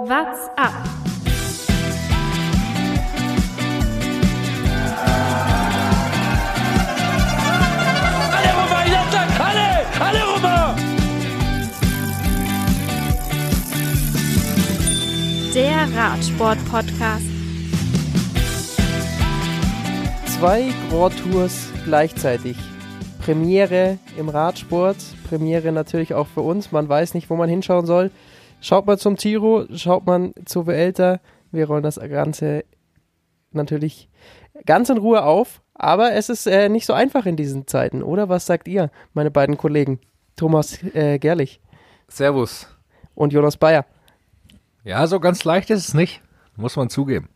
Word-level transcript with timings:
What's 0.00 0.48
up? 0.56 0.72
Alle 8.30 8.50
rüber, 8.54 8.82
Jattak, 8.92 9.40
alle, 9.40 9.68
alle 9.98 10.22
rüber! 10.36 10.76
Der 15.52 15.88
Radsport-Podcast. 15.96 17.26
Zwei 20.38 20.72
Grand 20.90 21.14
Tours 21.18 21.70
gleichzeitig. 21.84 22.56
Premiere 23.18 23.98
im 24.16 24.28
Radsport, 24.28 24.96
Premiere 25.28 25.72
natürlich 25.72 26.14
auch 26.14 26.28
für 26.28 26.42
uns. 26.42 26.70
Man 26.70 26.88
weiß 26.88 27.14
nicht, 27.14 27.28
wo 27.30 27.34
man 27.34 27.48
hinschauen 27.48 27.84
soll. 27.84 28.12
Schaut 28.60 28.86
man 28.86 28.98
zum 28.98 29.16
Tiro, 29.16 29.66
schaut 29.74 30.06
man 30.06 30.32
zu 30.44 30.66
Vuelta. 30.66 31.20
Wir 31.52 31.66
rollen 31.66 31.82
das 31.82 31.96
Ganze 31.96 32.64
natürlich 33.52 34.08
ganz 34.66 34.88
in 34.90 34.98
Ruhe 34.98 35.22
auf. 35.24 35.62
Aber 35.74 36.12
es 36.12 36.28
ist 36.28 36.46
äh, 36.46 36.68
nicht 36.68 36.86
so 36.86 36.92
einfach 36.92 37.24
in 37.24 37.36
diesen 37.36 37.68
Zeiten, 37.68 38.02
oder? 38.02 38.28
Was 38.28 38.46
sagt 38.46 38.66
ihr, 38.66 38.90
meine 39.14 39.30
beiden 39.30 39.56
Kollegen? 39.56 40.00
Thomas 40.34 40.82
äh, 40.94 41.18
Gerlich 41.18 41.60
Servus. 42.08 42.66
und 43.14 43.32
Jonas 43.32 43.56
Bayer. 43.56 43.84
Ja, 44.84 45.06
so 45.06 45.20
ganz 45.20 45.44
leicht 45.44 45.70
ist 45.70 45.88
es 45.88 45.94
nicht, 45.94 46.20
muss 46.56 46.76
man 46.76 46.88
zugeben. 46.90 47.28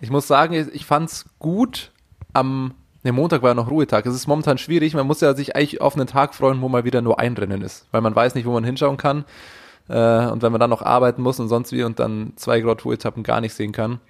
Ich 0.00 0.10
muss 0.10 0.26
sagen, 0.28 0.54
ich- 0.54 0.72
ich 0.74 0.84
fand's 0.86 1.26
gut 1.38 1.92
am 2.32 2.74
Ne, 3.02 3.12
Montag 3.12 3.40
war 3.40 3.48
ja 3.50 3.54
noch 3.54 3.70
Ruhetag. 3.70 4.04
Es 4.04 4.14
ist 4.14 4.26
momentan 4.26 4.58
schwierig. 4.58 4.92
Man 4.92 5.06
muss 5.06 5.22
ja 5.22 5.34
sich 5.34 5.56
eigentlich 5.56 5.80
auf 5.80 5.96
einen 5.96 6.06
Tag 6.06 6.34
freuen, 6.34 6.60
wo 6.60 6.68
mal 6.68 6.84
wieder 6.84 7.00
nur 7.00 7.18
ein 7.18 7.32
Rennen 7.34 7.62
ist. 7.62 7.86
Weil 7.92 8.02
man 8.02 8.14
weiß 8.14 8.34
nicht, 8.34 8.44
wo 8.44 8.52
man 8.52 8.62
hinschauen 8.62 8.98
kann. 8.98 9.24
Äh, 9.90 10.26
und 10.30 10.42
wenn 10.42 10.52
man 10.52 10.60
dann 10.60 10.70
noch 10.70 10.82
arbeiten 10.82 11.20
muss 11.22 11.40
und 11.40 11.48
sonst 11.48 11.72
wie 11.72 11.82
und 11.82 11.98
dann 11.98 12.32
zwei 12.36 12.60
Grand 12.60 12.80
Tour 12.80 12.94
Etappen 12.94 13.22
gar 13.22 13.40
nicht 13.40 13.54
sehen 13.54 13.72
kann. 13.72 14.00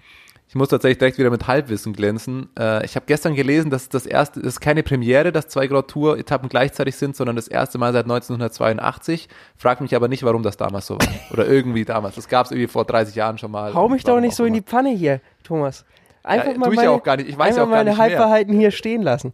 Ich 0.49 0.57
muss 0.57 0.69
tatsächlich 0.69 0.99
direkt 0.99 1.17
wieder 1.19 1.31
mit 1.31 1.47
Halbwissen 1.47 1.93
glänzen. 1.93 2.49
Äh, 2.59 2.85
ich 2.85 2.97
habe 2.97 3.07
gestern 3.07 3.37
gelesen, 3.37 3.71
dass 3.71 3.89
das 3.89 4.05
erste, 4.05 4.41
das 4.41 4.55
ist 4.55 4.61
keine 4.61 4.83
Premiere, 4.83 5.31
dass 5.31 5.47
zwei 5.47 5.69
Grand 5.69 5.87
Tour 5.87 6.19
Etappen 6.19 6.49
gleichzeitig 6.49 6.97
sind, 6.97 7.15
sondern 7.15 7.37
das 7.37 7.47
erste 7.47 7.79
Mal 7.79 7.93
seit 7.93 8.05
1982. 8.07 9.29
Frag 9.57 9.81
mich 9.81 9.95
aber 9.95 10.09
nicht, 10.09 10.25
warum 10.25 10.43
das 10.43 10.57
damals 10.57 10.89
so 10.89 10.95
war. 10.97 11.07
Oder 11.33 11.47
irgendwie 11.47 11.85
damals. 11.85 12.17
Das 12.17 12.29
gab 12.29 12.47
es 12.47 12.53
irgendwie 12.53 12.67
vor 12.67 12.85
30 12.85 13.15
Jahren 13.15 13.39
schon 13.39 13.53
mal. 13.53 13.73
Hau 13.75 13.89
mich 13.89 14.03
doch 14.03 14.21
nicht 14.21 14.35
so 14.35 14.45
in 14.45 14.53
die 14.55 14.63
Pfanne 14.63 14.91
hier, 14.91 15.21
Thomas. 15.45 15.85
Einfach 16.25 16.53
Ja, 16.53 16.59
mal 16.59 16.69
ja 16.71 16.75
meine, 16.75 16.91
auch 16.91 17.03
gar 17.05 17.17
nicht. 17.17 17.29
Ich 17.29 17.39
weiß 17.39 17.57
ja 17.57 17.63
auch 17.63 17.67
gar 17.69 17.77
meine 17.77 17.91
nicht. 17.91 17.99
Halbwahrheiten 18.01 18.53
hier 18.53 18.73
stehen 18.73 19.03
lassen. 19.03 19.33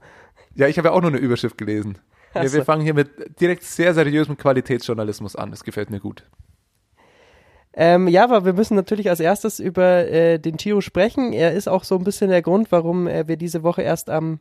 Ja, 0.54 0.68
ich 0.68 0.76
habe 0.78 0.88
ja 0.88 0.94
auch 0.94 1.00
nur 1.00 1.10
eine 1.10 1.18
Überschrift 1.18 1.56
gelesen. 1.58 1.98
Ach 2.34 2.42
Wir, 2.42 2.50
so. 2.50 2.58
wir 2.58 2.64
fangen 2.66 2.82
hier 2.82 2.92
mit 2.92 3.40
direkt 3.40 3.62
sehr 3.62 3.94
seriösem 3.94 4.36
Qualitätsjournalismus 4.36 5.34
an. 5.34 5.50
Das 5.50 5.64
gefällt 5.64 5.88
mir 5.88 6.00
gut. 6.00 6.24
Ähm, 7.78 8.08
ja, 8.08 8.24
aber 8.24 8.46
wir 8.46 8.54
müssen 8.54 8.74
natürlich 8.74 9.10
als 9.10 9.20
erstes 9.20 9.60
über 9.60 10.08
äh, 10.08 10.38
den 10.38 10.56
Giro 10.56 10.80
sprechen. 10.80 11.34
Er 11.34 11.52
ist 11.52 11.68
auch 11.68 11.84
so 11.84 11.96
ein 11.96 12.04
bisschen 12.04 12.30
der 12.30 12.40
Grund, 12.40 12.72
warum 12.72 13.06
äh, 13.06 13.28
wir 13.28 13.36
diese 13.36 13.62
Woche 13.62 13.82
erst 13.82 14.08
am 14.08 14.40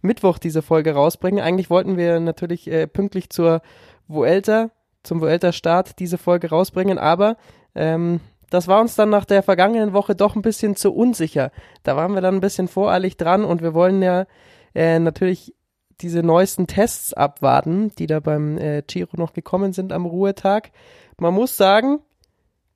Mittwoch 0.00 0.38
diese 0.38 0.62
Folge 0.62 0.92
rausbringen. 0.92 1.42
Eigentlich 1.42 1.70
wollten 1.70 1.96
wir 1.96 2.18
natürlich 2.18 2.68
äh, 2.68 2.88
pünktlich 2.88 3.30
zur 3.30 3.62
Vuelta, 4.08 4.70
zum 5.04 5.20
Vuelta-Start 5.20 6.00
diese 6.00 6.18
Folge 6.18 6.50
rausbringen, 6.50 6.98
aber 6.98 7.36
ähm, 7.76 8.20
das 8.50 8.66
war 8.66 8.80
uns 8.80 8.96
dann 8.96 9.10
nach 9.10 9.24
der 9.24 9.44
vergangenen 9.44 9.92
Woche 9.92 10.16
doch 10.16 10.34
ein 10.34 10.42
bisschen 10.42 10.74
zu 10.74 10.92
unsicher. 10.92 11.52
Da 11.84 11.96
waren 11.96 12.14
wir 12.14 12.20
dann 12.20 12.34
ein 12.34 12.40
bisschen 12.40 12.66
voreilig 12.66 13.16
dran 13.16 13.44
und 13.44 13.62
wir 13.62 13.74
wollen 13.74 14.02
ja 14.02 14.26
äh, 14.74 14.98
natürlich 14.98 15.54
diese 16.00 16.22
neuesten 16.22 16.66
Tests 16.66 17.14
abwarten, 17.14 17.92
die 17.96 18.08
da 18.08 18.18
beim 18.18 18.58
äh, 18.58 18.82
Giro 18.82 19.16
noch 19.16 19.32
gekommen 19.32 19.72
sind 19.72 19.92
am 19.92 20.04
Ruhetag. 20.04 20.72
Man 21.16 21.32
muss 21.32 21.56
sagen, 21.56 22.00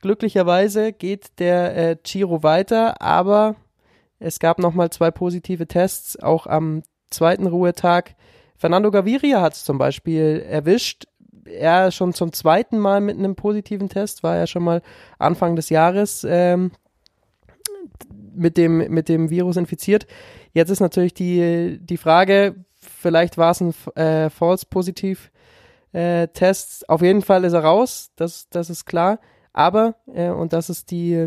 glücklicherweise 0.01 0.93
geht 0.93 1.39
der 1.39 1.77
äh, 1.77 1.97
Giro 2.03 2.43
weiter, 2.43 3.01
aber 3.01 3.57
es 4.19 4.39
gab 4.39 4.59
nochmal 4.59 4.91
zwei 4.91 5.11
positive 5.11 5.67
Tests, 5.67 6.19
auch 6.19 6.47
am 6.47 6.83
zweiten 7.11 7.47
Ruhetag. 7.47 8.15
Fernando 8.57 8.91
Gaviria 8.91 9.43
hat 9.43 9.55
es 9.55 9.65
zum 9.65 9.79
Beispiel 9.79 10.45
erwischt. 10.49 11.07
Er 11.45 11.91
schon 11.93 12.13
zum 12.13 12.33
zweiten 12.33 12.79
Mal 12.79 13.01
mit 13.01 13.19
einem 13.19 13.37
positiven 13.37 13.89
Test, 13.89 14.23
war 14.23 14.37
ja 14.37 14.47
schon 14.47 14.65
mal 14.65 14.83
Anfang 15.19 15.55
des 15.55 15.69
Jahres 15.69 16.27
ähm, 16.29 16.73
mit, 18.35 18.57
dem, 18.57 18.79
mit 18.79 19.09
dem 19.09 19.31
Virus 19.31 19.57
infiziert. 19.57 20.07
Jetzt 20.53 20.71
ist 20.71 20.81
natürlich 20.81 21.15
die, 21.15 21.79
die 21.81 21.99
Frage, 21.99 22.57
vielleicht 22.75 23.39
war 23.39 23.53
es 23.53 23.61
ein 23.61 23.75
äh, 23.95 24.31
False-Positiv 24.31 25.31
äh. 25.93 26.29
Auf 26.89 27.03
jeden 27.03 27.23
Fall 27.23 27.45
ist 27.45 27.53
er 27.53 27.65
raus, 27.65 28.11
das, 28.17 28.49
das 28.51 28.71
ist 28.71 28.85
klar. 28.85 29.19
Aber, 29.57 29.95
äh, 30.15 30.29
und 30.29 30.53
das 30.53 30.69
ist 30.69 30.91
die, 30.91 31.27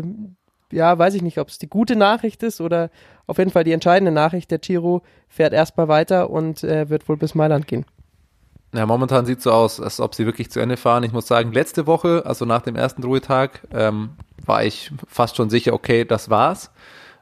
ja, 0.70 0.96
weiß 0.96 1.14
ich 1.14 1.22
nicht, 1.22 1.38
ob 1.38 1.48
es 1.48 1.58
die 1.58 1.68
gute 1.68 1.96
Nachricht 1.96 2.42
ist 2.44 2.60
oder 2.60 2.90
auf 3.26 3.38
jeden 3.38 3.50
Fall 3.50 3.64
die 3.64 3.72
entscheidende 3.72 4.12
Nachricht. 4.12 4.52
Der 4.52 4.58
Giro 4.58 5.02
fährt 5.28 5.52
erstmal 5.52 5.88
weiter 5.88 6.30
und 6.30 6.62
äh, 6.62 6.88
wird 6.88 7.08
wohl 7.08 7.16
bis 7.16 7.34
Mailand 7.34 7.66
gehen. 7.66 7.84
Ja, 8.72 8.86
momentan 8.86 9.26
sieht 9.26 9.42
so 9.42 9.50
aus, 9.50 9.80
als 9.80 9.98
ob 9.98 10.14
sie 10.14 10.26
wirklich 10.26 10.48
zu 10.52 10.60
Ende 10.60 10.76
fahren. 10.76 11.02
Ich 11.02 11.12
muss 11.12 11.26
sagen, 11.26 11.52
letzte 11.52 11.88
Woche, 11.88 12.22
also 12.24 12.44
nach 12.44 12.62
dem 12.62 12.76
ersten 12.76 13.02
Ruhetag, 13.02 13.66
ähm, 13.72 14.10
war 14.46 14.62
ich 14.64 14.92
fast 15.08 15.34
schon 15.34 15.50
sicher, 15.50 15.74
okay, 15.74 16.04
das 16.04 16.30
war's. 16.30 16.70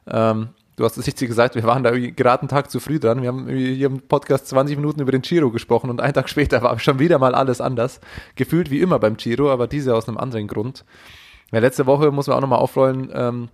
Ähm, 0.07 0.49
du 0.79 0.85
hast 0.85 0.97
es 0.97 1.05
richtig 1.05 1.27
gesagt, 1.27 1.55
wir 1.55 1.63
waren 1.63 1.83
da 1.83 1.91
gerade 1.91 2.41
einen 2.41 2.47
Tag 2.47 2.71
zu 2.71 2.79
früh 2.79 2.99
dran. 2.99 3.21
Wir 3.21 3.27
haben 3.27 3.49
hier 3.49 3.87
im 3.87 3.99
Podcast 3.99 4.47
20 4.47 4.77
Minuten 4.77 5.01
über 5.01 5.11
den 5.11 5.21
Giro 5.21 5.51
gesprochen 5.51 5.89
und 5.89 5.99
einen 5.99 6.13
Tag 6.13 6.29
später 6.29 6.61
war 6.61 6.79
schon 6.79 6.99
wieder 6.99 7.19
mal 7.19 7.35
alles 7.35 7.59
anders. 7.59 7.99
Gefühlt 8.35 8.71
wie 8.71 8.79
immer 8.79 8.97
beim 8.97 9.17
Giro, 9.17 9.51
aber 9.51 9.67
diese 9.67 9.93
aus 9.93 10.07
einem 10.07 10.17
anderen 10.17 10.47
Grund. 10.47 10.85
Ja, 11.51 11.59
letzte 11.59 11.85
Woche 11.85 12.11
muss 12.11 12.27
man 12.27 12.37
auch 12.37 12.41
nochmal 12.41 12.59
aufrollen, 12.59 13.09
ähm, 13.13 13.49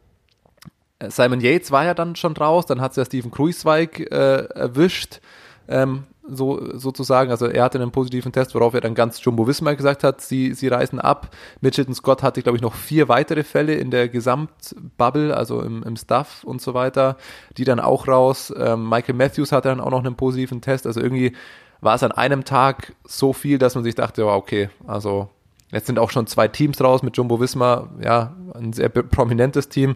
Simon 1.08 1.42
Yates 1.42 1.72
war 1.72 1.84
ja 1.84 1.94
dann 1.94 2.16
schon 2.16 2.38
raus, 2.38 2.68
dann 2.68 2.80
hat 2.80 2.92
es 2.92 2.98
ja 2.98 3.06
Steven 3.06 3.32
Kruiswijk 3.32 4.00
äh, 4.00 4.46
erwischt, 4.46 5.20
ähm, 5.68 6.04
so 6.28 6.78
sozusagen. 6.78 7.32
Also 7.32 7.48
er 7.48 7.64
hatte 7.64 7.80
einen 7.80 7.92
positiven 7.92 8.32
Test, 8.32 8.56
worauf 8.56 8.74
er 8.74 8.82
dann 8.82 8.96
ganz 8.96 9.24
Jumbo 9.24 9.48
Wismar 9.48 9.76
gesagt 9.76 10.04
hat, 10.04 10.22
sie, 10.22 10.54
sie 10.54 10.68
reisen 10.68 11.00
ab. 11.00 11.30
Mitchelton 11.62 11.96
Scott 11.96 12.24
hatte, 12.24 12.42
glaube 12.42 12.58
ich, 12.58 12.62
noch 12.62 12.74
vier 12.74 13.08
weitere 13.08 13.44
Fälle 13.44 13.76
in 13.76 13.92
der 13.92 14.10
Gesamtbubble, 14.10 15.36
also 15.36 15.62
im, 15.62 15.84
im 15.84 15.96
Staff 15.96 16.44
und 16.44 16.62
so 16.62 16.74
weiter, 16.74 17.18
die 17.58 17.64
dann 17.64 17.80
auch 17.80 18.08
raus. 18.08 18.54
Ähm, 18.58 18.90
Michael 18.90 19.16
Matthews 19.16 19.52
hatte 19.52 19.70
dann 19.70 19.80
auch 19.80 19.92
noch 19.92 20.04
einen 20.04 20.16
positiven 20.16 20.62
Test. 20.62 20.88
Also 20.88 21.02
irgendwie 21.02 21.34
war 21.82 21.96
es 21.96 22.04
an 22.04 22.12
einem 22.12 22.46
Tag 22.46 22.96
so 23.04 23.34
viel, 23.34 23.58
dass 23.58 23.76
man 23.76 23.84
sich 23.84 23.96
dachte, 23.96 24.28
okay, 24.28 24.70
also 24.88 25.30
jetzt 25.72 25.88
sind 25.88 26.00
auch 26.00 26.10
schon 26.10 26.28
zwei 26.28 26.48
Teams 26.48 26.82
raus 26.82 27.04
mit 27.04 27.18
Jumbo 27.18 27.40
Wismar, 27.40 27.90
ja, 28.02 28.36
ein 28.54 28.74
sehr 28.74 28.90
prominentes 28.90 29.70
Team. 29.70 29.96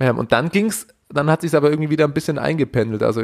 Ähm, 0.00 0.18
und 0.18 0.32
dann 0.32 0.50
ging's, 0.50 0.86
dann 1.12 1.30
hat 1.30 1.42
sich 1.42 1.54
aber 1.54 1.70
irgendwie 1.70 1.90
wieder 1.90 2.04
ein 2.04 2.14
bisschen 2.14 2.38
eingependelt. 2.38 3.02
Also, 3.02 3.22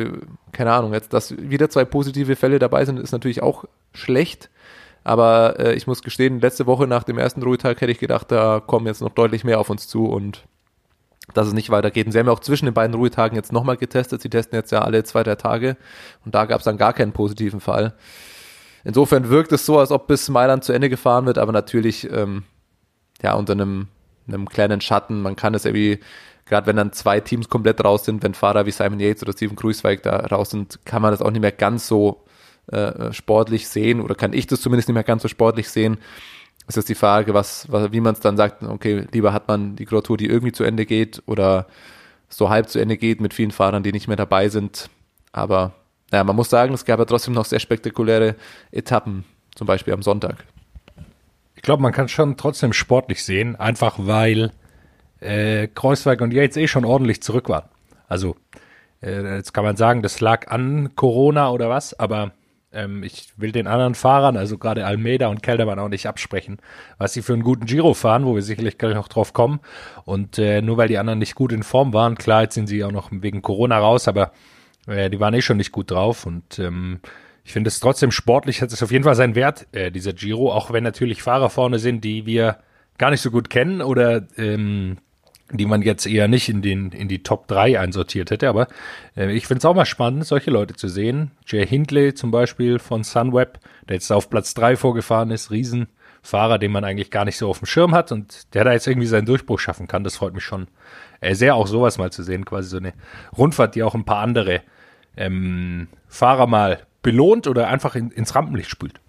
keine 0.53 0.73
Ahnung, 0.73 0.93
jetzt, 0.93 1.13
dass 1.13 1.37
wieder 1.37 1.71
zwei 1.71 1.85
positive 1.85 2.37
Fälle 2.37 2.59
dabei 2.59 2.85
sind, 2.85 2.99
ist 2.99 3.13
natürlich 3.13 3.43
auch 3.43 3.65
schlecht. 3.93 4.51
Aber 5.05 5.59
äh, 5.59 5.75
ich 5.75 5.87
muss 5.87 6.03
gestehen, 6.03 6.41
letzte 6.41 6.67
Woche 6.67 6.87
nach 6.87 7.05
dem 7.05 7.19
ersten 7.19 7.43
Ruhetag 7.43 7.81
hätte 7.81 7.93
ich 7.93 7.99
gedacht, 7.99 8.31
da 8.31 8.61
kommen 8.61 8.87
jetzt 8.87 9.01
noch 9.01 9.11
deutlich 9.11 9.45
mehr 9.45 9.59
auf 9.59 9.71
uns 9.71 9.89
zu 9.89 10.07
und 10.07 10.45
dass 11.35 11.47
es 11.47 11.53
nicht 11.53 11.71
weitergeht. 11.71 12.07
Und 12.07 12.13
sie 12.13 12.19
haben 12.19 12.27
ja 12.27 12.33
auch 12.33 12.41
zwischen 12.41 12.67
den 12.67 12.75
beiden 12.75 12.95
Ruhetagen 12.95 13.37
jetzt 13.37 13.53
nochmal 13.53 13.77
getestet. 13.77 14.21
Sie 14.21 14.31
testen 14.31 14.57
jetzt 14.57 14.73
ja 14.73 14.83
alle 14.83 15.05
zwei, 15.05 15.23
drei 15.23 15.37
Tage 15.37 15.77
und 16.25 16.35
da 16.35 16.47
gab 16.47 16.61
es 16.61 16.65
dann 16.65 16.79
gar 16.79 16.93
keinen 16.93 17.13
positiven 17.13 17.61
Fall. 17.61 17.95
Insofern 18.85 19.29
wirkt 19.29 19.53
es 19.53 19.67
so, 19.67 19.79
als 19.79 19.91
ob 19.91 20.07
bis 20.07 20.29
Mailand 20.29 20.65
zu 20.65 20.73
Ende 20.73 20.89
gefahren 20.89 21.27
wird, 21.27 21.39
aber 21.39 21.53
natürlich 21.53 22.11
ähm, 22.11 22.45
ja 23.23 23.35
unter 23.35 23.53
einem, 23.53 23.89
einem 24.27 24.49
kleinen 24.49 24.81
Schatten. 24.81 25.21
Man 25.21 25.37
kann 25.37 25.55
es 25.55 25.65
irgendwie, 25.65 26.01
gerade 26.49 26.67
wenn 26.67 26.77
dann 26.77 26.93
zwei 26.93 27.21
Teams 27.21 27.49
komplett 27.49 27.85
raus 27.85 28.05
sind, 28.05 28.23
wenn 28.23 28.35
Fahrer 28.35 28.67
wie 28.67 28.71
Simon 28.71 29.01
Yates 29.01 29.23
oder 29.23 29.33
Steven 29.33 29.57
Kruiswijk 29.57 30.03
da 30.03 30.17
raus 30.27 30.51
sind, 30.51 30.81
kann 30.85 31.03
man 31.03 31.13
das 31.13 31.23
auch 31.23 31.31
nicht 31.31 31.41
mehr 31.41 31.53
ganz 31.53 31.87
so 31.87 32.25
äh, 32.69 33.13
sportlich 33.13 33.69
sehen 33.69 34.01
oder 34.01 34.15
kann 34.15 34.33
ich 34.33 34.47
das 34.47 34.61
zumindest 34.61 34.89
nicht 34.89 34.95
mehr 34.95 35.05
ganz 35.05 35.23
so 35.23 35.29
sportlich 35.29 35.69
sehen. 35.69 35.99
Es 36.67 36.77
ist 36.77 36.89
die 36.89 36.95
Frage, 36.95 37.33
was, 37.33 37.71
was 37.71 37.93
wie 37.93 38.01
man 38.01 38.15
es 38.15 38.21
dann 38.21 38.37
sagt, 38.37 38.63
okay, 38.63 39.07
lieber 39.13 39.33
hat 39.33 39.49
man 39.49 39.77
die 39.77 39.87
Grand 39.87 40.09
die 40.21 40.27
irgendwie 40.27 40.53
zu 40.53 40.65
Ende 40.65 40.85
geht 40.85 41.23
oder 41.27 41.67
so 42.29 42.51
halb 42.51 42.69
zu 42.69 42.79
Ende 42.79 42.99
geht 42.99 43.21
mit 43.21 43.33
vielen 43.33 43.53
Fahrern, 43.53 43.83
die 43.83 43.93
nicht 43.93 44.07
mehr 44.07 44.19
dabei 44.19 44.51
sind. 44.51 44.91
Aber 45.33 45.73
naja, 46.11 46.25
man 46.25 46.37
muss 46.37 46.51
sagen, 46.51 46.75
es 46.75 46.85
gab 46.85 46.99
ja 46.99 47.07
trotzdem 47.07 47.35
noch 47.35 47.47
sehr 47.47 47.61
spektakuläre 47.61 48.37
Etappen, 48.71 49.25
zum 49.55 49.67
Beispiel 49.67 49.95
am 49.95 50.03
Sonntag. 50.03 50.45
Ich 51.57 51.63
glaube, 51.63 51.83
man 51.83 51.93
kann 51.93 52.05
es 52.05 52.13
schon 52.13 52.37
trotzdem 52.37 52.73
sportlich 52.73 53.25
sehen, 53.25 53.57
einfach 53.57 53.97
weil 53.99 54.53
äh, 55.21 55.69
Kreuzweig 55.69 56.21
und 56.21 56.33
Yates 56.33 56.57
eh 56.57 56.69
schon 56.69 56.85
ordentlich 56.85 57.23
zurück 57.23 57.49
waren. 57.49 57.69
Also, 58.09 58.37
äh, 59.03 59.37
jetzt 59.37 59.53
kann 59.53 59.65
man 59.65 59.77
sagen, 59.77 60.03
das 60.03 60.21
lag 60.21 60.49
an 60.49 60.95
Corona 60.97 61.51
oder 61.51 61.69
was, 61.69 61.99
aber 61.99 62.33
ähm, 62.73 63.03
ich 63.03 63.33
will 63.37 63.53
den 63.53 63.67
anderen 63.67 63.95
Fahrern, 63.95 64.37
also 64.37 64.59
gerade 64.59 64.85
Almeida 64.85 65.29
und 65.29 65.43
Keldermann 65.43 65.79
auch 65.79 65.89
nicht 65.89 66.07
absprechen, 66.07 66.59
was 66.99 67.13
sie 67.13 67.23
für 67.23 67.33
einen 67.33 67.43
guten 67.43 67.67
Giro 67.67 67.95
fahren, 67.95 68.27
wo 68.27 68.35
wir 68.35 68.43
sicherlich 68.43 68.79
gleich 68.79 68.95
noch 68.95 69.09
drauf 69.09 69.33
kommen. 69.33 69.61
Und 70.05 70.39
äh, 70.39 70.61
nur 70.63 70.77
weil 70.77 70.89
die 70.89 70.99
anderen 70.99 71.19
nicht 71.19 71.35
gut 71.35 71.53
in 71.53 71.63
Form 71.63 71.93
waren, 71.93 72.17
klar, 72.17 72.43
jetzt 72.43 72.55
sind 72.55 72.67
sie 72.67 72.85
auch 72.85 72.93
noch 72.93 73.11
wegen 73.11 73.43
Corona 73.43 73.79
raus, 73.79 74.09
aber 74.09 74.33
äh, 74.87 75.11
die 75.11 75.21
waren 75.21 75.35
eh 75.35 75.43
schon 75.43 75.57
nicht 75.57 75.73
gut 75.73 75.91
drauf 75.91 76.27
und 76.27 76.59
ähm, 76.59 77.01
ich 77.45 77.53
finde 77.55 77.69
es 77.69 77.81
trotzdem 77.81 78.11
sportlich, 78.11 78.61
hat 78.61 78.73
es 78.73 78.83
auf 78.83 78.93
jeden 78.93 79.05
Fall 79.05 79.15
seinen 79.15 79.35
Wert, 79.35 79.67
äh, 79.73 79.91
dieser 79.91 80.13
Giro, 80.13 80.53
auch 80.53 80.71
wenn 80.71 80.85
natürlich 80.85 81.23
Fahrer 81.23 81.49
vorne 81.49 81.79
sind, 81.79 82.05
die 82.05 82.27
wir 82.27 82.59
gar 82.99 83.11
nicht 83.11 83.23
so 83.23 83.31
gut 83.31 83.49
kennen 83.49 83.81
oder 83.81 84.27
ähm, 84.37 84.99
die 85.51 85.67
man 85.67 85.83
jetzt 85.83 86.07
eher 86.07 86.29
nicht 86.29 86.49
in, 86.49 86.63
den, 86.63 86.91
in 86.93 87.09
die 87.09 87.23
Top 87.23 87.49
3 87.49 87.81
einsortiert 87.81 88.31
hätte. 88.31 88.49
Aber 88.49 88.69
äh, 89.17 89.33
ich 89.33 89.47
finde 89.47 89.59
es 89.59 89.65
auch 89.65 89.75
mal 89.75 89.87
spannend, 89.87 90.27
solche 90.27 90.51
Leute 90.51 90.75
zu 90.75 90.89
sehen. 90.89 91.31
Jay 91.47 91.67
Hindley 91.67 92.15
zum 92.15 92.31
Beispiel 92.31 92.79
von 92.79 93.05
Sunweb, 93.05 93.59
der 93.89 93.95
jetzt 93.95 94.11
auf 94.11 94.29
Platz 94.31 94.55
3 94.55 94.77
vorgefahren 94.77 95.31
ist, 95.31 95.51
Riesenfahrer, 95.51 96.59
den 96.59 96.73
man 96.73 96.85
eigentlich 96.85 97.11
gar 97.11 97.25
nicht 97.25 97.39
so 97.39 97.49
auf 97.49 97.59
dem 97.59 97.67
Schirm 97.67 97.95
hat 97.95 98.13
und 98.13 98.55
der 98.55 98.65
da 98.65 98.73
jetzt 98.73 98.87
irgendwie 98.87 99.07
seinen 99.07 99.27
Durchbruch 99.27 99.59
schaffen 99.59 99.89
kann. 99.89 100.05
Das 100.05 100.17
freut 100.17 100.35
mich 100.35 100.45
schon 100.45 100.69
äh, 101.21 101.35
sehr, 101.35 101.55
auch 101.55 101.67
sowas 101.67 101.99
mal 101.99 102.13
zu 102.13 102.23
sehen. 102.23 102.45
Quasi 102.45 102.69
so 102.69 102.77
eine 102.77 102.93
Rundfahrt, 103.37 103.75
die 103.75 103.83
auch 103.83 103.95
ein 103.95 104.05
paar 104.05 104.21
andere 104.21 104.63
ähm, 105.17 105.89
Fahrer 106.09 106.47
mal 106.47 106.81
belohnt 107.03 107.47
oder 107.47 107.69
einfach 107.69 107.95
in, 107.95 108.11
ins 108.11 108.35
Rampenlicht 108.35 108.71
spült. 108.71 109.01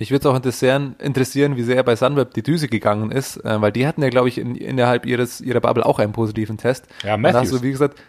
Mich 0.00 0.10
würde 0.10 0.20
es 0.20 0.26
auch 0.26 0.34
interessieren, 0.36 0.96
interessieren, 0.98 1.56
wie 1.56 1.62
sehr 1.62 1.82
bei 1.84 1.94
Sunweb 1.94 2.34
die 2.34 2.42
Düse 2.42 2.66
gegangen 2.68 3.12
ist, 3.12 3.36
äh, 3.44 3.60
weil 3.60 3.70
die 3.70 3.86
hatten 3.86 4.02
ja, 4.02 4.08
glaube 4.08 4.28
ich, 4.28 4.38
in, 4.38 4.54
innerhalb 4.56 5.06
ihres 5.06 5.40
ihrer 5.40 5.60
Bubble 5.60 5.86
auch 5.86 5.98
einen 6.00 6.12
positiven 6.12 6.56
Test. 6.56 6.86
Ja, 7.04 7.14
Und 7.14 7.22
dann 7.22 7.32
Matthews. 7.34 7.52
hast 7.52 7.60
du, 7.60 7.62
wie 7.62 7.70
gesagt, 7.70 8.02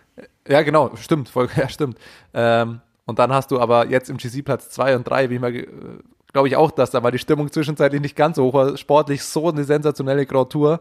ja 0.47 0.61
genau, 0.63 0.95
stimmt, 0.95 1.29
voll, 1.29 1.49
ja 1.55 1.69
stimmt. 1.69 1.97
Ähm, 2.33 2.79
und 3.05 3.19
dann 3.19 3.31
hast 3.33 3.51
du 3.51 3.59
aber 3.59 3.88
jetzt 3.88 4.09
im 4.09 4.17
GC 4.17 4.43
Platz 4.43 4.69
2 4.69 4.95
und 4.95 5.03
3, 5.03 5.29
wie 5.29 5.35
ich 5.35 5.41
mal, 5.41 5.51
ge- 5.51 5.63
äh, 5.65 5.67
glaube 6.33 6.47
ich 6.47 6.55
auch, 6.55 6.71
dass 6.71 6.91
da 6.91 7.01
mal 7.01 7.11
die 7.11 7.19
Stimmung 7.19 7.51
zwischenzeitlich 7.51 8.01
nicht 8.01 8.15
ganz 8.15 8.38
so 8.38 8.45
hoch 8.45 8.53
war. 8.53 8.77
Sportlich 8.77 9.21
so 9.23 9.49
eine 9.49 9.65
sensationelle 9.65 10.25
Grand 10.25 10.49
Tour. 10.49 10.79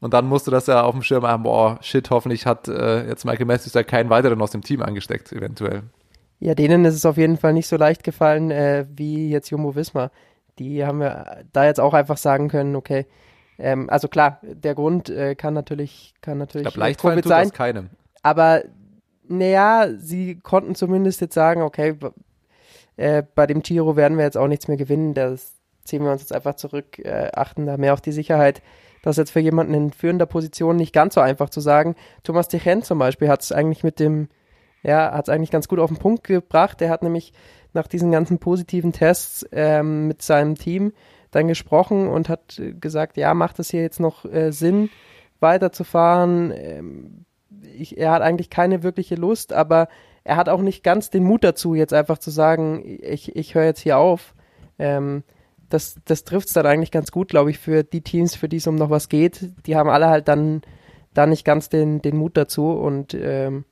Und 0.00 0.12
dann 0.12 0.26
musst 0.26 0.46
du 0.46 0.50
das 0.50 0.66
ja 0.66 0.82
auf 0.82 0.92
dem 0.94 1.02
Schirm 1.02 1.24
haben, 1.26 1.44
boah, 1.44 1.78
shit, 1.80 2.10
hoffentlich 2.10 2.44
hat 2.44 2.68
äh, 2.68 3.06
jetzt 3.08 3.24
Michael 3.24 3.46
Matthews 3.46 3.72
da 3.72 3.84
keinen 3.84 4.10
weiteren 4.10 4.42
aus 4.42 4.50
dem 4.50 4.60
Team 4.62 4.82
angesteckt, 4.82 5.32
eventuell. 5.32 5.84
Ja, 6.40 6.54
denen 6.56 6.84
ist 6.84 6.94
es 6.96 7.06
auf 7.06 7.16
jeden 7.16 7.36
Fall 7.38 7.52
nicht 7.52 7.68
so 7.68 7.76
leicht 7.76 8.02
gefallen 8.02 8.50
äh, 8.50 8.84
wie 8.94 9.30
jetzt 9.30 9.50
Jumbo 9.50 9.76
Wismar. 9.76 10.10
Die 10.62 10.84
haben 10.84 11.00
wir 11.00 11.44
da 11.52 11.64
jetzt 11.64 11.80
auch 11.80 11.94
einfach 11.94 12.16
sagen 12.16 12.48
können, 12.48 12.76
okay, 12.76 13.06
ähm, 13.58 13.88
also 13.90 14.08
klar, 14.08 14.40
der 14.42 14.74
Grund 14.74 15.10
äh, 15.10 15.34
kann 15.34 15.54
natürlich, 15.54 16.14
kann 16.20 16.34
Ich 16.34 16.40
natürlich 16.40 16.66
glaube, 16.66 16.78
äh, 16.78 16.88
leicht 16.88 17.00
Covid 17.00 17.24
sein, 17.24 17.48
das 17.48 17.52
keinem. 17.52 17.90
aber 18.22 18.62
naja, 19.28 19.88
sie 19.96 20.38
konnten 20.40 20.74
zumindest 20.74 21.20
jetzt 21.20 21.34
sagen, 21.34 21.62
okay, 21.62 21.96
äh, 22.96 23.22
bei 23.34 23.46
dem 23.46 23.62
Giro 23.62 23.96
werden 23.96 24.18
wir 24.18 24.24
jetzt 24.24 24.36
auch 24.36 24.48
nichts 24.48 24.68
mehr 24.68 24.76
gewinnen, 24.76 25.14
das 25.14 25.54
ziehen 25.84 26.04
wir 26.04 26.12
uns 26.12 26.22
jetzt 26.22 26.34
einfach 26.34 26.54
zurück, 26.54 26.98
äh, 26.98 27.30
achten 27.34 27.66
da 27.66 27.76
mehr 27.76 27.92
auf 27.92 28.00
die 28.00 28.12
Sicherheit. 28.12 28.62
Das 29.02 29.14
ist 29.14 29.18
jetzt 29.18 29.30
für 29.32 29.40
jemanden 29.40 29.74
in 29.74 29.92
führender 29.92 30.26
Position 30.26 30.76
nicht 30.76 30.92
ganz 30.92 31.14
so 31.14 31.20
einfach 31.20 31.50
zu 31.50 31.60
sagen. 31.60 31.96
Thomas 32.22 32.48
Dechen 32.48 32.82
zum 32.82 32.98
Beispiel 32.98 33.28
hat 33.28 33.42
es 33.42 33.50
eigentlich 33.50 33.82
mit 33.82 33.98
dem, 33.98 34.28
ja, 34.82 35.12
hat 35.12 35.26
es 35.26 35.28
eigentlich 35.28 35.50
ganz 35.50 35.66
gut 35.66 35.80
auf 35.80 35.90
den 35.90 35.98
Punkt 35.98 36.24
gebracht. 36.24 36.80
Der 36.80 36.88
hat 36.88 37.02
nämlich 37.02 37.32
nach 37.74 37.86
diesen 37.86 38.10
ganzen 38.10 38.38
positiven 38.38 38.92
Tests 38.92 39.46
ähm, 39.52 40.06
mit 40.08 40.22
seinem 40.22 40.56
Team 40.56 40.92
dann 41.30 41.48
gesprochen 41.48 42.08
und 42.08 42.28
hat 42.28 42.58
äh, 42.58 42.72
gesagt, 42.72 43.16
ja, 43.16 43.34
macht 43.34 43.58
es 43.58 43.70
hier 43.70 43.82
jetzt 43.82 44.00
noch 44.00 44.24
äh, 44.24 44.52
Sinn, 44.52 44.90
weiterzufahren? 45.40 46.52
Ähm, 46.54 47.24
ich, 47.74 47.98
er 47.98 48.12
hat 48.12 48.22
eigentlich 48.22 48.50
keine 48.50 48.82
wirkliche 48.82 49.14
Lust, 49.14 49.52
aber 49.52 49.88
er 50.24 50.36
hat 50.36 50.48
auch 50.48 50.60
nicht 50.60 50.84
ganz 50.84 51.10
den 51.10 51.24
Mut 51.24 51.42
dazu, 51.42 51.74
jetzt 51.74 51.92
einfach 51.92 52.18
zu 52.18 52.30
sagen, 52.30 52.82
ich, 52.84 53.34
ich 53.34 53.54
höre 53.54 53.64
jetzt 53.64 53.80
hier 53.80 53.98
auf. 53.98 54.34
Ähm, 54.78 55.24
das 55.68 55.96
das 56.04 56.24
trifft 56.24 56.48
es 56.48 56.54
dann 56.54 56.66
eigentlich 56.66 56.90
ganz 56.90 57.10
gut, 57.10 57.28
glaube 57.28 57.50
ich, 57.50 57.58
für 57.58 57.82
die 57.82 58.02
Teams, 58.02 58.36
für 58.36 58.48
die 58.48 58.58
es 58.58 58.66
um 58.66 58.76
noch 58.76 58.90
was 58.90 59.08
geht. 59.08 59.50
Die 59.66 59.74
haben 59.74 59.88
alle 59.88 60.08
halt 60.08 60.28
dann, 60.28 60.62
dann 61.14 61.30
nicht 61.30 61.44
ganz 61.44 61.70
den, 61.70 62.02
den 62.02 62.16
Mut 62.16 62.36
dazu 62.36 62.72
und 62.72 63.14
ähm, 63.14 63.64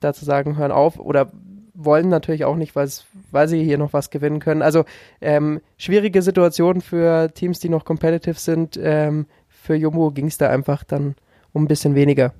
da 0.00 0.14
zu 0.14 0.24
sagen, 0.24 0.56
hören 0.56 0.72
auf 0.72 0.98
oder 0.98 1.30
wollen 1.74 2.08
natürlich 2.08 2.44
auch 2.44 2.56
nicht, 2.56 2.74
weil 2.74 3.48
sie 3.48 3.62
hier 3.62 3.78
noch 3.78 3.92
was 3.92 4.10
gewinnen 4.10 4.40
können. 4.40 4.62
Also 4.62 4.84
ähm, 5.20 5.60
schwierige 5.76 6.22
Situation 6.22 6.80
für 6.80 7.32
Teams, 7.34 7.58
die 7.58 7.68
noch 7.68 7.84
competitive 7.84 8.38
sind. 8.38 8.78
Ähm, 8.80 9.26
für 9.48 9.74
Jumbo 9.74 10.10
ging 10.10 10.26
es 10.26 10.38
da 10.38 10.48
einfach 10.48 10.84
dann 10.84 11.16
um 11.52 11.64
ein 11.64 11.68
bisschen 11.68 11.94
weniger. 11.94 12.32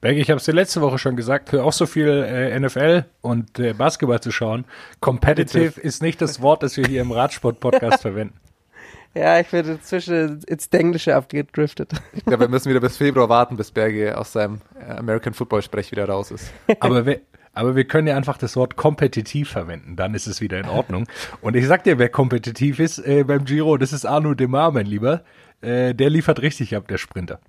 Berg, 0.00 0.18
ich 0.18 0.28
habe 0.28 0.38
es 0.38 0.44
dir 0.44 0.52
letzte 0.52 0.82
Woche 0.82 0.98
schon 0.98 1.16
gesagt, 1.16 1.52
hör 1.52 1.64
auch 1.64 1.72
so 1.72 1.86
viel 1.86 2.08
äh, 2.08 2.58
NFL 2.60 3.06
und 3.22 3.58
äh, 3.58 3.72
Basketball 3.72 4.20
zu 4.20 4.32
schauen. 4.32 4.66
Competitive 5.00 5.80
ist 5.80 6.02
nicht 6.02 6.20
das 6.20 6.42
Wort, 6.42 6.62
das 6.62 6.76
wir 6.76 6.84
hier 6.84 7.00
im 7.00 7.10
Radsport-Podcast 7.10 8.02
verwenden. 8.02 8.38
Ja, 9.14 9.38
ich 9.38 9.46
bin 9.46 9.64
inzwischen 9.64 10.42
ins 10.46 10.66
Englische 10.66 11.14
abgedriftet. 11.14 11.92
Ich 12.12 12.24
glaube, 12.24 12.40
wir 12.40 12.48
müssen 12.48 12.68
wieder 12.68 12.80
bis 12.80 12.96
Februar 12.96 13.28
warten, 13.28 13.56
bis 13.56 13.70
Berge 13.70 14.18
aus 14.18 14.32
seinem 14.32 14.60
äh, 14.78 14.92
American 14.92 15.32
Football 15.32 15.62
Sprech 15.62 15.90
wieder 15.92 16.08
raus 16.08 16.32
ist. 16.32 16.52
Aber 16.80 17.06
wir, 17.06 17.20
aber 17.54 17.76
wir 17.76 17.84
können 17.84 18.06
ja 18.08 18.16
einfach 18.16 18.36
das 18.38 18.56
Wort 18.56 18.76
kompetitiv 18.76 19.50
verwenden, 19.50 19.96
dann 19.96 20.14
ist 20.14 20.26
es 20.26 20.40
wieder 20.40 20.58
in 20.58 20.68
Ordnung. 20.68 21.06
Und 21.40 21.56
ich 21.56 21.66
sag 21.66 21.84
dir, 21.84 21.98
wer 21.98 22.08
kompetitiv 22.08 22.78
ist 22.80 22.98
äh, 22.98 23.24
beim 23.24 23.44
Giro, 23.44 23.76
das 23.76 23.92
ist 23.92 24.04
Arno 24.04 24.34
Demar, 24.34 24.70
mein 24.72 24.86
Lieber. 24.86 25.22
Äh, 25.60 25.94
der 25.94 26.10
liefert 26.10 26.42
richtig 26.42 26.76
ab, 26.76 26.88
der 26.88 26.98
Sprinter. 26.98 27.40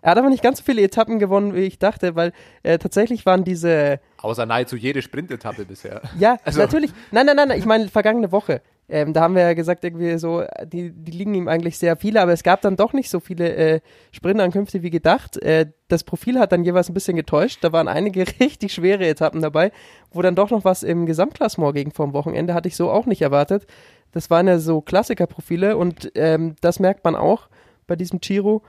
Er 0.00 0.10
hat 0.10 0.18
aber 0.18 0.28
nicht 0.28 0.42
ganz 0.42 0.58
so 0.58 0.64
viele 0.64 0.82
Etappen 0.82 1.18
gewonnen, 1.18 1.54
wie 1.54 1.60
ich 1.60 1.78
dachte, 1.78 2.14
weil 2.14 2.32
äh, 2.62 2.78
tatsächlich 2.78 3.24
waren 3.24 3.42
diese, 3.44 4.00
Außer 4.18 4.44
nahezu 4.44 4.76
jede 4.76 5.00
Sprintetappe 5.00 5.64
bisher. 5.64 6.02
ja, 6.18 6.36
Also- 6.44 6.60
natürlich, 6.60 6.90
nein, 7.10 7.24
nein, 7.26 7.36
nein, 7.36 7.48
nein, 7.48 7.58
ich 7.58 7.64
meine 7.64 7.88
vergangene 7.88 8.30
Woche. 8.30 8.60
Ähm, 8.86 9.14
da 9.14 9.22
haben 9.22 9.34
wir 9.34 9.42
ja 9.42 9.54
gesagt, 9.54 9.82
irgendwie 9.82 10.18
so, 10.18 10.44
die, 10.66 10.92
die 10.92 11.12
liegen 11.12 11.34
ihm 11.34 11.48
eigentlich 11.48 11.78
sehr 11.78 11.96
viele, 11.96 12.20
aber 12.20 12.32
es 12.32 12.42
gab 12.42 12.60
dann 12.60 12.76
doch 12.76 12.92
nicht 12.92 13.08
so 13.08 13.18
viele 13.18 13.54
äh, 13.54 13.80
Sprintankünfte 14.12 14.82
wie 14.82 14.90
gedacht. 14.90 15.42
Äh, 15.42 15.70
das 15.88 16.04
Profil 16.04 16.38
hat 16.38 16.52
dann 16.52 16.64
jeweils 16.64 16.90
ein 16.90 16.94
bisschen 16.94 17.16
getäuscht. 17.16 17.64
Da 17.64 17.72
waren 17.72 17.88
einige 17.88 18.26
richtig 18.40 18.74
schwere 18.74 19.06
Etappen 19.06 19.40
dabei, 19.40 19.72
wo 20.10 20.20
dann 20.20 20.34
doch 20.34 20.50
noch 20.50 20.64
was 20.64 20.82
im 20.82 21.06
Gesamtklassement 21.06 21.74
ging 21.74 21.92
vom 21.92 22.12
Wochenende, 22.12 22.52
hatte 22.52 22.68
ich 22.68 22.76
so 22.76 22.90
auch 22.90 23.06
nicht 23.06 23.22
erwartet. 23.22 23.66
Das 24.12 24.28
waren 24.28 24.46
ja 24.46 24.58
so 24.58 24.82
Klassikerprofile 24.82 25.76
und 25.76 26.12
ähm, 26.14 26.54
das 26.60 26.78
merkt 26.78 27.04
man 27.04 27.16
auch 27.16 27.48
bei 27.86 27.96
diesem 27.96 28.20
Giro. 28.20 28.62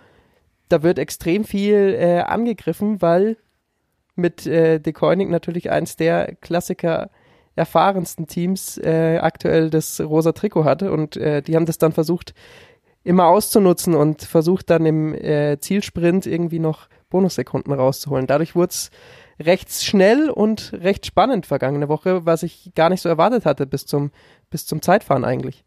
Da 0.70 0.82
wird 0.82 0.98
extrem 0.98 1.44
viel 1.44 1.96
äh, 2.00 2.22
angegriffen, 2.22 3.02
weil 3.02 3.38
mit 4.16 4.48
äh, 4.48 4.80
De 4.80 4.94
Koenig 4.94 5.30
natürlich 5.30 5.72
eins 5.72 5.98
der 5.98 6.36
Klassiker 6.36 7.10
erfahrensten 7.56 8.28
Teams 8.28 8.78
äh, 8.78 9.18
aktuell 9.22 9.70
das 9.70 10.02
rosa 10.02 10.34
Trikot 10.34 10.66
hatte 10.66 10.92
und 10.92 11.16
äh, 11.18 11.42
die 11.42 11.56
haben 11.56 11.66
das 11.66 11.78
dann 11.78 11.92
versucht 11.92 12.34
immer 13.04 13.28
auszunutzen 13.28 13.94
und 13.94 14.24
versucht 14.24 14.70
dann 14.70 14.86
im 14.86 15.14
äh, 15.14 15.60
Zielsprint 15.60 16.26
irgendwie 16.26 16.60
noch 16.60 16.88
Bonussekunden 17.10 17.72
rauszuholen. 17.72 18.28
Dadurch 18.28 18.56
wurde 18.56 18.72
es 18.72 18.90
recht 19.40 19.72
schnell 19.72 20.30
und 20.30 20.74
recht 20.74 21.06
spannend 21.06 21.46
vergangene 21.46 21.88
Woche, 21.88 22.26
was 22.26 22.44
ich 22.44 22.72
gar 22.76 22.90
nicht 22.90 23.02
so 23.02 23.10
erwartet 23.10 23.46
hatte 23.46 23.68
bis 23.68 23.86
zum, 23.86 24.12
bis 24.50 24.66
zum 24.66 24.82
Zeitfahren 24.82 25.24
eigentlich. 25.24 25.64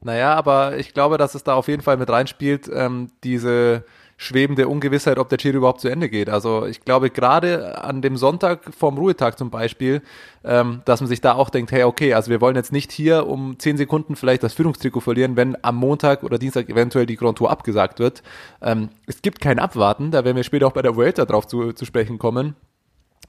Naja, 0.00 0.34
aber 0.34 0.78
ich 0.78 0.94
glaube, 0.94 1.18
dass 1.18 1.34
es 1.34 1.42
da 1.42 1.54
auf 1.54 1.66
jeden 1.68 1.82
Fall 1.82 1.96
mit 1.96 2.08
reinspielt, 2.08 2.70
ähm, 2.72 3.10
diese 3.24 3.84
schwebende 4.20 4.66
Ungewissheit, 4.66 5.16
ob 5.16 5.28
der 5.28 5.38
Giro 5.38 5.58
überhaupt 5.58 5.80
zu 5.80 5.88
Ende 5.88 6.08
geht. 6.08 6.28
Also 6.28 6.66
ich 6.66 6.84
glaube 6.84 7.08
gerade 7.08 7.82
an 7.82 8.02
dem 8.02 8.16
Sonntag 8.16 8.74
vorm 8.74 8.98
Ruhetag 8.98 9.38
zum 9.38 9.50
Beispiel, 9.50 10.02
ähm, 10.44 10.82
dass 10.84 11.00
man 11.00 11.06
sich 11.08 11.20
da 11.20 11.34
auch 11.34 11.50
denkt, 11.50 11.70
hey, 11.70 11.84
okay, 11.84 12.14
also 12.14 12.28
wir 12.28 12.40
wollen 12.40 12.56
jetzt 12.56 12.72
nicht 12.72 12.90
hier 12.90 13.28
um 13.28 13.60
zehn 13.60 13.76
Sekunden 13.76 14.16
vielleicht 14.16 14.42
das 14.42 14.54
Führungstrikot 14.54 15.00
verlieren, 15.00 15.36
wenn 15.36 15.56
am 15.62 15.76
Montag 15.76 16.24
oder 16.24 16.36
Dienstag 16.36 16.68
eventuell 16.68 17.06
die 17.06 17.16
Grand 17.16 17.38
Tour 17.38 17.48
abgesagt 17.48 18.00
wird. 18.00 18.24
Ähm, 18.60 18.88
es 19.06 19.22
gibt 19.22 19.40
kein 19.40 19.60
Abwarten, 19.60 20.10
da 20.10 20.24
werden 20.24 20.36
wir 20.36 20.42
später 20.42 20.66
auch 20.66 20.72
bei 20.72 20.82
der 20.82 20.96
Vuelta 20.96 21.24
drauf 21.24 21.46
zu, 21.46 21.72
zu 21.72 21.84
sprechen 21.84 22.18
kommen. 22.18 22.56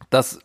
Das 0.10 0.40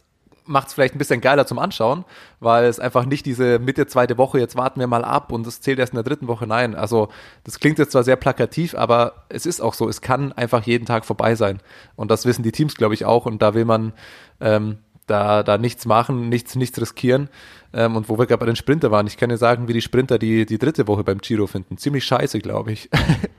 macht 0.47 0.69
es 0.69 0.75
vielleicht 0.75 0.95
ein 0.95 0.99
bisschen 0.99 1.21
geiler 1.21 1.47
zum 1.47 1.59
Anschauen, 1.59 2.05
weil 2.41 2.67
es 2.67 2.79
einfach 2.79 3.07
nicht 3.07 3.27
diese 3.27 3.59
Mitte 3.59 3.87
zweite 3.87 4.19
Woche, 4.19 4.39
jetzt 4.39 4.57
warten 4.57 4.81
wir 4.81 4.87
mal 4.87 5.05
ab 5.05 5.33
und 5.33 5.47
es 5.47 5.61
zählt 5.61 5.79
erst 5.79 5.93
in 5.93 5.97
der 5.97 6.05
dritten 6.05 6.29
Woche. 6.29 6.47
Nein, 6.47 6.75
also 6.75 7.09
das 7.45 7.61
klingt 7.61 7.79
jetzt 7.79 7.93
zwar 7.93 8.05
sehr 8.05 8.17
plakativ, 8.17 8.75
aber 8.75 9.25
es 9.29 9.47
ist 9.47 9.61
auch 9.61 9.75
so, 9.75 9.89
es 9.89 10.01
kann 10.01 10.33
einfach 10.33 10.65
jeden 10.65 10.87
Tag 10.87 11.05
vorbei 11.05 11.35
sein. 11.35 11.61
Und 11.97 12.11
das 12.11 12.27
wissen 12.27 12.43
die 12.43 12.53
Teams, 12.53 12.75
glaube 12.75 12.95
ich, 12.95 13.05
auch. 13.05 13.27
Und 13.27 13.41
da 13.43 13.55
will 13.55 13.65
man 13.65 13.93
ähm, 14.41 14.79
da, 15.07 15.43
da 15.43 15.59
nichts 15.59 15.87
machen, 15.87 16.29
nichts, 16.29 16.57
nichts 16.57 16.81
riskieren. 16.81 17.29
Ähm, 17.75 17.97
und 17.97 18.09
wo 18.09 18.19
wir 18.19 18.27
gerade 18.27 18.39
bei 18.39 18.47
den 18.47 18.57
Sprinter 18.57 18.91
waren, 18.91 19.07
ich 19.07 19.17
kann 19.17 19.31
dir 19.31 19.37
sagen, 19.37 19.67
wie 19.67 19.73
die 19.73 19.83
Sprinter 19.83 20.19
die, 20.19 20.47
die 20.47 20.59
dritte 20.59 20.87
Woche 20.87 21.03
beim 21.03 21.19
Giro 21.19 21.47
finden. 21.47 21.77
Ziemlich 21.77 22.05
scheiße, 22.05 22.39
glaube 22.39 22.73
ich. 22.73 22.89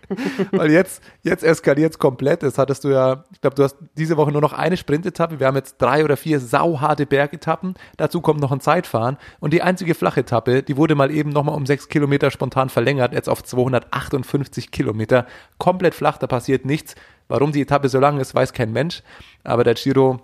Weil 0.51 0.71
jetzt, 0.71 1.01
jetzt 1.23 1.43
eskaliert 1.43 1.93
es 1.93 1.99
komplett. 1.99 2.43
Das 2.43 2.57
hattest 2.57 2.83
du 2.83 2.89
ja, 2.89 3.23
ich 3.31 3.39
glaube, 3.39 3.55
du 3.55 3.63
hast 3.63 3.77
diese 3.97 4.17
Woche 4.17 4.31
nur 4.31 4.41
noch 4.41 4.51
eine 4.51 4.75
Sprintetappe. 4.75 5.39
Wir 5.39 5.47
haben 5.47 5.55
jetzt 5.55 5.81
drei 5.81 6.03
oder 6.03 6.17
vier 6.17 6.41
sauharte 6.41 7.05
Bergetappen. 7.05 7.75
Dazu 7.95 8.19
kommt 8.19 8.41
noch 8.41 8.51
ein 8.51 8.59
Zeitfahren. 8.59 9.17
Und 9.39 9.53
die 9.53 9.61
einzige 9.61 9.95
Flachetappe, 9.95 10.63
die 10.63 10.75
wurde 10.75 10.95
mal 10.95 11.11
eben 11.11 11.29
nochmal 11.29 11.55
um 11.55 11.65
sechs 11.65 11.87
Kilometer 11.87 12.29
spontan 12.29 12.69
verlängert, 12.69 13.13
jetzt 13.13 13.29
auf 13.29 13.41
258 13.41 14.69
Kilometer. 14.71 15.25
Komplett 15.57 15.95
flach, 15.95 16.17
da 16.17 16.27
passiert 16.27 16.65
nichts. 16.65 16.95
Warum 17.29 17.53
die 17.53 17.61
Etappe 17.61 17.87
so 17.87 17.99
lang 17.99 18.19
ist, 18.19 18.35
weiß 18.35 18.51
kein 18.53 18.73
Mensch. 18.73 19.01
Aber 19.43 19.63
der 19.63 19.75
Giro 19.75 20.19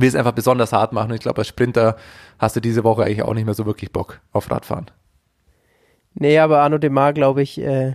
will 0.00 0.08
es 0.08 0.14
einfach 0.14 0.32
besonders 0.32 0.72
hart 0.72 0.92
machen. 0.92 1.10
Und 1.10 1.14
ich 1.16 1.20
glaube, 1.22 1.38
als 1.38 1.48
Sprinter 1.48 1.96
hast 2.38 2.56
du 2.56 2.60
diese 2.60 2.84
Woche 2.84 3.04
eigentlich 3.04 3.22
auch 3.22 3.34
nicht 3.34 3.44
mehr 3.44 3.54
so 3.54 3.66
wirklich 3.66 3.92
Bock 3.92 4.20
auf 4.32 4.50
Radfahren. 4.50 4.86
Nee, 6.14 6.38
aber 6.38 6.60
Arno 6.60 6.78
Demar, 6.78 7.12
glaube 7.12 7.42
ich, 7.42 7.58
äh, 7.60 7.94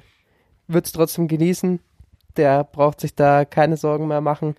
wird 0.67 0.85
es 0.85 0.91
trotzdem 0.91 1.27
genießen. 1.27 1.79
Der 2.37 2.63
braucht 2.63 3.01
sich 3.01 3.15
da 3.15 3.45
keine 3.45 3.77
Sorgen 3.77 4.07
mehr 4.07 4.21
machen. 4.21 4.55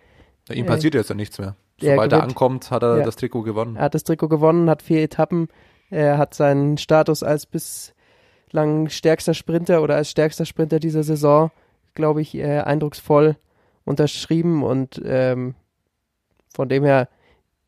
Ihm 0.53 0.65
Äh, 0.65 0.69
passiert 0.69 0.95
jetzt 0.95 1.09
ja 1.09 1.15
nichts 1.15 1.39
mehr. 1.39 1.57
Sobald 1.81 2.13
er 2.13 2.19
gewinnt. 2.19 2.23
ankommt, 2.33 2.71
hat 2.71 2.83
er 2.83 2.99
Ja. 2.99 3.05
das 3.05 3.17
Trikot 3.17 3.43
gewonnen. 3.43 3.77
Er 3.77 3.83
hat 3.85 3.95
das 3.95 4.05
Trikot 4.05 4.29
gewonnen, 4.29 4.69
hat 4.71 4.83
vier 4.83 5.03
Etappen. 5.03 5.49
Er 5.91 6.19
hat 6.19 6.35
seinen 6.35 6.79
Status 6.79 7.23
als 7.23 7.47
bislang 7.47 8.89
stärkster 8.89 9.35
Sprinter 9.35 9.83
oder 9.83 9.97
als 9.97 10.11
stärkster 10.11 10.45
Sprinter 10.47 10.79
dieser 10.79 11.03
Saison 11.03 11.51
glaube 11.95 12.23
ich, 12.23 12.35
äh, 12.35 12.59
eindrucksvoll 12.61 13.37
unterschrieben 13.85 14.63
und 14.65 15.01
ähm, 15.05 15.55
von 16.53 16.69
dem 16.69 16.83
her, 16.85 17.09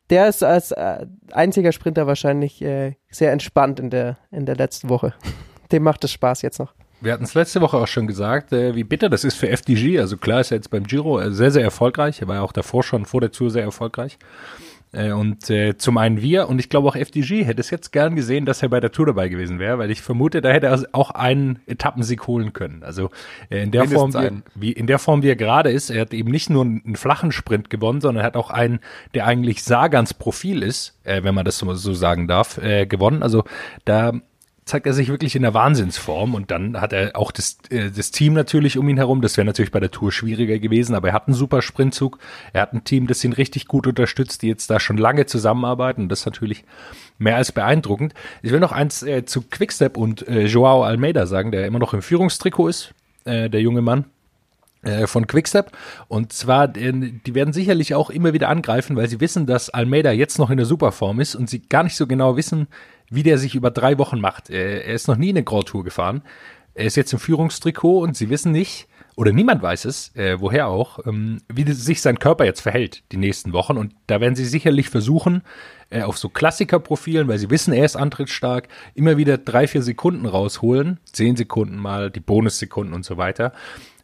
der 0.09 0.29
ist 0.29 0.43
als 0.43 0.71
äh, 0.71 1.05
einziger 1.31 1.71
Sprinter 1.71 2.07
wahrscheinlich 2.07 2.61
äh, 2.61 2.95
sehr 3.09 3.31
entspannt 3.31 3.79
in 3.79 3.89
der, 3.89 4.17
in 4.31 4.45
der 4.45 4.55
letzten 4.55 4.89
Woche. 4.89 5.13
Dem 5.71 5.83
macht 5.83 6.03
es 6.03 6.11
Spaß 6.11 6.41
jetzt 6.41 6.59
noch. 6.59 6.73
Wir 6.99 7.13
hatten 7.13 7.25
es 7.25 7.35
letzte 7.35 7.61
Woche 7.61 7.77
auch 7.77 7.87
schon 7.87 8.07
gesagt, 8.07 8.53
äh, 8.53 8.73
wie 8.73 8.83
bitter 8.83 9.09
das 9.09 9.23
ist 9.23 9.35
für 9.35 9.49
FDG. 9.49 9.99
Also 9.99 10.17
klar 10.17 10.41
ist 10.41 10.51
er 10.51 10.57
jetzt 10.57 10.71
beim 10.71 10.83
Giro 10.83 11.19
äh, 11.19 11.31
sehr, 11.31 11.51
sehr 11.51 11.63
erfolgreich. 11.63 12.21
Er 12.21 12.27
war 12.27 12.35
ja 12.35 12.41
auch 12.41 12.53
davor 12.53 12.83
schon 12.83 13.05
vor 13.05 13.21
der 13.21 13.31
Tour 13.31 13.51
sehr 13.51 13.63
erfolgreich. 13.63 14.17
Äh, 14.97 15.11
und 15.11 15.49
äh, 15.49 15.77
zum 15.77 15.97
einen 15.97 16.21
wir 16.21 16.49
und 16.49 16.59
ich 16.59 16.69
glaube 16.69 16.87
auch 16.87 16.95
FDG 16.95 17.43
hätte 17.43 17.61
es 17.61 17.69
jetzt 17.69 17.91
gern 17.91 18.15
gesehen, 18.15 18.45
dass 18.45 18.63
er 18.63 18.69
bei 18.69 18.79
der 18.79 18.91
Tour 18.91 19.05
dabei 19.05 19.29
gewesen 19.29 19.59
wäre, 19.59 19.77
weil 19.77 19.91
ich 19.91 20.01
vermute, 20.01 20.41
da 20.41 20.49
hätte 20.49 20.67
er 20.67 20.83
auch 20.91 21.11
einen 21.11 21.59
Etappensieg 21.67 22.25
holen 22.25 22.53
können. 22.53 22.83
Also 22.83 23.11
äh, 23.49 23.61
in 23.61 23.71
der 23.71 23.81
Mindestens 23.81 24.13
Form, 24.13 24.23
wie, 24.23 24.27
einen. 24.27 24.43
wie 24.55 24.71
in 24.71 24.87
der 24.87 24.99
Form, 24.99 25.21
wie 25.21 25.29
er 25.29 25.35
gerade 25.35 25.69
ist, 25.69 25.91
er 25.91 26.01
hat 26.01 26.13
eben 26.13 26.31
nicht 26.31 26.49
nur 26.49 26.65
einen 26.65 26.95
flachen 26.95 27.31
Sprint 27.31 27.69
gewonnen, 27.69 28.01
sondern 28.01 28.23
er 28.23 28.27
hat 28.27 28.35
auch 28.35 28.49
einen, 28.49 28.79
der 29.13 29.27
eigentlich 29.27 29.63
Sagans 29.63 30.15
Profil 30.15 30.63
ist, 30.63 30.99
äh, 31.03 31.23
wenn 31.23 31.35
man 31.35 31.45
das 31.45 31.59
so, 31.59 31.71
so 31.75 31.93
sagen 31.93 32.27
darf, 32.27 32.57
äh, 32.57 32.87
gewonnen. 32.87 33.21
Also 33.21 33.43
da 33.85 34.13
zeigt 34.67 34.85
er 34.85 34.93
sich 34.93 35.07
wirklich 35.07 35.35
in 35.35 35.41
der 35.41 35.53
Wahnsinnsform 35.53 36.35
und 36.35 36.51
dann 36.51 36.79
hat 36.79 36.93
er 36.93 37.15
auch 37.15 37.31
das, 37.31 37.57
äh, 37.69 37.89
das 37.89 38.11
Team 38.11 38.33
natürlich 38.33 38.77
um 38.77 38.87
ihn 38.89 38.97
herum. 38.97 39.21
Das 39.21 39.37
wäre 39.37 39.45
natürlich 39.45 39.71
bei 39.71 39.79
der 39.79 39.91
Tour 39.91 40.11
schwieriger 40.11 40.59
gewesen, 40.59 40.93
aber 40.93 41.09
er 41.09 41.13
hat 41.13 41.27
einen 41.27 41.35
super 41.35 41.61
Sprintzug. 41.61 42.19
Er 42.53 42.61
hat 42.61 42.73
ein 42.73 42.83
Team, 42.83 43.07
das 43.07 43.23
ihn 43.23 43.33
richtig 43.33 43.67
gut 43.67 43.87
unterstützt, 43.87 44.41
die 44.41 44.47
jetzt 44.47 44.69
da 44.69 44.79
schon 44.79 44.97
lange 44.97 45.25
zusammenarbeiten 45.25 46.03
und 46.03 46.09
das 46.09 46.19
ist 46.19 46.25
natürlich 46.25 46.65
mehr 47.17 47.37
als 47.37 47.51
beeindruckend. 47.51 48.13
Ich 48.41 48.51
will 48.51 48.59
noch 48.59 48.73
eins 48.73 49.03
äh, 49.03 49.25
zu 49.25 49.41
Quickstep 49.41 49.97
und 49.97 50.27
äh, 50.27 50.45
Joao 50.45 50.83
Almeida 50.83 51.25
sagen, 51.25 51.51
der 51.51 51.65
immer 51.65 51.79
noch 51.79 51.93
im 51.93 52.01
Führungstrikot 52.01 52.67
ist, 52.67 52.93
äh, 53.25 53.49
der 53.49 53.61
junge 53.61 53.81
Mann 53.81 54.05
äh, 54.83 55.07
von 55.07 55.27
Quickstep. 55.27 55.71
Und 56.07 56.33
zwar, 56.33 56.67
die 56.67 57.35
werden 57.35 57.53
sicherlich 57.53 57.95
auch 57.95 58.09
immer 58.09 58.33
wieder 58.33 58.49
angreifen, 58.49 58.95
weil 58.95 59.07
sie 59.07 59.19
wissen, 59.19 59.45
dass 59.45 59.69
Almeida 59.69 60.11
jetzt 60.11 60.39
noch 60.39 60.49
in 60.49 60.57
der 60.57 60.65
Superform 60.65 61.19
ist 61.19 61.35
und 61.35 61.49
sie 61.49 61.59
gar 61.59 61.83
nicht 61.83 61.95
so 61.95 62.05
genau 62.05 62.37
wissen, 62.37 62.67
wie 63.09 63.23
der 63.23 63.37
sich 63.37 63.55
über 63.55 63.71
drei 63.71 63.97
Wochen 63.97 64.19
macht. 64.19 64.49
Er 64.49 64.85
ist 64.85 65.07
noch 65.07 65.17
nie 65.17 65.29
eine 65.29 65.43
Grand 65.43 65.67
Tour 65.67 65.83
gefahren. 65.83 66.21
Er 66.73 66.85
ist 66.85 66.95
jetzt 66.95 67.13
im 67.13 67.19
Führungstrikot 67.19 67.99
und 67.99 68.15
sie 68.15 68.29
wissen 68.29 68.51
nicht, 68.51 68.87
oder 69.17 69.31
niemand 69.31 69.63
weiß 69.63 69.85
es, 69.85 70.15
äh, 70.15 70.39
woher 70.39 70.67
auch, 70.67 70.99
ähm, 71.07 71.41
wie 71.51 71.69
sich 71.71 72.03
sein 72.03 72.19
Körper 72.19 72.45
jetzt 72.45 72.61
verhält 72.61 73.01
die 73.11 73.17
nächsten 73.17 73.51
Wochen. 73.51 73.75
Und 73.75 73.95
da 74.05 74.21
werden 74.21 74.35
sie 74.35 74.45
sicherlich 74.45 74.89
versuchen, 74.89 75.41
äh, 75.89 76.03
auf 76.03 76.19
so 76.19 76.29
Klassikerprofilen, 76.29 77.27
weil 77.27 77.39
sie 77.39 77.49
wissen, 77.49 77.73
er 77.73 77.83
ist 77.83 77.95
antrittsstark, 77.95 78.67
immer 78.93 79.17
wieder 79.17 79.39
drei, 79.39 79.67
vier 79.67 79.81
Sekunden 79.81 80.27
rausholen. 80.27 80.99
Zehn 81.11 81.35
Sekunden 81.35 81.77
mal, 81.77 82.11
die 82.11 82.19
Bonussekunden 82.19 82.93
und 82.93 83.05
so 83.05 83.17
weiter. 83.17 83.53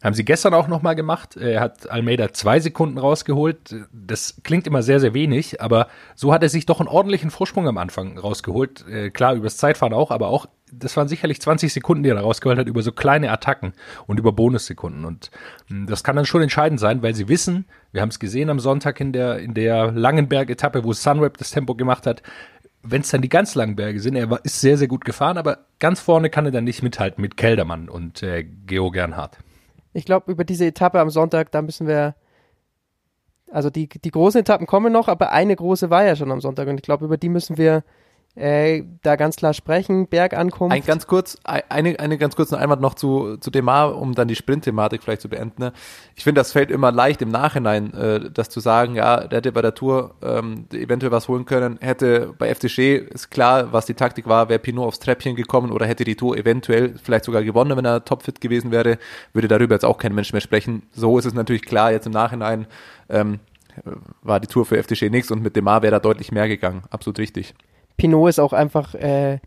Haben 0.04 0.14
sie 0.14 0.24
gestern 0.26 0.52
auch 0.52 0.68
nochmal 0.68 0.94
gemacht. 0.94 1.34
Er 1.38 1.62
hat 1.62 1.90
Almeida 1.90 2.30
zwei 2.34 2.60
Sekunden 2.60 2.98
rausgeholt. 2.98 3.74
Das 3.90 4.38
klingt 4.44 4.66
immer 4.66 4.82
sehr, 4.82 5.00
sehr 5.00 5.14
wenig, 5.14 5.62
aber 5.62 5.88
so 6.14 6.30
hat 6.34 6.42
er 6.42 6.50
sich 6.50 6.66
doch 6.66 6.78
einen 6.78 6.90
ordentlichen 6.90 7.30
Vorsprung 7.30 7.66
am 7.66 7.78
Anfang 7.78 8.18
rausgeholt. 8.18 8.86
Äh, 8.86 9.08
klar, 9.08 9.34
übers 9.34 9.56
Zeitfahren 9.56 9.94
auch, 9.94 10.10
aber 10.10 10.28
auch, 10.28 10.44
das 10.70 10.94
waren 10.98 11.08
sicherlich 11.08 11.40
20 11.40 11.72
Sekunden, 11.72 12.02
die 12.02 12.10
er 12.10 12.16
da 12.16 12.20
rausgeholt 12.20 12.58
hat, 12.58 12.68
über 12.68 12.82
so 12.82 12.92
kleine 12.92 13.30
Attacken 13.30 13.72
und 14.06 14.18
über 14.18 14.32
Bonussekunden. 14.32 15.06
Und 15.06 15.30
mh, 15.68 15.86
das 15.86 16.04
kann 16.04 16.16
dann 16.16 16.26
schon 16.26 16.42
entscheidend 16.42 16.80
sein, 16.80 17.02
weil 17.02 17.14
sie 17.14 17.28
wissen, 17.28 17.64
wir 17.90 18.02
haben 18.02 18.10
es 18.10 18.18
gesehen 18.18 18.50
am 18.50 18.60
Sonntag 18.60 19.00
in 19.00 19.12
der, 19.12 19.38
in 19.38 19.54
der 19.54 19.90
Langenberg-Etappe, 19.90 20.84
wo 20.84 20.92
Sunweb 20.92 21.38
das 21.38 21.50
Tempo 21.50 21.74
gemacht 21.76 22.06
hat, 22.06 22.22
wenn 22.82 23.00
es 23.00 23.08
dann 23.08 23.22
die 23.22 23.30
ganz 23.30 23.54
langen 23.54 23.76
Berge 23.76 24.00
sind, 24.00 24.16
er 24.16 24.38
ist 24.44 24.60
sehr, 24.60 24.76
sehr 24.76 24.88
gut 24.88 25.06
gefahren, 25.06 25.38
aber 25.38 25.60
ganz 25.78 26.00
vorne 26.00 26.28
kann 26.28 26.44
er 26.44 26.52
dann 26.52 26.64
nicht 26.64 26.82
mithalten 26.82 27.22
mit 27.22 27.38
Keldermann 27.38 27.88
und 27.88 28.22
äh, 28.22 28.44
Geo 28.44 28.90
Gernhardt. 28.90 29.38
Ich 29.94 30.04
glaube, 30.04 30.30
über 30.30 30.44
diese 30.44 30.66
Etappe 30.66 31.00
am 31.00 31.08
Sonntag, 31.08 31.50
da 31.52 31.62
müssen 31.62 31.86
wir. 31.86 32.14
Also 33.50 33.70
die, 33.70 33.88
die 33.88 34.10
großen 34.10 34.40
Etappen 34.40 34.66
kommen 34.66 34.92
noch, 34.92 35.06
aber 35.06 35.30
eine 35.30 35.54
große 35.54 35.88
war 35.88 36.04
ja 36.04 36.16
schon 36.16 36.32
am 36.32 36.40
Sonntag 36.40 36.66
und 36.66 36.76
ich 36.76 36.82
glaube, 36.82 37.04
über 37.04 37.16
die 37.16 37.28
müssen 37.28 37.56
wir 37.56 37.84
äh, 38.36 38.82
da 39.02 39.14
ganz 39.16 39.36
klar 39.36 39.54
sprechen. 39.54 40.08
Bergankunft. 40.08 40.74
Ein 40.74 40.84
ganz 40.84 41.06
kurz, 41.06 41.38
ein- 41.44 41.62
eine, 41.68 41.98
eine 42.00 42.18
ganz 42.18 42.34
kurzen 42.34 42.56
Einwand 42.56 42.82
noch 42.82 42.94
zu, 42.94 43.36
zu 43.36 43.50
Demar, 43.50 43.96
um 43.96 44.14
dann 44.14 44.26
die 44.26 44.34
Sprint-Thematik 44.34 45.02
vielleicht 45.04 45.20
zu 45.22 45.28
beenden. 45.28 45.62
ne? 45.62 45.72
Ich 46.16 46.24
finde, 46.24 46.40
das 46.40 46.50
fällt 46.52 46.70
immer 46.72 46.90
leicht 46.90 47.22
im 47.22 47.28
Nachhinein, 47.30 47.94
äh, 47.94 48.30
das 48.32 48.48
zu 48.48 48.58
sagen, 48.60 48.96
ja, 48.96 49.26
der 49.28 49.36
hätte 49.38 49.52
bei 49.52 49.62
der 49.62 49.74
Tour 49.74 50.16
ähm, 50.22 50.66
eventuell 50.72 51.12
was 51.12 51.28
holen 51.28 51.44
können, 51.44 51.78
hätte 51.80 52.34
bei 52.36 52.48
FDG, 52.48 52.96
ist 52.96 53.30
klar, 53.30 53.72
was 53.72 53.86
die 53.86 53.94
Taktik 53.94 54.26
war, 54.28 54.48
wäre 54.48 54.58
Pinot 54.58 54.86
aufs 54.88 54.98
Treppchen 54.98 55.36
gekommen 55.36 55.70
oder 55.70 55.86
hätte 55.86 56.02
die 56.04 56.16
Tour 56.16 56.36
eventuell 56.36 56.94
vielleicht 57.02 57.26
sogar 57.26 57.44
gewonnen, 57.44 57.76
wenn 57.76 57.84
er 57.84 58.04
topfit 58.04 58.40
gewesen 58.40 58.70
wäre, 58.72 58.98
würde 59.32 59.46
darüber 59.48 59.74
jetzt 59.76 59.84
auch 59.84 59.98
kein 59.98 60.14
Mensch 60.14 60.32
mehr 60.32 60.40
sprechen. 60.40 60.82
So 60.92 61.18
ist 61.18 61.24
es 61.24 61.34
natürlich 61.34 61.62
klar, 61.64 61.92
jetzt 61.92 62.06
im 62.06 62.12
Nachhinein 62.12 62.66
ähm, 63.08 63.38
war 64.22 64.40
die 64.40 64.46
Tour 64.48 64.64
für 64.66 64.76
FDG 64.78 65.10
nichts 65.10 65.30
und 65.30 65.42
mit 65.42 65.56
Demar 65.56 65.82
wäre 65.82 65.92
da 65.92 65.98
deutlich 66.00 66.32
mehr 66.32 66.48
gegangen. 66.48 66.82
Absolut 66.90 67.18
richtig. 67.18 67.54
Pinot 67.96 68.28
ist 68.28 68.38
auch 68.38 68.52
einfach 68.52 68.94
äh, 68.94 69.38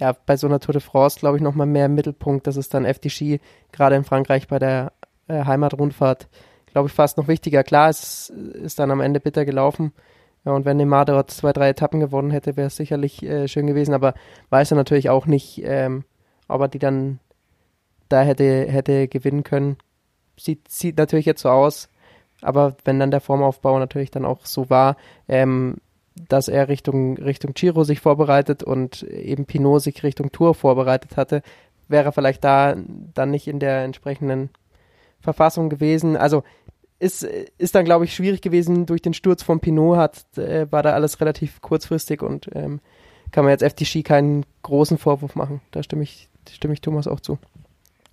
ja, 0.00 0.14
bei 0.26 0.36
so 0.36 0.46
einer 0.46 0.60
Tour 0.60 0.72
de 0.72 0.82
France, 0.82 1.18
glaube 1.18 1.36
ich, 1.36 1.42
nochmal 1.42 1.66
mehr 1.66 1.86
im 1.86 1.94
Mittelpunkt. 1.94 2.46
Das 2.46 2.56
ist 2.56 2.74
dann 2.74 2.84
FDG, 2.84 3.40
gerade 3.72 3.96
in 3.96 4.04
Frankreich 4.04 4.48
bei 4.48 4.58
der 4.58 4.92
äh, 5.28 5.44
Heimatrundfahrt, 5.44 6.28
glaube 6.66 6.88
ich, 6.88 6.94
fast 6.94 7.16
noch 7.16 7.28
wichtiger. 7.28 7.62
Klar, 7.62 7.88
es 7.88 8.30
ist 8.30 8.78
dann 8.78 8.90
am 8.90 9.00
Ende 9.00 9.20
bitter 9.20 9.44
gelaufen. 9.44 9.92
Ja, 10.44 10.52
und 10.52 10.64
wenn 10.64 10.76
Neymar 10.76 11.06
dort 11.06 11.30
zwei, 11.30 11.52
drei 11.52 11.70
Etappen 11.70 12.00
gewonnen 12.00 12.30
hätte, 12.30 12.56
wäre 12.56 12.66
es 12.66 12.76
sicherlich 12.76 13.22
äh, 13.22 13.48
schön 13.48 13.66
gewesen. 13.66 13.94
Aber 13.94 14.14
weiß 14.50 14.72
er 14.72 14.76
natürlich 14.76 15.08
auch 15.08 15.26
nicht, 15.26 15.62
ähm, 15.64 16.04
ob 16.48 16.60
er 16.60 16.68
die 16.68 16.78
dann 16.78 17.20
da 18.08 18.22
hätte, 18.22 18.66
hätte 18.66 19.08
gewinnen 19.08 19.42
können. 19.42 19.76
Sieht, 20.36 20.68
sieht 20.68 20.98
natürlich 20.98 21.26
jetzt 21.26 21.42
so 21.42 21.48
aus. 21.48 21.88
Aber 22.42 22.76
wenn 22.84 22.98
dann 22.98 23.10
der 23.10 23.20
Formaufbau 23.20 23.78
natürlich 23.78 24.10
dann 24.10 24.26
auch 24.26 24.44
so 24.44 24.68
war, 24.68 24.96
ähm, 25.28 25.76
dass 26.14 26.48
er 26.48 26.68
Richtung, 26.68 27.16
Richtung 27.18 27.54
Giro 27.54 27.84
sich 27.84 28.00
vorbereitet 28.00 28.62
und 28.62 29.02
eben 29.02 29.46
Pinot 29.46 29.82
sich 29.82 30.02
Richtung 30.02 30.30
Tour 30.30 30.54
vorbereitet 30.54 31.16
hatte, 31.16 31.42
wäre 31.88 32.12
vielleicht 32.12 32.44
da 32.44 32.76
dann 33.14 33.30
nicht 33.30 33.48
in 33.48 33.58
der 33.58 33.84
entsprechenden 33.84 34.50
Verfassung 35.20 35.68
gewesen. 35.68 36.16
Also 36.16 36.42
ist, 36.98 37.24
ist 37.24 37.74
dann, 37.74 37.84
glaube 37.84 38.04
ich, 38.04 38.14
schwierig 38.14 38.40
gewesen. 38.40 38.86
Durch 38.86 39.02
den 39.02 39.14
Sturz 39.14 39.42
von 39.42 39.60
Pinot 39.60 39.96
hat, 39.96 40.38
äh, 40.38 40.70
war 40.70 40.82
da 40.82 40.92
alles 40.92 41.20
relativ 41.20 41.60
kurzfristig 41.60 42.22
und 42.22 42.48
ähm, 42.54 42.80
kann 43.32 43.44
man 43.44 43.50
jetzt 43.50 43.62
FDG 43.62 44.02
keinen 44.02 44.46
großen 44.62 44.96
Vorwurf 44.96 45.34
machen. 45.34 45.60
Da 45.72 45.82
stimme 45.82 46.04
ich, 46.04 46.28
stimme 46.50 46.74
ich 46.74 46.80
Thomas 46.80 47.08
auch 47.08 47.20
zu. 47.20 47.38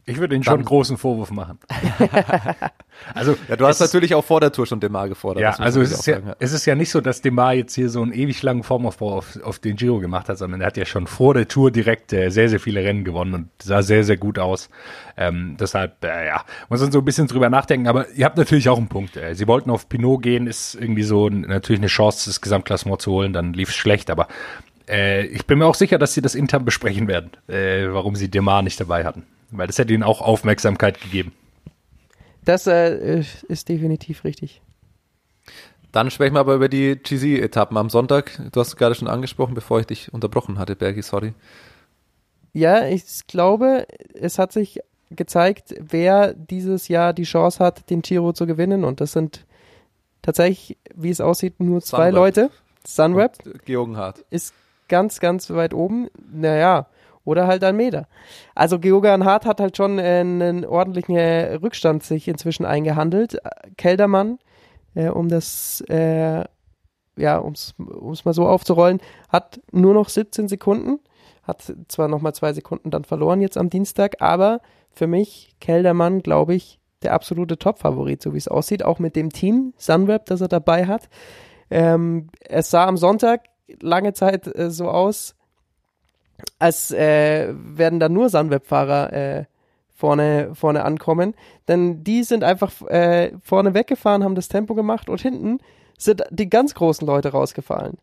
Ich 0.05 0.17
würde 0.17 0.33
Ihnen 0.33 0.43
schon 0.43 0.55
einen 0.55 0.65
großen 0.65 0.97
Vorwurf 0.97 1.29
machen. 1.29 1.59
also, 3.13 3.35
Ja, 3.47 3.55
du 3.55 3.67
hast 3.67 3.79
natürlich 3.79 4.15
auch 4.15 4.25
vor 4.25 4.39
der 4.39 4.51
Tour 4.51 4.65
schon 4.65 4.79
Demar 4.79 5.07
gefordert. 5.07 5.43
Ja, 5.43 5.51
also 5.63 5.79
es 5.79 5.91
ist 5.91 6.07
ja, 6.07 6.15
sagen, 6.15 6.33
es 6.39 6.53
ist 6.53 6.65
ja 6.65 6.73
nicht 6.73 6.89
so, 6.89 7.01
dass 7.01 7.21
Demar 7.21 7.53
jetzt 7.53 7.75
hier 7.75 7.87
so 7.89 8.01
einen 8.01 8.11
ewig 8.11 8.41
langen 8.41 8.63
Formaufbau 8.63 9.17
auf, 9.17 9.39
auf 9.43 9.59
den 9.59 9.75
Giro 9.75 9.99
gemacht 9.99 10.27
hat, 10.27 10.39
sondern 10.39 10.61
er 10.61 10.67
hat 10.67 10.77
ja 10.77 10.85
schon 10.85 11.05
vor 11.05 11.35
der 11.35 11.47
Tour 11.47 11.69
direkt 11.69 12.13
äh, 12.13 12.29
sehr, 12.29 12.49
sehr 12.49 12.59
viele 12.59 12.83
Rennen 12.83 13.03
gewonnen 13.03 13.33
und 13.33 13.49
sah 13.61 13.83
sehr, 13.83 14.03
sehr 14.03 14.17
gut 14.17 14.39
aus. 14.39 14.69
Ähm, 15.17 15.55
deshalb, 15.59 16.03
äh, 16.03 16.27
ja, 16.27 16.45
muss 16.69 16.81
man 16.81 16.91
so 16.91 16.99
ein 16.99 17.05
bisschen 17.05 17.27
drüber 17.27 17.49
nachdenken. 17.49 17.87
Aber 17.87 18.09
ihr 18.09 18.25
habt 18.25 18.37
natürlich 18.37 18.69
auch 18.69 18.77
einen 18.77 18.89
Punkt. 18.89 19.17
Äh, 19.17 19.35
sie 19.35 19.47
wollten 19.47 19.69
auf 19.69 19.87
Pinot 19.87 20.23
gehen, 20.23 20.47
ist 20.47 20.73
irgendwie 20.73 21.03
so 21.03 21.29
natürlich 21.29 21.79
eine 21.79 21.87
Chance, 21.87 22.27
das 22.27 22.41
Gesamtklassement 22.41 23.01
zu 23.01 23.11
holen. 23.11 23.33
Dann 23.33 23.53
lief 23.53 23.69
es 23.69 23.75
schlecht, 23.75 24.09
aber 24.09 24.27
äh, 24.89 25.25
ich 25.27 25.45
bin 25.45 25.59
mir 25.59 25.65
auch 25.65 25.75
sicher, 25.75 25.99
dass 25.99 26.13
sie 26.15 26.21
das 26.21 26.33
intern 26.33 26.65
besprechen 26.65 27.07
werden, 27.07 27.31
äh, 27.47 27.85
warum 27.91 28.15
sie 28.15 28.29
Demar 28.29 28.63
nicht 28.63 28.79
dabei 28.79 29.05
hatten. 29.05 29.23
Weil 29.51 29.67
das 29.67 29.77
hätte 29.77 29.93
ihnen 29.93 30.03
auch 30.03 30.21
Aufmerksamkeit 30.21 31.01
gegeben. 31.01 31.33
Das 32.43 32.67
äh, 32.67 33.23
ist 33.47 33.69
definitiv 33.69 34.23
richtig. 34.23 34.61
Dann 35.91 36.09
sprechen 36.09 36.35
wir 36.35 36.39
aber 36.39 36.55
über 36.55 36.69
die 36.69 36.95
GC-Etappen 36.95 37.77
am 37.77 37.89
Sonntag. 37.89 38.39
Du 38.51 38.59
hast 38.59 38.69
es 38.69 38.75
gerade 38.77 38.95
schon 38.95 39.09
angesprochen, 39.09 39.53
bevor 39.53 39.81
ich 39.81 39.87
dich 39.87 40.13
unterbrochen 40.13 40.57
hatte, 40.57 40.75
Bergi, 40.75 41.01
sorry. 41.01 41.33
Ja, 42.53 42.87
ich 42.87 43.27
glaube, 43.27 43.85
es 44.13 44.39
hat 44.39 44.53
sich 44.53 44.79
gezeigt, 45.09 45.75
wer 45.79 46.33
dieses 46.33 46.87
Jahr 46.87 47.13
die 47.13 47.23
Chance 47.23 47.63
hat, 47.63 47.89
den 47.89 48.01
Giro 48.01 48.31
zu 48.31 48.47
gewinnen. 48.47 48.85
Und 48.85 49.01
das 49.01 49.11
sind 49.11 49.45
tatsächlich, 50.21 50.77
wie 50.95 51.09
es 51.09 51.19
aussieht, 51.19 51.59
nur 51.59 51.81
zwei 51.81 52.11
Sunweb. 52.11 52.15
Leute. 52.15 52.49
Sunweb 52.85 53.33
Georgen 53.65 53.97
Hart. 53.97 54.23
ist 54.29 54.53
ganz, 54.87 55.19
ganz 55.19 55.49
weit 55.49 55.73
oben. 55.73 56.09
Naja, 56.31 56.87
oder 57.23 57.47
halt 57.47 57.63
Almeida. 57.63 58.07
Also 58.55 58.79
Georgan 58.79 59.25
Hart 59.25 59.45
hat 59.45 59.59
halt 59.59 59.77
schon 59.77 59.99
äh, 59.99 60.19
einen 60.19 60.65
ordentlichen 60.65 61.15
äh, 61.15 61.55
Rückstand 61.55 62.03
sich 62.03 62.27
inzwischen 62.27 62.65
eingehandelt. 62.65 63.37
Keldermann, 63.77 64.39
äh, 64.95 65.09
um 65.09 65.29
das, 65.29 65.81
äh, 65.89 66.43
ja, 67.17 67.37
um 67.37 67.53
es 67.53 68.25
mal 68.25 68.33
so 68.33 68.47
aufzurollen, 68.47 68.99
hat 69.29 69.61
nur 69.71 69.93
noch 69.93 70.09
17 70.09 70.47
Sekunden. 70.47 70.99
Hat 71.43 71.73
zwar 71.87 72.07
nochmal 72.07 72.33
zwei 72.33 72.53
Sekunden 72.53 72.91
dann 72.91 73.03
verloren 73.03 73.41
jetzt 73.41 73.57
am 73.57 73.69
Dienstag, 73.69 74.21
aber 74.21 74.61
für 74.91 75.07
mich 75.07 75.55
Keldermann, 75.59 76.21
glaube 76.21 76.53
ich, 76.53 76.79
der 77.01 77.13
absolute 77.13 77.57
Top-Favorit, 77.57 78.21
so 78.21 78.33
wie 78.33 78.37
es 78.37 78.47
aussieht, 78.47 78.83
auch 78.83 78.99
mit 78.99 79.15
dem 79.15 79.31
Team 79.31 79.73
Sunweb, 79.77 80.25
das 80.25 80.41
er 80.41 80.47
dabei 80.47 80.85
hat. 80.85 81.09
Ähm, 81.69 82.27
es 82.41 82.69
sah 82.69 82.85
am 82.85 82.97
Sonntag 82.97 83.45
lange 83.81 84.13
Zeit 84.13 84.47
äh, 84.55 84.69
so 84.69 84.89
aus, 84.89 85.35
als 86.59 86.91
äh, 86.91 87.53
werden 87.53 87.99
da 87.99 88.09
nur 88.09 88.29
Sunweb-Fahrer 88.29 89.13
äh, 89.13 89.45
vorne, 89.95 90.51
vorne 90.53 90.83
ankommen. 90.83 91.35
Denn 91.67 92.03
die 92.03 92.23
sind 92.23 92.43
einfach 92.43 92.81
äh, 92.87 93.31
vorne 93.41 93.73
weggefahren, 93.73 94.23
haben 94.23 94.35
das 94.35 94.47
Tempo 94.47 94.75
gemacht 94.75 95.09
und 95.09 95.21
hinten 95.21 95.59
sind 95.97 96.23
die 96.31 96.49
ganz 96.49 96.73
großen 96.73 97.05
Leute 97.05 97.29
rausgefallen. 97.29 97.97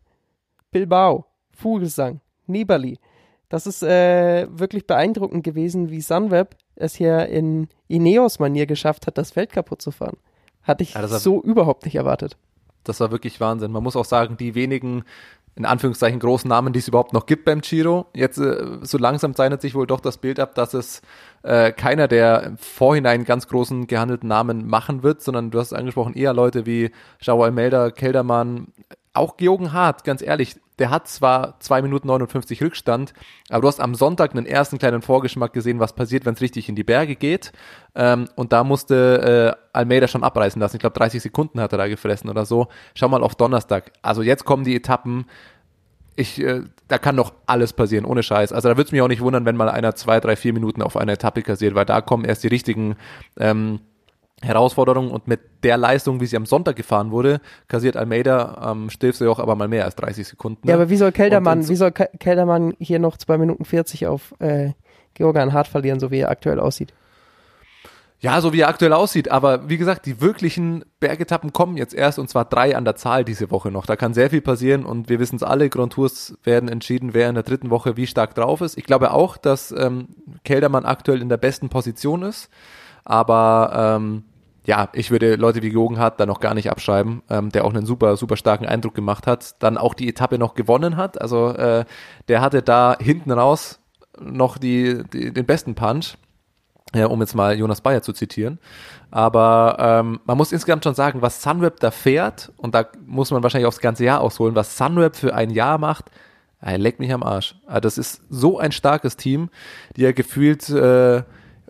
Bilbao, 0.71 1.25
Vogelsang, 1.51 2.21
Nibali. 2.47 2.97
Das 3.49 3.65
ist 3.65 3.83
äh, 3.83 4.47
wirklich 4.49 4.85
beeindruckend 4.87 5.43
gewesen, 5.43 5.89
wie 5.89 6.01
Sunweb 6.01 6.55
es 6.75 6.95
hier 6.95 7.25
in 7.27 7.67
Ineos-Manier 7.87 8.67
geschafft 8.67 9.07
hat, 9.07 9.17
das 9.17 9.31
Feld 9.31 9.51
kaputt 9.51 9.81
zu 9.81 9.91
fahren. 9.91 10.17
Hatte 10.63 10.83
ich 10.83 10.93
Ja, 10.93 11.07
so 11.07 11.41
überhaupt 11.41 11.85
nicht 11.85 11.95
erwartet. 11.95 12.37
Das 12.83 12.99
war 12.99 13.11
wirklich 13.11 13.41
Wahnsinn. 13.41 13.71
Man 13.71 13.83
muss 13.83 13.95
auch 13.95 14.05
sagen, 14.05 14.37
die 14.37 14.55
wenigen, 14.55 15.03
in 15.59 15.65
Anführungszeichen, 15.65 16.19
großen 16.19 16.47
Namen, 16.47 16.71
die 16.71 16.79
es 16.79 16.87
überhaupt 16.87 17.11
noch 17.11 17.25
gibt 17.25 17.43
beim 17.43 17.59
Giro. 17.59 18.05
Jetzt 18.15 18.37
äh, 18.37 18.79
so 18.81 18.97
langsam 18.97 19.35
zeichnet 19.35 19.61
sich 19.61 19.75
wohl 19.75 19.85
doch 19.85 19.99
das 19.99 20.17
Bild 20.17 20.39
ab, 20.39 20.55
dass 20.55 20.73
es 20.73 21.01
äh, 21.43 21.73
keiner 21.73 22.07
der 22.07 22.43
im 22.43 22.57
Vorhinein 22.57 23.25
ganz 23.25 23.49
großen 23.49 23.85
gehandelten 23.85 24.29
Namen 24.29 24.67
machen 24.67 25.03
wird, 25.03 25.21
sondern 25.21 25.51
du 25.51 25.59
hast 25.59 25.67
es 25.67 25.77
angesprochen, 25.77 26.13
eher 26.13 26.33
Leute 26.33 26.65
wie 26.65 26.91
Joao 27.19 27.43
Almeida, 27.43 27.91
Keldermann, 27.91 28.67
auch 29.13 29.37
Georgen 29.37 29.73
Hart, 29.73 30.03
ganz 30.03 30.21
ehrlich, 30.21 30.55
der 30.79 30.89
hat 30.89 31.07
zwar 31.07 31.59
2 31.59 31.81
Minuten 31.81 32.07
59 32.07 32.63
Rückstand, 32.63 33.13
aber 33.49 33.61
du 33.61 33.67
hast 33.67 33.81
am 33.81 33.95
Sonntag 33.95 34.31
einen 34.31 34.45
ersten 34.45 34.77
kleinen 34.77 35.01
Vorgeschmack 35.01 35.51
gesehen, 35.51 35.79
was 35.79 35.93
passiert, 35.93 36.25
wenn 36.25 36.35
es 36.35 36.41
richtig 36.41 36.69
in 36.69 36.75
die 36.75 36.83
Berge 36.83 37.15
geht. 37.15 37.51
Ähm, 37.95 38.29
und 38.35 38.53
da 38.53 38.63
musste 38.63 39.57
äh, 39.57 39.77
Almeida 39.77 40.07
schon 40.07 40.23
abreißen 40.23 40.59
lassen. 40.59 40.77
Ich 40.77 40.79
glaube, 40.79 40.97
30 40.97 41.21
Sekunden 41.21 41.59
hat 41.59 41.73
er 41.73 41.77
da 41.77 41.87
gefressen 41.87 42.29
oder 42.29 42.45
so. 42.45 42.67
Schau 42.95 43.09
mal 43.09 43.23
auf 43.23 43.35
Donnerstag. 43.35 43.91
Also 44.01 44.21
jetzt 44.21 44.45
kommen 44.45 44.63
die 44.63 44.75
Etappen. 44.75 45.25
Ich, 46.15 46.41
äh, 46.41 46.61
da 46.87 46.97
kann 46.97 47.15
noch 47.15 47.33
alles 47.45 47.73
passieren, 47.73 48.05
ohne 48.05 48.23
Scheiß. 48.23 48.53
Also 48.53 48.69
da 48.69 48.77
würde 48.77 48.87
es 48.87 48.91
mich 48.91 49.01
auch 49.01 49.07
nicht 49.07 49.21
wundern, 49.21 49.45
wenn 49.45 49.57
mal 49.57 49.69
einer 49.69 49.95
zwei, 49.95 50.19
drei, 50.19 50.35
vier 50.35 50.53
Minuten 50.53 50.81
auf 50.81 50.95
einer 50.95 51.13
Etappe 51.13 51.41
kassiert, 51.41 51.75
weil 51.75 51.85
da 51.85 52.01
kommen 52.01 52.25
erst 52.25 52.43
die 52.43 52.49
richtigen 52.49 52.95
ähm, 53.37 53.81
Herausforderungen 54.41 55.11
und 55.11 55.27
mit 55.27 55.39
der 55.63 55.77
Leistung, 55.77 56.21
wie 56.21 56.25
sie 56.25 56.37
am 56.37 56.45
Sonntag 56.45 56.75
gefahren 56.75 57.11
wurde, 57.11 57.41
kassiert 57.67 57.97
Almeida 57.97 58.55
am 58.59 58.89
Stilfseejoch 58.89 59.39
aber 59.39 59.55
mal 59.55 59.67
mehr 59.67 59.85
als 59.85 59.95
30 59.95 60.27
Sekunden. 60.27 60.67
Ja, 60.67 60.75
aber 60.75 60.89
wie 60.89 60.97
soll 60.97 61.11
Keldermann, 61.11 61.59
Und- 61.59 61.63
und- 61.65 61.69
wie 61.69 61.75
soll 61.75 61.91
Ke- 61.91 62.09
Keldermann 62.19 62.73
hier 62.79 62.99
noch 62.99 63.17
2 63.17 63.37
Minuten 63.37 63.65
40 63.65 64.07
auf 64.07 64.33
äh, 64.39 64.71
Georgan 65.13 65.51
Hart 65.53 65.67
verlieren, 65.67 65.99
so 65.99 66.09
wie 66.11 66.19
er 66.19 66.29
aktuell 66.29 66.59
aussieht? 66.59 66.93
Ja, 68.21 68.41
so 68.41 68.51
wie 68.51 68.59
er 68.61 68.67
aktuell 68.67 68.91
aussieht. 68.91 69.31
Aber 69.31 69.69
wie 69.69 69.77
gesagt, 69.77 70.05
die 70.05 70.19
wirklichen 70.19 70.83
Bergetappen 70.99 71.53
kommen 71.53 71.77
jetzt 71.77 71.93
erst 71.93 72.19
und 72.19 72.29
zwar 72.29 72.43
drei 72.45 72.75
an 72.75 72.83
der 72.83 72.97
Zahl 72.97 73.23
diese 73.23 73.49
Woche 73.49 73.71
noch. 73.71 73.85
Da 73.85 73.95
kann 73.95 74.13
sehr 74.13 74.29
viel 74.29 74.41
passieren 74.41 74.83
und 74.85 75.07
wir 75.07 75.19
wissen 75.19 75.37
es 75.37 75.43
alle, 75.43 75.69
Grand 75.69 75.93
Tours 75.93 76.37
werden 76.43 76.67
entschieden, 76.67 77.13
wer 77.13 77.29
in 77.29 77.35
der 77.35 77.43
dritten 77.43 77.69
Woche 77.69 77.95
wie 77.95 78.07
stark 78.07 78.35
drauf 78.35 78.59
ist. 78.59 78.77
Ich 78.77 78.83
glaube 78.83 79.11
auch, 79.11 79.37
dass 79.37 79.71
ähm, 79.71 80.09
Keldermann 80.43 80.83
aktuell 80.85 81.21
in 81.21 81.29
der 81.29 81.37
besten 81.37 81.69
Position 81.69 82.23
ist. 82.23 82.49
Aber 83.05 83.95
ähm, 83.97 84.23
ja, 84.69 84.87
ich 84.93 85.09
würde 85.09 85.33
Leute 85.33 85.63
wie 85.63 85.69
Jogen 85.69 85.97
Hart 85.97 86.19
da 86.19 86.27
noch 86.27 86.39
gar 86.39 86.53
nicht 86.53 86.69
abschreiben, 86.69 87.23
ähm, 87.27 87.49
der 87.49 87.65
auch 87.65 87.73
einen 87.73 87.87
super, 87.87 88.15
super 88.17 88.37
starken 88.37 88.67
Eindruck 88.67 88.93
gemacht 88.93 89.25
hat, 89.25 89.55
dann 89.63 89.79
auch 89.79 89.95
die 89.95 90.07
Etappe 90.07 90.37
noch 90.37 90.53
gewonnen 90.53 90.95
hat. 90.95 91.19
Also 91.19 91.49
äh, 91.55 91.85
der 92.27 92.41
hatte 92.41 92.61
da 92.61 92.95
hinten 92.99 93.31
raus 93.31 93.79
noch 94.21 94.59
die, 94.59 95.01
die, 95.11 95.33
den 95.33 95.47
besten 95.47 95.73
Punch 95.73 96.17
ja, 96.93 97.07
um 97.07 97.19
jetzt 97.19 97.33
mal 97.33 97.57
Jonas 97.57 97.81
Bayer 97.81 98.03
zu 98.03 98.13
zitieren. 98.13 98.59
Aber 99.09 99.77
ähm, 99.79 100.19
man 100.25 100.37
muss 100.37 100.51
insgesamt 100.51 100.83
schon 100.83 100.95
sagen, 100.95 101.23
was 101.23 101.41
Sunweb 101.41 101.79
da 101.79 101.89
fährt, 101.89 102.51
und 102.57 102.75
da 102.75 102.85
muss 103.07 103.31
man 103.31 103.41
wahrscheinlich 103.41 103.67
aufs 103.67 103.79
ganze 103.79 104.05
Jahr 104.05 104.21
ausholen, 104.21 104.53
was 104.53 104.77
Sunweb 104.77 105.15
für 105.15 105.33
ein 105.33 105.49
Jahr 105.49 105.79
macht, 105.79 106.11
ey, 106.61 106.77
leck 106.77 106.99
mich 106.99 107.11
am 107.11 107.23
Arsch. 107.23 107.55
Also 107.65 107.79
das 107.79 107.97
ist 107.97 108.21
so 108.29 108.59
ein 108.59 108.71
starkes 108.71 109.17
Team, 109.17 109.49
die 109.95 110.01
ja 110.01 110.11
gefühlt 110.11 110.69
äh, 110.69 111.23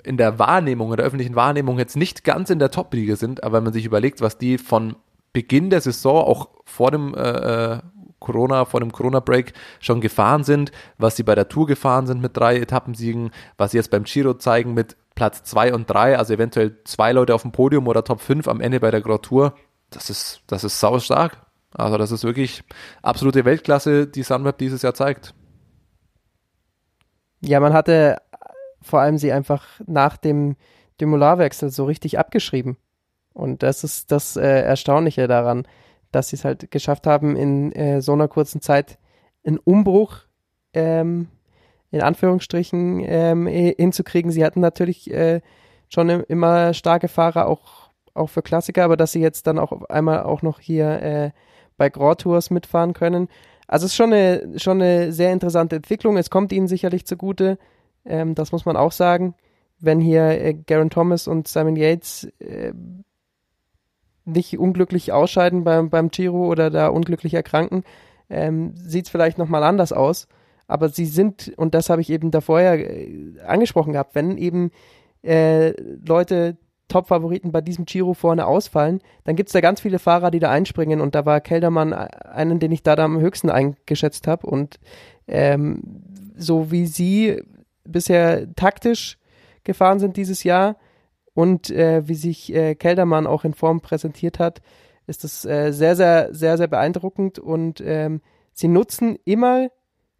in 0.04 0.18
der 0.18 0.40
Wahrnehmung, 0.40 0.92
in 0.92 0.98
der 0.98 1.06
öffentlichen 1.06 1.36
Wahrnehmung 1.36 1.78
jetzt 1.80 1.96
nicht 1.96 2.24
ganz 2.24 2.50
in 2.50 2.60
der 2.60 2.72
Top-Liga 2.72 3.16
sind, 3.16 3.44
aber 3.44 3.58
wenn 3.58 3.66
man 3.66 3.74
sich 3.74 3.86
überlegt, 3.86 4.22
was 4.22 4.38
die 4.38 4.58
von 4.58 4.96
Beginn 5.34 5.70
der 5.70 5.82
Saison, 5.82 6.24
auch 6.24 6.50
vor 6.66 6.92
dem 6.92 7.14
äh, 7.14 7.20
äh, 7.20 7.80
Corona, 8.20 8.66
vor 8.66 8.80
dem 8.80 8.92
Corona-Break 8.92 9.54
schon 9.80 10.02
gefahren 10.02 10.44
sind, 10.44 10.72
was 10.98 11.16
sie 11.16 11.24
bei 11.24 11.36
der 11.36 11.48
Tour 11.48 11.68
gefahren 11.68 12.08
sind 12.08 12.22
mit 12.22 12.36
drei 12.36 12.58
Etappensiegen, 12.58 13.32
was 13.58 13.72
sie 13.72 13.78
jetzt 13.78 13.92
beim 13.92 14.04
Giro 14.04 14.34
zeigen 14.34 14.74
mit 14.74 14.98
Platz 15.16 15.44
zwei 15.44 15.74
und 15.74 15.90
drei, 15.90 16.18
also 16.18 16.34
eventuell 16.34 16.78
zwei 16.84 17.12
Leute 17.12 17.36
auf 17.36 17.44
dem 17.44 17.52
Podium 17.52 17.88
oder 17.88 18.04
Top 18.04 18.22
5 18.22 18.48
am 18.48 18.62
Ende 18.62 18.80
bei 18.80 18.92
der 18.92 19.02
Grand 19.02 19.24
Tour, 19.24 19.54
das 19.90 20.10
ist, 20.10 20.42
das 20.48 20.64
ist 20.64 20.80
sau 20.80 21.00
stark. 21.00 21.38
Also 21.74 21.98
das 21.98 22.12
ist 22.12 22.24
wirklich 22.24 22.64
absolute 23.02 23.46
Weltklasse, 23.46 24.08
die 24.08 24.24
Sunweb 24.24 24.58
dieses 24.58 24.82
Jahr 24.82 24.94
zeigt. 24.94 25.34
Ja, 27.42 27.60
man 27.60 27.74
hatte 27.74 28.18
vor 28.82 29.00
allem 29.02 29.18
sie 29.18 29.32
einfach 29.32 29.66
nach 29.88 30.18
dem 30.18 30.56
Demolarwechsel 31.02 31.70
so 31.70 31.86
richtig 31.86 32.20
abgeschrieben. 32.20 32.78
Und 33.34 33.64
das 33.64 33.84
ist 33.84 34.12
das 34.12 34.36
äh, 34.36 34.62
Erstaunliche 34.62 35.28
daran, 35.28 35.66
dass 36.12 36.30
sie 36.30 36.36
es 36.36 36.46
halt 36.46 36.72
geschafft 36.72 37.08
haben, 37.08 37.36
in 37.36 37.72
äh, 37.72 38.02
so 38.02 38.14
einer 38.14 38.28
kurzen 38.28 38.62
Zeit 38.62 38.98
einen 39.46 39.60
Umbruch 39.60 40.18
ähm, 40.74 41.30
in 41.92 42.02
Anführungsstrichen 42.02 43.04
ähm, 43.06 43.48
hinzukriegen. 43.48 44.32
Sie 44.32 44.44
hatten 44.44 44.60
natürlich 44.60 45.12
äh, 45.12 45.42
schon 45.88 46.10
im- 46.10 46.26
immer 46.28 46.74
starke 46.74 47.08
Fahrer, 47.08 47.48
auch, 47.48 47.90
auch 48.14 48.30
für 48.30 48.42
Klassiker, 48.42 48.84
aber 48.84 48.98
dass 48.98 49.12
sie 49.12 49.22
jetzt 49.22 49.48
dann 49.48 49.58
auch 49.58 49.84
einmal 49.90 50.24
auch 50.24 50.42
noch 50.42 50.60
hier 50.60 51.02
äh, 51.02 51.32
bei 51.78 51.90
Grand 51.90 52.22
Tours 52.22 52.50
mitfahren 52.50 52.94
können. 52.94 53.30
Also 53.68 53.86
es 53.86 53.94
ist 53.94 53.96
schon 53.96 54.14
eine, 54.14 54.60
schon 54.60 54.82
eine 54.82 55.14
sehr 55.14 55.32
interessante 55.32 55.78
Entwicklung. 55.78 56.18
Es 56.18 56.30
kommt 56.30 56.52
ihnen 56.52 56.68
sicherlich 56.68 57.06
zugute. 57.06 57.58
Ähm, 58.06 58.36
das 58.36 58.52
muss 58.52 58.66
man 58.66 58.78
auch 58.78 58.92
sagen. 58.92 59.36
Wenn 59.80 60.00
hier 60.00 60.24
äh, 60.24 60.54
Garen 60.54 60.90
Thomas 60.90 61.28
und 61.28 61.48
Simon 61.48 61.76
Yates 61.76 62.26
äh, 62.40 62.74
nicht 64.26 64.58
unglücklich 64.60 65.12
ausscheiden 65.12 65.64
beim, 65.64 65.90
beim 65.90 66.10
Giro 66.10 66.48
oder 66.48 66.70
da 66.70 66.88
unglücklich 66.88 67.34
erkranken, 67.34 67.84
ähm, 68.30 68.74
sieht 68.76 69.06
es 69.06 69.12
vielleicht 69.12 69.38
nochmal 69.38 69.64
anders 69.64 69.92
aus. 69.92 70.28
Aber 70.68 70.90
sie 70.90 71.06
sind, 71.06 71.52
und 71.58 71.74
das 71.74 71.90
habe 71.90 72.02
ich 72.02 72.10
eben 72.10 72.30
davor 72.30 72.62
ja 72.62 72.76
äh, 72.76 73.40
angesprochen 73.46 73.94
gehabt, 73.94 74.16
wenn 74.16 74.38
eben 74.38 74.72
äh, 75.24 75.72
Leute 76.06 76.58
Top-Favoriten 76.90 77.52
bei 77.52 77.62
diesem 77.62 77.86
Giro 77.86 78.14
vorne 78.14 78.48
ausfallen, 78.48 79.02
dann 79.24 79.36
gibt 79.36 79.50
es 79.50 79.54
da 79.54 79.62
ganz 79.62 79.80
viele 79.80 80.00
Fahrer, 80.00 80.32
die 80.32 80.40
da 80.40 80.50
einspringen 80.50 81.02
und 81.02 81.16
da 81.16 81.26
war 81.26 81.40
Keldermann 81.40 81.94
einen, 81.94 82.60
den 82.60 82.72
ich 82.72 82.84
da, 82.84 82.96
da 82.96 83.06
am 83.06 83.20
höchsten 83.20 83.50
eingeschätzt 83.50 84.28
habe 84.28 84.48
und 84.48 84.80
ähm, 85.28 85.82
so 86.36 86.72
wie 86.72 86.88
sie 86.88 87.44
bisher 87.92 88.54
taktisch 88.56 89.18
gefahren 89.64 90.00
sind 90.00 90.18
dieses 90.18 90.44
Jahr. 90.44 90.78
Und 91.34 91.70
äh, 91.70 92.08
wie 92.08 92.16
sich 92.16 92.54
äh, 92.54 92.76
Keldermann 92.76 93.28
auch 93.28 93.46
in 93.46 93.54
Form 93.54 93.82
präsentiert 93.82 94.40
hat, 94.40 94.62
ist 95.08 95.24
das 95.24 95.46
äh, 95.46 95.72
sehr, 95.72 95.96
sehr, 95.96 96.34
sehr, 96.34 96.58
sehr 96.58 96.68
beeindruckend. 96.68 97.40
Und 97.40 97.82
ähm, 97.86 98.22
sie 98.54 98.68
nutzen 98.68 99.18
immer 99.26 99.70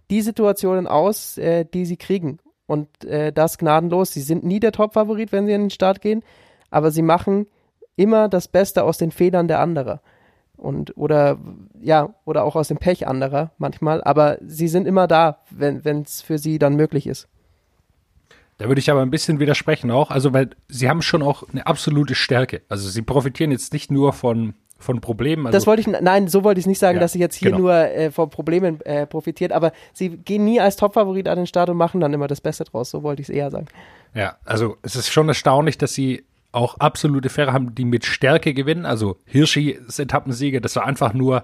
die 0.10 0.22
Situationen 0.22 0.88
aus, 0.88 1.38
äh, 1.38 1.66
die 1.66 1.86
sie 1.86 1.98
kriegen. 1.98 2.40
Und 2.68 3.04
äh, 3.06 3.34
das 3.34 3.58
gnadenlos. 3.58 4.12
Sie 4.12 4.22
sind 4.22 4.44
nie 4.44 4.60
der 4.60 4.72
Top-Favorit, 4.72 5.32
wenn 5.32 5.46
sie 5.46 5.54
in 5.54 5.62
den 5.62 5.70
Start 5.72 6.02
gehen, 6.02 6.24
aber 6.70 6.92
sie 6.92 7.02
machen 7.02 7.48
immer 7.96 8.30
das 8.30 8.48
Beste 8.48 8.84
aus 8.84 8.98
den 8.98 9.12
Fehlern 9.12 9.48
der 9.48 9.60
anderer 9.60 10.02
und 10.60 10.96
oder 10.98 11.38
ja 11.82 12.14
oder 12.26 12.44
auch 12.44 12.56
aus 12.56 12.68
dem 12.68 12.78
Pech 12.78 13.08
anderer 13.08 13.52
manchmal, 13.58 14.04
aber 14.04 14.38
sie 14.42 14.68
sind 14.68 14.88
immer 14.88 15.08
da, 15.08 15.40
wenn 15.50 16.02
es 16.02 16.22
für 16.22 16.38
sie 16.38 16.60
dann 16.60 16.76
möglich 16.76 17.08
ist. 17.08 17.28
Da 18.60 18.68
würde 18.68 18.80
ich 18.80 18.92
aber 18.92 19.02
ein 19.02 19.10
bisschen 19.10 19.40
widersprechen 19.40 19.90
auch. 19.90 20.12
Also, 20.12 20.34
weil 20.34 20.50
sie 20.68 20.90
haben 20.90 21.02
schon 21.02 21.24
auch 21.24 21.44
eine 21.52 21.66
absolute 21.66 22.14
Stärke. 22.14 22.62
Also, 22.70 22.90
sie 22.90 23.02
profitieren 23.02 23.52
jetzt 23.52 23.72
nicht 23.72 23.90
nur 23.90 24.12
von, 24.12 24.54
von 24.78 25.00
Problemen. 25.00 25.48
Also, 25.48 25.58
das 25.58 25.66
wollte 25.66 25.82
ich, 25.82 25.88
nein, 25.88 26.28
so 26.28 26.44
wollte 26.44 26.60
ich 26.60 26.68
nicht 26.68 26.78
sagen, 26.78 26.98
Ja, 26.98 27.02
dass 27.02 27.14
sie 27.14 27.20
jetzt 27.20 27.36
hier 27.36 27.52
genau. 27.52 27.64
nur 27.64 27.74
äh, 27.74 28.12
vor 28.12 28.30
Problemen 28.30 28.82
äh, 28.82 29.08
profitiert, 29.08 29.54
aber 29.54 29.72
sie 29.94 30.10
gehen 30.10 30.44
nie 30.44 30.60
als 30.60 30.76
Topfavorit 30.76 31.30
an 31.30 31.38
den 31.38 31.48
Start 31.48 31.70
und 31.70 31.78
machen 31.78 32.02
dann 32.02 32.14
immer 32.14 32.28
das 32.28 32.42
Beste 32.42 32.66
draus, 32.66 32.90
so 32.90 33.02
wollte 33.02 33.22
ich 33.22 33.30
es 33.30 33.34
eher 33.34 33.50
sagen. 33.50 33.68
Ja, 34.14 34.38
also 34.44 34.76
es 34.82 34.98
ist 34.98 35.10
schon 35.10 35.30
erstaunlich, 35.30 35.78
dass 35.78 35.94
sie 35.94 36.26
auch 36.52 36.80
absolute 36.80 37.30
Fahrer 37.30 37.54
haben, 37.54 37.76
die 37.76 37.86
mit 37.86 38.06
Stärke 38.06 38.54
gewinnen. 38.54 38.86
Also 38.86 39.18
Hirschis 39.26 40.00
Etappensieger, 40.00 40.60
das 40.60 40.76
war 40.76 40.86
einfach 40.86 41.14
nur 41.14 41.44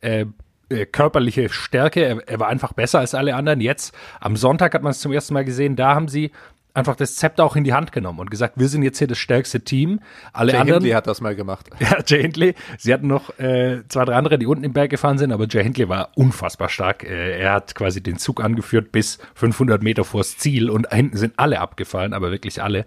äh, 0.00 0.26
äh, 0.68 0.86
körperliche 0.86 1.48
Stärke. 1.48 2.04
Er, 2.04 2.28
er 2.28 2.40
war 2.40 2.48
einfach 2.48 2.72
besser 2.72 2.98
als 2.98 3.14
alle 3.14 3.36
anderen. 3.36 3.60
Jetzt 3.60 3.94
am 4.18 4.34
Sonntag 4.34 4.74
hat 4.74 4.82
man 4.82 4.90
es 4.90 4.98
zum 4.98 5.12
ersten 5.12 5.34
Mal 5.34 5.44
gesehen. 5.44 5.76
Da 5.76 5.94
haben 5.94 6.08
sie 6.08 6.32
einfach 6.76 6.96
das 6.96 7.16
Zepter 7.16 7.44
auch 7.44 7.56
in 7.56 7.64
die 7.64 7.72
Hand 7.72 7.92
genommen 7.92 8.20
und 8.20 8.30
gesagt, 8.30 8.54
wir 8.58 8.68
sind 8.68 8.82
jetzt 8.82 8.98
hier 8.98 9.06
das 9.06 9.18
stärkste 9.18 9.60
Team. 9.60 10.00
Alle 10.32 10.52
Jay 10.52 10.58
anderen. 10.58 10.82
Hindley 10.82 10.94
hat 10.94 11.06
das 11.06 11.20
mal 11.20 11.34
gemacht. 11.34 11.70
Ja, 11.86 11.98
Jay 12.04 12.22
Hindley. 12.22 12.54
Sie 12.78 12.92
hatten 12.92 13.06
noch 13.06 13.38
äh, 13.38 13.82
zwei, 13.88 14.04
drei 14.04 14.14
andere, 14.14 14.38
die 14.38 14.46
unten 14.46 14.64
im 14.64 14.72
Berg 14.72 14.90
gefahren 14.90 15.18
sind, 15.18 15.30
aber 15.30 15.46
Jay 15.46 15.62
Hindley 15.62 15.88
war 15.88 16.10
unfassbar 16.16 16.68
stark. 16.68 17.04
Äh, 17.04 17.38
er 17.38 17.52
hat 17.52 17.74
quasi 17.74 18.02
den 18.02 18.18
Zug 18.18 18.42
angeführt 18.42 18.92
bis 18.92 19.18
500 19.34 19.82
Meter 19.82 20.04
vors 20.04 20.36
Ziel 20.36 20.68
und 20.68 20.92
hinten 20.92 21.16
sind 21.16 21.34
alle 21.36 21.60
abgefallen, 21.60 22.12
aber 22.12 22.30
wirklich 22.30 22.62
alle. 22.62 22.84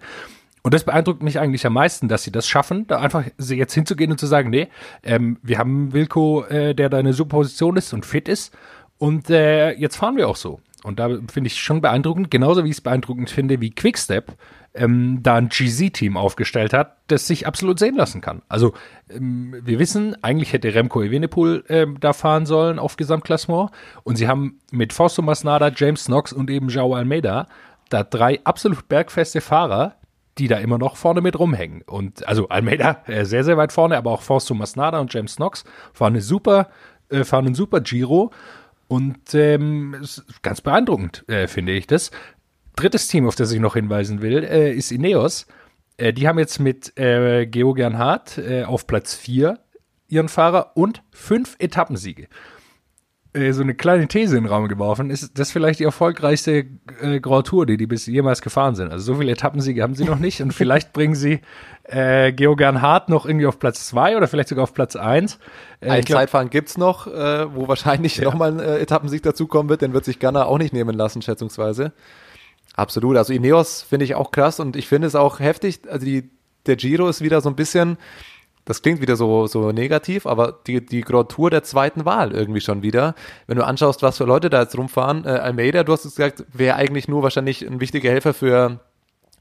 Und 0.62 0.74
das 0.74 0.84
beeindruckt 0.84 1.22
mich 1.22 1.38
eigentlich 1.38 1.64
am 1.64 1.72
meisten, 1.72 2.08
dass 2.08 2.22
sie 2.22 2.32
das 2.32 2.46
schaffen, 2.46 2.86
da 2.86 2.98
einfach 2.98 3.24
sie 3.38 3.56
jetzt 3.56 3.72
hinzugehen 3.72 4.10
und 4.10 4.18
zu 4.18 4.26
sagen, 4.26 4.50
nee, 4.50 4.68
ähm, 5.02 5.38
wir 5.42 5.58
haben 5.58 5.92
Wilko, 5.94 6.44
äh, 6.44 6.74
der 6.74 6.90
da 6.90 6.98
in 6.98 7.06
einer 7.06 7.14
super 7.14 7.38
Position 7.38 7.76
ist 7.76 7.94
und 7.94 8.04
fit 8.04 8.28
ist 8.28 8.54
Und 9.00 9.30
äh, 9.30 9.72
jetzt 9.72 9.96
fahren 9.96 10.18
wir 10.18 10.28
auch 10.28 10.36
so. 10.36 10.60
Und 10.84 10.98
da 10.98 11.08
finde 11.32 11.48
ich 11.48 11.58
schon 11.58 11.80
beeindruckend, 11.80 12.30
genauso 12.30 12.64
wie 12.64 12.68
ich 12.68 12.76
es 12.76 12.80
beeindruckend 12.82 13.30
finde, 13.30 13.60
wie 13.62 13.70
Quickstep 13.70 14.34
ähm, 14.74 15.20
da 15.22 15.36
ein 15.36 15.48
GZ-Team 15.48 16.18
aufgestellt 16.18 16.74
hat, 16.74 16.98
das 17.06 17.26
sich 17.26 17.46
absolut 17.46 17.78
sehen 17.78 17.96
lassen 17.96 18.20
kann. 18.20 18.42
Also 18.50 18.74
ähm, 19.08 19.56
wir 19.64 19.78
wissen, 19.78 20.22
eigentlich 20.22 20.52
hätte 20.52 20.74
Remco 20.74 21.02
Evenepoel 21.02 21.64
ähm, 21.70 21.96
da 21.98 22.12
fahren 22.12 22.44
sollen 22.44 22.78
auf 22.78 22.96
Gesamtklassement 22.96 23.70
und 24.04 24.16
sie 24.16 24.28
haben 24.28 24.60
mit 24.70 24.92
Fausto 24.92 25.22
Masnada, 25.22 25.72
James 25.74 26.04
Knox 26.04 26.30
und 26.32 26.50
eben 26.50 26.68
Joao 26.68 26.94
Almeida 26.94 27.46
da 27.88 28.04
drei 28.04 28.44
absolut 28.44 28.86
bergfeste 28.86 29.40
Fahrer, 29.40 29.96
die 30.36 30.46
da 30.46 30.58
immer 30.58 30.76
noch 30.76 30.96
vorne 30.96 31.22
mit 31.22 31.38
rumhängen. 31.38 31.82
Und 31.86 32.28
also 32.28 32.48
Almeida 32.50 33.02
äh, 33.06 33.24
sehr, 33.24 33.44
sehr 33.44 33.56
weit 33.56 33.72
vorne, 33.72 33.96
aber 33.96 34.10
auch 34.10 34.22
Fausto 34.22 34.52
Masnada 34.52 35.00
und 35.00 35.12
James 35.12 35.36
Knox 35.36 35.64
fahren 35.94 36.12
eine 36.12 36.20
super, 36.20 36.68
äh, 37.08 37.24
fahren 37.24 37.46
einen 37.46 37.54
super 37.54 37.80
Giro. 37.80 38.30
Und 38.90 39.36
ähm, 39.36 40.04
ganz 40.42 40.62
beeindruckend, 40.62 41.24
äh, 41.28 41.46
finde 41.46 41.70
ich 41.70 41.86
das. 41.86 42.10
Drittes 42.74 43.06
Team, 43.06 43.28
auf 43.28 43.36
das 43.36 43.52
ich 43.52 43.60
noch 43.60 43.74
hinweisen 43.74 44.20
will, 44.20 44.42
äh, 44.42 44.72
ist 44.72 44.90
Ineos. 44.90 45.46
Äh, 45.96 46.12
die 46.12 46.26
haben 46.26 46.40
jetzt 46.40 46.58
mit 46.58 46.98
äh, 46.98 47.46
Georgian 47.46 47.98
Hart 47.98 48.36
äh, 48.38 48.64
auf 48.64 48.88
Platz 48.88 49.14
4 49.14 49.60
ihren 50.08 50.28
Fahrer 50.28 50.72
und 50.74 51.04
fünf 51.12 51.54
Etappensiege. 51.60 52.26
Äh, 53.32 53.52
so 53.52 53.62
eine 53.62 53.74
kleine 53.74 54.08
These 54.08 54.36
in 54.36 54.44
den 54.44 54.52
Raum 54.52 54.66
geworfen. 54.66 55.08
Ist 55.10 55.38
das 55.38 55.52
vielleicht 55.52 55.78
die 55.78 55.84
erfolgreichste 55.84 56.66
äh, 57.00 57.20
Grand 57.20 57.46
Tour, 57.46 57.64
die 57.64 57.76
die 57.76 57.86
bis 57.86 58.06
jemals 58.06 58.42
gefahren 58.42 58.74
sind? 58.74 58.90
Also 58.90 59.12
so 59.12 59.18
viele 59.20 59.30
Etappensiege 59.32 59.82
haben 59.82 59.94
sie 59.94 60.04
noch 60.04 60.18
nicht 60.18 60.40
und 60.40 60.52
vielleicht 60.52 60.92
bringen 60.92 61.14
sie 61.14 61.40
äh, 61.84 62.32
Georgian 62.32 62.82
Hart 62.82 63.08
noch 63.08 63.26
irgendwie 63.26 63.46
auf 63.46 63.58
Platz 63.60 63.86
2 63.86 64.16
oder 64.16 64.26
vielleicht 64.26 64.48
sogar 64.48 64.64
auf 64.64 64.74
Platz 64.74 64.96
1. 64.96 65.38
Äh, 65.80 65.90
Ein 65.90 66.04
glaub- 66.04 66.18
Zeitfahren 66.18 66.50
gibt's 66.50 66.76
noch, 66.76 67.06
äh, 67.06 67.54
wo 67.54 67.68
wahrscheinlich 67.68 68.16
Ja. 68.16 68.24
nochmal 68.24 68.52
ein 68.52 68.58
äh, 68.60 68.78
Etappensieg 68.78 69.22
dazukommen 69.22 69.68
wird. 69.68 69.82
Den 69.82 69.92
wird 69.92 70.04
sich 70.04 70.18
Ghana 70.18 70.44
auch 70.46 70.58
nicht 70.58 70.72
nehmen 70.72 70.96
lassen, 70.96 71.22
schätzungsweise. 71.22 71.92
Absolut. 72.74 73.16
Also 73.16 73.32
Ineos 73.32 73.82
finde 73.82 74.04
ich 74.06 74.14
auch 74.14 74.30
krass 74.32 74.58
und 74.60 74.74
ich 74.76 74.88
finde 74.88 75.06
es 75.06 75.14
auch 75.14 75.38
heftig. 75.40 75.80
Also 75.88 76.04
die, 76.04 76.30
der 76.66 76.76
Giro 76.76 77.08
ist 77.08 77.20
wieder 77.20 77.40
so 77.40 77.48
ein 77.48 77.56
bisschen, 77.56 77.96
das 78.64 78.82
klingt 78.82 79.00
wieder 79.00 79.16
so, 79.16 79.46
so 79.46 79.72
negativ, 79.72 80.26
aber 80.26 80.60
die, 80.66 80.84
die 80.84 81.00
Grand 81.00 81.30
Tour 81.30 81.50
der 81.50 81.62
zweiten 81.62 82.04
Wahl 82.04 82.32
irgendwie 82.32 82.60
schon 82.60 82.82
wieder. 82.82 83.14
Wenn 83.46 83.56
du 83.56 83.64
anschaust, 83.64 84.02
was 84.02 84.18
für 84.18 84.24
Leute 84.24 84.50
da 84.50 84.62
jetzt 84.62 84.76
rumfahren, 84.76 85.24
äh, 85.24 85.30
Almeida, 85.30 85.82
du 85.82 85.92
hast 85.92 86.04
es 86.04 86.14
gesagt, 86.14 86.44
wäre 86.52 86.76
eigentlich 86.76 87.08
nur 87.08 87.22
wahrscheinlich 87.22 87.66
ein 87.66 87.80
wichtiger 87.80 88.10
Helfer 88.10 88.34
für 88.34 88.80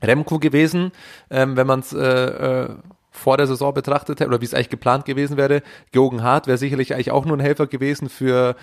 Remco 0.01 0.39
gewesen, 0.39 0.91
ähm, 1.29 1.57
wenn 1.57 1.67
man 1.67 1.81
es 1.81 1.93
äh, 1.93 1.99
äh, 1.99 2.69
vor 3.11 3.37
der 3.37 3.47
Saison 3.47 3.73
betrachtet 3.73 4.19
hätte 4.19 4.29
oder 4.29 4.41
wie 4.41 4.45
es 4.45 4.53
eigentlich 4.53 4.69
geplant 4.69 5.05
gewesen 5.05 5.37
wäre. 5.37 5.61
Jogen 5.93 6.23
Hart 6.23 6.47
wäre 6.47 6.57
sicherlich 6.57 6.93
eigentlich 6.93 7.11
auch 7.11 7.25
nur 7.25 7.37
ein 7.37 7.41
Helfer 7.41 7.67
gewesen 7.67 8.07
für 8.09 8.55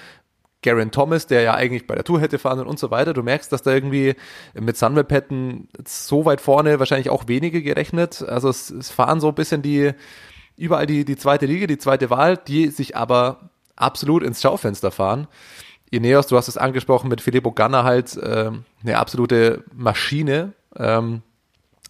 Garen 0.62 0.90
Thomas, 0.90 1.26
der 1.26 1.42
ja 1.42 1.54
eigentlich 1.54 1.86
bei 1.86 1.94
der 1.94 2.04
Tour 2.04 2.20
hätte 2.20 2.38
fahren 2.38 2.66
und 2.66 2.78
so 2.78 2.90
weiter. 2.90 3.12
Du 3.12 3.22
merkst, 3.22 3.52
dass 3.52 3.62
da 3.62 3.72
irgendwie 3.72 4.14
mit 4.54 4.76
Sunweb 4.76 5.12
hätten 5.12 5.68
so 5.86 6.24
weit 6.24 6.40
vorne 6.40 6.78
wahrscheinlich 6.78 7.10
auch 7.10 7.28
wenige 7.28 7.62
gerechnet. 7.62 8.22
Also 8.22 8.48
es, 8.48 8.70
es 8.70 8.90
fahren 8.90 9.20
so 9.20 9.28
ein 9.28 9.34
bisschen 9.34 9.62
die 9.62 9.92
überall 10.56 10.86
die, 10.86 11.04
die 11.04 11.16
zweite 11.16 11.46
Liga, 11.46 11.66
die 11.66 11.78
zweite 11.78 12.10
Wahl, 12.10 12.36
die 12.36 12.68
sich 12.68 12.96
aber 12.96 13.50
absolut 13.76 14.22
ins 14.22 14.40
Schaufenster 14.40 14.90
fahren. 14.90 15.26
Ineos, 15.90 16.26
du 16.26 16.36
hast 16.36 16.48
es 16.48 16.56
angesprochen, 16.56 17.08
mit 17.08 17.20
Filippo 17.20 17.52
Ganna 17.52 17.84
halt 17.84 18.18
ähm, 18.22 18.64
eine 18.82 18.98
absolute 18.98 19.64
Maschine 19.74 20.52
ähm, 20.76 21.22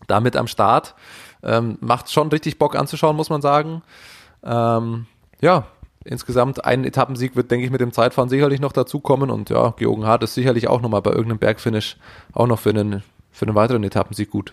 damit 0.07 0.37
am 0.37 0.47
Start. 0.47 0.95
Ähm, 1.43 1.79
macht 1.81 2.11
schon 2.11 2.29
richtig 2.29 2.59
Bock 2.59 2.77
anzuschauen, 2.77 3.17
muss 3.17 3.31
man 3.31 3.41
sagen. 3.41 3.83
Ähm, 4.45 5.07
ja, 5.41 5.67
insgesamt 6.05 6.65
ein 6.65 6.85
Etappensieg 6.85 7.37
wird, 7.37 7.51
denke 7.51 7.67
ich, 7.67 7.73
mit 7.73 7.81
dem 7.81 7.93
Zeitfahren 7.93 8.29
sicherlich 8.29 8.61
noch 8.61 8.73
dazukommen 8.73 9.31
und 9.31 9.51
ja, 9.51 9.71
Georgen 9.77 10.07
Hart 10.07 10.23
ist 10.23 10.35
sicherlich 10.35 10.69
auch 10.69 10.81
nochmal 10.81 11.03
bei 11.03 11.11
irgendeinem 11.11 11.39
Bergfinish 11.39 11.97
auch 12.33 12.47
noch 12.47 12.59
für 12.59 12.71
einen, 12.71 13.03
für 13.31 13.47
einen 13.47 13.55
weiteren 13.55 13.85
Etappensieg 13.85 14.31
gut. 14.31 14.53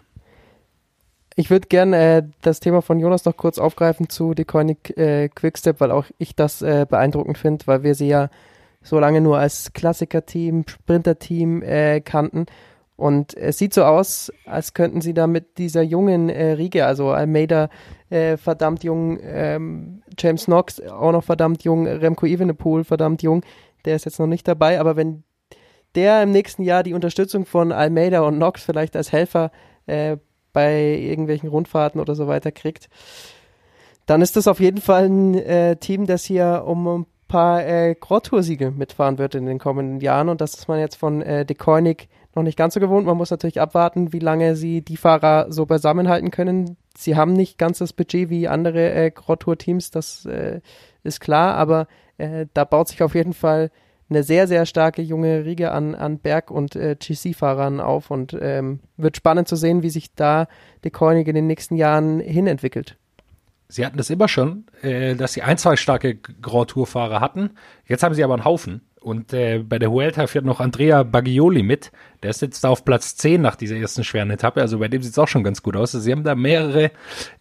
Ich 1.35 1.49
würde 1.49 1.67
gerne 1.67 1.97
äh, 1.97 2.23
das 2.41 2.59
Thema 2.59 2.81
von 2.81 2.99
Jonas 2.99 3.25
noch 3.25 3.37
kurz 3.37 3.57
aufgreifen 3.57 4.09
zu 4.09 4.33
Deconic 4.33 4.95
äh, 4.97 5.29
Quickstep, 5.29 5.79
weil 5.79 5.91
auch 5.91 6.05
ich 6.17 6.35
das 6.35 6.61
äh, 6.61 6.85
beeindruckend 6.87 7.37
finde, 7.37 7.65
weil 7.65 7.83
wir 7.83 7.95
sie 7.95 8.07
ja 8.07 8.29
so 8.83 8.99
lange 8.99 9.21
nur 9.21 9.39
als 9.39 9.73
Klassiker-Team, 9.73 10.65
Sprinter-Team 10.67 11.63
äh, 11.63 12.01
kannten. 12.01 12.45
Und 12.95 13.35
es 13.35 13.57
sieht 13.57 13.73
so 13.73 13.83
aus, 13.83 14.31
als 14.45 14.75
könnten 14.75 15.01
sie 15.01 15.15
da 15.15 15.25
mit 15.25 15.57
dieser 15.57 15.81
jungen 15.81 16.29
äh, 16.29 16.51
Riege, 16.51 16.85
also 16.85 17.09
Almeida 17.09 17.69
äh, 18.09 18.37
verdammt 18.37 18.83
jung, 18.83 19.17
ähm, 19.23 20.03
James 20.17 20.45
Knox 20.45 20.79
auch 20.81 21.11
noch 21.11 21.23
verdammt 21.23 21.63
jung, 21.63 21.87
Remco 21.87 22.27
Evenepoel 22.27 22.83
verdammt 22.83 23.23
jung, 23.23 23.43
der 23.85 23.95
ist 23.95 24.05
jetzt 24.05 24.19
noch 24.19 24.27
nicht 24.27 24.47
dabei, 24.47 24.79
aber 24.79 24.95
wenn 24.95 25.23
der 25.95 26.21
im 26.21 26.31
nächsten 26.31 26.63
Jahr 26.63 26.83
die 26.83 26.93
Unterstützung 26.93 27.45
von 27.45 27.71
Almeida 27.71 28.21
und 28.21 28.35
Knox 28.35 28.63
vielleicht 28.63 28.95
als 28.95 29.11
Helfer 29.11 29.51
äh, 29.87 30.17
bei 30.53 30.97
irgendwelchen 30.97 31.49
Rundfahrten 31.49 31.99
oder 31.99 32.15
so 32.15 32.27
weiter 32.27 32.51
kriegt, 32.51 32.89
dann 34.05 34.21
ist 34.21 34.35
das 34.35 34.47
auf 34.47 34.59
jeden 34.59 34.81
Fall 34.81 35.05
ein 35.05 35.35
äh, 35.35 35.75
Team, 35.77 36.05
das 36.05 36.25
hier 36.25 36.63
um 36.65 36.87
ein 36.87 37.05
paar 37.27 37.65
äh, 37.65 37.95
Grand 37.99 38.25
Tour-Siege 38.25 38.71
mitfahren 38.71 39.17
wird 39.17 39.35
in 39.35 39.45
den 39.45 39.59
kommenden 39.59 39.99
Jahren 40.01 40.29
und 40.29 40.41
das 40.41 40.53
ist 40.53 40.67
man 40.67 40.79
jetzt 40.79 40.95
von 40.95 41.21
äh, 41.21 41.45
De 41.45 41.55
Koenig 41.55 42.09
noch 42.35 42.43
nicht 42.43 42.57
ganz 42.57 42.73
so 42.73 42.79
gewohnt. 42.79 43.05
Man 43.05 43.17
muss 43.17 43.31
natürlich 43.31 43.61
abwarten, 43.61 44.13
wie 44.13 44.19
lange 44.19 44.55
sie 44.55 44.81
die 44.81 44.97
Fahrer 44.97 45.51
so 45.51 45.65
beisammenhalten 45.65 46.31
können. 46.31 46.77
Sie 46.95 47.15
haben 47.15 47.33
nicht 47.33 47.57
ganz 47.57 47.79
das 47.79 47.93
Budget 47.93 48.29
wie 48.29 48.47
andere 48.47 48.91
äh, 48.93 49.11
Grand 49.11 49.41
Tour-Teams, 49.41 49.91
das 49.91 50.25
äh, 50.25 50.61
ist 51.03 51.19
klar, 51.19 51.55
aber 51.55 51.87
äh, 52.17 52.45
da 52.53 52.65
baut 52.65 52.89
sich 52.89 53.01
auf 53.03 53.15
jeden 53.15 53.33
Fall 53.33 53.71
eine 54.13 54.23
sehr, 54.23 54.47
sehr 54.47 54.65
starke 54.65 55.01
junge 55.01 55.45
Riege 55.45 55.71
an, 55.71 55.95
an 55.95 56.19
Berg- 56.19 56.51
und 56.51 56.75
äh, 56.75 56.95
GC-Fahrern 56.95 57.79
auf 57.79 58.11
und 58.11 58.37
ähm, 58.39 58.79
wird 58.97 59.17
spannend 59.17 59.47
zu 59.47 59.55
sehen, 59.55 59.83
wie 59.83 59.89
sich 59.89 60.13
da 60.13 60.47
De 60.83 60.91
Koenig 60.91 61.27
in 61.27 61.35
den 61.35 61.47
nächsten 61.47 61.75
Jahren 61.75 62.19
hinentwickelt. 62.19 62.97
Sie 63.67 63.85
hatten 63.85 63.97
das 63.97 64.11
immer 64.11 64.27
schon, 64.27 64.65
äh, 64.83 65.15
dass 65.15 65.33
sie 65.33 65.41
ein, 65.41 65.57
zwei 65.57 65.75
starke 65.75 66.15
Grand 66.15 66.69
Tour-Fahrer 66.69 67.21
hatten. 67.21 67.51
Jetzt 67.87 68.03
haben 68.03 68.13
sie 68.13 68.23
aber 68.23 68.35
einen 68.35 68.45
Haufen. 68.45 68.81
Und 69.03 69.33
äh, 69.33 69.59
bei 69.59 69.79
der 69.79 69.91
Vuelta 69.91 70.27
fährt 70.27 70.45
noch 70.45 70.61
Andrea 70.61 71.03
Baggioli 71.03 71.61
mit. 71.61 71.91
Der 72.21 72.29
ist 72.29 72.41
jetzt 72.41 72.63
da 72.63 72.69
auf 72.69 72.85
Platz 72.85 73.17
10 73.17 73.41
nach 73.41 73.57
dieser 73.57 73.75
ersten 73.75 74.03
schweren 74.05 74.29
Etappe. 74.29 74.61
Also 74.61 74.79
bei 74.79 74.87
dem 74.87 75.01
sieht 75.01 75.11
es 75.11 75.19
auch 75.19 75.27
schon 75.27 75.43
ganz 75.43 75.61
gut 75.61 75.75
aus. 75.75 75.91
Sie 75.91 76.11
haben 76.11 76.23
da 76.23 76.35
mehrere, 76.35 76.91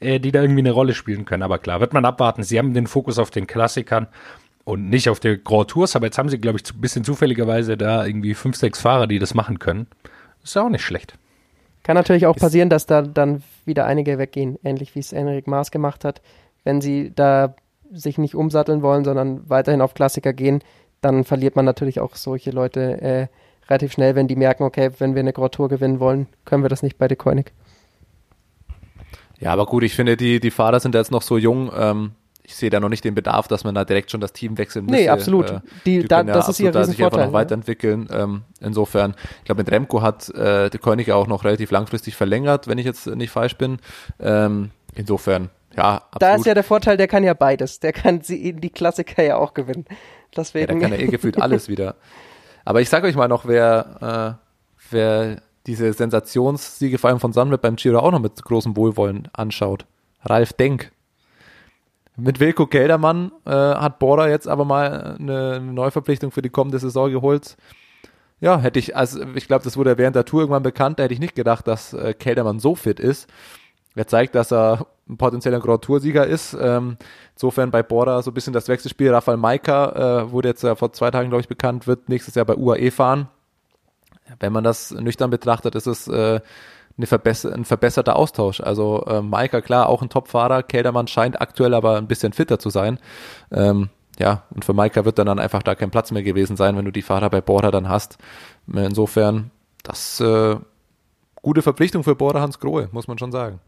äh, 0.01 0.19
die 0.19 0.33
da 0.33 0.43
irgendwie 0.43 0.61
eine 0.61 0.73
Rolle 0.73 0.95
spielen 0.95 1.25
können. 1.25 1.45
Aber 1.45 1.59
klar, 1.59 1.81
wird 1.81 1.93
man 1.93 2.05
abwarten. 2.05 2.43
Sie 2.43 2.59
haben 2.59 2.75
den 2.75 2.89
Fokus 2.89 3.19
auf 3.19 3.31
den 3.31 3.47
Klassikern 3.47 4.09
und 4.65 4.89
nicht 4.89 5.09
auf 5.09 5.21
die 5.21 5.43
Grand 5.43 5.69
Tours. 5.69 5.97
Aber 5.97 6.07
jetzt 6.07 6.19
haben 6.19 6.29
sie, 6.29 6.39
glaube 6.39 6.59
ich, 6.63 6.75
ein 6.75 6.81
bisschen 6.81 7.05
zufälligerweise 7.05 7.77
da 7.77 8.05
irgendwie 8.05 8.35
fünf, 8.35 8.57
sechs 8.57 8.81
Fahrer, 8.81 9.07
die 9.07 9.19
das 9.19 9.35
machen 9.35 9.59
können. 9.59 9.87
Ist 10.43 10.55
ja 10.55 10.65
auch 10.65 10.69
nicht 10.69 10.85
schlecht. 10.85 11.15
Kann 11.83 11.97
natürlich 11.97 12.27
auch 12.27 12.37
passieren, 12.37 12.69
dass 12.69 12.87
da 12.87 13.03
dann 13.03 13.43
wieder 13.65 13.87
einige 13.87 14.19
weggehen, 14.19 14.59
ähnlich 14.63 14.95
wie 14.95 15.01
es 15.01 15.13
Enric 15.13 15.47
Maas 15.47 15.71
gemacht 15.71 16.05
hat. 16.05 16.23
Wenn 16.65 16.81
sie 16.81 17.13
da 17.15 17.55
sich 17.93 18.19
nicht 18.19 18.35
umsatteln 18.35 18.83
wollen, 18.83 19.05
sondern 19.05 19.49
weiterhin 19.49 19.81
auf 19.81 19.95
Klassiker 19.95 20.33
gehen, 20.33 20.63
dann 21.01 21.25
verliert 21.25 21.57
man 21.57 21.65
natürlich 21.65 22.01
auch 22.01 22.15
solche 22.15 22.53
Leute 22.53 23.03
äh, 23.03 23.27
relativ 23.69 23.93
schnell, 23.93 24.15
wenn 24.15 24.29
die 24.29 24.37
merken, 24.37 24.63
okay, 24.63 24.91
wenn 24.99 25.15
wir 25.15 25.21
eine 25.21 25.33
Grand 25.33 25.55
Tour 25.55 25.69
gewinnen 25.69 26.01
wollen, 26.01 26.27
können 26.45 26.63
wir 26.63 26.69
das 26.69 26.83
nicht 26.83 26.99
bei 26.99 27.09
De 27.09 27.17
Koenig. 27.17 27.53
Ja, 29.41 29.53
aber 29.53 29.67
gut, 29.67 29.83
ich 29.83 29.95
finde, 29.95 30.17
die, 30.17 30.39
die 30.39 30.53
Fahrer 30.53 30.79
sind 30.79 30.95
jetzt 30.95 31.11
noch 31.11 31.23
so 31.23 31.37
jung. 31.37 31.71
Ähm, 31.77 32.13
ich 32.45 32.57
sehe 32.57 32.71
da 32.71 32.81
noch 32.81 32.89
nicht 32.89 33.05
den 33.05 33.15
Bedarf, 33.15 33.47
dass 33.49 33.65
man 33.65 33.75
da 33.75 33.85
direkt 33.85 34.11
schon 34.11 34.21
das 34.21 34.33
Team 34.33 34.59
wechseln 34.59 34.87
muss. 34.87 34.95
Nee, 34.97 35.09
absolut. 35.09 35.61
Die- 35.87 36.05
da- 36.07 36.23
das 36.25 36.49
ist 36.49 36.61
ihr 36.61 36.73
da 36.73 36.85
sich 36.85 37.03
einfach 37.03 37.19
noch 37.19 37.27
ne? 37.27 37.33
weiterentwickeln. 37.33 38.09
Ähm, 38.13 38.43
insofern, 38.61 39.15
ich 39.39 39.45
glaube, 39.45 39.61
mit 39.63 39.71
Remco 39.71 40.03
hat 40.03 40.29
äh, 40.31 40.69
der 40.69 40.81
König 40.81 41.13
auch 41.13 41.27
noch 41.27 41.45
relativ 41.45 41.71
langfristig 41.71 42.17
verlängert, 42.17 42.67
wenn 42.67 42.79
ich 42.79 42.87
jetzt 42.87 43.07
nicht 43.07 43.31
falsch 43.31 43.57
bin. 43.57 43.79
Ähm, 44.19 44.71
insofern, 44.95 45.51
ja, 45.77 45.97
absolut. 46.11 46.23
Da 46.23 46.35
ist 46.35 46.47
ja 46.47 46.55
der 46.55 46.65
Vorteil, 46.65 46.97
der 46.97 47.09
kann 47.09 47.25
ja 47.25 47.35
beides. 47.35 47.81
Der 47.81 47.93
kann 47.93 48.21
sie 48.23 48.53
die 48.53 48.71
Klassiker 48.71 49.23
ja 49.23 49.37
auch 49.37 49.55
gewinnen. 49.55 49.85
Ja, 49.89 49.97
Deswegen, 50.37 50.67
der 50.81 50.89
kann 50.89 50.99
ja 50.99 51.05
eh 51.05 51.09
gefühlt 51.09 51.41
alles 51.41 51.69
wieder. 51.69 51.95
Aber 52.65 52.81
ich 52.81 52.89
sage 52.89 53.07
euch 53.09 53.17
mal 53.17 53.29
noch, 53.29 53.47
wer, 53.47 54.39
äh, 54.41 54.65
wer 54.91 55.43
diese 55.67 55.93
Sensationssiege 55.93 56.99
vor 56.99 57.11
allem 57.11 57.21
von 57.21 57.33
Sunweb 57.33 57.61
beim 57.61 57.77
Giro 57.77 57.99
auch 57.99 58.13
noch 58.13 58.21
mit 58.21 58.43
großem 58.43 58.77
Wohlwollen 58.77 59.29
anschaut. 59.33 59.85
Ralf 60.25 60.53
Denk. 60.53 60.92
Mit 62.17 62.41
Wilko 62.41 62.67
Keldermann 62.67 63.33
äh, 63.47 63.51
hat 63.51 63.99
Bora 63.99 64.29
jetzt 64.29 64.47
aber 64.47 64.65
mal 64.65 65.17
eine 65.19 65.61
Neuverpflichtung 65.61 66.31
für 66.31 66.43
die 66.43 66.51
kommende 66.51 66.79
Saison 66.79 67.11
geholt. 67.11 67.57
Ja, 68.41 68.59
hätte 68.59 68.79
ich, 68.79 68.97
also 68.97 69.23
ich 69.35 69.47
glaube, 69.47 69.65
das 69.65 69.77
wurde 69.77 69.97
während 69.99 70.17
der 70.17 70.25
Tour 70.25 70.41
irgendwann 70.41 70.63
bekannt, 70.63 70.99
da 70.99 71.05
hätte 71.05 71.15
ich 71.15 71.21
nicht 71.21 71.35
gedacht, 71.35 71.67
dass 71.67 71.93
äh, 71.95 72.13
Keldermann 72.13 72.59
so 72.59 72.75
fit 72.75 73.01
ist. 73.01 73.31
Er 73.95 74.07
zeigt, 74.07 74.35
dass 74.35 74.53
er 74.53 74.87
ein 75.09 75.17
potenzieller 75.17 75.61
Grand 75.61 75.83
Tour-Sieger 75.85 76.27
ist. 76.27 76.57
Ähm, 76.59 76.97
insofern 77.35 77.71
bei 77.71 77.83
Bora 77.83 78.23
so 78.23 78.31
ein 78.31 78.35
bisschen 78.35 78.53
das 78.53 78.69
Wechselspiel. 78.69 79.13
Rafael 79.13 79.37
Maika 79.37 80.23
äh, 80.23 80.31
wurde 80.33 80.49
jetzt 80.49 80.63
ja 80.63 80.75
vor 80.75 80.93
zwei 80.93 81.11
Tagen, 81.11 81.29
glaube 81.29 81.43
ich, 81.43 81.49
bekannt, 81.49 81.87
wird 81.87 82.09
nächstes 82.09 82.35
Jahr 82.35 82.45
bei 82.45 82.57
UAE 82.57 82.91
fahren. 82.91 83.29
Wenn 84.41 84.53
man 84.53 84.65
das 84.65 84.93
nüchtern 84.93 85.31
betrachtet, 85.31 85.75
ist 85.75 85.87
es 85.87 86.09
äh, 86.09 86.41
eine 86.97 87.07
verbesser 87.07 87.53
ein 87.53 87.65
verbesserter 87.65 88.17
Austausch. 88.17 88.61
Also 88.61 89.05
äh, 89.07 89.23
Maika, 89.23 89.61
klar, 89.61 89.89
auch 89.89 90.03
ein 90.03 90.09
Top-Fahrer. 90.09 90.63
Keldermann 90.63 91.07
scheint 91.07 91.41
aktuell 91.41 91.75
aber 91.75 91.97
ein 91.97 92.07
bisschen 92.07 92.33
fitter 92.33 92.59
zu 92.59 92.71
sein. 92.71 92.99
Ähm, 93.51 93.91
ja, 94.19 94.43
und 94.55 94.65
für 94.65 94.75
Maika 94.75 95.05
wird 95.05 95.19
dann, 95.19 95.27
dann 95.27 95.39
einfach 95.39 95.63
da 95.63 95.75
kein 95.75 95.91
Platz 95.91 96.11
mehr 96.11 96.23
gewesen 96.23 96.57
sein, 96.57 96.77
wenn 96.77 96.85
du 96.85 96.91
die 96.91 97.03
Fahrer 97.03 97.31
bei 97.31 97.41
Bora 97.41 97.71
dann 97.71 97.89
hast. 97.89 98.19
Insofern, 98.73 99.51
das 99.83 100.21
äh, 100.21 100.57
gute 101.41 101.63
Verpflichtung 101.63 102.05
für 102.05 102.15
Bora 102.15 102.41
Hans 102.41 102.61
Grohe, 102.61 102.89
muss 102.93 103.09
man 103.09 103.19
schon 103.19 103.33
sagen. 103.33 103.61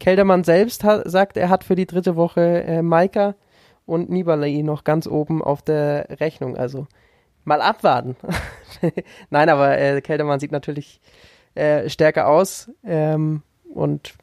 Keldermann 0.00 0.44
selbst 0.44 0.84
hat, 0.84 1.08
sagt, 1.08 1.36
er 1.36 1.48
hat 1.48 1.64
für 1.64 1.76
die 1.76 1.86
dritte 1.86 2.16
Woche 2.16 2.64
äh, 2.64 2.82
Maika 2.82 3.34
und 3.86 4.10
Nibali 4.10 4.62
noch 4.62 4.84
ganz 4.84 5.06
oben 5.06 5.42
auf 5.42 5.62
der 5.62 6.08
Rechnung. 6.20 6.56
Also 6.56 6.86
mal 7.44 7.62
abwarten. 7.62 8.16
Nein, 9.30 9.48
aber 9.48 9.78
äh, 9.78 10.00
Keldermann 10.00 10.40
sieht 10.40 10.52
natürlich 10.52 11.00
äh, 11.54 11.88
stärker 11.88 12.28
aus 12.28 12.70
ähm, 12.84 13.42
und 13.72 14.14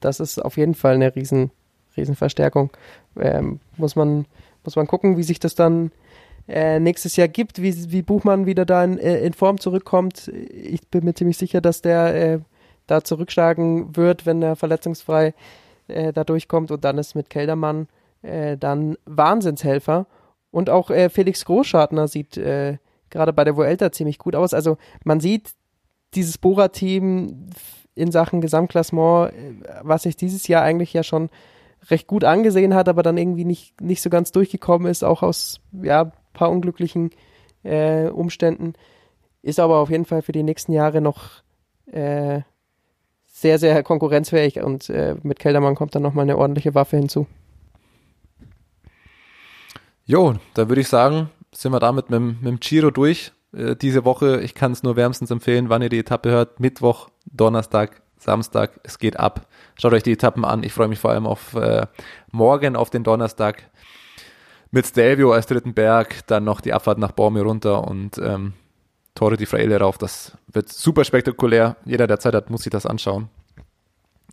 das 0.00 0.20
ist 0.20 0.38
auf 0.38 0.56
jeden 0.56 0.74
Fall 0.74 0.94
eine 0.94 1.14
riesen, 1.14 1.50
riesen. 1.96 2.16
Ähm, 3.18 3.60
muss 3.76 3.96
man 3.96 4.26
muss 4.64 4.76
man 4.76 4.86
gucken, 4.86 5.16
wie 5.16 5.22
sich 5.22 5.40
das 5.40 5.54
dann 5.54 5.90
äh, 6.48 6.80
nächstes 6.80 7.16
Jahr 7.16 7.28
gibt, 7.28 7.62
wie, 7.62 7.90
wie 7.90 8.02
Buchmann 8.02 8.46
wieder 8.46 8.64
da 8.64 8.84
in, 8.84 8.98
äh, 8.98 9.20
in, 9.20 9.32
Form 9.32 9.58
zurückkommt. 9.58 10.28
Ich 10.28 10.86
bin 10.88 11.04
mir 11.04 11.14
ziemlich 11.14 11.38
sicher, 11.38 11.60
dass 11.60 11.82
der 11.82 12.14
äh, 12.14 12.38
da 12.86 13.02
zurückschlagen 13.02 13.96
wird, 13.96 14.26
wenn 14.26 14.42
er 14.42 14.56
verletzungsfrei 14.56 15.34
äh, 15.88 16.12
da 16.12 16.24
durchkommt. 16.24 16.70
Und 16.70 16.84
dann 16.84 16.98
ist 16.98 17.14
mit 17.14 17.30
Keldermann 17.30 17.88
äh, 18.22 18.56
dann 18.56 18.96
Wahnsinnshelfer. 19.04 20.06
Und 20.50 20.70
auch 20.70 20.90
äh, 20.90 21.10
Felix 21.10 21.44
Großschartner 21.44 22.08
sieht 22.08 22.40
gerade 23.10 23.32
bei 23.32 23.44
der 23.44 23.56
Vuelta 23.56 23.92
ziemlich 23.92 24.18
gut 24.18 24.34
aus. 24.34 24.52
Also 24.52 24.76
man 25.04 25.20
sieht 25.20 25.50
dieses 26.14 26.38
Bora-Team 26.38 27.50
in 27.94 28.12
Sachen 28.12 28.40
Gesamtklassement, 28.40 29.32
was 29.82 30.04
sich 30.04 30.16
dieses 30.16 30.46
Jahr 30.48 30.62
eigentlich 30.62 30.92
ja 30.92 31.02
schon 31.02 31.30
recht 31.90 32.06
gut 32.06 32.24
angesehen 32.24 32.74
hat, 32.74 32.88
aber 32.88 33.02
dann 33.02 33.18
irgendwie 33.18 33.44
nicht, 33.44 33.80
nicht 33.80 34.02
so 34.02 34.10
ganz 34.10 34.32
durchgekommen 34.32 34.90
ist, 34.90 35.04
auch 35.04 35.22
aus 35.22 35.60
ja, 35.72 36.12
paar 36.32 36.50
unglücklichen 36.50 37.10
äh, 37.62 38.08
Umständen. 38.08 38.74
Ist 39.42 39.60
aber 39.60 39.78
auf 39.78 39.90
jeden 39.90 40.04
Fall 40.04 40.22
für 40.22 40.32
die 40.32 40.42
nächsten 40.42 40.72
Jahre 40.72 41.00
noch 41.00 41.42
äh, 41.86 42.42
sehr, 43.26 43.58
sehr 43.58 43.82
konkurrenzfähig 43.82 44.60
und 44.60 44.90
äh, 44.90 45.16
mit 45.22 45.38
Keldermann 45.38 45.74
kommt 45.74 45.94
dann 45.94 46.02
nochmal 46.02 46.24
eine 46.24 46.36
ordentliche 46.36 46.74
Waffe 46.74 46.96
hinzu. 46.96 47.26
Jo, 50.04 50.34
da 50.54 50.68
würde 50.68 50.80
ich 50.80 50.88
sagen, 50.88 51.30
sind 51.52 51.72
wir 51.72 51.80
damit 51.80 52.10
mit, 52.10 52.20
mit 52.20 52.46
dem 52.46 52.60
Giro 52.60 52.90
durch. 52.90 53.32
Äh, 53.52 53.76
diese 53.76 54.04
Woche, 54.04 54.40
ich 54.40 54.54
kann 54.54 54.72
es 54.72 54.82
nur 54.82 54.96
wärmstens 54.96 55.30
empfehlen, 55.30 55.68
wann 55.68 55.82
ihr 55.82 55.88
die 55.88 55.98
Etappe 55.98 56.30
hört. 56.30 56.60
Mittwoch, 56.60 57.08
Donnerstag, 57.26 58.02
Samstag, 58.18 58.80
es 58.82 58.98
geht 58.98 59.18
ab. 59.18 59.46
Schaut 59.76 59.92
euch 59.92 60.02
die 60.02 60.12
Etappen 60.12 60.44
an. 60.44 60.62
Ich 60.62 60.72
freue 60.72 60.88
mich 60.88 60.98
vor 60.98 61.10
allem 61.10 61.26
auf 61.26 61.54
äh, 61.54 61.86
morgen, 62.32 62.76
auf 62.76 62.90
den 62.90 63.04
Donnerstag 63.04 63.70
mit 64.70 64.86
Stelvio 64.86 65.32
als 65.32 65.46
dritten 65.46 65.72
Berg, 65.74 66.26
dann 66.26 66.44
noch 66.44 66.60
die 66.60 66.72
Abfahrt 66.72 66.98
nach 66.98 67.12
Bormio 67.12 67.42
runter 67.42 67.86
und 67.88 68.18
ähm, 68.18 68.52
Torre 69.14 69.36
di 69.36 69.46
Fraile 69.46 69.78
rauf. 69.80 69.98
Das 69.98 70.36
wird 70.48 70.68
super 70.68 71.04
spektakulär. 71.04 71.76
Jeder, 71.84 72.06
der 72.06 72.20
Zeit 72.20 72.34
hat, 72.34 72.50
muss 72.50 72.62
sich 72.62 72.70
das 72.70 72.86
anschauen. 72.86 73.28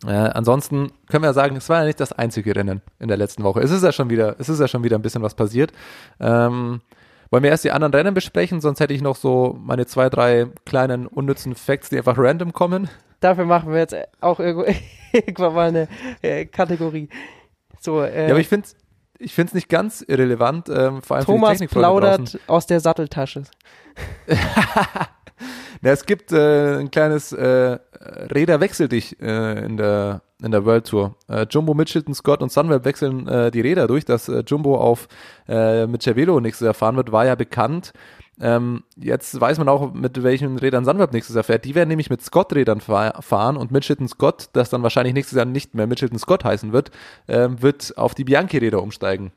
Äh, 0.04 0.10
ansonsten 0.10 0.92
können 1.08 1.22
wir 1.22 1.28
ja 1.28 1.32
sagen, 1.32 1.56
es 1.56 1.68
war 1.68 1.80
ja 1.80 1.86
nicht 1.86 2.00
das 2.00 2.12
einzige 2.12 2.54
Rennen 2.54 2.82
in 2.98 3.08
der 3.08 3.16
letzten 3.16 3.44
Woche. 3.44 3.60
Es 3.60 3.70
ist 3.70 3.82
ja 3.82 3.92
schon 3.92 4.10
wieder, 4.10 4.36
es 4.38 4.48
ist 4.48 4.60
ja 4.60 4.68
schon 4.68 4.84
wieder 4.84 4.98
ein 4.98 5.02
bisschen 5.02 5.22
was 5.22 5.34
passiert. 5.34 5.72
Ähm, 6.20 6.82
wollen 7.30 7.42
wir 7.42 7.50
erst 7.50 7.64
die 7.64 7.72
anderen 7.72 7.92
Rennen 7.92 8.14
besprechen, 8.14 8.60
sonst 8.60 8.80
hätte 8.80 8.94
ich 8.94 9.02
noch 9.02 9.16
so 9.16 9.58
meine 9.60 9.86
zwei, 9.86 10.08
drei 10.08 10.46
kleinen 10.64 11.06
unnützen 11.06 11.54
Facts, 11.54 11.90
die 11.90 11.98
einfach 11.98 12.18
random 12.18 12.52
kommen. 12.52 12.88
Dafür 13.20 13.44
machen 13.44 13.72
wir 13.72 13.78
jetzt 13.78 13.96
auch 14.20 14.40
irgendwann 15.12 15.54
mal 15.54 15.68
eine 15.68 15.88
äh, 16.22 16.46
Kategorie. 16.46 17.08
So, 17.80 18.02
äh, 18.02 18.24
ja, 18.24 18.30
aber 18.30 18.40
ich 18.40 18.48
finde 18.48 18.68
ich 19.18 19.34
finde 19.34 19.50
es 19.50 19.54
nicht 19.54 19.68
ganz 19.68 20.02
irrelevant, 20.06 20.68
ähm, 20.68 21.02
vor 21.02 21.16
allem 21.16 21.26
Thomas 21.26 21.58
für 21.58 21.64
die 21.64 21.68
plaudert 21.68 22.20
draußen. 22.20 22.40
aus 22.46 22.66
der 22.66 22.80
Satteltasche. 22.80 23.44
Na, 25.80 25.90
es 25.90 26.06
gibt 26.06 26.32
äh, 26.32 26.78
ein 26.78 26.90
kleines 26.90 27.32
äh, 27.32 27.78
Räder 28.34 28.60
wechsel 28.60 28.88
dich 28.88 29.20
äh, 29.20 29.64
in 29.64 29.76
der 29.76 30.22
in 30.42 30.50
der 30.50 30.64
World 30.64 30.86
Tour. 30.86 31.14
Äh, 31.28 31.46
Jumbo, 31.48 31.74
Mitchelton, 31.74 32.14
Scott 32.14 32.42
und 32.42 32.52
Sunweb 32.52 32.84
wechseln 32.84 33.26
äh, 33.26 33.50
die 33.50 33.60
Räder 33.60 33.86
durch. 33.86 34.04
Dass 34.04 34.28
äh, 34.28 34.42
Jumbo 34.46 34.76
auf 34.76 35.08
äh, 35.46 35.86
Cervelo 35.98 36.40
nächstes 36.40 36.64
Jahr 36.64 36.74
fahren 36.74 36.96
wird, 36.96 37.12
war 37.12 37.24
ja 37.24 37.34
bekannt. 37.34 37.92
Ähm, 38.38 38.84
jetzt 38.96 39.40
weiß 39.40 39.56
man 39.58 39.68
auch, 39.68 39.94
mit 39.94 40.22
welchen 40.22 40.58
Rädern 40.58 40.84
Sunweb 40.84 41.12
nächstes 41.12 41.34
Jahr 41.34 41.44
fährt. 41.44 41.64
Die 41.64 41.74
werden 41.74 41.88
nämlich 41.88 42.10
mit 42.10 42.20
Scott-Rädern 42.20 42.80
fahren 42.80 43.56
und 43.56 43.70
Mitchelton 43.70 44.08
Scott, 44.08 44.50
das 44.52 44.68
dann 44.68 44.82
wahrscheinlich 44.82 45.14
nächstes 45.14 45.36
Jahr 45.36 45.46
nicht 45.46 45.74
mehr 45.74 45.86
Mitchelton 45.86 46.18
Scott 46.18 46.44
heißen 46.44 46.72
wird, 46.72 46.90
ähm, 47.28 47.62
wird 47.62 47.96
auf 47.96 48.14
die 48.14 48.24
Bianchi-Räder 48.24 48.82
umsteigen. 48.82 49.32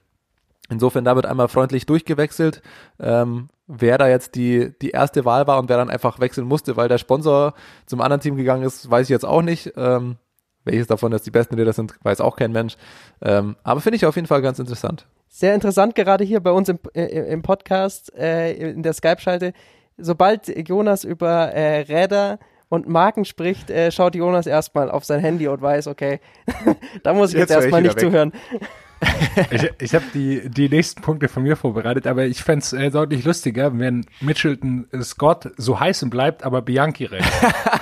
Insofern 0.70 1.06
da 1.06 1.16
wird 1.16 1.26
einmal 1.26 1.48
freundlich 1.48 1.86
durchgewechselt. 1.86 2.62
Ähm, 3.00 3.48
wer 3.68 3.98
da 3.98 4.08
jetzt 4.08 4.36
die, 4.36 4.74
die 4.82 4.92
erste 4.92 5.24
Wahl 5.24 5.48
war 5.48 5.60
und 5.60 5.70
wer 5.70 5.78
dann 5.78 5.90
einfach 5.90 6.20
wechseln 6.20 6.46
musste, 6.46 6.76
weil 6.76 6.90
der 6.90 6.98
Sponsor 6.98 7.54
zum 7.86 8.02
anderen 8.02 8.22
Team 8.22 8.36
gegangen 8.36 8.64
ist, 8.64 8.92
weiß 8.92 9.06
ich 9.06 9.10
jetzt 9.10 9.26
auch 9.26 9.42
nicht. 9.42 9.74
Ähm, 9.78 10.18
welches 10.66 10.88
davon 10.88 11.12
jetzt 11.12 11.26
die 11.26 11.32
besten 11.32 11.56
Räder 11.56 11.74
sind, 11.74 11.94
weiß 12.04 12.22
auch 12.22 12.36
kein 12.36 12.52
Mensch. 12.52 12.78
Ähm, 13.22 13.56
aber 13.64 13.82
finde 13.82 13.98
ich 13.98 14.06
auf 14.06 14.16
jeden 14.16 14.28
Fall 14.28 14.42
ganz 14.42 14.60
interessant 14.60 15.06
sehr 15.30 15.54
interessant, 15.54 15.96
gerade 15.96 16.24
hier 16.24 16.42
bei 16.42 16.52
uns 16.52 16.70
im, 16.70 16.80
äh, 16.94 17.32
im 17.32 17.42
Podcast, 17.42 18.14
äh, 18.16 18.54
in 18.54 18.84
der 18.84 18.94
Skype-Schalte. 18.94 19.54
Sobald 19.98 20.48
Jonas 20.68 21.04
über 21.04 21.54
äh, 21.54 21.82
Räder 21.82 22.40
und 22.68 22.88
Marken 22.88 23.26
spricht, 23.26 23.70
äh, 23.70 23.92
schaut 23.92 24.16
Jonas 24.16 24.48
erstmal 24.48 24.90
auf 24.90 25.06
sein 25.06 25.20
Handy 25.20 25.48
und 25.48 25.62
weiß, 25.62 25.88
okay, 25.88 26.20
da 27.04 27.14
muss 27.14 27.32
ich 27.32 27.40
jetzt, 27.40 27.50
jetzt 27.50 27.62
erstmal 27.62 27.82
nicht 27.82 27.96
weg. 27.96 28.02
zuhören. 28.02 28.34
Ich 29.52 29.70
ich 29.80 29.96
habe 29.96 30.06
die, 30.14 30.50
die 30.50 30.70
nächsten 30.70 31.02
Punkte 31.02 31.28
von 31.28 31.44
mir 31.44 31.56
vorbereitet, 31.56 32.08
aber 32.08 32.26
ich 32.26 32.44
fände 32.44 32.64
es 32.64 32.74
äh, 32.74 32.90
deutlich 32.92 33.24
lustiger, 33.24 33.78
wenn 33.78 34.06
Mitchelton 34.20 34.88
Scott 35.02 35.50
so 35.58 35.80
heißen 35.80 36.10
bleibt, 36.10 36.44
aber 36.44 36.62
Bianchi 36.62 37.06
rennt. 37.06 37.26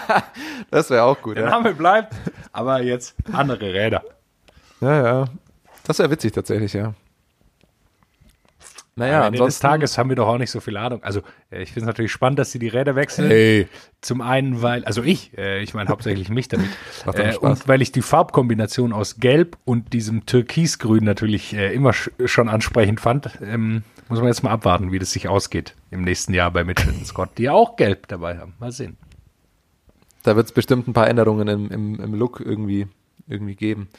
das 0.72 0.90
wäre 0.90 1.04
auch 1.04 1.22
gut. 1.22 1.38
Der 1.38 1.46
ja. 1.46 1.50
Name 1.50 1.74
bleibt, 1.74 2.14
aber 2.52 2.82
jetzt 2.82 3.16
andere 3.32 3.74
Räder. 3.74 4.04
Ja, 4.82 5.04
ja. 5.04 5.26
Das 5.86 6.00
wäre 6.00 6.12
witzig 6.12 6.34
tatsächlich, 6.34 6.74
ja. 6.74 6.94
Naja, 8.98 9.28
am 9.28 9.34
Ende 9.34 9.46
des 9.46 9.60
Tages 9.60 10.00
haben 10.00 10.10
wir 10.10 10.16
doch 10.16 10.28
auch 10.28 10.40
nicht 10.40 10.50
so 10.50 10.60
viel 10.60 10.76
Ahnung. 10.76 11.04
Also 11.04 11.22
äh, 11.52 11.62
ich 11.62 11.70
finde 11.70 11.82
es 11.82 11.86
natürlich 11.86 12.12
spannend, 12.12 12.40
dass 12.40 12.52
sie 12.52 12.58
die 12.58 12.68
Räder 12.68 12.96
wechseln. 12.96 13.30
Hey. 13.30 13.68
Zum 14.02 14.22
einen, 14.22 14.64
weil, 14.64 14.84
also 14.86 15.04
ich, 15.04 15.38
äh, 15.38 15.62
ich 15.62 15.76
meine 15.76 15.90
hauptsächlich 15.90 16.30
mich 16.30 16.48
damit. 16.48 16.68
äh, 17.14 17.38
und 17.38 17.68
weil 17.68 17.84
ich 17.84 17.92
die 17.92 18.02
Farbkombination 18.02 18.94
aus 18.94 19.18
Gelb 19.20 19.56
und 19.66 19.94
diesem 19.94 20.26
Türkisgrün 20.26 21.04
natürlich 21.04 21.54
äh, 21.54 21.74
immer 21.76 21.94
sch 21.94 22.10
schon 22.26 22.50
ansprechend 22.50 23.00
fand. 23.00 23.30
Ähm, 23.44 23.84
muss 24.10 24.18
man 24.18 24.30
jetzt 24.30 24.42
mal 24.42 24.50
abwarten, 24.50 24.92
wie 24.92 24.98
das 24.98 25.12
sich 25.12 25.28
ausgeht 25.28 25.76
im 25.92 26.02
nächsten 26.02 26.34
Jahr 26.34 26.50
bei 26.50 26.64
Mitchell 26.64 26.94
Scott, 27.06 27.30
die 27.38 27.44
ja 27.44 27.52
auch 27.52 27.76
Gelb 27.76 28.08
dabei 28.08 28.40
haben. 28.40 28.56
Mal 28.60 28.72
sehen. 28.72 28.98
Da 30.24 30.36
wird 30.36 30.48
es 30.48 30.52
bestimmt 30.52 30.88
ein 30.88 30.94
paar 30.94 31.08
Änderungen 31.08 31.48
im, 31.48 31.70
im, 31.70 32.00
im 32.02 32.14
Look 32.16 32.40
irgendwie, 32.40 32.88
irgendwie 33.28 33.56
geben. 33.56 33.90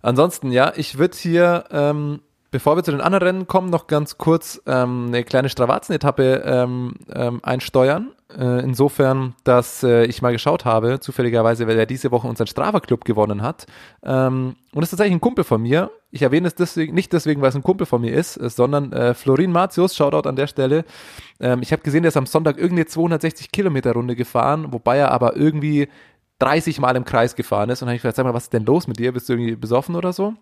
Ansonsten, 0.00 0.52
ja, 0.52 0.72
ich 0.74 0.96
würde 0.96 1.18
hier 1.18 1.64
ähm, 1.70 2.20
Bevor 2.56 2.74
wir 2.74 2.82
zu 2.82 2.90
den 2.90 3.02
anderen 3.02 3.22
Rennen 3.22 3.46
kommen, 3.46 3.68
noch 3.68 3.86
ganz 3.86 4.16
kurz 4.16 4.62
ähm, 4.64 5.08
eine 5.08 5.24
kleine 5.24 5.50
Stravazen-Etappe 5.50 6.42
ähm, 6.46 6.94
ähm, 7.14 7.40
einsteuern. 7.42 8.12
Äh, 8.34 8.60
insofern, 8.64 9.34
dass 9.44 9.82
äh, 9.82 10.06
ich 10.06 10.22
mal 10.22 10.32
geschaut 10.32 10.64
habe, 10.64 10.98
zufälligerweise, 10.98 11.66
weil 11.66 11.78
er 11.78 11.84
diese 11.84 12.10
Woche 12.12 12.26
unseren 12.26 12.46
Strava-Club 12.46 13.04
gewonnen 13.04 13.42
hat. 13.42 13.66
Ähm, 14.02 14.56
und 14.72 14.80
das 14.80 14.84
ist 14.84 14.90
tatsächlich 14.92 15.16
ein 15.16 15.20
Kumpel 15.20 15.44
von 15.44 15.60
mir. 15.60 15.90
Ich 16.10 16.22
erwähne 16.22 16.48
es 16.48 16.54
deswegen, 16.54 16.94
nicht 16.94 17.12
deswegen, 17.12 17.42
weil 17.42 17.50
es 17.50 17.56
ein 17.56 17.62
Kumpel 17.62 17.86
von 17.86 18.00
mir 18.00 18.14
ist, 18.14 18.38
äh, 18.38 18.48
sondern 18.48 18.90
äh, 18.94 19.12
Florin 19.12 19.52
Martius, 19.52 19.94
Shoutout 19.94 20.26
an 20.26 20.36
der 20.36 20.46
Stelle. 20.46 20.86
Ähm, 21.40 21.60
ich 21.60 21.72
habe 21.72 21.82
gesehen, 21.82 22.04
der 22.04 22.08
ist 22.08 22.16
am 22.16 22.24
Sonntag 22.24 22.56
irgendeine 22.56 22.86
260 22.86 23.52
Kilometer 23.52 23.92
Runde 23.92 24.16
gefahren, 24.16 24.68
wobei 24.72 24.96
er 24.96 25.10
aber 25.10 25.36
irgendwie 25.36 25.88
30 26.38 26.80
Mal 26.80 26.96
im 26.96 27.04
Kreis 27.04 27.36
gefahren 27.36 27.68
ist. 27.68 27.82
Und 27.82 27.88
habe 27.88 27.96
ich 27.96 28.00
gesagt, 28.00 28.16
sag 28.16 28.24
mal, 28.24 28.32
was 28.32 28.44
ist 28.44 28.54
denn 28.54 28.64
los 28.64 28.86
mit 28.88 28.98
dir? 28.98 29.12
Bist 29.12 29.28
du 29.28 29.34
irgendwie 29.34 29.56
besoffen 29.56 29.94
oder 29.94 30.14
so? 30.14 30.32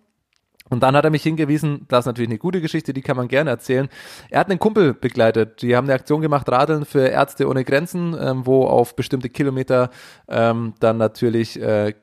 Und 0.69 0.81
dann 0.81 0.95
hat 0.95 1.05
er 1.05 1.11
mich 1.11 1.23
hingewiesen, 1.23 1.85
das 1.89 2.01
ist 2.01 2.05
natürlich 2.07 2.29
eine 2.29 2.39
gute 2.39 2.59
Geschichte, 2.59 2.93
die 2.93 3.01
kann 3.01 3.17
man 3.17 3.27
gerne 3.27 3.51
erzählen. 3.51 3.87
Er 4.31 4.39
hat 4.39 4.49
einen 4.49 4.59
Kumpel 4.59 4.93
begleitet, 4.93 5.61
die 5.61 5.75
haben 5.75 5.85
eine 5.85 5.93
Aktion 5.93 6.21
gemacht, 6.21 6.49
Radeln 6.49 6.85
für 6.85 7.07
Ärzte 7.07 7.47
ohne 7.47 7.63
Grenzen, 7.63 8.15
ähm, 8.19 8.45
wo 8.45 8.65
auf 8.65 8.95
bestimmte 8.95 9.29
Kilometer 9.29 9.91
ähm, 10.27 10.73
dann 10.79 10.97
natürlich 10.97 11.61
äh, 11.61 11.93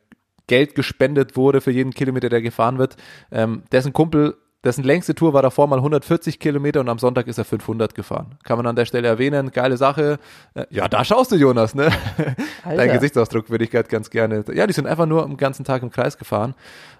Geld 0.46 0.74
gespendet 0.74 1.36
wurde 1.36 1.60
für 1.60 1.70
jeden 1.70 1.92
Kilometer, 1.92 2.28
der 2.28 2.42
gefahren 2.42 2.78
wird. 2.78 2.96
Ähm, 3.32 3.62
dessen 3.72 3.92
Kumpel, 3.92 4.36
dessen 4.64 4.84
längste 4.84 5.14
Tour 5.14 5.32
war 5.32 5.42
davor 5.42 5.66
mal 5.66 5.78
140 5.78 6.38
Kilometer 6.38 6.80
und 6.80 6.88
am 6.88 6.98
Sonntag 6.98 7.26
ist 7.26 7.38
er 7.38 7.44
500 7.44 7.94
gefahren. 7.94 8.38
Kann 8.44 8.58
man 8.58 8.66
an 8.66 8.76
der 8.76 8.84
Stelle 8.84 9.08
erwähnen, 9.08 9.50
geile 9.50 9.76
Sache. 9.76 10.18
Äh, 10.54 10.66
ja, 10.70 10.88
da 10.88 11.04
schaust 11.04 11.32
du, 11.32 11.36
Jonas, 11.36 11.74
ne? 11.74 11.90
Dein 12.64 12.92
Gesichtsausdruck 12.92 13.50
würde 13.50 13.64
ich 13.64 13.70
ganz 13.70 14.10
gerne. 14.10 14.44
Ja, 14.54 14.68
die 14.68 14.72
sind 14.72 14.86
einfach 14.86 15.06
nur 15.06 15.24
am 15.24 15.36
ganzen 15.36 15.64
Tag 15.64 15.82
im 15.82 15.90
Kreis 15.90 16.16
gefahren. 16.16 16.54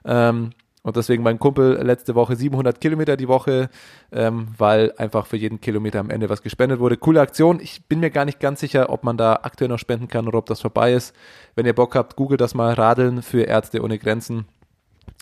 Ähm, 0.05 0.51
und 0.83 0.97
deswegen 0.97 1.23
mein 1.23 1.39
Kumpel 1.39 1.81
letzte 1.83 2.15
Woche 2.15 2.35
700 2.35 2.81
Kilometer 2.81 3.17
die 3.17 3.29
Woche, 3.29 3.71
ähm, 4.11 4.49
weil 4.59 4.93
einfach 4.97 5.27
für 5.27 5.37
jeden 5.37 5.61
Kilometer 5.61 6.01
am 6.01 6.11
Ende 6.11 6.29
was 6.29 6.43
gespendet 6.43 6.81
wurde. 6.81 6.97
Coole 6.97 7.21
Aktion. 7.21 7.61
Ich 7.61 7.85
bin 7.87 8.01
mir 8.01 8.11
gar 8.11 8.25
nicht 8.25 8.41
ganz 8.41 8.61
sicher, 8.61 8.91
ob 8.91 9.05
man 9.05 9.17
da 9.17 9.41
aktuell 9.43 9.69
noch 9.69 9.79
spenden 9.79 10.09
kann 10.09 10.27
oder 10.27 10.39
ob 10.39 10.47
das 10.47 10.61
vorbei 10.61 10.93
ist. 10.93 11.15
Wenn 11.55 11.67
ihr 11.67 11.75
Bock 11.75 11.95
habt, 11.95 12.17
googelt 12.17 12.41
das 12.41 12.55
mal. 12.55 12.73
Radeln 12.75 13.23
für 13.23 13.43
Ärzte 13.43 13.83
ohne 13.83 13.99
Grenzen. 13.99 14.47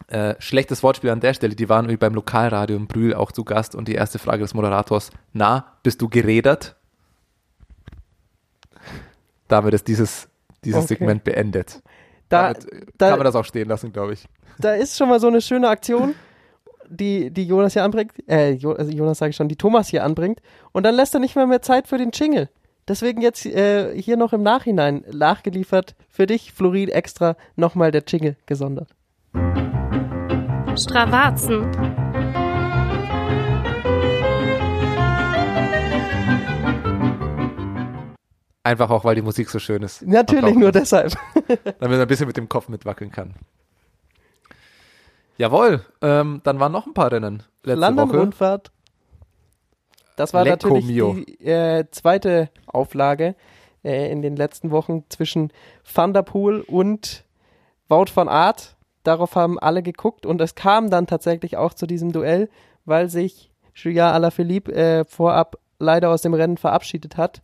Äh, 0.09 0.35
schlechtes 0.39 0.83
Wortspiel 0.83 1.11
an 1.11 1.21
der 1.21 1.35
Stelle, 1.35 1.55
die 1.55 1.69
waren 1.69 1.95
beim 1.99 2.15
Lokalradio 2.15 2.77
in 2.77 2.87
Brühl 2.87 3.15
auch 3.15 3.33
zu 3.33 3.45
Gast 3.45 3.75
und 3.75 3.87
die 3.87 3.95
erste 3.95 4.19
Frage 4.19 4.43
des 4.43 4.55
Moderators, 4.55 5.11
na, 5.33 5.77
bist 5.83 6.01
du 6.01 6.09
gerädert? 6.09 6.77
Damit 9.49 9.75
ist 9.75 9.89
dieses, 9.89 10.29
dieses 10.65 10.85
Okay. 10.85 10.95
Segment 10.95 11.25
beendet. 11.25 11.83
Da, 12.29 12.55
Damit 12.55 12.67
da, 12.97 13.11
kann 13.11 13.19
man 13.19 13.25
das 13.25 13.35
auch 13.35 13.45
stehen 13.45 13.69
lassen, 13.69 13.93
glaube 13.93 14.15
ich. 14.15 14.27
Da 14.61 14.75
ist 14.75 14.97
schon 14.97 15.09
mal 15.09 15.21
so 15.21 15.29
eine 15.29 15.41
schöne 15.41 15.69
Aktion, 15.69 16.15
die, 16.89 17.31
die 17.31 17.45
Jonas 17.45 17.73
hier 17.73 17.85
anbringt. 17.85 18.13
Äh, 18.29 18.59
also 18.65 18.93
Jonas 18.93 19.19
sage 19.19 19.31
ich 19.31 19.37
schon, 19.37 19.49
die 19.49 19.57
Thomas 19.57 19.89
hier 19.89 20.05
anbringt. 20.05 20.41
Und 20.73 20.85
dann 20.85 20.95
lässt 20.95 21.15
er 21.15 21.21
nicht 21.21 21.37
mehr 21.37 21.47
mehr 21.47 21.63
Zeit 21.63 21.87
für 21.87 21.99
den 21.99 22.11
Jingle. 22.13 22.49
Deswegen 22.89 23.21
jetzt 23.21 23.47
äh, 23.47 24.01
hier 24.01 24.17
noch 24.17 24.33
im 24.33 24.43
Nachhinein 24.43 25.05
nachgeliefert. 25.13 25.95
Für 26.09 26.27
dich, 26.27 26.53
Florid, 26.53 26.91
extra 26.91 27.37
nochmal 27.57 27.93
der 27.93 28.03
Jingle 28.07 28.37
gesondert. 28.47 28.89
Stravazen. 30.77 31.71
Einfach 38.63 38.91
auch, 38.91 39.05
weil 39.05 39.15
die 39.15 39.23
Musik 39.23 39.49
so 39.49 39.59
schön 39.59 39.83
ist. 39.83 40.03
Natürlich 40.03 40.55
nur 40.55 40.71
deshalb. 40.71 41.15
Damit 41.49 41.81
man 41.81 42.01
ein 42.01 42.07
bisschen 42.07 42.27
mit 42.27 42.37
dem 42.37 42.49
Kopf 42.49 42.69
mitwackeln 42.69 43.11
kann. 43.11 43.35
Jawohl, 45.41 45.81
ähm, 46.03 46.43
dann 46.45 46.61
waren 46.61 46.71
noch 46.71 46.87
ein 46.87 46.93
paar 46.93 47.11
Rennen 47.11 47.43
letzte 47.63 47.81
Woche. 47.81 47.95
London-Rundfahrt. 47.95 48.71
Das 50.15 50.35
war 50.35 50.45
Lecco 50.45 50.69
natürlich 50.69 50.85
mio. 50.85 51.15
die 51.15 51.47
äh, 51.47 51.87
zweite 51.91 52.51
Auflage 52.67 53.35
äh, 53.83 54.13
in 54.13 54.21
den 54.21 54.37
letzten 54.37 54.71
Wochen 54.71 55.05
zwischen 55.09 55.51
Van 55.95 56.13
der 56.13 56.25
Poel 56.25 56.61
und 56.61 57.25
Wout 57.89 58.11
van 58.15 58.29
Aert. 58.29 58.77
Darauf 59.03 59.35
haben 59.35 59.59
alle 59.59 59.83
geguckt 59.83 60.27
und 60.27 60.43
es 60.43 60.55
kam 60.55 60.91
dann 60.91 61.07
tatsächlich 61.07 61.57
auch 61.57 61.73
zu 61.73 61.87
diesem 61.87 62.13
Duell, 62.13 62.51
weil 62.85 63.09
sich 63.09 63.51
Julien 63.75 64.09
Alaphilippe 64.09 64.75
äh, 64.75 65.05
vorab 65.07 65.57
leider 65.79 66.11
aus 66.11 66.21
dem 66.21 66.35
Rennen 66.35 66.59
verabschiedet 66.59 67.17
hat. 67.17 67.41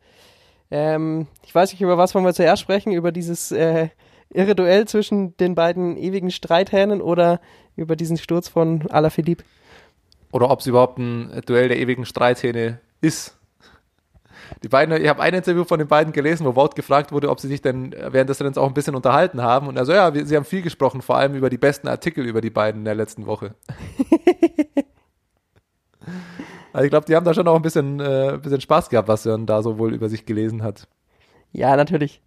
Ähm, 0.70 1.28
ich 1.46 1.54
weiß 1.54 1.72
nicht, 1.72 1.80
über 1.80 1.96
was 1.96 2.14
wollen 2.14 2.26
wir 2.26 2.34
zuerst 2.34 2.60
sprechen, 2.60 2.92
über 2.92 3.10
dieses 3.10 3.52
äh, 3.52 3.88
irre 4.30 4.54
Duell 4.54 4.86
zwischen 4.86 5.36
den 5.36 5.54
beiden 5.54 5.96
ewigen 5.96 6.30
Streithähnen 6.30 7.00
oder 7.00 7.40
über 7.76 7.96
diesen 7.96 8.16
Sturz 8.16 8.48
von 8.48 8.88
Alaphilippe. 8.90 9.44
Oder 10.32 10.50
ob 10.50 10.60
es 10.60 10.66
überhaupt 10.66 10.98
ein 10.98 11.42
Duell 11.46 11.68
der 11.68 11.78
ewigen 11.78 12.04
Streithähne 12.04 12.80
ist. 13.00 13.36
Die 14.62 14.68
beiden, 14.68 15.02
ich 15.02 15.08
habe 15.08 15.22
ein 15.22 15.34
Interview 15.34 15.64
von 15.64 15.78
den 15.78 15.88
beiden 15.88 16.12
gelesen, 16.12 16.46
wo 16.46 16.54
Wout 16.54 16.70
gefragt 16.74 17.12
wurde, 17.12 17.30
ob 17.30 17.40
sie 17.40 17.48
sich 17.48 17.62
denn 17.62 17.92
während 17.92 18.30
des 18.30 18.40
Rennens 18.40 18.58
auch 18.58 18.68
ein 18.68 18.74
bisschen 18.74 18.94
unterhalten 18.94 19.42
haben. 19.42 19.66
Und 19.66 19.78
also 19.78 19.92
ja, 19.92 20.14
wir, 20.14 20.26
sie 20.26 20.36
haben 20.36 20.44
viel 20.44 20.62
gesprochen, 20.62 21.02
vor 21.02 21.16
allem 21.16 21.34
über 21.34 21.50
die 21.50 21.58
besten 21.58 21.88
Artikel 21.88 22.26
über 22.26 22.40
die 22.40 22.50
beiden 22.50 22.82
in 22.82 22.84
der 22.84 22.94
letzten 22.94 23.26
Woche. 23.26 23.54
also 26.72 26.84
ich 26.84 26.90
glaube, 26.90 27.06
die 27.06 27.16
haben 27.16 27.24
da 27.24 27.34
schon 27.34 27.48
auch 27.48 27.56
ein 27.56 27.62
bisschen, 27.62 28.00
äh, 28.00 28.38
bisschen 28.40 28.60
Spaß 28.60 28.88
gehabt, 28.88 29.08
was 29.08 29.26
er 29.26 29.38
da 29.38 29.62
so 29.62 29.78
wohl 29.78 29.94
über 29.94 30.08
sich 30.08 30.26
gelesen 30.26 30.62
hat. 30.62 30.86
Ja, 31.52 31.76
natürlich. 31.76 32.20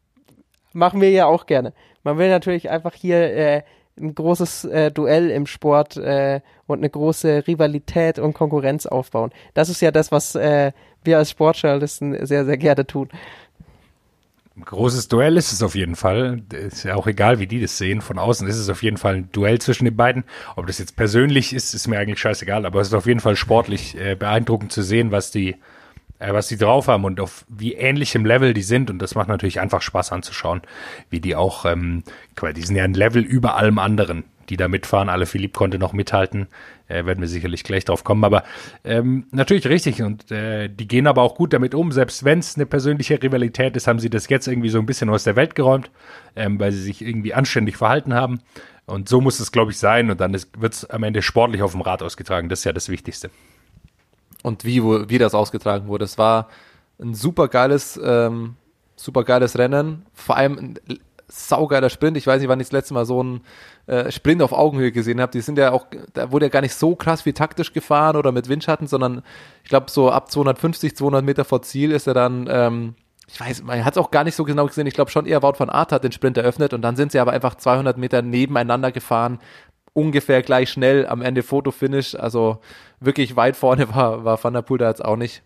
Machen 0.73 1.01
wir 1.01 1.11
ja 1.11 1.25
auch 1.25 1.45
gerne. 1.45 1.73
Man 2.03 2.17
will 2.17 2.29
natürlich 2.29 2.69
einfach 2.69 2.93
hier 2.93 3.17
äh, 3.17 3.61
ein 3.99 4.15
großes 4.15 4.65
äh, 4.65 4.91
Duell 4.91 5.29
im 5.29 5.45
Sport 5.45 5.97
äh, 5.97 6.41
und 6.67 6.79
eine 6.79 6.89
große 6.89 7.43
Rivalität 7.47 8.19
und 8.19 8.33
Konkurrenz 8.33 8.85
aufbauen. 8.85 9.31
Das 9.53 9.69
ist 9.69 9.81
ja 9.81 9.91
das, 9.91 10.11
was 10.11 10.35
äh, 10.35 10.71
wir 11.03 11.17
als 11.17 11.31
Sportjournalisten 11.31 12.25
sehr, 12.25 12.45
sehr 12.45 12.57
gerne 12.57 12.85
tun. 12.85 13.09
Großes 14.65 15.07
Duell 15.07 15.37
ist 15.37 15.53
es 15.53 15.63
auf 15.63 15.75
jeden 15.75 15.95
Fall. 15.95 16.41
Ist 16.51 16.83
ja 16.83 16.95
auch 16.95 17.07
egal, 17.07 17.39
wie 17.39 17.47
die 17.47 17.61
das 17.61 17.77
sehen. 17.77 18.01
Von 18.01 18.19
außen 18.19 18.45
ist 18.47 18.57
es 18.57 18.69
auf 18.69 18.83
jeden 18.83 18.97
Fall 18.97 19.15
ein 19.15 19.29
Duell 19.31 19.59
zwischen 19.59 19.85
den 19.85 19.95
beiden. 19.95 20.25
Ob 20.57 20.67
das 20.67 20.79
jetzt 20.79 20.97
persönlich 20.97 21.53
ist, 21.53 21.73
ist 21.73 21.87
mir 21.87 21.97
eigentlich 21.97 22.19
scheißegal. 22.19 22.65
Aber 22.65 22.81
es 22.81 22.89
ist 22.89 22.93
auf 22.93 23.05
jeden 23.05 23.21
Fall 23.21 23.37
sportlich 23.37 23.97
äh, 23.97 24.15
beeindruckend 24.15 24.73
zu 24.73 24.81
sehen, 24.81 25.11
was 25.11 25.31
die, 25.31 25.55
was 26.19 26.47
die 26.47 26.57
drauf 26.57 26.87
haben 26.87 27.05
und 27.05 27.19
auf 27.19 27.45
wie 27.47 27.73
ähnlichem 27.73 28.25
Level 28.25 28.53
die 28.53 28.61
sind. 28.61 28.89
Und 28.89 28.99
das 28.99 29.15
macht 29.15 29.29
natürlich 29.29 29.59
einfach 29.59 29.81
Spaß 29.81 30.11
anzuschauen, 30.11 30.61
wie 31.09 31.21
die 31.21 31.35
auch, 31.35 31.65
ähm, 31.65 32.03
die 32.55 32.61
sind 32.61 32.75
ja 32.75 32.83
ein 32.83 32.93
Level 32.93 33.23
über 33.23 33.55
allem 33.55 33.79
anderen, 33.79 34.25
die 34.49 34.57
da 34.57 34.67
mitfahren. 34.67 35.09
Alle 35.09 35.25
Philipp 35.25 35.53
konnte 35.53 35.79
noch 35.79 35.93
mithalten. 35.93 36.47
Äh, 36.89 37.05
werden 37.05 37.21
wir 37.21 37.27
sicherlich 37.27 37.63
gleich 37.63 37.85
drauf 37.85 38.03
kommen. 38.03 38.23
Aber 38.23 38.43
ähm, 38.83 39.27
natürlich 39.31 39.67
richtig. 39.67 40.01
Und 40.01 40.31
äh, 40.31 40.67
die 40.67 40.87
gehen 40.87 41.07
aber 41.07 41.21
auch 41.21 41.35
gut 41.35 41.53
damit 41.53 41.73
um. 41.73 41.91
Selbst 41.91 42.25
wenn 42.25 42.39
es 42.39 42.55
eine 42.55 42.65
persönliche 42.65 43.21
Rivalität 43.21 43.75
ist, 43.77 43.87
haben 43.87 43.99
sie 43.99 44.09
das 44.09 44.27
jetzt 44.27 44.47
irgendwie 44.47 44.69
so 44.69 44.79
ein 44.79 44.85
bisschen 44.85 45.09
aus 45.09 45.23
der 45.23 45.35
Welt 45.35 45.55
geräumt, 45.55 45.89
ähm, 46.35 46.59
weil 46.59 46.71
sie 46.71 46.81
sich 46.81 47.01
irgendwie 47.01 47.33
anständig 47.33 47.77
verhalten 47.77 48.13
haben. 48.13 48.41
Und 48.87 49.07
so 49.07 49.21
muss 49.21 49.39
es, 49.39 49.51
glaube 49.51 49.71
ich, 49.71 49.77
sein. 49.77 50.09
Und 50.09 50.19
dann 50.19 50.33
wird 50.33 50.73
es 50.73 50.89
am 50.89 51.03
Ende 51.03 51.21
sportlich 51.21 51.61
auf 51.61 51.71
dem 51.73 51.81
Rad 51.81 52.01
ausgetragen. 52.01 52.49
Das 52.49 52.59
ist 52.59 52.65
ja 52.65 52.73
das 52.73 52.89
Wichtigste. 52.89 53.29
Und 54.43 54.65
wie, 54.65 54.83
wo, 54.83 55.09
wie 55.09 55.17
das 55.17 55.33
ausgetragen 55.33 55.87
wurde. 55.87 56.05
Es 56.05 56.17
war 56.17 56.49
ein 56.99 57.13
super 57.13 57.47
geiles, 57.47 57.99
ähm, 58.03 58.55
super 58.95 59.23
geiles 59.23 59.57
Rennen. 59.57 60.05
Vor 60.13 60.37
allem 60.37 60.57
ein 60.57 60.99
saugeiler 61.29 61.89
Sprint. 61.89 62.17
Ich 62.17 62.27
weiß 62.27 62.39
nicht, 62.39 62.49
wann 62.49 62.59
ich 62.59 62.67
das 62.67 62.73
letzte 62.73 62.93
Mal 62.93 63.05
so 63.05 63.19
einen 63.19 63.41
äh, 63.87 64.11
Sprint 64.11 64.41
auf 64.41 64.51
Augenhöhe 64.51 64.91
gesehen 64.91 65.21
habe. 65.21 65.31
Die 65.31 65.41
sind 65.41 65.57
ja 65.57 65.71
auch, 65.71 65.87
da 66.13 66.31
wurde 66.31 66.47
ja 66.47 66.49
gar 66.49 66.61
nicht 66.61 66.73
so 66.73 66.95
krass 66.95 67.25
wie 67.25 67.33
taktisch 67.33 67.71
gefahren 67.71 68.15
oder 68.15 68.31
mit 68.31 68.49
Windschatten, 68.49 68.87
sondern 68.87 69.23
ich 69.63 69.69
glaube 69.69 69.91
so 69.91 70.11
ab 70.11 70.31
250, 70.31 70.95
200 70.95 71.23
Meter 71.23 71.45
vor 71.45 71.61
Ziel 71.61 71.91
ist 71.91 72.07
er 72.07 72.13
dann, 72.13 72.47
ähm, 72.51 72.95
ich 73.27 73.39
weiß, 73.39 73.61
man 73.63 73.85
hat 73.85 73.93
es 73.93 73.97
auch 73.99 74.09
gar 74.09 74.23
nicht 74.23 74.35
so 74.35 74.43
genau 74.43 74.65
gesehen. 74.65 74.87
Ich 74.87 74.95
glaube 74.95 75.11
schon 75.11 75.27
eher 75.27 75.43
Wout 75.43 75.59
van 75.59 75.69
Aert 75.69 75.91
hat 75.91 76.03
den 76.03 76.11
Sprint 76.11 76.37
eröffnet 76.37 76.73
und 76.73 76.81
dann 76.81 76.95
sind 76.95 77.11
sie 77.11 77.19
aber 77.19 77.31
einfach 77.31 77.55
200 77.55 77.97
Meter 77.97 78.23
nebeneinander 78.23 78.91
gefahren. 78.91 79.39
Ungefähr 79.93 80.41
gleich 80.41 80.69
schnell 80.69 81.07
am 81.07 81.21
Ende 81.21 81.43
Fotofinish. 81.43 82.15
Also 82.15 82.59
wirklich 82.99 83.35
weit 83.35 83.55
vorne 83.55 83.93
war, 83.93 84.23
war 84.25 84.43
Van 84.43 84.53
der 84.53 84.61
Poel 84.61 84.77
da 84.77 84.89
jetzt 84.89 85.03
auch 85.03 85.15
nicht. 85.15 85.43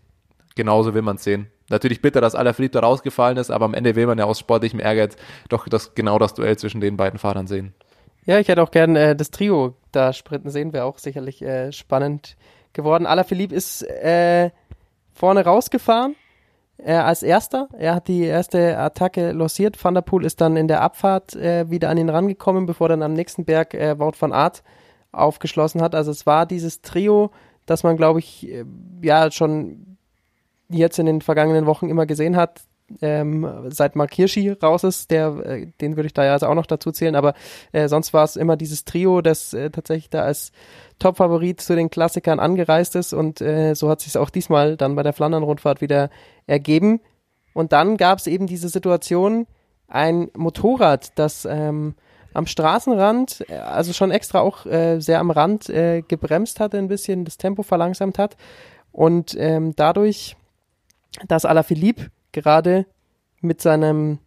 Genauso 0.54 0.94
will 0.94 1.02
man 1.02 1.16
es 1.16 1.24
sehen. 1.24 1.48
Natürlich 1.70 2.02
bitter, 2.02 2.20
dass 2.20 2.34
Alaphilippe 2.34 2.78
da 2.78 2.86
rausgefallen 2.86 3.38
ist, 3.38 3.50
aber 3.50 3.64
am 3.64 3.74
Ende 3.74 3.96
will 3.96 4.06
man 4.06 4.18
ja 4.18 4.24
aus 4.24 4.38
sportlichem 4.38 4.80
Ehrgeiz 4.80 5.16
doch 5.48 5.66
das, 5.66 5.94
genau 5.94 6.18
das 6.18 6.34
Duell 6.34 6.56
zwischen 6.58 6.80
den 6.80 6.96
beiden 6.96 7.18
Fahrern 7.18 7.46
sehen. 7.46 7.74
Ja, 8.26 8.38
ich 8.38 8.48
hätte 8.48 8.62
auch 8.62 8.70
gern 8.70 8.96
äh, 8.96 9.16
das 9.16 9.30
Trio 9.30 9.74
da 9.92 10.12
sprinten 10.12 10.50
sehen, 10.50 10.72
wäre 10.72 10.84
auch 10.84 10.98
sicherlich 10.98 11.42
äh, 11.42 11.72
spannend 11.72 12.36
geworden. 12.72 13.06
Alaphilippe 13.06 13.54
ist 13.54 13.82
äh, 13.82 14.50
vorne 15.12 15.44
rausgefahren 15.44 16.16
äh, 16.78 16.94
als 16.94 17.22
erster. 17.22 17.68
Er 17.78 17.94
hat 17.94 18.08
die 18.08 18.22
erste 18.22 18.78
Attacke 18.78 19.32
lossiert. 19.32 19.82
Van 19.82 19.94
der 19.94 20.02
Poel 20.02 20.24
ist 20.24 20.40
dann 20.40 20.56
in 20.56 20.68
der 20.68 20.82
Abfahrt 20.82 21.34
äh, 21.34 21.70
wieder 21.70 21.88
an 21.88 21.98
ihn 21.98 22.08
rangekommen, 22.08 22.66
bevor 22.66 22.88
dann 22.88 23.02
am 23.02 23.12
nächsten 23.12 23.44
Berg 23.44 23.74
äh, 23.74 23.98
Wout 23.98 24.14
van 24.18 24.32
Aert 24.32 24.62
aufgeschlossen 25.12 25.80
hat. 25.82 25.94
Also 25.94 26.10
es 26.10 26.26
war 26.26 26.46
dieses 26.46 26.82
Trio, 26.82 27.30
das 27.66 27.82
man, 27.82 27.96
glaube 27.96 28.18
ich, 28.18 28.48
äh, 28.48 28.64
ja 29.02 29.30
schon 29.30 29.96
jetzt 30.68 30.98
in 30.98 31.06
den 31.06 31.20
vergangenen 31.20 31.66
Wochen 31.66 31.88
immer 31.88 32.06
gesehen 32.06 32.36
hat. 32.36 32.62
Ähm, 33.00 33.48
seit 33.70 33.96
Mark 33.96 34.12
Hirschi 34.14 34.50
raus 34.50 34.84
ist, 34.84 35.10
der, 35.10 35.28
äh, 35.46 35.66
den 35.80 35.96
würde 35.96 36.06
ich 36.06 36.14
da 36.14 36.24
ja 36.24 36.32
also 36.32 36.46
auch 36.46 36.54
noch 36.54 36.66
dazu 36.66 36.92
zählen, 36.92 37.16
aber 37.16 37.34
äh, 37.72 37.88
sonst 37.88 38.12
war 38.12 38.24
es 38.24 38.36
immer 38.36 38.56
dieses 38.56 38.84
Trio, 38.84 39.22
das 39.22 39.54
äh, 39.54 39.70
tatsächlich 39.70 40.10
da 40.10 40.22
als 40.22 40.52
Top-Favorit 40.98 41.60
zu 41.60 41.74
den 41.74 41.88
Klassikern 41.88 42.40
angereist 42.40 42.94
ist 42.94 43.14
und 43.14 43.40
äh, 43.40 43.74
so 43.74 43.88
hat 43.88 44.02
sich 44.02 44.16
auch 44.18 44.28
diesmal 44.28 44.76
dann 44.76 44.96
bei 44.96 45.02
der 45.02 45.14
Flandern-Rundfahrt 45.14 45.80
wieder 45.80 46.10
ergeben. 46.46 47.00
Und 47.54 47.72
dann 47.72 47.96
gab 47.96 48.18
es 48.18 48.26
eben 48.26 48.46
diese 48.46 48.68
Situation, 48.68 49.46
ein 49.88 50.28
Motorrad, 50.36 51.12
das 51.18 51.46
ähm, 51.48 51.94
am 52.34 52.46
Straßenrand, 52.46 53.46
äh, 53.48 53.56
also 53.56 53.92
schon 53.94 54.10
extra 54.10 54.40
auch 54.40 54.66
äh, 54.66 55.00
sehr 55.00 55.20
am 55.20 55.30
Rand 55.30 55.70
äh, 55.70 56.02
gebremst 56.02 56.60
hatte, 56.60 56.76
ein 56.78 56.88
bisschen 56.88 57.24
das 57.24 57.38
Tempo 57.38 57.62
verlangsamt 57.62 58.18
hat 58.18 58.36
und 58.92 59.34
ähm, 59.38 59.74
dadurch, 59.74 60.36
dass 61.26 61.44
Alaphilippe 61.44 62.10
gerade 62.34 62.86
mit 63.40 63.60
seinem 63.62 64.18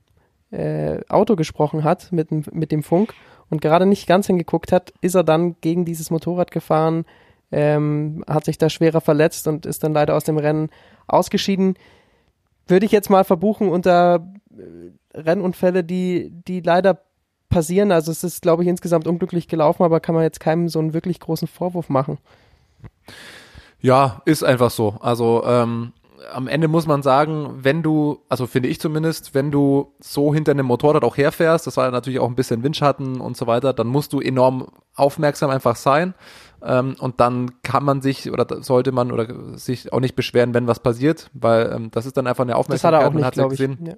äh, 0.51 0.99
Auto 1.09 1.35
gesprochen 1.35 1.83
hat, 1.83 2.11
mit, 2.11 2.31
dem- 2.31 2.45
mit 2.51 2.71
dem 2.71 2.81
Funk 2.83 3.13
und 3.49 3.61
gerade 3.61 3.85
nicht 3.85 4.07
ganz 4.07 4.27
hingeguckt 4.27 4.71
hat, 4.71 4.93
ist 5.01 5.15
er 5.15 5.23
dann 5.23 5.55
gegen 5.61 5.85
dieses 5.85 6.09
Motorrad 6.09 6.51
gefahren, 6.51 7.05
ähm, 7.51 8.23
hat 8.27 8.45
sich 8.45 8.57
da 8.57 8.69
schwerer 8.69 9.01
verletzt 9.01 9.47
und 9.47 9.65
ist 9.65 9.83
dann 9.83 9.93
leider 9.93 10.15
aus 10.15 10.23
dem 10.23 10.37
Rennen 10.37 10.69
ausgeschieden. 11.07 11.75
Würde 12.67 12.85
ich 12.85 12.91
jetzt 12.91 13.09
mal 13.09 13.23
verbuchen 13.23 13.69
unter 13.69 14.27
äh, 14.57 15.17
Rennunfälle, 15.17 15.83
die, 15.83 16.31
die 16.47 16.59
leider 16.61 17.01
passieren. 17.49 17.93
Also 17.93 18.11
es 18.11 18.25
ist, 18.25 18.41
glaube 18.41 18.63
ich, 18.63 18.69
insgesamt 18.69 19.07
unglücklich 19.07 19.47
gelaufen, 19.47 19.83
aber 19.83 20.01
kann 20.01 20.15
man 20.15 20.23
jetzt 20.23 20.41
keinem 20.41 20.67
so 20.67 20.79
einen 20.79 20.93
wirklich 20.93 21.19
großen 21.21 21.47
Vorwurf 21.47 21.87
machen. 21.87 22.17
Ja, 23.79 24.21
ist 24.25 24.43
einfach 24.43 24.71
so. 24.71 24.95
Also 24.99 25.43
ähm, 25.45 25.93
am 26.33 26.47
Ende 26.47 26.67
muss 26.67 26.87
man 26.87 27.03
sagen, 27.03 27.59
wenn 27.61 27.83
du, 27.83 28.19
also 28.29 28.47
finde 28.47 28.69
ich 28.69 28.79
zumindest, 28.79 29.33
wenn 29.33 29.51
du 29.51 29.93
so 29.99 30.33
hinter 30.33 30.51
einem 30.51 30.65
Motorrad 30.65 31.03
auch 31.03 31.17
herfährst, 31.17 31.67
das 31.67 31.77
war 31.77 31.89
natürlich 31.91 32.19
auch 32.19 32.27
ein 32.27 32.35
bisschen 32.35 32.63
Windschatten 32.63 33.19
und 33.19 33.37
so 33.37 33.47
weiter, 33.47 33.73
dann 33.73 33.87
musst 33.87 34.13
du 34.13 34.19
enorm 34.19 34.67
aufmerksam 34.95 35.49
einfach 35.49 35.75
sein. 35.75 36.13
Ähm, 36.63 36.95
und 36.99 37.19
dann 37.19 37.61
kann 37.61 37.83
man 37.83 38.01
sich 38.01 38.31
oder 38.31 38.47
sollte 38.63 38.91
man 38.91 39.11
oder 39.11 39.27
sich 39.57 39.93
auch 39.93 39.99
nicht 39.99 40.15
beschweren, 40.15 40.53
wenn 40.53 40.67
was 40.67 40.79
passiert, 40.79 41.29
weil 41.33 41.71
ähm, 41.71 41.91
das 41.91 42.05
ist 42.05 42.17
dann 42.17 42.27
einfach 42.27 42.43
eine 42.43 42.53
Das 42.53 42.83
hat 42.83 42.93
Aufmerksamkeit. 42.93 43.01
er 43.01 43.07
auch 43.07 43.13
nicht, 43.13 43.25
hat 43.25 43.35
ja 43.35 43.41
glaube 43.43 43.53
ich. 43.53 43.59
gesehen, 43.59 43.85
Ja. 43.85 43.93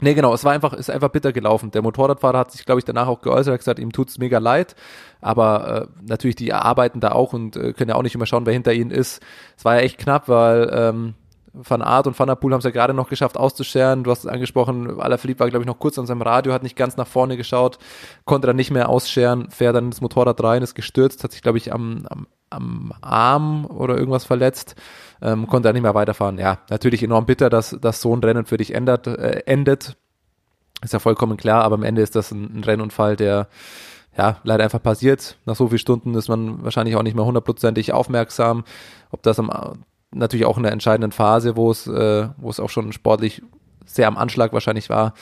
Nee, 0.00 0.14
genau, 0.14 0.34
es 0.34 0.44
war 0.44 0.52
einfach, 0.52 0.72
ist 0.72 0.90
einfach 0.90 1.08
bitter 1.10 1.32
gelaufen. 1.32 1.70
Der 1.70 1.80
Motorradfahrer 1.80 2.38
hat 2.40 2.50
sich, 2.50 2.66
glaube 2.66 2.80
ich, 2.80 2.84
danach 2.84 3.06
auch 3.06 3.20
geäußert, 3.20 3.52
hat 3.52 3.60
gesagt, 3.60 3.78
ihm 3.78 3.92
tut's 3.92 4.18
mega 4.18 4.38
leid, 4.38 4.74
aber 5.20 5.82
äh, 5.82 6.02
natürlich, 6.06 6.34
die 6.34 6.52
arbeiten 6.52 6.98
da 6.98 7.12
auch 7.12 7.32
und 7.32 7.56
äh, 7.56 7.72
können 7.72 7.90
ja 7.90 7.94
auch 7.94 8.02
nicht 8.02 8.14
immer 8.14 8.26
schauen, 8.26 8.44
wer 8.44 8.52
hinter 8.52 8.72
ihnen 8.72 8.90
ist. 8.90 9.22
Es 9.56 9.64
war 9.64 9.76
ja 9.76 9.82
echt 9.82 9.98
knapp, 9.98 10.28
weil 10.28 10.68
ähm, 10.74 11.14
Van 11.54 11.82
Aert 11.82 12.06
und 12.06 12.18
Van 12.18 12.26
der 12.26 12.34
Poel 12.34 12.52
haben 12.52 12.58
es 12.58 12.64
ja 12.64 12.70
gerade 12.70 12.94
noch 12.94 13.08
geschafft 13.08 13.36
auszuscheren. 13.36 14.04
Du 14.04 14.10
hast 14.10 14.20
es 14.20 14.26
angesprochen, 14.26 15.00
Alaphilippe 15.00 15.40
war, 15.40 15.50
glaube 15.50 15.62
ich, 15.62 15.68
noch 15.68 15.78
kurz 15.78 15.98
an 15.98 16.06
seinem 16.06 16.22
Radio, 16.22 16.52
hat 16.52 16.62
nicht 16.62 16.76
ganz 16.76 16.96
nach 16.96 17.06
vorne 17.06 17.36
geschaut, 17.36 17.78
konnte 18.24 18.48
dann 18.48 18.56
nicht 18.56 18.70
mehr 18.70 18.88
ausscheren, 18.88 19.50
fährt 19.50 19.76
dann 19.76 19.86
ins 19.86 20.00
Motorrad 20.00 20.42
rein, 20.42 20.62
ist 20.62 20.74
gestürzt, 20.74 21.24
hat 21.24 21.32
sich, 21.32 21.42
glaube 21.42 21.58
ich, 21.58 21.72
am, 21.72 22.06
am, 22.10 22.26
am 22.50 22.92
Arm 23.00 23.66
oder 23.66 23.96
irgendwas 23.96 24.24
verletzt 24.24 24.74
ähm, 25.24 25.46
konnte 25.46 25.68
er 25.68 25.72
nicht 25.72 25.82
mehr 25.82 25.94
weiterfahren. 25.94 26.38
Ja, 26.38 26.58
natürlich 26.68 27.02
enorm 27.02 27.26
bitter, 27.26 27.50
dass, 27.50 27.76
dass 27.80 28.00
so 28.00 28.14
ein 28.14 28.22
Rennen 28.22 28.44
für 28.44 28.58
dich 28.58 28.74
ändert, 28.74 29.06
äh, 29.06 29.42
endet. 29.46 29.96
Ist 30.82 30.92
ja 30.92 30.98
vollkommen 30.98 31.38
klar, 31.38 31.64
aber 31.64 31.76
am 31.76 31.82
Ende 31.82 32.02
ist 32.02 32.14
das 32.14 32.30
ein, 32.30 32.58
ein 32.58 32.64
Rennunfall, 32.64 33.16
der 33.16 33.48
ja 34.16 34.36
leider 34.44 34.64
einfach 34.64 34.82
passiert. 34.82 35.38
Nach 35.46 35.56
so 35.56 35.68
vielen 35.68 35.78
Stunden 35.78 36.14
ist 36.14 36.28
man 36.28 36.62
wahrscheinlich 36.62 36.94
auch 36.96 37.02
nicht 37.02 37.16
mehr 37.16 37.24
hundertprozentig 37.24 37.92
aufmerksam. 37.92 38.64
Ob 39.10 39.22
das 39.22 39.38
am, 39.38 39.50
natürlich 40.14 40.46
auch 40.46 40.56
in 40.56 40.62
der 40.62 40.72
entscheidenden 40.72 41.12
Phase, 41.12 41.56
wo 41.56 41.70
es, 41.70 41.86
äh, 41.86 42.28
wo 42.36 42.50
es 42.50 42.60
auch 42.60 42.70
schon 42.70 42.92
sportlich 42.92 43.42
sehr 43.84 44.08
am 44.08 44.16
Anschlag 44.16 44.52
wahrscheinlich 44.52 44.88
war. 44.88 45.14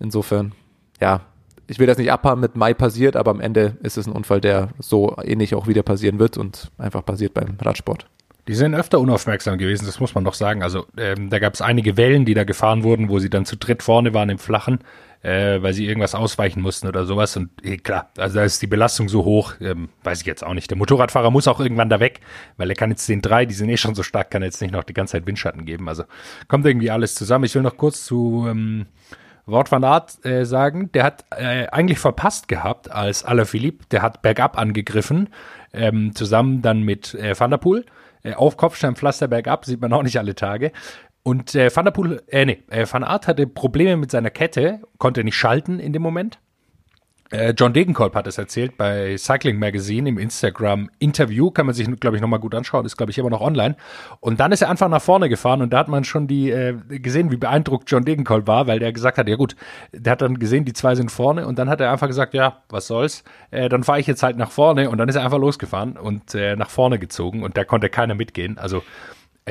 Insofern, 0.00 0.52
ja, 1.00 1.20
ich 1.66 1.78
will 1.78 1.86
das 1.86 1.98
nicht 1.98 2.10
abhaben 2.10 2.40
mit 2.40 2.56
Mai 2.56 2.74
passiert, 2.74 3.14
aber 3.14 3.30
am 3.30 3.40
Ende 3.40 3.76
ist 3.82 3.98
es 3.98 4.06
ein 4.06 4.12
Unfall, 4.12 4.40
der 4.40 4.70
so 4.78 5.16
ähnlich 5.22 5.54
auch 5.54 5.66
wieder 5.66 5.82
passieren 5.82 6.18
wird 6.18 6.38
und 6.38 6.70
einfach 6.78 7.04
passiert 7.04 7.34
beim 7.34 7.56
Radsport. 7.60 8.06
Die 8.48 8.54
sind 8.54 8.74
öfter 8.74 8.98
unaufmerksam 8.98 9.58
gewesen, 9.58 9.84
das 9.84 10.00
muss 10.00 10.14
man 10.14 10.24
doch 10.24 10.32
sagen. 10.32 10.62
Also 10.62 10.86
ähm, 10.96 11.28
da 11.28 11.38
gab 11.38 11.52
es 11.52 11.60
einige 11.60 11.98
Wellen, 11.98 12.24
die 12.24 12.32
da 12.32 12.44
gefahren 12.44 12.82
wurden, 12.82 13.10
wo 13.10 13.18
sie 13.18 13.28
dann 13.28 13.44
zu 13.44 13.56
dritt 13.56 13.82
vorne 13.82 14.14
waren 14.14 14.30
im 14.30 14.38
Flachen, 14.38 14.78
äh, 15.22 15.62
weil 15.62 15.72
sie 15.72 15.86
irgendwas 15.86 16.14
ausweichen 16.14 16.60
mussten 16.62 16.86
oder 16.86 17.04
sowas. 17.04 17.36
Und 17.36 17.50
eh, 17.64 17.76
klar, 17.76 18.10
also 18.16 18.36
da 18.36 18.44
ist 18.44 18.62
die 18.62 18.66
Belastung 18.66 19.08
so 19.08 19.24
hoch, 19.24 19.54
ähm, 19.60 19.88
weiß 20.04 20.20
ich 20.20 20.26
jetzt 20.26 20.44
auch 20.44 20.54
nicht. 20.54 20.70
Der 20.70 20.78
Motorradfahrer 20.78 21.30
muss 21.30 21.48
auch 21.48 21.60
irgendwann 21.60 21.88
da 21.88 22.00
weg, 22.00 22.20
weil 22.56 22.70
er 22.70 22.76
kann 22.76 22.90
jetzt 22.90 23.08
den 23.08 23.22
drei, 23.22 23.44
die 23.46 23.54
sind 23.54 23.68
eh 23.68 23.76
schon 23.76 23.94
so 23.94 24.02
stark, 24.02 24.30
kann 24.30 24.42
jetzt 24.42 24.60
nicht 24.60 24.72
noch 24.72 24.84
die 24.84 24.94
ganze 24.94 25.12
Zeit 25.12 25.26
Windschatten 25.26 25.64
geben. 25.64 25.88
Also 25.88 26.04
kommt 26.46 26.66
irgendwie 26.66 26.90
alles 26.90 27.14
zusammen. 27.14 27.44
Ich 27.44 27.54
will 27.54 27.62
noch 27.62 27.76
kurz 27.76 28.04
zu 28.04 28.46
ähm, 28.48 28.86
Wort 29.46 29.72
van 29.72 29.84
Art 29.84 30.24
äh, 30.24 30.44
sagen, 30.44 30.92
der 30.92 31.04
hat 31.04 31.24
äh, 31.30 31.66
eigentlich 31.68 31.98
verpasst 31.98 32.48
gehabt 32.48 32.90
als 32.90 33.24
Alaphilippe, 33.24 33.86
der 33.90 34.02
hat 34.02 34.22
bergab 34.22 34.58
angegriffen, 34.58 35.30
ähm, 35.72 36.14
zusammen 36.14 36.62
dann 36.62 36.82
mit 36.82 37.14
äh, 37.14 37.38
Van 37.38 37.50
der 37.50 37.58
Poel 37.58 37.86
äh, 38.22 38.34
auf 38.34 38.56
Kopfsteinpflaster 38.56 39.26
bergab, 39.28 39.64
sieht 39.64 39.80
man 39.80 39.92
auch 39.92 40.02
nicht 40.02 40.18
alle 40.18 40.34
Tage. 40.34 40.72
Und 41.22 41.54
äh, 41.54 41.74
Van 41.74 41.84
der 41.84 41.92
Poel, 41.92 42.22
äh, 42.28 42.46
nee, 42.46 42.62
äh, 42.68 42.86
Van 42.90 43.04
Aert 43.04 43.26
hatte 43.26 43.46
Probleme 43.46 43.96
mit 43.96 44.10
seiner 44.10 44.30
Kette, 44.30 44.80
konnte 44.98 45.24
nicht 45.24 45.36
schalten 45.36 45.78
in 45.78 45.92
dem 45.92 46.02
Moment. 46.02 46.38
Äh, 47.30 47.52
John 47.56 47.74
Degenkolb 47.74 48.14
hat 48.14 48.26
es 48.26 48.38
erzählt 48.38 48.78
bei 48.78 49.16
Cycling 49.18 49.58
Magazine 49.58 50.08
im 50.08 50.18
Instagram-Interview. 50.18 51.50
Kann 51.50 51.66
man 51.66 51.74
sich, 51.74 51.86
glaube 52.00 52.16
ich, 52.16 52.22
nochmal 52.22 52.40
gut 52.40 52.54
anschauen. 52.54 52.86
Ist, 52.86 52.96
glaube 52.96 53.12
ich, 53.12 53.18
immer 53.18 53.28
noch 53.28 53.42
online. 53.42 53.76
Und 54.20 54.40
dann 54.40 54.50
ist 54.50 54.62
er 54.62 54.70
einfach 54.70 54.88
nach 54.88 55.02
vorne 55.02 55.28
gefahren 55.28 55.60
und 55.60 55.72
da 55.72 55.78
hat 55.78 55.88
man 55.88 56.04
schon 56.04 56.26
die 56.26 56.50
äh, 56.50 56.74
gesehen, 56.88 57.30
wie 57.30 57.36
beeindruckt 57.36 57.90
John 57.90 58.04
Degenkolb 58.04 58.46
war, 58.46 58.66
weil 58.66 58.78
der 58.78 58.92
gesagt 58.92 59.18
hat, 59.18 59.28
ja 59.28 59.36
gut, 59.36 59.56
der 59.92 60.12
hat 60.12 60.22
dann 60.22 60.38
gesehen, 60.38 60.64
die 60.64 60.72
zwei 60.72 60.94
sind 60.94 61.10
vorne 61.10 61.46
und 61.46 61.58
dann 61.58 61.68
hat 61.68 61.80
er 61.80 61.92
einfach 61.92 62.06
gesagt, 62.06 62.32
ja, 62.32 62.62
was 62.70 62.86
soll's, 62.86 63.24
äh, 63.50 63.68
dann 63.68 63.84
fahre 63.84 64.00
ich 64.00 64.06
jetzt 64.06 64.22
halt 64.22 64.38
nach 64.38 64.50
vorne 64.50 64.88
und 64.88 64.96
dann 64.98 65.08
ist 65.08 65.16
er 65.16 65.24
einfach 65.24 65.38
losgefahren 65.38 65.96
und 65.96 66.34
äh, 66.34 66.56
nach 66.56 66.70
vorne 66.70 66.98
gezogen 66.98 67.42
und 67.42 67.56
da 67.56 67.64
konnte 67.64 67.90
keiner 67.90 68.14
mitgehen. 68.14 68.56
Also 68.56 68.82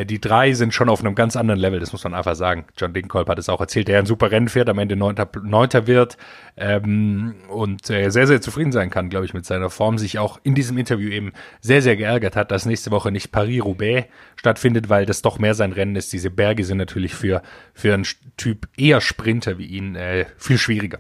die 0.06 0.20
drei 0.20 0.54
sind 0.54 0.74
schon 0.74 0.90
auf 0.90 1.00
einem 1.00 1.16
ganz 1.16 1.36
anderen 1.36 1.60
Level, 1.60 1.80
das 1.80 1.92
muss 1.92 2.04
man 2.04 2.14
einfach 2.14 2.36
sagen. 2.36 2.66
John 2.78 2.94
Degenkolb 2.94 3.30
hat 3.30 3.40
es 3.40 3.50
auch 3.50 3.62
erzählt, 3.62 3.88
der 3.88 4.00
ein 4.00 4.06
super 4.06 4.32
Rennen 4.32 4.50
fährt, 4.50 4.70
am 4.70 4.80
Ende 4.80 4.96
Neunter, 4.96 5.30
Neunter 5.44 5.88
wird 5.88 6.18
ähm, 6.58 7.36
und 7.50 7.90
äh, 7.90 8.10
sehr, 8.10 8.28
sehr 8.28 8.42
zufrieden 8.42 8.72
sein 8.72 8.90
kann, 8.90 9.10
glaube 9.10 9.26
ich, 9.26 9.34
mit 9.34 9.46
seiner 9.46 9.70
Form. 9.70 9.98
Sich 9.98 10.20
auch 10.20 10.40
in 10.44 10.56
diesem 10.56 10.78
Interview 10.78 11.10
eben 11.10 11.32
sehr, 11.62 11.82
sehr 11.82 11.96
geärgert 11.96 12.36
hat, 12.36 12.52
dass 12.52 12.66
nächste 12.66 12.92
Woche 12.92 13.12
nicht 13.12 13.32
Paris-Roubaix 13.32 14.08
stattfindet, 14.36 14.90
weil 14.90 15.06
das 15.06 15.22
doch 15.22 15.40
mehr 15.40 15.54
sein 15.54 15.72
Rennen 15.72 15.96
ist. 15.96 16.14
Diese 16.14 16.30
Berge 16.30 16.64
sind 16.64 16.78
natürlich 16.78 17.16
für, 17.16 17.42
für 17.74 17.94
einen 17.94 18.06
Typ 18.38 18.68
eher 18.78 19.02
Sprinter 19.02 19.58
wie 19.58 19.66
ihn 19.66 19.96
äh, 19.96 20.26
viel 20.38 20.58
schwieriger. 20.58 21.00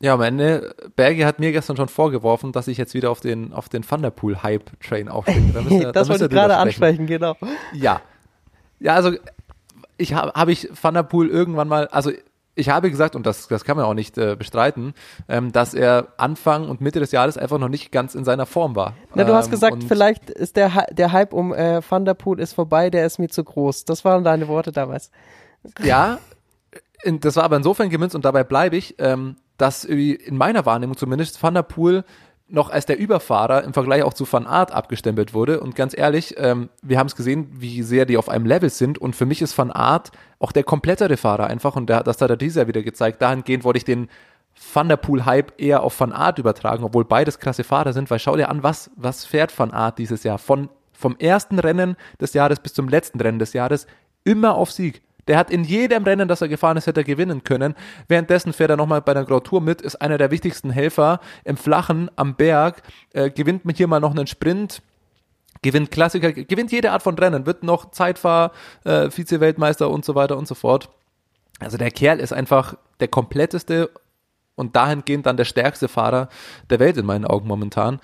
Ja, 0.00 0.14
am 0.14 0.20
Ende, 0.20 0.74
Berge 0.94 1.26
hat 1.26 1.40
mir 1.40 1.50
gestern 1.50 1.76
schon 1.76 1.88
vorgeworfen, 1.88 2.52
dass 2.52 2.68
ich 2.68 2.78
jetzt 2.78 2.94
wieder 2.94 3.10
auf 3.10 3.20
den, 3.20 3.52
auf 3.52 3.68
den 3.68 3.82
Thunderpool-Hype-Train 3.82 5.08
aufspringe. 5.08 5.52
Da 5.52 5.68
wir, 5.68 5.92
das 5.92 6.08
wollte 6.08 6.26
ich 6.26 6.30
gerade 6.30 6.56
ansprechen, 6.56 7.06
genau. 7.06 7.36
Ja. 7.72 8.00
Ja, 8.78 8.94
also, 8.94 9.12
ich 9.96 10.14
habe 10.14 10.32
hab 10.32 10.48
ich 10.48 10.68
Thunderpool 10.80 11.28
irgendwann 11.28 11.66
mal, 11.66 11.88
also 11.88 12.12
ich 12.54 12.68
habe 12.68 12.90
gesagt, 12.90 13.16
und 13.16 13.26
das, 13.26 13.48
das 13.48 13.64
kann 13.64 13.76
man 13.76 13.86
auch 13.86 13.94
nicht 13.94 14.18
äh, 14.18 14.36
bestreiten, 14.36 14.94
ähm, 15.28 15.52
dass 15.52 15.74
er 15.74 16.08
Anfang 16.16 16.68
und 16.68 16.80
Mitte 16.80 17.00
des 17.00 17.12
Jahres 17.12 17.36
einfach 17.36 17.58
noch 17.58 17.68
nicht 17.68 17.90
ganz 17.90 18.14
in 18.14 18.24
seiner 18.24 18.46
Form 18.46 18.76
war. 18.76 18.94
Na, 19.14 19.24
du 19.24 19.32
hast 19.34 19.46
ähm, 19.46 19.50
gesagt, 19.52 19.84
vielleicht 19.84 20.30
ist 20.30 20.56
der, 20.56 20.86
der 20.92 21.12
Hype 21.12 21.32
um 21.32 21.52
äh, 21.52 21.80
Thunderpool 21.82 22.40
ist 22.40 22.52
vorbei, 22.52 22.90
der 22.90 23.06
ist 23.06 23.18
mir 23.18 23.28
zu 23.28 23.42
groß. 23.42 23.84
Das 23.84 24.04
waren 24.04 24.22
deine 24.24 24.48
Worte 24.48 24.72
damals. 24.72 25.10
Ja, 25.82 26.18
in, 27.02 27.20
das 27.20 27.36
war 27.36 27.44
aber 27.44 27.56
insofern 27.56 27.90
gemünzt 27.90 28.16
und 28.16 28.24
dabei 28.24 28.44
bleibe 28.44 28.76
ich. 28.76 28.96
Ähm, 28.98 29.36
dass 29.58 29.84
in 29.84 30.36
meiner 30.36 30.64
Wahrnehmung 30.64 30.96
zumindest 30.96 31.42
Van 31.42 31.54
der 31.54 31.62
Poel 31.62 32.04
noch 32.48 32.70
als 32.70 32.86
der 32.86 32.98
Überfahrer 32.98 33.62
im 33.64 33.74
Vergleich 33.74 34.02
auch 34.02 34.14
zu 34.14 34.30
Van 34.30 34.46
Art 34.46 34.72
abgestempelt 34.72 35.34
wurde. 35.34 35.60
Und 35.60 35.74
ganz 35.74 35.96
ehrlich, 35.96 36.34
ähm, 36.38 36.70
wir 36.82 36.98
haben 36.98 37.06
es 37.06 37.16
gesehen, 37.16 37.48
wie 37.52 37.82
sehr 37.82 38.06
die 38.06 38.16
auf 38.16 38.28
einem 38.28 38.46
Level 38.46 38.70
sind. 38.70 38.98
Und 38.98 39.14
für 39.14 39.26
mich 39.26 39.42
ist 39.42 39.56
Van 39.56 39.70
Art 39.70 40.10
auch 40.38 40.52
der 40.52 40.64
komplettere 40.64 41.16
Fahrer 41.18 41.46
einfach. 41.46 41.76
Und 41.76 41.90
der, 41.90 42.02
das 42.02 42.20
hat 42.22 42.30
er 42.30 42.36
dieses 42.36 42.56
Jahr 42.56 42.66
wieder 42.66 42.82
gezeigt. 42.82 43.20
Dahingehend 43.20 43.64
wollte 43.64 43.78
ich 43.78 43.84
den 43.84 44.08
Van 44.72 44.88
der 44.88 44.96
Poel-Hype 44.96 45.60
eher 45.60 45.82
auf 45.82 46.00
Van 46.00 46.12
Art 46.12 46.38
übertragen, 46.38 46.84
obwohl 46.84 47.04
beides 47.04 47.38
klasse 47.38 47.64
Fahrer 47.64 47.92
sind. 47.92 48.10
Weil 48.10 48.18
schau 48.18 48.36
dir 48.36 48.48
an, 48.48 48.62
was, 48.62 48.90
was 48.96 49.26
fährt 49.26 49.56
Van 49.56 49.70
Art 49.70 49.98
dieses 49.98 50.24
Jahr? 50.24 50.38
Von, 50.38 50.70
vom 50.92 51.16
ersten 51.18 51.58
Rennen 51.58 51.96
des 52.20 52.32
Jahres 52.32 52.60
bis 52.60 52.72
zum 52.72 52.88
letzten 52.88 53.20
Rennen 53.20 53.38
des 53.38 53.52
Jahres 53.52 53.86
immer 54.24 54.54
auf 54.54 54.72
Sieg. 54.72 55.02
Der 55.28 55.36
hat 55.36 55.50
in 55.50 55.62
jedem 55.62 56.04
Rennen, 56.04 56.26
das 56.26 56.40
er 56.40 56.48
gefahren 56.48 56.76
ist, 56.76 56.86
hätte 56.86 57.00
er 57.00 57.04
gewinnen 57.04 57.44
können. 57.44 57.74
Währenddessen 58.08 58.52
fährt 58.52 58.70
er 58.70 58.76
nochmal 58.76 59.02
bei 59.02 59.14
der 59.14 59.24
Grand 59.24 59.44
Tour 59.44 59.60
mit, 59.60 59.82
ist 59.82 59.96
einer 59.96 60.18
der 60.18 60.30
wichtigsten 60.30 60.70
Helfer 60.70 61.20
im 61.44 61.56
Flachen, 61.56 62.10
am 62.16 62.34
Berg, 62.34 62.82
äh, 63.12 63.30
gewinnt 63.30 63.64
mit 63.64 63.76
hier 63.76 63.86
mal 63.86 64.00
noch 64.00 64.10
einen 64.10 64.26
Sprint, 64.26 64.82
gewinnt 65.62 65.90
Klassiker, 65.90 66.32
gewinnt 66.32 66.72
jede 66.72 66.92
Art 66.92 67.02
von 67.02 67.16
Rennen, 67.18 67.46
wird 67.46 67.62
noch 67.62 67.90
Zeitfahr, 67.90 68.52
äh, 68.84 69.10
Vize-Weltmeister 69.10 69.90
und 69.90 70.04
so 70.04 70.14
weiter 70.14 70.36
und 70.38 70.48
so 70.48 70.54
fort. 70.54 70.88
Also 71.60 71.76
der 71.76 71.90
Kerl 71.90 72.20
ist 72.20 72.32
einfach 72.32 72.76
der 73.00 73.08
kompletteste 73.08 73.90
und 74.54 74.76
dahingehend 74.76 75.26
dann 75.26 75.36
der 75.36 75.44
stärkste 75.44 75.88
Fahrer 75.88 76.28
der 76.70 76.80
Welt 76.80 76.96
in 76.96 77.06
meinen 77.06 77.24
Augen 77.24 77.46
momentan. 77.46 78.00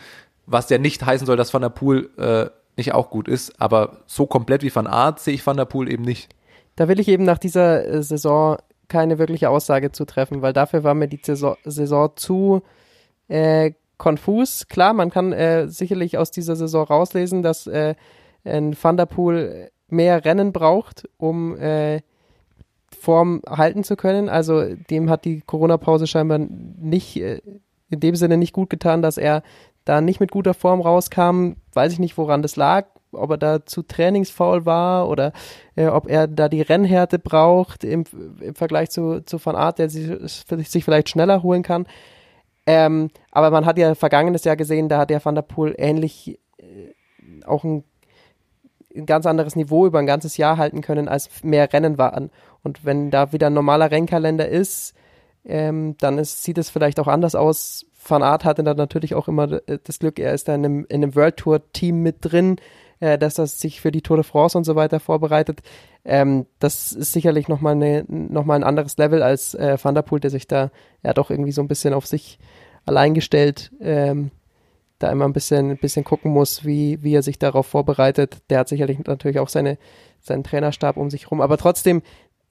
Was 0.46 0.68
ja 0.68 0.78
nicht 0.78 1.04
heißen 1.04 1.26
soll, 1.26 1.36
dass 1.36 1.54
Van 1.54 1.62
der 1.62 1.70
Poel 1.70 2.10
äh, 2.18 2.50
nicht 2.76 2.92
auch 2.92 3.10
gut 3.10 3.28
ist, 3.28 3.60
aber 3.60 3.98
so 4.06 4.26
komplett 4.26 4.62
wie 4.62 4.74
Van 4.74 4.86
Aert 4.86 5.20
sehe 5.20 5.34
ich 5.34 5.46
Van 5.46 5.56
der 5.56 5.64
Poel 5.64 5.90
eben 5.90 6.02
nicht. 6.02 6.28
Da 6.76 6.88
will 6.88 7.00
ich 7.00 7.08
eben 7.08 7.24
nach 7.24 7.38
dieser 7.38 7.86
äh, 7.86 8.02
Saison 8.02 8.56
keine 8.88 9.18
wirkliche 9.18 9.50
Aussage 9.50 9.92
zu 9.92 10.04
treffen, 10.04 10.42
weil 10.42 10.52
dafür 10.52 10.84
war 10.84 10.94
mir 10.94 11.08
die 11.08 11.20
Saison, 11.22 11.56
Saison 11.64 12.10
zu 12.16 12.62
äh, 13.28 13.72
konfus. 13.96 14.68
Klar, 14.68 14.92
man 14.92 15.10
kann 15.10 15.32
äh, 15.32 15.68
sicherlich 15.68 16.18
aus 16.18 16.30
dieser 16.30 16.56
Saison 16.56 16.84
rauslesen, 16.84 17.42
dass 17.42 17.66
äh, 17.66 17.94
ein 18.44 18.72
Thunderpool 18.72 19.70
mehr 19.88 20.24
Rennen 20.24 20.52
braucht, 20.52 21.08
um 21.16 21.56
äh, 21.56 22.00
Form 22.98 23.42
halten 23.48 23.84
zu 23.84 23.96
können. 23.96 24.28
Also 24.28 24.74
dem 24.90 25.10
hat 25.10 25.24
die 25.24 25.40
Corona-Pause 25.40 26.06
scheinbar 26.06 26.38
nicht 26.38 27.16
äh, 27.16 27.40
in 27.90 28.00
dem 28.00 28.16
Sinne 28.16 28.36
nicht 28.36 28.52
gut 28.52 28.70
getan, 28.70 29.02
dass 29.02 29.18
er 29.18 29.42
da 29.84 30.00
nicht 30.00 30.20
mit 30.20 30.30
guter 30.30 30.54
Form 30.54 30.80
rauskam. 30.80 31.52
Weiß 31.72 31.92
ich 31.92 31.98
nicht, 31.98 32.16
woran 32.18 32.42
das 32.42 32.56
lag 32.56 32.86
ob 33.16 33.30
er 33.30 33.38
da 33.38 33.66
zu 33.66 33.82
trainingsfaul 33.82 34.66
war 34.66 35.08
oder 35.08 35.32
äh, 35.76 35.86
ob 35.86 36.08
er 36.08 36.26
da 36.26 36.48
die 36.48 36.62
Rennhärte 36.62 37.18
braucht 37.18 37.84
im, 37.84 38.04
im 38.40 38.54
Vergleich 38.54 38.90
zu, 38.90 39.24
zu 39.24 39.44
Van 39.44 39.56
Art, 39.56 39.78
der 39.78 39.88
sich, 39.88 40.10
sich 40.46 40.84
vielleicht 40.84 41.08
schneller 41.08 41.42
holen 41.42 41.62
kann. 41.62 41.86
Ähm, 42.66 43.10
aber 43.30 43.50
man 43.50 43.66
hat 43.66 43.78
ja 43.78 43.94
vergangenes 43.94 44.44
Jahr 44.44 44.56
gesehen, 44.56 44.88
da 44.88 44.98
hat 44.98 45.10
der 45.10 45.24
Van 45.24 45.34
der 45.34 45.42
Poel 45.42 45.74
ähnlich 45.76 46.38
äh, 46.58 47.44
auch 47.46 47.64
ein, 47.64 47.84
ein, 48.94 49.06
ganz 49.06 49.26
anderes 49.26 49.56
Niveau 49.56 49.86
über 49.86 49.98
ein 49.98 50.06
ganzes 50.06 50.36
Jahr 50.36 50.56
halten 50.56 50.80
können, 50.80 51.08
als 51.08 51.28
mehr 51.42 51.72
Rennen 51.72 51.98
waren. 51.98 52.30
Und 52.62 52.84
wenn 52.84 53.10
da 53.10 53.32
wieder 53.32 53.48
ein 53.48 53.54
normaler 53.54 53.90
Rennkalender 53.90 54.48
ist, 54.48 54.94
ähm, 55.44 55.96
dann 55.98 56.18
ist, 56.18 56.42
sieht 56.42 56.56
es 56.56 56.70
vielleicht 56.70 56.98
auch 56.98 57.08
anders 57.08 57.34
aus. 57.34 57.84
Van 58.06 58.22
Art 58.22 58.44
hatte 58.44 58.64
dann 58.64 58.76
natürlich 58.76 59.14
auch 59.14 59.28
immer 59.28 59.46
das 59.46 59.98
Glück, 59.98 60.18
er 60.18 60.32
ist 60.32 60.48
da 60.48 60.54
in 60.54 60.64
einem, 60.64 60.86
in 60.88 61.02
einem 61.02 61.14
World 61.14 61.36
Tour 61.36 61.72
Team 61.72 62.02
mit 62.02 62.16
drin 62.20 62.56
äh, 63.04 63.18
dass 63.18 63.34
das 63.34 63.58
sich 63.58 63.82
für 63.82 63.92
die 63.92 64.00
Tour 64.00 64.16
de 64.16 64.24
France 64.24 64.56
und 64.56 64.64
so 64.64 64.76
weiter 64.76 64.98
vorbereitet. 64.98 65.60
Ähm, 66.06 66.46
das 66.58 66.92
ist 66.92 67.12
sicherlich 67.12 67.48
nochmal 67.48 68.04
noch 68.08 68.48
ein 68.48 68.64
anderes 68.64 68.96
Level 68.96 69.22
als 69.22 69.54
äh, 69.54 69.76
Van 69.80 69.94
der 69.94 70.02
Poel, 70.02 70.20
der 70.20 70.30
sich 70.30 70.48
da 70.48 70.70
ja 71.02 71.12
doch 71.12 71.30
irgendwie 71.30 71.52
so 71.52 71.60
ein 71.60 71.68
bisschen 71.68 71.92
auf 71.92 72.06
sich 72.06 72.38
allein 72.86 73.12
gestellt 73.12 73.72
ähm, 73.80 74.30
da 74.98 75.10
immer 75.10 75.26
ein 75.26 75.34
bisschen, 75.34 75.72
ein 75.72 75.78
bisschen 75.78 76.04
gucken 76.04 76.32
muss, 76.32 76.64
wie, 76.64 77.02
wie 77.02 77.14
er 77.14 77.22
sich 77.22 77.38
darauf 77.38 77.66
vorbereitet. 77.66 78.38
Der 78.48 78.60
hat 78.60 78.68
sicherlich 78.68 78.98
natürlich 79.00 79.38
auch 79.38 79.48
seine, 79.50 79.76
seinen 80.20 80.44
Trainerstab 80.44 80.96
um 80.96 81.10
sich 81.10 81.30
rum. 81.30 81.42
Aber 81.42 81.58
trotzdem, 81.58 82.00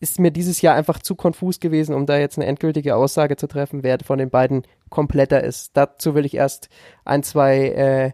ist 0.02 0.20
mir 0.20 0.32
dieses 0.32 0.62
Jahr 0.62 0.76
einfach 0.76 1.00
zu 1.00 1.16
konfus 1.16 1.62
gewesen, 1.62 1.96
um 1.96 2.06
da 2.06 2.18
jetzt 2.18 2.38
eine 2.38 2.46
endgültige 2.46 2.96
Aussage 2.98 3.38
zu 3.38 3.48
treffen, 3.48 3.84
wer 3.84 3.98
von 4.04 4.20
den 4.20 4.30
beiden 4.30 4.64
kompletter 4.90 5.42
ist. 5.42 5.78
Dazu 5.78 6.14
will 6.14 6.26
ich 6.26 6.36
erst 6.36 6.68
ein, 7.06 7.24
zwei 7.24 7.70
äh, 7.70 8.12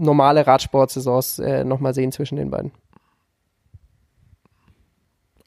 normale 0.00 0.46
Radsportsaisons 0.46 1.38
äh, 1.38 1.64
nochmal 1.64 1.94
sehen 1.94 2.12
zwischen 2.12 2.36
den 2.36 2.50
beiden. 2.50 2.72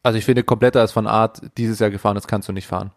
Also 0.03 0.17
ich 0.17 0.25
finde, 0.25 0.43
kompletter 0.43 0.83
ist 0.83 0.91
von 0.91 1.07
Art 1.07 1.41
dieses 1.57 1.79
Jahr 1.79 1.89
gefahren, 1.89 2.15
das 2.15 2.27
kannst 2.27 2.49
du 2.49 2.53
nicht 2.53 2.67
fahren. 2.67 2.91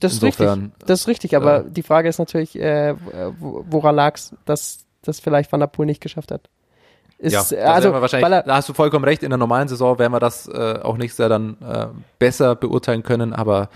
Das 0.00 0.12
ist 0.14 0.22
richtig. 0.22 0.48
Das 0.84 1.02
ist 1.02 1.08
richtig, 1.08 1.36
aber 1.36 1.60
äh, 1.60 1.70
die 1.70 1.84
Frage 1.84 2.08
ist 2.08 2.18
natürlich, 2.18 2.58
äh, 2.58 2.94
woran 3.38 3.94
lag 3.94 4.16
es, 4.16 4.34
dass 4.44 4.84
das 5.02 5.20
vielleicht 5.20 5.50
Van 5.52 5.60
der 5.60 5.68
Poel 5.68 5.86
nicht 5.86 6.00
geschafft 6.00 6.32
hat. 6.32 6.48
Ist, 7.18 7.52
ja, 7.52 7.72
also 7.72 7.92
wahrscheinlich, 7.92 8.42
da 8.44 8.56
hast 8.56 8.68
du 8.68 8.72
vollkommen 8.72 9.04
recht, 9.04 9.22
in 9.22 9.30
der 9.30 9.38
normalen 9.38 9.68
Saison 9.68 9.96
werden 10.00 10.12
wir 10.12 10.18
das 10.18 10.48
äh, 10.48 10.80
auch 10.82 10.96
nächstes 10.96 11.18
Jahr 11.18 11.28
dann 11.28 11.56
äh, 11.60 11.86
besser 12.18 12.56
beurteilen 12.56 13.04
können, 13.04 13.32
aber 13.32 13.68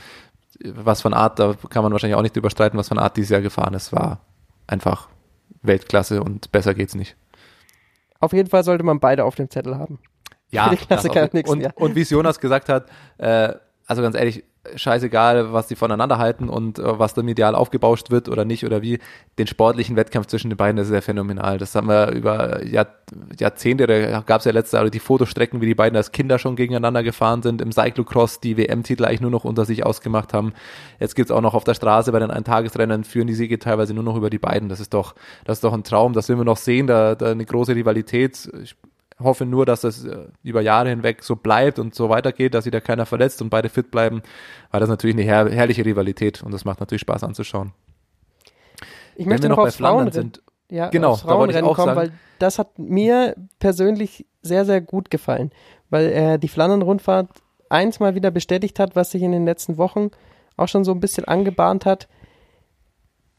was 0.64 1.00
von 1.00 1.14
Art, 1.14 1.38
da 1.38 1.54
kann 1.70 1.84
man 1.84 1.92
wahrscheinlich 1.92 2.16
auch 2.16 2.22
nicht 2.22 2.36
überstreiten, 2.36 2.76
was 2.76 2.88
von 2.88 2.98
Art 2.98 3.16
dieses 3.16 3.30
Jahr 3.30 3.42
gefahren 3.42 3.74
ist, 3.74 3.92
war 3.92 4.18
einfach 4.66 5.08
Weltklasse 5.62 6.22
und 6.22 6.52
besser 6.52 6.74
geht's 6.74 6.94
nicht. 6.94 7.16
Auf 8.20 8.32
jeden 8.32 8.48
Fall 8.48 8.64
sollte 8.64 8.84
man 8.84 9.00
beide 9.00 9.24
auf 9.24 9.34
dem 9.34 9.50
Zettel 9.50 9.76
haben. 9.78 9.98
Ja, 10.50 10.70
und, 10.70 11.76
und, 11.76 11.94
wie 11.96 12.02
es 12.02 12.10
Jonas 12.10 12.38
gesagt 12.40 12.68
hat, 12.68 12.88
äh, 13.18 13.52
also 13.86 14.02
ganz 14.02 14.16
ehrlich, 14.16 14.44
scheißegal, 14.74 15.52
was 15.52 15.68
die 15.68 15.76
voneinander 15.76 16.18
halten 16.18 16.48
und 16.48 16.78
äh, 16.78 16.98
was 16.98 17.14
da 17.14 17.22
medial 17.22 17.54
aufgebauscht 17.54 18.10
wird 18.10 18.28
oder 18.28 18.44
nicht 18.44 18.64
oder 18.64 18.82
wie. 18.82 18.98
Den 19.38 19.46
sportlichen 19.46 19.96
Wettkampf 19.96 20.26
zwischen 20.26 20.50
den 20.50 20.56
beiden, 20.56 20.76
das 20.76 20.88
ist 20.88 20.94
ja 20.94 21.00
phänomenal. 21.00 21.58
Das 21.58 21.74
haben 21.74 21.88
wir 21.88 22.10
über 22.12 22.64
Jahr, 22.64 22.86
Jahrzehnte, 23.38 23.86
da 23.86 24.20
gab 24.20 24.40
es 24.40 24.46
ja 24.46 24.52
letzte 24.52 24.78
Jahre 24.78 24.90
die 24.90 24.98
Fotostrecken, 24.98 25.60
wie 25.60 25.66
die 25.66 25.74
beiden 25.74 25.96
als 25.96 26.12
Kinder 26.12 26.38
schon 26.38 26.56
gegeneinander 26.56 27.02
gefahren 27.02 27.42
sind, 27.42 27.60
im 27.60 27.70
Cyclocross 27.70 28.40
die 28.40 28.56
WM-Titel 28.56 29.04
eigentlich 29.04 29.20
nur 29.20 29.30
noch 29.30 29.44
unter 29.44 29.64
sich 29.64 29.84
ausgemacht 29.84 30.32
haben. 30.32 30.54
Jetzt 30.98 31.16
gibt's 31.16 31.30
auch 31.30 31.42
noch 31.42 31.54
auf 31.54 31.64
der 31.64 31.74
Straße 31.74 32.12
bei 32.12 32.18
den 32.18 32.30
Eintagesrennen, 32.30 33.04
führen 33.04 33.26
die 33.26 33.34
Siege 33.34 33.58
teilweise 33.58 33.94
nur 33.94 34.04
noch 34.04 34.16
über 34.16 34.30
die 34.30 34.38
beiden. 34.38 34.68
Das 34.68 34.80
ist 34.80 34.94
doch, 34.94 35.14
das 35.44 35.58
ist 35.58 35.64
doch 35.64 35.74
ein 35.74 35.84
Traum, 35.84 36.12
das 36.14 36.28
will 36.28 36.36
wir 36.36 36.44
noch 36.44 36.56
sehen, 36.56 36.86
da, 36.86 37.14
da 37.14 37.30
eine 37.30 37.44
große 37.44 37.74
Rivalität. 37.74 38.50
Ich 38.62 38.74
hoffe 39.18 39.46
nur, 39.46 39.64
dass 39.66 39.80
das 39.80 40.04
äh, 40.04 40.26
über 40.42 40.60
Jahre 40.60 40.90
hinweg 40.90 41.22
so 41.22 41.36
bleibt 41.36 41.78
und 41.78 41.94
so 41.94 42.08
weitergeht, 42.08 42.54
dass 42.54 42.64
sich 42.64 42.70
da 42.70 42.80
keiner 42.80 43.06
verletzt 43.06 43.40
und 43.40 43.50
beide 43.50 43.68
fit 43.68 43.90
bleiben, 43.90 44.22
weil 44.70 44.80
das 44.80 44.88
natürlich 44.88 45.16
eine 45.16 45.24
her 45.24 45.48
herrliche 45.50 45.84
Rivalität 45.84 46.42
und 46.42 46.52
das 46.52 46.64
macht 46.64 46.80
natürlich 46.80 47.00
Spaß 47.02 47.24
anzuschauen. 47.24 47.72
Ich 49.14 49.24
Wenn 49.24 49.30
möchte 49.30 49.48
noch, 49.48 49.56
noch 49.56 49.64
bei 49.64 49.70
Flandern 49.70 50.12
sind. 50.12 50.42
Ja, 50.68 50.88
genau, 50.88 51.16
da 51.16 51.38
wollte 51.38 51.56
ich 51.56 51.64
auch 51.64 51.76
kommen, 51.76 51.94
sagen. 51.94 51.98
weil 51.98 52.12
das 52.38 52.58
hat 52.58 52.78
mir 52.78 53.36
persönlich 53.58 54.26
sehr, 54.42 54.64
sehr 54.64 54.80
gut 54.80 55.10
gefallen, 55.10 55.52
weil 55.90 56.06
äh, 56.12 56.38
die 56.38 56.48
Flandern-Rundfahrt 56.48 57.28
eins 57.70 58.00
mal 58.00 58.14
wieder 58.14 58.30
bestätigt 58.30 58.78
hat, 58.78 58.96
was 58.96 59.10
sich 59.10 59.22
in 59.22 59.32
den 59.32 59.44
letzten 59.44 59.78
Wochen 59.78 60.10
auch 60.56 60.68
schon 60.68 60.84
so 60.84 60.92
ein 60.92 61.00
bisschen 61.00 61.24
angebahnt 61.24 61.86
hat. 61.86 62.08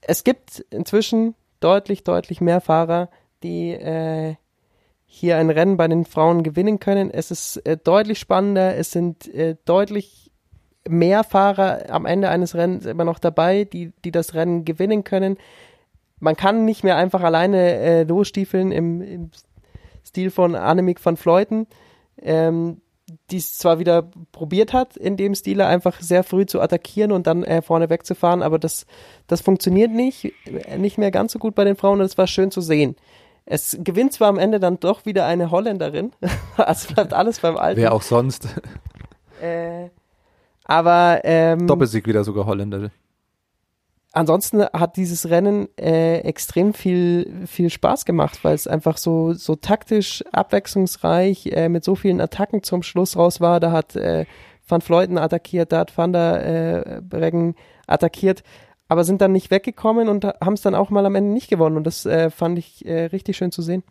Es 0.02 0.24
gibt 0.24 0.60
inzwischen 0.70 1.36
deutlich, 1.60 2.04
deutlich 2.04 2.42
mehr 2.42 2.62
Fahrer, 2.62 3.10
die 3.44 3.72
äh, 3.72 4.36
hier 5.10 5.38
ein 5.38 5.50
Rennen 5.50 5.78
bei 5.78 5.88
den 5.88 6.06
Frauen 6.06 6.44
gewinnen 6.44 6.80
können. 6.80 7.10
Es 7.10 7.32
ist 7.32 7.58
äh, 7.66 7.78
deutlich 7.78 8.20
spannender, 8.20 8.76
es 8.76 8.92
sind 8.92 9.34
äh, 9.34 9.56
deutlich 9.66 10.32
mehr 10.88 11.24
Fahrer 11.24 11.90
am 11.90 12.06
Ende 12.06 12.30
eines 12.30 12.56
Rennens 12.56 12.86
immer 12.86 13.06
noch 13.06 13.18
dabei, 13.18 13.64
die, 13.64 13.94
die 14.04 14.12
das 14.12 14.36
Rennen 14.36 14.66
gewinnen 14.66 15.04
können. 15.04 15.38
Man 16.20 16.36
kann 16.36 16.66
nicht 16.66 16.84
mehr 16.84 16.98
einfach 16.98 17.22
alleine 17.22 17.58
äh, 17.58 18.04
losstiefeln 18.04 18.72
im, 18.72 19.02
im 19.02 19.32
Stil 20.06 20.30
von 20.30 20.56
Annemiek 20.56 21.04
van 21.04 21.18
Fleuten, 21.18 21.68
ähm, 22.22 22.82
die 23.32 23.38
es 23.38 23.58
zwar 23.58 23.80
wieder 23.80 24.10
probiert 24.34 24.74
hat, 24.74 24.98
in 24.98 25.16
dem 25.16 25.36
Stile 25.36 25.68
einfach 25.68 26.02
sehr 26.02 26.24
früh 26.24 26.46
zu 26.46 26.60
attackieren 26.60 27.14
und 27.14 27.28
dann 27.28 27.44
äh, 27.44 27.62
vorne 27.62 27.90
wegzufahren, 27.90 28.42
aber 28.42 28.60
das, 28.60 28.86
das 29.28 29.40
funktioniert 29.40 29.92
nicht, 29.92 30.34
nicht 30.78 30.98
mehr 30.98 31.12
ganz 31.12 31.32
so 31.32 31.40
gut 31.40 31.56
bei 31.56 31.64
den 31.64 31.78
Frauen 31.78 32.00
und 32.00 32.06
es 32.06 32.18
war 32.18 32.28
schön 32.28 32.52
zu 32.52 32.60
sehen. 32.60 32.98
Es 33.50 33.78
gewinnt 33.80 34.12
zwar 34.12 34.28
am 34.28 34.38
Ende 34.38 34.60
dann 34.60 34.80
doch 34.80 35.06
wieder 35.06 35.26
eine 35.26 35.52
Holländerin, 35.52 36.12
also 36.58 36.94
bleibt 36.94 37.14
alles 37.14 37.40
beim 37.40 37.58
Alten. 37.58 37.80
Wer 37.80 37.94
auch 37.94 38.04
sonst. 38.04 38.48
Äh, 39.40 39.92
aber 40.64 41.22
ähm, 41.24 41.68
Doppelsieg 41.68 42.08
wieder 42.08 42.24
sogar 42.24 42.48
Holländerin. 42.48 42.90
Ansonsten 44.12 44.64
hat 44.64 44.98
dieses 44.98 45.30
Rennen 45.30 45.68
äh, 45.78 46.22
extrem 46.22 46.74
viel 46.74 47.46
viel 47.46 47.70
Spaß 47.70 48.06
gemacht, 48.06 48.44
weil 48.44 48.56
es 48.56 48.66
einfach 48.66 48.98
so 48.98 49.34
so 49.34 49.56
taktisch 49.56 50.24
abwechslungsreich 50.32 51.52
äh, 51.52 51.70
mit 51.70 51.84
so 51.84 51.94
vielen 51.94 52.20
Attacken 52.20 52.64
zum 52.64 52.82
Schluss 52.82 53.16
raus 53.16 53.40
war. 53.40 53.60
Da 53.60 53.72
hat 53.72 53.96
äh, 53.96 54.26
Van 54.68 54.82
Fleuten 54.82 55.20
attackiert, 55.20 55.72
da 55.72 55.82
hat 55.82 55.96
Van 55.96 56.14
der 56.14 56.98
äh, 56.98 57.02
Breggen 57.02 57.54
attackiert 57.86 58.42
aber 58.88 59.04
sind 59.04 59.22
dann 59.22 59.32
nicht 59.32 59.52
weggekommen 59.52 60.10
und 60.10 60.26
haben 60.26 60.54
es 60.54 60.62
dann 60.62 60.76
auch 60.76 60.90
mal 60.90 61.06
am 61.06 61.16
Ende 61.16 61.34
nicht 61.34 61.50
gewonnen. 61.50 61.78
Und 61.78 61.86
das 61.86 62.06
äh, 62.06 62.30
fand 62.30 62.58
ich 62.58 62.86
äh, 62.86 63.06
richtig 63.06 63.38
schön 63.38 63.52
zu 63.52 63.62
sehen. 63.62 63.84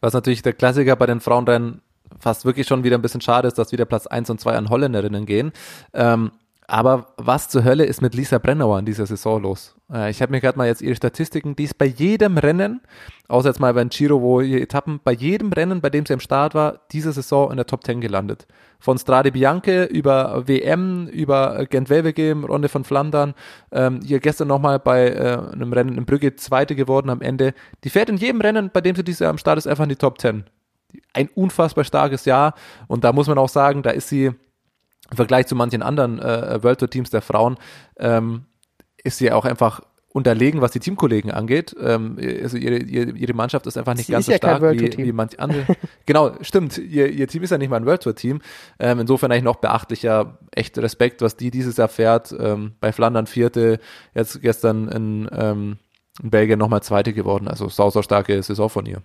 Was 0.00 0.14
natürlich 0.14 0.42
der 0.42 0.52
Klassiker 0.52 0.96
bei 0.96 1.06
den 1.06 1.20
Frauenrennen 1.20 1.82
fast 2.18 2.44
wirklich 2.44 2.66
schon 2.66 2.84
wieder 2.84 2.98
ein 2.98 3.02
bisschen 3.02 3.20
schade 3.20 3.48
ist, 3.48 3.58
dass 3.58 3.72
wieder 3.72 3.84
Platz 3.84 4.06
1 4.06 4.30
und 4.30 4.40
2 4.40 4.56
an 4.56 4.68
Holländerinnen 4.68 5.26
gehen. 5.26 5.52
Ähm, 5.94 6.32
aber 6.66 7.14
was 7.16 7.48
zur 7.48 7.64
Hölle 7.64 7.84
ist 7.84 8.00
mit 8.00 8.14
Lisa 8.14 8.38
Brennauer 8.38 8.78
in 8.78 8.84
dieser 8.84 9.04
Saison 9.04 9.42
los? 9.42 9.74
Äh, 9.92 10.10
ich 10.10 10.22
habe 10.22 10.30
mir 10.30 10.40
gerade 10.40 10.56
mal 10.56 10.68
jetzt 10.68 10.82
ihre 10.82 10.94
Statistiken, 10.94 11.56
die 11.56 11.64
ist 11.64 11.76
bei 11.76 11.86
jedem 11.86 12.38
Rennen, 12.38 12.80
außer 13.26 13.48
jetzt 13.48 13.58
mal 13.58 13.74
beim 13.74 13.88
Giro, 13.88 14.20
wo 14.20 14.40
ihr 14.40 14.62
Etappen, 14.62 15.00
bei 15.02 15.12
jedem 15.12 15.52
Rennen, 15.52 15.80
bei 15.80 15.90
dem 15.90 16.06
sie 16.06 16.14
am 16.14 16.20
Start 16.20 16.54
war, 16.54 16.80
diese 16.92 17.12
Saison 17.12 17.50
in 17.50 17.56
der 17.56 17.66
Top 17.66 17.84
10 17.84 18.00
gelandet. 18.00 18.46
Von 18.80 18.98
Strade 18.98 19.30
Bianche 19.30 19.84
über 19.84 20.48
WM, 20.48 21.06
über 21.08 21.66
Gent 21.66 21.90
Wevelgem, 21.90 22.44
Runde 22.44 22.68
von 22.68 22.84
Flandern, 22.84 23.34
ähm, 23.70 24.00
hier 24.02 24.20
gestern 24.20 24.48
nochmal 24.48 24.78
bei 24.78 25.08
äh, 25.08 25.38
einem 25.52 25.72
Rennen 25.72 25.96
in 25.96 26.06
Brügge 26.06 26.34
Zweite 26.36 26.74
geworden 26.74 27.10
am 27.10 27.20
Ende. 27.20 27.54
Die 27.84 27.90
fährt 27.90 28.08
in 28.08 28.16
jedem 28.16 28.40
Rennen, 28.40 28.70
bei 28.72 28.80
dem 28.80 28.96
sie 28.96 29.04
dieses 29.04 29.20
Jahr 29.20 29.30
am 29.30 29.38
Start 29.38 29.58
ist, 29.58 29.66
einfach 29.66 29.84
in 29.84 29.90
die 29.90 29.96
Top 29.96 30.20
10. 30.20 30.44
Ein 31.12 31.28
unfassbar 31.34 31.84
starkes 31.84 32.24
Jahr 32.24 32.54
und 32.88 33.04
da 33.04 33.12
muss 33.12 33.28
man 33.28 33.38
auch 33.38 33.48
sagen, 33.48 33.82
da 33.82 33.90
ist 33.90 34.08
sie 34.08 34.24
im 35.10 35.16
Vergleich 35.16 35.46
zu 35.46 35.54
manchen 35.54 35.82
anderen 35.82 36.18
äh, 36.18 36.62
World 36.62 36.80
Tour 36.80 36.90
Teams 36.90 37.10
der 37.10 37.22
Frauen 37.22 37.56
ähm, 37.98 38.46
ist 39.02 39.18
sie 39.18 39.32
auch 39.32 39.44
einfach 39.44 39.80
unterlegen, 40.12 40.60
was 40.60 40.72
die 40.72 40.80
Teamkollegen 40.80 41.30
angeht. 41.30 41.74
Ähm, 41.80 42.18
also 42.42 42.56
ihre, 42.56 42.78
ihre, 42.78 43.34
Mannschaft 43.34 43.66
ist 43.66 43.78
einfach 43.78 43.94
nicht 43.94 44.06
sie 44.06 44.12
ganz 44.12 44.26
so 44.26 44.32
ja 44.32 44.38
stark 44.38 44.62
wie, 44.62 44.98
wie 44.98 45.12
manche 45.12 45.38
andere. 45.38 45.64
genau, 46.06 46.32
stimmt. 46.40 46.78
Ihr, 46.78 47.08
ihr 47.10 47.28
Team 47.28 47.44
ist 47.44 47.50
ja 47.50 47.58
nicht 47.58 47.70
mal 47.70 47.76
ein 47.76 47.86
World 47.86 48.02
Tour 48.02 48.14
Team. 48.14 48.40
Ähm, 48.78 49.00
insofern 49.00 49.30
eigentlich 49.30 49.44
noch 49.44 49.56
beachtlicher. 49.56 50.38
Echt 50.50 50.76
Respekt, 50.78 51.22
was 51.22 51.36
die 51.36 51.50
dieses 51.50 51.76
Jahr 51.76 51.88
fährt. 51.88 52.34
Ähm, 52.38 52.72
bei 52.80 52.92
Flandern 52.92 53.26
vierte, 53.26 53.78
jetzt 54.14 54.42
gestern 54.42 54.88
in, 54.88 55.28
ähm, 55.32 55.78
in 56.22 56.30
Belgien 56.30 56.58
nochmal 56.58 56.82
zweite 56.82 57.12
geworden. 57.12 57.46
Also 57.46 57.68
sau, 57.68 57.90
sau 57.90 58.02
starke 58.02 58.42
Saison 58.42 58.68
von 58.68 58.86
ihr. 58.86 59.02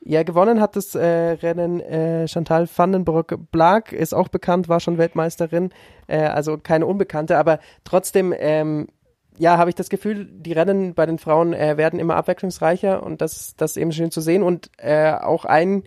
Ja, 0.00 0.22
gewonnen 0.22 0.60
hat 0.60 0.74
das 0.76 0.94
äh, 0.94 1.06
Rennen 1.06 1.80
äh, 1.80 2.26
Chantal 2.28 2.68
Vandenbroek-Blag, 2.74 3.92
ist 3.92 4.14
auch 4.14 4.28
bekannt, 4.28 4.68
war 4.68 4.80
schon 4.80 4.96
Weltmeisterin, 4.96 5.70
äh, 6.06 6.20
also 6.20 6.56
keine 6.56 6.86
Unbekannte, 6.86 7.36
aber 7.36 7.58
trotzdem, 7.84 8.32
ähm, 8.38 8.86
ja, 9.38 9.58
habe 9.58 9.70
ich 9.70 9.76
das 9.76 9.88
Gefühl, 9.88 10.26
die 10.30 10.52
Rennen 10.52 10.94
bei 10.94 11.06
den 11.06 11.18
Frauen 11.18 11.52
äh, 11.52 11.76
werden 11.76 12.00
immer 12.00 12.16
abwechslungsreicher 12.16 13.02
und 13.02 13.20
das, 13.20 13.54
das 13.56 13.76
eben 13.76 13.92
schön 13.92 14.10
zu 14.10 14.20
sehen 14.20 14.42
und 14.42 14.70
äh, 14.78 15.12
auch 15.12 15.44
ein 15.44 15.84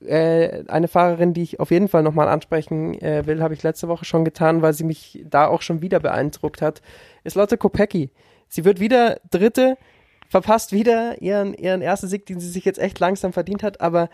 äh, 0.00 0.64
eine 0.68 0.88
Fahrerin, 0.88 1.34
die 1.34 1.42
ich 1.42 1.60
auf 1.60 1.70
jeden 1.70 1.88
Fall 1.88 2.02
nochmal 2.02 2.28
ansprechen 2.28 2.94
äh, 3.02 3.26
will, 3.26 3.42
habe 3.42 3.54
ich 3.54 3.62
letzte 3.62 3.88
Woche 3.88 4.04
schon 4.04 4.24
getan, 4.24 4.62
weil 4.62 4.72
sie 4.72 4.84
mich 4.84 5.22
da 5.28 5.46
auch 5.46 5.62
schon 5.62 5.82
wieder 5.82 6.00
beeindruckt 6.00 6.62
hat, 6.62 6.80
ist 7.22 7.36
Lotte 7.36 7.58
Kopecki. 7.58 8.10
Sie 8.48 8.64
wird 8.64 8.80
wieder 8.80 9.20
Dritte, 9.30 9.76
verpasst 10.28 10.72
wieder 10.72 11.20
ihren, 11.20 11.54
ihren 11.54 11.82
ersten 11.82 12.08
Sieg, 12.08 12.24
den 12.26 12.40
sie 12.40 12.48
sich 12.48 12.64
jetzt 12.64 12.78
echt 12.78 12.98
langsam 12.98 13.32
verdient 13.32 13.62
hat, 13.62 13.80
aber 13.80 14.08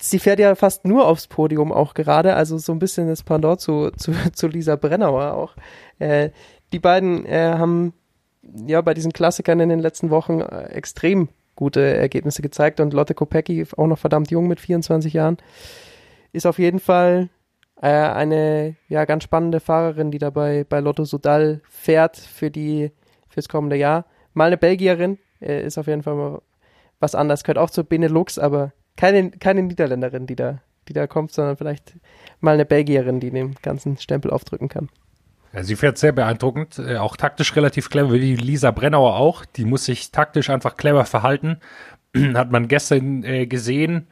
sie 0.00 0.18
fährt 0.18 0.38
ja 0.38 0.54
fast 0.54 0.84
nur 0.84 1.06
aufs 1.06 1.26
Podium 1.26 1.72
auch 1.72 1.94
gerade, 1.94 2.34
also 2.34 2.58
so 2.58 2.72
ein 2.72 2.78
bisschen 2.78 3.08
das 3.08 3.22
Pendant 3.22 3.60
zu, 3.60 3.90
zu, 3.96 4.12
zu 4.32 4.46
Lisa 4.46 4.76
Brennauer 4.76 5.34
auch. 5.34 5.56
Äh, 5.98 6.30
die 6.72 6.78
beiden 6.78 7.26
äh, 7.26 7.54
haben 7.58 7.94
ja 8.66 8.80
bei 8.80 8.94
diesen 8.94 9.12
Klassikern 9.12 9.60
in 9.60 9.68
den 9.68 9.80
letzten 9.80 10.10
Wochen 10.10 10.40
äh, 10.40 10.64
extrem 10.66 11.28
gute 11.54 11.80
Ergebnisse 11.80 12.42
gezeigt 12.42 12.80
und 12.80 12.92
Lotte 12.92 13.14
Kopecki, 13.14 13.66
auch 13.76 13.86
noch 13.86 13.98
verdammt 13.98 14.30
jung 14.30 14.46
mit 14.46 14.60
24 14.60 15.12
Jahren, 15.12 15.38
ist 16.32 16.46
auf 16.46 16.58
jeden 16.58 16.80
Fall 16.80 17.30
äh, 17.80 17.88
eine 17.88 18.76
ja 18.88 19.04
ganz 19.04 19.24
spannende 19.24 19.60
Fahrerin, 19.60 20.10
die 20.10 20.18
dabei 20.18 20.64
bei 20.68 20.80
Lotto 20.80 21.04
Sudal 21.04 21.62
fährt 21.68 22.16
für 22.16 22.50
die 22.50 22.92
fürs 23.28 23.48
kommende 23.48 23.76
Jahr. 23.76 24.06
Mal 24.34 24.46
eine 24.46 24.58
Belgierin, 24.58 25.18
äh, 25.40 25.64
ist 25.64 25.78
auf 25.78 25.86
jeden 25.86 26.02
Fall 26.02 26.14
mal 26.14 26.42
was 27.00 27.14
anderes. 27.14 27.42
Gehört 27.42 27.58
auch 27.58 27.70
zur 27.70 27.84
Benelux, 27.84 28.38
aber 28.38 28.72
keine, 28.96 29.30
keine 29.30 29.62
Niederländerin, 29.62 30.26
die 30.26 30.36
da, 30.36 30.62
die 30.88 30.92
da 30.92 31.06
kommt, 31.06 31.32
sondern 31.32 31.56
vielleicht 31.56 31.94
mal 32.40 32.54
eine 32.54 32.64
Belgierin, 32.64 33.20
die 33.20 33.30
den 33.30 33.54
ganzen 33.62 33.98
Stempel 33.98 34.30
aufdrücken 34.30 34.68
kann. 34.68 34.88
Sie 35.62 35.76
fährt 35.76 35.98
sehr 35.98 36.12
beeindruckend, 36.12 36.78
äh, 36.78 36.96
auch 36.96 37.16
taktisch 37.16 37.54
relativ 37.56 37.88
clever, 37.90 38.12
wie 38.12 38.36
Lisa 38.36 38.70
Brennauer 38.70 39.16
auch. 39.16 39.44
Die 39.44 39.64
muss 39.64 39.84
sich 39.84 40.10
taktisch 40.10 40.50
einfach 40.50 40.76
clever 40.76 41.04
verhalten. 41.04 41.58
Hat 42.34 42.50
man 42.50 42.68
gestern 42.68 43.24
äh, 43.24 43.46
gesehen. 43.46 44.08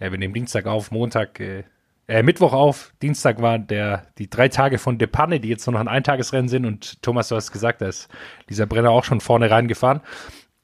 Ja, 0.00 0.10
wir 0.10 0.18
nehmen 0.18 0.34
Dienstag 0.34 0.66
auf, 0.66 0.90
Montag 0.90 1.40
äh, 1.40 1.64
äh, 2.08 2.22
Mittwoch 2.22 2.52
auf. 2.52 2.94
Dienstag 3.02 3.40
waren 3.42 3.66
der, 3.66 4.06
die 4.18 4.30
drei 4.30 4.48
Tage 4.48 4.78
von 4.78 4.98
Depanne, 4.98 5.40
die 5.40 5.48
jetzt 5.48 5.66
nur 5.66 5.74
noch 5.74 5.80
ein 5.80 5.88
Eintagesrennen 5.88 6.48
sind. 6.48 6.64
Und 6.64 7.02
Thomas, 7.02 7.28
du 7.28 7.36
hast 7.36 7.52
gesagt, 7.52 7.82
da 7.82 7.88
ist 7.88 8.08
dieser 8.48 8.66
Brenner 8.66 8.90
auch 8.90 9.04
schon 9.04 9.20
vorne 9.20 9.50
reingefahren. 9.50 10.00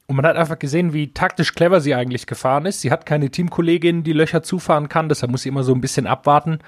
Und 0.07 0.17
man 0.17 0.25
hat 0.25 0.37
einfach 0.37 0.59
gesehen, 0.59 0.93
wie 0.93 1.13
taktisch 1.13 1.53
clever 1.53 1.81
sie 1.81 1.95
eigentlich 1.95 2.27
gefahren 2.27 2.65
ist. 2.65 2.81
Sie 2.81 2.91
hat 2.91 3.05
keine 3.05 3.29
Teamkollegin, 3.29 4.03
die 4.03 4.13
Löcher 4.13 4.43
zufahren 4.43 4.89
kann, 4.89 5.09
deshalb 5.09 5.31
muss 5.31 5.43
sie 5.43 5.49
immer 5.49 5.63
so 5.63 5.73
ein 5.73 5.81
bisschen 5.81 6.05
abwarten. 6.05 6.59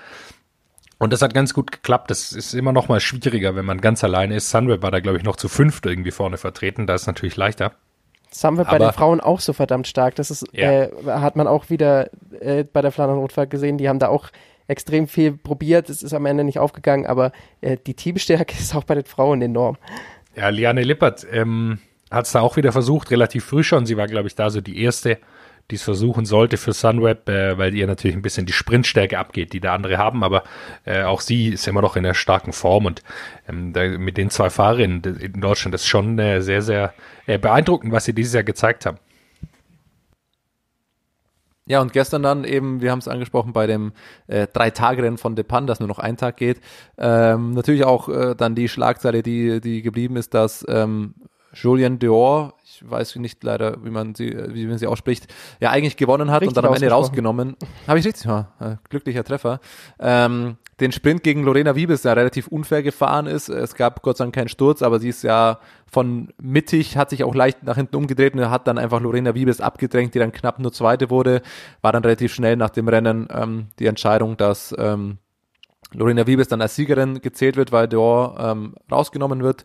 Und 1.00 1.14
das 1.14 1.22
hat 1.22 1.34
ganz 1.34 1.54
gut 1.54 1.72
geklappt. 1.72 2.10
Das 2.10 2.32
ist 2.32 2.54
immer 2.54 2.72
noch 2.72 2.88
mal 2.88 3.00
schwieriger, 3.00 3.56
wenn 3.56 3.66
man 3.66 3.82
ganz 3.82 4.04
alleine 4.04 4.36
ist. 4.36 4.50
Sunweb 4.50 4.82
war 4.82 4.92
da, 4.92 5.00
glaube 5.00 5.18
ich, 5.18 5.24
noch 5.24 5.36
zu 5.36 5.48
fünft 5.48 5.86
irgendwie 5.86 6.12
vorne 6.12 6.38
vertreten. 6.38 6.88
Da 6.88 6.96
ist 6.96 7.06
natürlich 7.08 7.36
leichter. 7.38 7.74
Sunweb 8.32 8.70
bei 8.70 8.80
den 8.80 8.92
Frauen 8.92 9.22
auch 9.22 9.40
so 9.40 9.54
verdammt 9.54 9.88
stark. 9.88 10.16
Das 10.16 10.32
ist, 10.32 10.46
Ja. 10.52 10.72
äh, 10.84 10.90
hat 11.06 11.36
man 11.36 11.48
auch 11.48 11.70
wieder 11.70 12.10
äh, 12.40 12.64
bei 12.64 12.82
der 12.82 12.92
Flandern 12.92 13.20
Rotfahrt 13.20 13.50
gesehen. 13.50 13.78
Die 13.78 13.88
haben 13.88 14.00
da 14.00 14.08
auch 14.10 14.30
extrem 14.68 15.08
viel 15.08 15.32
probiert. 15.34 15.90
Es 15.90 16.04
ist 16.04 16.14
am 16.14 16.26
Ende 16.26 16.44
nicht 16.44 16.60
aufgegangen, 16.60 17.06
aber 17.06 17.32
äh, 17.62 17.78
die 17.86 17.94
Teamstärke 17.94 18.56
ist 18.60 18.76
auch 18.76 18.84
bei 18.84 18.96
den 18.96 19.06
Frauen 19.06 19.42
enorm. 19.42 19.78
Ja, 20.36 20.50
Liane 20.50 20.84
Lippert 20.84 21.26
ähm, 21.32 21.80
hat 22.12 22.26
es 22.26 22.32
da 22.32 22.42
auch 22.42 22.58
wieder 22.58 22.72
versucht, 22.72 23.12
relativ 23.12 23.46
früh 23.46 23.64
schon. 23.64 23.86
Sie 23.86 23.98
war, 23.98 24.08
glaube 24.08 24.28
ich, 24.28 24.36
da 24.36 24.50
so 24.50 24.62
die 24.62 24.82
erste, 24.82 25.18
die 25.70 25.76
es 25.76 25.84
versuchen 25.84 26.26
sollte 26.26 26.58
für 26.58 26.72
Sunweb, 26.72 27.28
äh, 27.28 27.58
weil 27.58 27.76
ihr 27.76 27.88
natürlich 27.88 28.16
ein 28.16 28.22
bisschen 28.22 28.46
die 28.46 28.54
Sprintstärke 28.54 29.20
abgeht, 29.20 29.54
die 29.54 29.60
da 29.60 29.74
andere 29.74 29.98
haben. 29.98 30.24
Aber 30.24 30.44
äh, 30.86 31.04
auch 31.04 31.22
sie 31.22 31.50
ist 31.50 31.68
immer 31.68 31.82
noch 31.82 31.96
in 31.96 32.06
einer 32.06 32.14
starken 32.14 32.54
Form 32.54 32.86
und 32.86 33.04
ähm, 33.48 33.74
da, 33.74 33.86
mit 33.86 34.18
den 34.18 34.30
zwei 34.30 34.50
Fahrerinnen 34.50 35.04
in 35.04 35.42
Deutschland 35.42 35.76
ist 35.76 35.86
schon 35.86 36.18
äh, 36.20 36.42
sehr, 36.42 36.62
sehr 36.62 36.94
äh, 37.26 37.38
beeindruckend, 37.38 37.92
was 37.92 38.06
sie 38.06 38.14
dieses 38.14 38.34
Jahr 38.34 38.44
gezeigt 38.44 38.86
haben. 38.86 38.98
Ja, 41.66 41.82
und 41.82 41.92
gestern 41.92 42.24
dann 42.24 42.46
eben, 42.46 42.80
wir 42.80 42.92
haben 42.92 43.00
es 43.00 43.10
angesprochen, 43.10 43.52
bei 43.52 43.68
dem 43.68 43.92
äh, 44.28 44.48
Drei-Tage-Rennen 44.48 45.18
von 45.18 45.36
Depan, 45.36 45.68
das 45.68 45.82
nur 45.82 45.90
noch 45.90 46.00
ein 46.00 46.16
Tag 46.16 46.38
geht, 46.38 46.62
ähm, 46.98 47.52
natürlich 47.52 47.84
auch 47.84 48.08
äh, 48.08 48.36
dann 48.36 48.56
die 48.56 48.70
Schlagzeile, 48.70 49.22
die, 49.22 49.60
die 49.60 49.82
geblieben 49.82 50.16
ist, 50.16 50.34
dass 50.34 50.66
ähm, 50.70 51.16
Julien 51.52 52.00
Dior, 52.00 52.54
ich 52.82 52.90
weiß 52.90 53.16
nicht 53.18 53.44
leider, 53.44 53.84
wie 53.84 53.90
man 53.90 54.14
sie, 54.14 54.36
wie 54.50 54.68
man 54.68 54.78
sie 54.78 54.88
ausspricht, 54.88 55.28
ja 55.60 55.72
eigentlich 55.72 55.98
gewonnen 55.98 56.32
hat 56.32 56.42
Richtig 56.42 56.50
und 56.50 56.58
dann 56.58 56.66
am 56.66 56.74
Ende 56.76 56.90
rausgenommen. 56.90 57.56
Habe 57.88 58.00
ich 58.00 58.06
richtig? 58.06 58.26
Ja, 58.26 58.52
äh, 58.60 58.76
glücklicher 58.90 59.24
Treffer. 59.24 59.60
Ähm, 60.00 60.58
den 60.80 60.92
Sprint 60.92 61.24
gegen 61.24 61.44
Lorena 61.44 61.76
Wiebes 61.76 62.04
ja 62.04 62.14
relativ 62.14 62.48
unfair 62.48 62.84
gefahren 62.84 63.26
ist. 63.26 63.50
Es 63.50 63.74
gab 63.74 64.04
Gott 64.04 64.18
sei 64.18 64.26
Dank 64.26 64.36
keinen 64.36 64.48
Sturz, 64.50 64.84
aber 64.84 65.00
sie 65.00 65.10
ist 65.10 65.24
ja 65.24 65.60
von 65.92 66.30
mittig, 66.40 66.98
hat 66.98 67.10
sich 67.10 67.24
auch 67.24 67.34
leicht 67.34 67.64
nach 67.64 67.78
hinten 67.78 67.96
umgedreht 67.96 68.36
und 68.36 68.50
hat 68.50 68.68
dann 68.68 68.78
einfach 68.78 69.02
Lorena 69.02 69.34
Wiebes 69.34 69.60
abgedrängt, 69.60 70.14
die 70.14 70.20
dann 70.20 70.32
knapp 70.32 70.60
nur 70.60 70.72
Zweite 70.72 71.10
wurde. 71.10 71.42
War 71.82 71.94
dann 71.94 72.04
relativ 72.04 72.34
schnell 72.34 72.58
nach 72.58 72.70
dem 72.70 72.88
Rennen 72.88 73.28
ähm, 73.32 73.68
die 73.80 73.88
Entscheidung, 73.88 74.38
dass 74.38 74.76
ähm, 74.78 75.18
Lorena 75.94 76.28
Wiebes 76.28 76.48
dann 76.48 76.62
als 76.62 76.76
Siegerin 76.76 77.22
gezählt 77.22 77.56
wird, 77.56 77.72
weil 77.72 77.88
Dior 77.88 78.38
ähm, 78.40 78.76
rausgenommen 78.92 79.42
wird. 79.42 79.64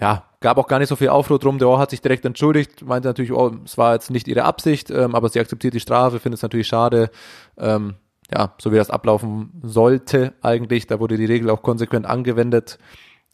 Ja, 0.00 0.24
gab 0.40 0.58
auch 0.58 0.66
gar 0.66 0.78
nicht 0.78 0.88
so 0.88 0.96
viel 0.96 1.08
Aufruhr 1.08 1.38
drum. 1.38 1.58
Dior 1.58 1.78
hat 1.78 1.90
sich 1.90 2.02
direkt 2.02 2.24
entschuldigt, 2.24 2.84
meinte 2.84 3.08
natürlich, 3.08 3.32
oh, 3.32 3.56
es 3.64 3.78
war 3.78 3.94
jetzt 3.94 4.10
nicht 4.10 4.28
ihre 4.28 4.44
Absicht, 4.44 4.90
ähm, 4.90 5.14
aber 5.14 5.28
sie 5.28 5.40
akzeptiert 5.40 5.74
die 5.74 5.80
Strafe, 5.80 6.20
findet 6.20 6.38
es 6.38 6.42
natürlich 6.42 6.66
schade. 6.66 7.10
Ähm, 7.56 7.94
ja, 8.32 8.54
so 8.58 8.72
wie 8.72 8.76
das 8.76 8.90
ablaufen 8.90 9.50
sollte 9.62 10.34
eigentlich. 10.42 10.86
Da 10.86 11.00
wurde 11.00 11.16
die 11.16 11.24
Regel 11.24 11.48
auch 11.50 11.62
konsequent 11.62 12.06
angewendet. 12.06 12.78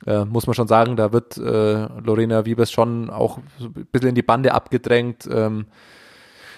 Äh, 0.07 0.25
muss 0.25 0.47
man 0.47 0.55
schon 0.55 0.69
sagen, 0.69 0.97
da 0.97 1.13
wird 1.13 1.37
äh, 1.37 1.87
Lorena 2.01 2.45
Wiebes 2.45 2.71
schon 2.71 3.09
auch 3.11 3.39
ein 3.61 3.87
bisschen 3.91 4.11
in 4.11 4.15
die 4.15 4.23
Bande 4.23 4.53
abgedrängt. 4.53 5.29
Ähm, 5.31 5.67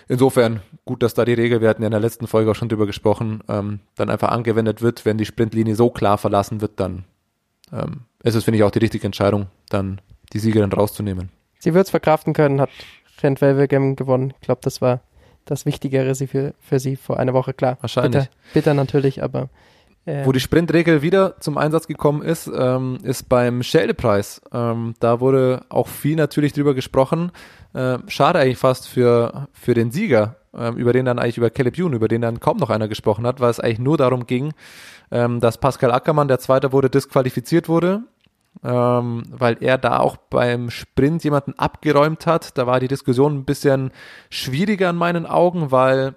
insofern 0.09 0.63
gut, 0.85 1.03
dass 1.03 1.15
da 1.15 1.25
die 1.25 1.35
Regel, 1.35 1.61
wir 1.61 1.69
hatten 1.69 1.83
ja 1.83 1.87
in 1.87 1.93
der 1.93 2.01
letzten 2.01 2.27
Folge 2.27 2.51
auch 2.51 2.55
schon 2.55 2.69
drüber 2.69 2.87
gesprochen, 2.87 3.43
ähm, 3.49 3.81
dann 3.97 4.11
einfach 4.11 4.31
angewendet 4.31 4.83
wird. 4.83 5.05
Wenn 5.05 5.19
die 5.19 5.27
Sprintlinie 5.27 5.77
so 5.77 5.91
klar 5.91 6.19
verlassen 6.19 6.61
wird, 6.61 6.81
dann 6.81 7.05
ähm, 7.73 8.03
ist 8.23 8.35
es, 8.35 8.45
finde 8.45 8.59
ich, 8.59 8.65
auch 8.65 8.71
die 8.71 8.79
richtige 8.79 9.07
Entscheidung, 9.07 9.47
dann 9.75 10.01
die 10.33 10.39
Siegerin 10.39 10.73
rauszunehmen. 10.73 11.31
Sie 11.59 11.75
wird 11.75 11.87
es 11.87 11.91
verkraften 11.91 12.33
können, 12.33 12.61
hat 12.61 12.71
Rent 13.23 13.41
Welvegem 13.41 13.97
gewonnen. 13.97 14.33
Ich 14.41 14.47
glaube, 14.47 14.61
das 14.63 14.81
war 14.81 15.01
das 15.45 15.67
Wichtigere 15.67 16.15
für, 16.15 16.55
für 16.59 16.79
sie 16.79 16.97
vor 16.97 17.19
einer 17.19 17.35
Woche, 17.35 17.53
klar. 17.53 17.77
Wahrscheinlich. 17.81 18.25
Bitter, 18.25 18.31
bitter 18.55 18.75
natürlich, 18.75 19.23
aber 19.23 19.51
äh, 20.07 20.27
Wo 20.27 20.33
die 20.33 20.41
Sprintregel 20.41 21.03
wieder 21.03 21.41
zum 21.41 21.57
Einsatz 21.57 21.87
gekommen 21.87 22.23
ist, 22.23 22.51
ähm, 22.55 22.99
ist 23.03 23.29
beim 23.29 23.63
Schelde-Preis. 23.63 24.43
Ähm, 24.53 24.95
da 25.01 25.21
wurde 25.21 25.63
auch 25.71 25.89
viel 25.89 26.17
natürlich 26.17 26.53
drüber 26.53 26.75
gesprochen. 26.75 27.33
Äh, 27.73 27.99
schade 28.09 28.39
eigentlich 28.39 28.59
fast 28.59 28.87
für, 28.87 29.49
für 29.53 29.75
den 29.75 29.91
Sieger, 29.91 30.37
ähm, 30.55 30.77
über 30.77 30.93
den 30.93 31.07
dann 31.07 31.19
eigentlich 31.19 31.39
über 31.39 31.51
Caleb 31.51 31.79
Youn, 31.79 31.95
über 31.95 32.09
den 32.09 32.21
dann 32.21 32.41
kaum 32.41 32.59
noch 32.59 32.71
einer 32.71 32.89
gesprochen 32.89 33.27
hat, 33.27 33.41
weil 33.41 33.51
es 33.51 33.61
eigentlich 33.61 33.79
nur 33.79 33.97
darum 33.97 34.27
ging, 34.27 34.53
ähm, 35.11 35.41
dass 35.41 35.59
Pascal 35.59 35.91
Ackermann, 35.93 36.29
der 36.29 36.39
Zweiter 36.39 36.73
wurde, 36.73 36.91
disqualifiziert 36.91 37.69
wurde. 37.69 38.03
Ähm, 38.63 39.25
weil 39.31 39.59
er 39.61 39.79
da 39.79 39.99
auch 39.99 40.17
beim 40.17 40.71
Sprint 40.71 41.25
jemanden 41.25 41.55
abgeräumt 41.59 42.27
hat. 42.27 42.57
Da 42.57 42.67
war 42.67 42.81
die 42.81 42.89
Diskussion 42.89 43.35
ein 43.35 43.45
bisschen 43.45 43.91
schwieriger 44.31 44.91
in 44.91 44.97
meinen 44.97 45.27
Augen, 45.27 45.71
weil 45.71 46.15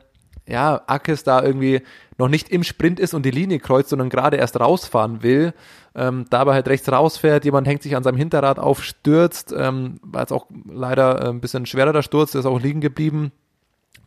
ja, 0.48 0.82
Ackes 0.88 1.24
da 1.24 1.44
irgendwie 1.44 1.82
noch 2.18 2.30
nicht 2.30 2.50
im 2.50 2.64
Sprint 2.64 3.00
ist 3.00 3.14
und 3.14 3.26
die 3.26 3.32
Linie 3.32 3.60
kreuzt, 3.60 3.90
sondern 3.90 4.10
gerade 4.10 4.38
erst 4.38 4.60
rausfahren 4.60 5.22
will, 5.22 5.54
ähm, 5.94 6.26
dabei 6.30 6.54
halt 6.54 6.68
rechts 6.68 6.90
rausfährt, 6.92 7.46
jemand 7.46 7.68
hängt 7.68 7.84
sich 7.84 7.96
an 7.96 8.04
seinem 8.04 8.18
Hinterrad 8.18 8.60
auf, 8.60 8.84
stürzt, 8.84 9.54
ähm, 9.56 10.00
war 10.02 10.22
jetzt 10.22 10.32
auch 10.32 10.48
leider 10.66 11.22
äh, 11.22 11.30
ein 11.30 11.42
bisschen 11.42 11.66
schwerer 11.66 12.02
Sturz, 12.02 12.32
der 12.32 12.40
ist 12.40 12.46
auch 12.46 12.60
liegen 12.60 12.82
geblieben. 12.82 13.32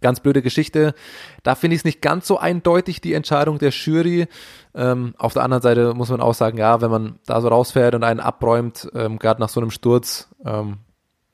Ganz 0.01 0.21
blöde 0.21 0.43
Geschichte. 0.43 0.95
Da 1.43 1.55
finde 1.55 1.75
ich 1.75 1.81
es 1.81 1.85
nicht 1.85 2.01
ganz 2.01 2.27
so 2.27 2.39
eindeutig, 2.39 3.01
die 3.01 3.15
Entscheidung 3.15 3.59
der 3.59 3.71
Jury. 3.71 4.29
Ähm, 4.75 5.15
auf 5.19 5.35
der 5.35 5.43
anderen 5.43 5.63
Seite 5.63 5.95
muss 5.95 6.11
man 6.11 6.21
auch 6.21 6.35
sagen, 6.35 6.59
ja, 6.59 6.81
wenn 6.81 6.91
man 6.91 7.19
da 7.27 7.41
so 7.41 7.49
rausfährt 7.49 7.95
und 7.95 8.05
einen 8.05 8.21
abräumt, 8.21 8.89
ähm, 8.95 9.19
gerade 9.19 9.41
nach 9.41 9.49
so 9.49 9.61
einem 9.61 9.71
Sturz, 9.71 10.29
ähm, 10.45 10.79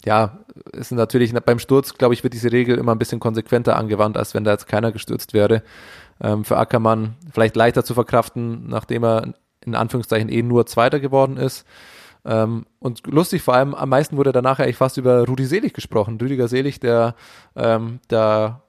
ja, 0.04 0.38
ist 0.72 0.92
natürlich 0.92 1.32
beim 1.34 1.58
Sturz, 1.58 1.94
glaube 1.94 2.14
ich, 2.14 2.22
wird 2.22 2.32
diese 2.32 2.52
Regel 2.52 2.78
immer 2.78 2.92
ein 2.92 2.98
bisschen 2.98 3.20
konsequenter 3.20 3.76
angewandt, 3.76 4.16
als 4.16 4.34
wenn 4.34 4.44
da 4.44 4.52
jetzt 4.52 4.68
keiner 4.68 4.92
gestürzt 4.92 5.34
wäre. 5.34 5.62
Ähm, 6.20 6.44
für 6.44 6.56
Ackermann 6.56 7.16
vielleicht 7.32 7.56
leichter 7.56 7.84
zu 7.84 7.94
verkraften, 7.94 8.68
nachdem 8.68 9.04
er 9.04 9.34
in 9.64 9.74
Anführungszeichen 9.74 10.28
eh 10.28 10.42
nur 10.42 10.66
Zweiter 10.66 11.00
geworden 11.00 11.36
ist. 11.36 11.66
Ähm, 12.26 12.66
und 12.80 13.06
lustig 13.06 13.42
vor 13.42 13.54
allem, 13.54 13.74
am 13.74 13.88
meisten 13.88 14.16
wurde 14.16 14.32
danach 14.32 14.58
eigentlich 14.58 14.76
fast 14.76 14.96
über 14.96 15.24
Rudi 15.26 15.46
Selig 15.46 15.72
gesprochen. 15.72 16.18
Rüdiger 16.20 16.48
Selig, 16.48 16.80
der 16.80 17.14
ähm, 17.54 18.00
da 18.08 18.62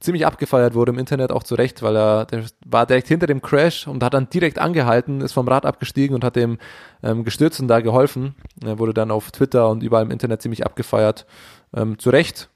ziemlich 0.00 0.26
abgefeiert 0.26 0.74
wurde 0.74 0.92
im 0.92 0.98
Internet, 0.98 1.30
auch 1.30 1.42
zu 1.42 1.54
Recht, 1.54 1.82
weil 1.82 1.96
er 1.96 2.26
der 2.26 2.44
war 2.64 2.86
direkt 2.86 3.08
hinter 3.08 3.26
dem 3.26 3.42
Crash 3.42 3.86
und 3.86 4.02
hat 4.02 4.14
dann 4.14 4.28
direkt 4.28 4.58
angehalten, 4.58 5.20
ist 5.20 5.32
vom 5.32 5.48
Rad 5.48 5.66
abgestiegen 5.66 6.14
und 6.14 6.24
hat 6.24 6.36
dem 6.36 6.58
ähm, 7.02 7.24
Gestürzten 7.24 7.68
da 7.68 7.80
geholfen. 7.80 8.34
Er 8.64 8.78
wurde 8.78 8.94
dann 8.94 9.10
auf 9.10 9.30
Twitter 9.30 9.68
und 9.68 9.82
überall 9.82 10.04
im 10.04 10.10
Internet 10.10 10.42
ziemlich 10.42 10.64
abgefeiert. 10.64 11.26
Ähm, 11.74 11.98
zu 11.98 12.10
Recht. 12.10 12.48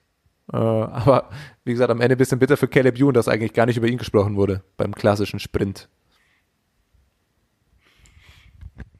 Äh, 0.52 0.56
aber 0.56 1.28
wie 1.64 1.72
gesagt, 1.72 1.90
am 1.90 2.00
Ende 2.00 2.16
ein 2.16 2.18
bisschen 2.18 2.38
bitter 2.38 2.56
für 2.56 2.68
Caleb 2.68 2.98
Ewan, 2.98 3.14
dass 3.14 3.28
eigentlich 3.28 3.52
gar 3.52 3.66
nicht 3.66 3.76
über 3.76 3.88
ihn 3.88 3.98
gesprochen 3.98 4.36
wurde 4.36 4.62
beim 4.76 4.94
klassischen 4.94 5.38
Sprint. 5.38 5.88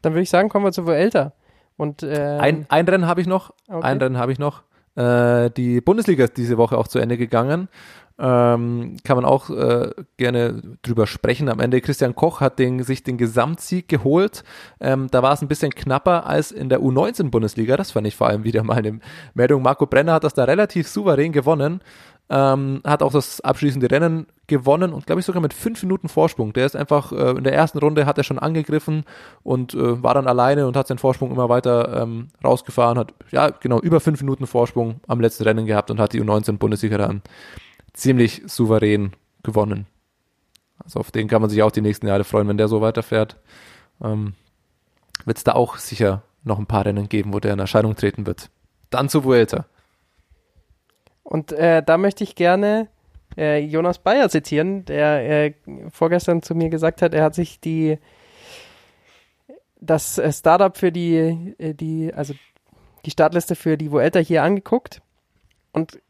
Dann 0.02 0.12
würde 0.12 0.22
ich 0.22 0.30
sagen, 0.30 0.48
kommen 0.48 0.64
wir 0.64 0.72
zu 0.72 0.86
Vuelta. 0.86 1.32
Und 1.76 2.02
ähm, 2.02 2.40
Ein, 2.40 2.66
ein 2.68 2.86
Rennen 2.86 3.06
habe 3.06 3.20
ich 3.20 3.26
noch. 3.26 3.54
Okay. 3.68 3.86
Ein 3.86 3.98
Rennen 3.98 4.18
habe 4.18 4.32
ich 4.32 4.38
noch. 4.38 4.62
Äh, 4.96 5.50
die 5.50 5.80
Bundesliga 5.80 6.24
ist 6.24 6.36
diese 6.36 6.58
Woche 6.58 6.76
auch 6.76 6.88
zu 6.88 6.98
Ende 6.98 7.16
gegangen. 7.16 7.68
Ähm, 8.22 8.98
kann 9.02 9.16
man 9.16 9.24
auch 9.24 9.48
äh, 9.48 9.92
gerne 10.18 10.60
drüber 10.82 11.06
sprechen. 11.06 11.48
Am 11.48 11.58
Ende 11.58 11.80
Christian 11.80 12.14
Koch 12.14 12.40
hat 12.40 12.58
den, 12.58 12.82
sich 12.82 13.02
den 13.02 13.16
Gesamtsieg 13.16 13.88
geholt. 13.88 14.44
Ähm, 14.78 15.08
da 15.10 15.22
war 15.22 15.32
es 15.32 15.40
ein 15.40 15.48
bisschen 15.48 15.74
knapper 15.74 16.26
als 16.26 16.52
in 16.52 16.68
der 16.68 16.80
U19-Bundesliga. 16.80 17.78
Das 17.78 17.92
fand 17.92 18.06
ich 18.06 18.16
vor 18.16 18.26
allem 18.26 18.44
wieder 18.44 18.62
mal 18.62 18.76
eine 18.76 19.00
Meldung. 19.32 19.62
Marco 19.62 19.86
Brenner 19.86 20.12
hat 20.12 20.24
das 20.24 20.34
da 20.34 20.44
relativ 20.44 20.86
souverän 20.86 21.32
gewonnen. 21.32 21.80
Ähm, 22.28 22.82
hat 22.84 23.02
auch 23.02 23.10
das 23.10 23.40
abschließende 23.40 23.90
Rennen 23.90 24.26
gewonnen 24.46 24.92
und 24.92 25.06
glaube 25.06 25.20
ich 25.20 25.26
sogar 25.26 25.42
mit 25.42 25.54
fünf 25.54 25.82
Minuten 25.82 26.08
Vorsprung. 26.08 26.52
Der 26.52 26.66
ist 26.66 26.76
einfach 26.76 27.10
äh, 27.10 27.30
in 27.30 27.42
der 27.42 27.54
ersten 27.54 27.78
Runde 27.78 28.06
hat 28.06 28.18
er 28.18 28.24
schon 28.24 28.38
angegriffen 28.38 29.04
und 29.42 29.74
äh, 29.74 30.00
war 30.02 30.14
dann 30.14 30.28
alleine 30.28 30.68
und 30.68 30.76
hat 30.76 30.86
seinen 30.86 30.98
Vorsprung 30.98 31.32
immer 31.32 31.48
weiter 31.48 32.02
ähm, 32.02 32.28
rausgefahren. 32.44 32.98
Hat 32.98 33.14
ja 33.32 33.50
genau 33.50 33.80
über 33.80 33.98
fünf 33.98 34.20
Minuten 34.20 34.46
Vorsprung 34.46 35.00
am 35.08 35.20
letzten 35.20 35.42
Rennen 35.42 35.66
gehabt 35.66 35.90
und 35.90 35.98
hat 35.98 36.12
die 36.12 36.22
U19 36.22 36.58
Bundesliga 36.58 36.98
dann 36.98 37.22
ziemlich 37.92 38.42
souverän 38.46 39.12
gewonnen. 39.42 39.86
Also 40.82 41.00
auf 41.00 41.10
den 41.10 41.28
kann 41.28 41.40
man 41.40 41.50
sich 41.50 41.62
auch 41.62 41.70
die 41.70 41.82
nächsten 41.82 42.06
Jahre 42.06 42.24
freuen, 42.24 42.48
wenn 42.48 42.56
der 42.56 42.68
so 42.68 42.80
weiterfährt. 42.80 43.36
Ähm, 44.02 44.34
wird 45.24 45.38
es 45.38 45.44
da 45.44 45.52
auch 45.52 45.76
sicher 45.76 46.22
noch 46.42 46.58
ein 46.58 46.66
paar 46.66 46.86
Rennen 46.86 47.08
geben, 47.08 47.32
wo 47.32 47.40
der 47.40 47.52
in 47.52 47.58
Erscheinung 47.58 47.96
treten 47.96 48.26
wird. 48.26 48.50
Dann 48.88 49.08
zu 49.08 49.24
Vuelta. 49.24 49.66
Und 51.22 51.52
äh, 51.52 51.82
da 51.82 51.98
möchte 51.98 52.24
ich 52.24 52.34
gerne 52.34 52.88
äh, 53.36 53.58
Jonas 53.58 53.98
Bayer 53.98 54.28
zitieren, 54.30 54.84
der 54.86 55.44
äh, 55.44 55.54
vorgestern 55.90 56.42
zu 56.42 56.54
mir 56.54 56.70
gesagt 56.70 57.02
hat, 57.02 57.14
er 57.14 57.24
hat 57.24 57.34
sich 57.34 57.60
die 57.60 57.98
das 59.80 60.18
äh, 60.18 60.32
Startup 60.32 60.76
für 60.76 60.92
die, 60.92 61.54
äh, 61.58 61.74
die, 61.74 62.12
also 62.14 62.34
die 63.04 63.10
Startliste 63.10 63.54
für 63.54 63.76
die 63.76 63.90
Vuelta 63.90 64.18
hier 64.18 64.42
angeguckt 64.42 65.00
und 65.72 66.00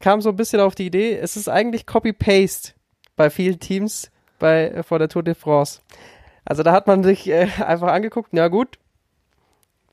kam 0.00 0.20
so 0.20 0.30
ein 0.30 0.36
bisschen 0.36 0.60
auf 0.60 0.74
die 0.74 0.86
Idee, 0.86 1.16
es 1.16 1.36
ist 1.36 1.48
eigentlich 1.48 1.86
Copy-Paste 1.86 2.72
bei 3.16 3.30
vielen 3.30 3.60
Teams 3.60 4.10
bei, 4.38 4.82
vor 4.82 4.98
der 4.98 5.08
Tour 5.08 5.22
de 5.22 5.34
France. 5.34 5.80
Also 6.44 6.62
da 6.62 6.72
hat 6.72 6.86
man 6.86 7.04
sich 7.04 7.28
äh, 7.28 7.48
einfach 7.64 7.88
angeguckt, 7.88 8.32
ja 8.32 8.48
gut, 8.48 8.78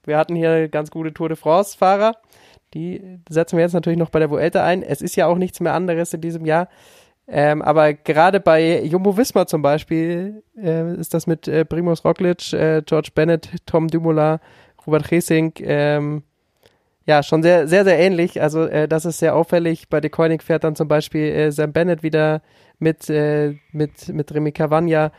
wir 0.05 0.17
hatten 0.17 0.35
hier 0.35 0.69
ganz 0.69 0.89
gute 0.89 1.13
Tour 1.13 1.29
de 1.29 1.37
France-Fahrer, 1.37 2.13
die 2.73 3.19
setzen 3.29 3.57
wir 3.57 3.63
jetzt 3.63 3.73
natürlich 3.73 3.99
noch 3.99 4.09
bei 4.09 4.19
der 4.19 4.29
Vuelta 4.29 4.63
ein. 4.63 4.83
Es 4.83 5.01
ist 5.01 5.15
ja 5.15 5.27
auch 5.27 5.37
nichts 5.37 5.59
mehr 5.59 5.73
anderes 5.73 6.13
in 6.13 6.21
diesem 6.21 6.45
Jahr. 6.45 6.67
Ähm, 7.29 7.61
aber 7.61 7.93
gerade 7.93 8.39
bei 8.39 8.81
Jumbo 8.83 9.17
Visma 9.17 9.47
zum 9.47 9.61
Beispiel 9.61 10.43
äh, 10.57 10.95
ist 10.95 11.13
das 11.13 11.27
mit 11.27 11.47
äh, 11.47 11.65
Primoz 11.65 12.05
Roglic, 12.05 12.53
äh, 12.53 12.81
George 12.85 13.09
Bennett, 13.13 13.49
Tom 13.65 13.89
Dumoulin, 13.89 14.39
Robert 14.85 15.09
Gesink, 15.09 15.59
ähm, 15.59 16.23
ja, 17.07 17.23
schon 17.23 17.41
sehr, 17.41 17.67
sehr, 17.69 17.85
sehr 17.85 17.97
ähnlich. 17.97 18.41
Also 18.41 18.65
äh, 18.65 18.87
das 18.87 19.05
ist 19.05 19.19
sehr 19.19 19.35
auffällig. 19.35 19.87
Bei 19.89 20.01
De 20.01 20.09
Koenig 20.09 20.43
fährt 20.43 20.65
dann 20.65 20.75
zum 20.75 20.89
Beispiel 20.89 21.23
äh, 21.23 21.51
Sam 21.51 21.71
Bennett 21.71 22.03
wieder 22.03 22.41
mit, 22.79 23.09
äh, 23.09 23.55
mit, 23.71 24.09
mit 24.09 24.33
Remy 24.33 24.51
Cavagna. 24.51 25.11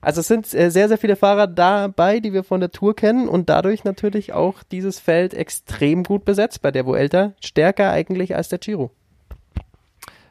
Also 0.00 0.20
es 0.20 0.26
sind 0.26 0.52
äh, 0.54 0.70
sehr, 0.70 0.88
sehr 0.88 0.98
viele 0.98 1.14
Fahrer 1.14 1.46
dabei, 1.46 2.18
die 2.18 2.32
wir 2.32 2.42
von 2.42 2.60
der 2.60 2.72
Tour 2.72 2.96
kennen 2.96 3.28
und 3.28 3.48
dadurch 3.48 3.84
natürlich 3.84 4.32
auch 4.32 4.64
dieses 4.64 4.98
Feld 4.98 5.34
extrem 5.34 6.02
gut 6.02 6.24
besetzt 6.24 6.62
bei 6.62 6.72
der 6.72 6.84
Vuelta. 6.84 7.32
Stärker 7.40 7.90
eigentlich 7.92 8.34
als 8.34 8.48
der 8.48 8.58
Giro. 8.58 8.90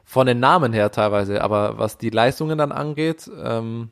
Von 0.04 0.26
den 0.26 0.38
Namen 0.38 0.74
her 0.74 0.90
teilweise, 0.92 1.42
aber 1.42 1.78
was 1.78 1.96
die 1.96 2.10
Leistungen 2.10 2.58
dann 2.58 2.72
angeht, 2.72 3.28
ähm, 3.42 3.90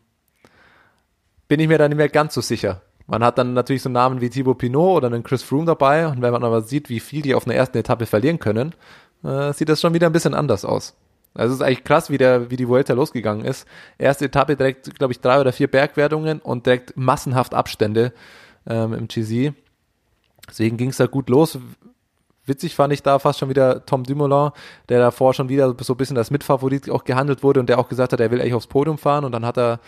bin 1.48 1.58
ich 1.58 1.68
mir 1.68 1.78
da 1.78 1.88
nicht 1.88 1.96
mehr 1.96 2.08
ganz 2.08 2.34
so 2.34 2.40
sicher. 2.42 2.82
Man 3.06 3.22
hat 3.22 3.38
dann 3.38 3.52
natürlich 3.52 3.82
so 3.82 3.90
Namen 3.90 4.20
wie 4.20 4.30
Thibaut 4.30 4.58
Pinot 4.58 4.96
oder 4.96 5.08
einen 5.08 5.22
Chris 5.22 5.42
Froome 5.42 5.66
dabei 5.66 6.06
und 6.08 6.22
wenn 6.22 6.32
man 6.32 6.44
aber 6.44 6.62
sieht, 6.62 6.88
wie 6.88 7.00
viel 7.00 7.22
die 7.22 7.34
auf 7.34 7.46
einer 7.46 7.54
ersten 7.54 7.76
Etappe 7.76 8.06
verlieren 8.06 8.38
können, 8.38 8.74
äh, 9.22 9.52
sieht 9.52 9.68
das 9.68 9.80
schon 9.80 9.94
wieder 9.94 10.06
ein 10.06 10.12
bisschen 10.12 10.34
anders 10.34 10.64
aus. 10.64 10.94
Also 11.34 11.54
es 11.54 11.60
ist 11.60 11.66
eigentlich 11.66 11.84
krass, 11.84 12.10
wie, 12.10 12.18
der, 12.18 12.50
wie 12.50 12.56
die 12.56 12.68
Vuelta 12.68 12.94
losgegangen 12.94 13.44
ist. 13.44 13.66
Erste 13.98 14.26
Etappe 14.26 14.56
direkt, 14.56 14.94
glaube 14.94 15.12
ich, 15.12 15.20
drei 15.20 15.40
oder 15.40 15.52
vier 15.52 15.68
Bergwertungen 15.68 16.38
und 16.38 16.64
direkt 16.64 16.96
massenhaft 16.96 17.54
Abstände 17.54 18.12
ähm, 18.66 18.94
im 18.94 19.08
GC. 19.08 19.52
Deswegen 20.48 20.76
ging 20.76 20.90
es 20.90 20.98
da 20.98 21.06
gut 21.06 21.28
los. 21.28 21.58
Witzig 22.46 22.74
fand 22.74 22.92
ich 22.92 23.02
da 23.02 23.18
fast 23.18 23.38
schon 23.38 23.48
wieder 23.48 23.84
Tom 23.86 24.04
Dumoulin, 24.04 24.50
der 24.88 25.00
davor 25.00 25.32
schon 25.34 25.48
wieder 25.48 25.74
so 25.80 25.94
ein 25.94 25.96
bisschen 25.96 26.18
als 26.18 26.30
Mitfavorit 26.30 26.90
auch 26.90 27.04
gehandelt 27.04 27.42
wurde 27.42 27.58
und 27.58 27.68
der 27.68 27.78
auch 27.78 27.88
gesagt 27.88 28.12
hat, 28.12 28.20
er 28.20 28.30
will 28.30 28.40
eigentlich 28.40 28.54
aufs 28.54 28.66
Podium 28.66 28.98
fahren 28.98 29.24
und 29.24 29.32
dann 29.32 29.46
hat 29.46 29.58
er 29.58 29.80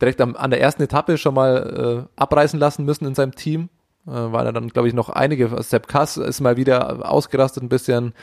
direkt 0.00 0.20
am, 0.20 0.36
an 0.36 0.50
der 0.50 0.60
ersten 0.60 0.82
Etappe 0.82 1.18
schon 1.18 1.34
mal 1.34 2.06
äh, 2.06 2.20
abreißen 2.20 2.58
lassen 2.58 2.84
müssen 2.84 3.06
in 3.06 3.14
seinem 3.14 3.34
Team, 3.34 3.68
äh, 4.06 4.10
weil 4.10 4.46
er 4.46 4.52
dann, 4.52 4.68
glaube 4.68 4.88
ich, 4.88 4.94
noch 4.94 5.08
einige, 5.08 5.62
Sepp 5.62 5.88
Kass 5.88 6.16
ist 6.16 6.40
mal 6.40 6.56
wieder 6.56 7.10
ausgerastet 7.10 7.62
ein 7.62 7.68
bisschen, 7.68 8.14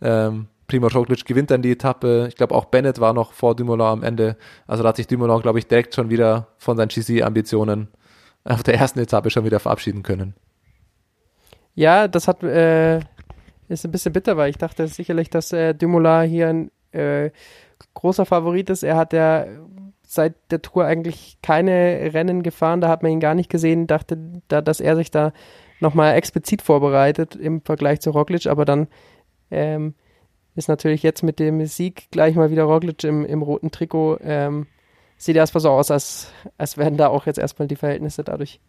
ähm, 0.00 0.46
Primo 0.66 0.86
Roglic 0.86 1.24
gewinnt 1.26 1.50
dann 1.50 1.62
die 1.62 1.72
Etappe, 1.72 2.26
ich 2.28 2.36
glaube 2.36 2.54
auch 2.54 2.66
Bennett 2.66 2.98
war 2.98 3.12
noch 3.12 3.32
vor 3.32 3.54
Dumoulin 3.54 3.86
am 3.86 4.02
Ende, 4.02 4.36
also 4.66 4.82
da 4.82 4.90
hat 4.90 4.96
sich 4.96 5.06
Dumoulin, 5.06 5.42
glaube 5.42 5.58
ich, 5.58 5.66
direkt 5.66 5.94
schon 5.94 6.08
wieder 6.08 6.48
von 6.56 6.76
seinen 6.76 6.88
GC-Ambitionen 6.88 7.88
auf 8.44 8.62
der 8.62 8.74
ersten 8.74 8.98
Etappe 9.00 9.30
schon 9.30 9.44
wieder 9.44 9.60
verabschieden 9.60 10.02
können. 10.02 10.34
Ja, 11.74 12.08
das 12.08 12.28
hat 12.28 12.42
äh, 12.42 13.00
ist 13.68 13.84
ein 13.84 13.90
bisschen 13.90 14.12
bitter, 14.12 14.36
weil 14.36 14.50
ich 14.50 14.58
dachte 14.58 14.86
sicherlich, 14.88 15.30
dass 15.30 15.52
äh, 15.52 15.74
Dumoulin 15.74 16.28
hier 16.28 16.48
ein 16.48 16.70
äh, 16.92 17.30
großer 17.94 18.26
Favorit 18.26 18.70
ist. 18.70 18.82
Er 18.82 18.96
hat 18.96 19.12
ja 19.12 19.46
seit 20.14 20.34
der 20.50 20.62
Tour 20.62 20.84
eigentlich 20.84 21.38
keine 21.42 22.10
Rennen 22.12 22.42
gefahren, 22.42 22.80
da 22.80 22.88
hat 22.88 23.02
man 23.02 23.12
ihn 23.12 23.20
gar 23.20 23.34
nicht 23.34 23.50
gesehen, 23.50 23.86
dachte, 23.86 24.18
da, 24.48 24.60
dass 24.60 24.80
er 24.80 24.96
sich 24.96 25.10
da 25.10 25.32
nochmal 25.80 26.14
explizit 26.14 26.62
vorbereitet 26.62 27.36
im 27.36 27.60
Vergleich 27.60 28.00
zu 28.00 28.10
Roglic, 28.10 28.46
aber 28.46 28.64
dann 28.64 28.88
ähm, 29.50 29.94
ist 30.54 30.68
natürlich 30.68 31.02
jetzt 31.02 31.22
mit 31.22 31.38
dem 31.38 31.64
Sieg 31.66 32.10
gleich 32.10 32.34
mal 32.34 32.50
wieder 32.50 32.64
Roglic 32.64 33.04
im, 33.04 33.24
im 33.24 33.42
roten 33.42 33.70
Trikot. 33.70 34.18
Ähm, 34.22 34.66
sieht 35.16 35.36
erstmal 35.36 35.60
so 35.60 35.70
aus, 35.70 35.90
als, 35.90 36.32
als 36.58 36.76
werden 36.76 36.96
da 36.96 37.08
auch 37.08 37.26
jetzt 37.26 37.38
erstmal 37.38 37.68
die 37.68 37.76
Verhältnisse 37.76 38.24
dadurch 38.24 38.60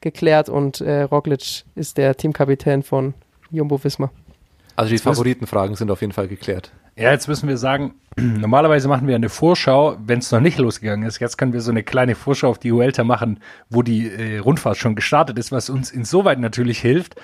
geklärt 0.00 0.48
und 0.48 0.80
äh, 0.80 1.02
Roglic 1.02 1.64
ist 1.74 1.96
der 1.96 2.16
Teamkapitän 2.16 2.82
von 2.82 3.14
Jumbo 3.50 3.82
Visma. 3.82 4.10
Also 4.76 4.90
die 4.90 4.98
Favoritenfragen 4.98 5.76
sind 5.76 5.90
auf 5.90 6.00
jeden 6.00 6.12
Fall 6.12 6.28
geklärt. 6.28 6.72
Ja, 6.96 7.10
jetzt 7.10 7.26
müssen 7.26 7.48
wir 7.48 7.56
sagen, 7.56 7.94
normalerweise 8.16 8.88
machen 8.88 9.08
wir 9.08 9.16
eine 9.16 9.28
Vorschau, 9.28 9.96
wenn 10.04 10.20
es 10.20 10.30
noch 10.30 10.40
nicht 10.40 10.58
losgegangen 10.58 11.06
ist. 11.06 11.18
Jetzt 11.18 11.36
können 11.36 11.52
wir 11.52 11.60
so 11.60 11.70
eine 11.70 11.82
kleine 11.82 12.14
Vorschau 12.14 12.50
auf 12.50 12.58
die 12.58 12.72
Huelta 12.72 13.02
machen, 13.02 13.40
wo 13.68 13.82
die 13.82 14.08
äh, 14.08 14.38
Rundfahrt 14.38 14.76
schon 14.76 14.94
gestartet 14.94 15.38
ist, 15.38 15.50
was 15.50 15.70
uns 15.70 15.90
insoweit 15.90 16.38
natürlich 16.38 16.78
hilft, 16.78 17.16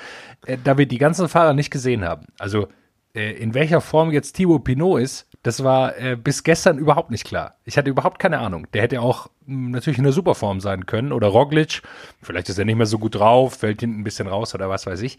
äh, 0.47 0.59
da 0.63 0.77
wir 0.77 0.87
die 0.87 0.99
ganzen 0.99 1.29
Fahrer 1.29 1.55
nicht 1.55 1.71
gesehen 1.71 2.05
haben. 2.05 2.27
Also 2.39 2.67
äh, 3.15 3.33
in 3.33 3.55
welcher 3.55 3.81
Form 3.81 4.11
jetzt 4.11 4.33
Thibaut 4.33 4.65
Pinot 4.65 5.01
ist, 5.01 5.29
das 5.43 5.65
war 5.65 5.97
äh, 5.99 6.17
bis 6.17 6.43
gestern 6.43 6.79
überhaupt 6.79 7.11
nicht 7.11 7.25
klar. 7.25 7.55
Ich 7.65 7.79
hatte 7.79 7.91
überhaupt 7.91 8.19
keine 8.19 8.39
Ahnung. 8.39 8.67
Der 8.73 8.83
hätte 8.83 9.01
auch 9.01 9.29
mh, 9.47 9.55
hm, 9.55 9.71
natürlich 9.71 9.99
in 9.99 10.05
der 10.05 10.13
Superform 10.13 10.61
sein 10.61 10.87
können. 10.87 11.13
Oder 11.13 11.29
Roglic, 11.29 11.83
vielleicht 12.23 12.49
ist 12.49 12.59
er 12.59 12.65
nicht 12.65 12.77
mehr 12.77 12.87
so 12.87 12.99
gut 12.99 13.15
drauf, 13.15 13.55
fällt 13.55 13.81
hinten 13.81 14.01
ein 14.01 14.05
bisschen 14.05 14.29
raus 14.29 14.55
oder 14.55 14.69
was 14.69 14.87
weiß 14.87 15.01
ich. 15.03 15.19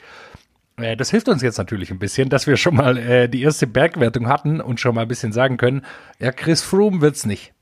Äh, 0.78 0.96
das 0.98 1.12
hilft 1.12 1.30
uns 1.30 1.42
jetzt 1.42 1.58
natürlich 1.58 1.92
ein 1.92 2.00
bisschen, 2.00 2.30
dass 2.30 2.48
wir 2.48 2.58
schon 2.58 2.76
mal 2.76 2.98
äh, 2.98 3.30
die 3.30 3.42
erste 3.42 3.68
Bergwertung 3.68 4.28
hatten 4.28 4.62
und 4.62 4.80
schon 4.80 4.96
mal 4.96 5.04
ein 5.04 5.08
bisschen 5.08 5.32
sagen 5.32 5.58
können, 5.58 5.84
ja, 6.20 6.32
Chris 6.32 6.62
Froome 6.62 7.02
wird's 7.02 7.26
nicht. 7.26 7.54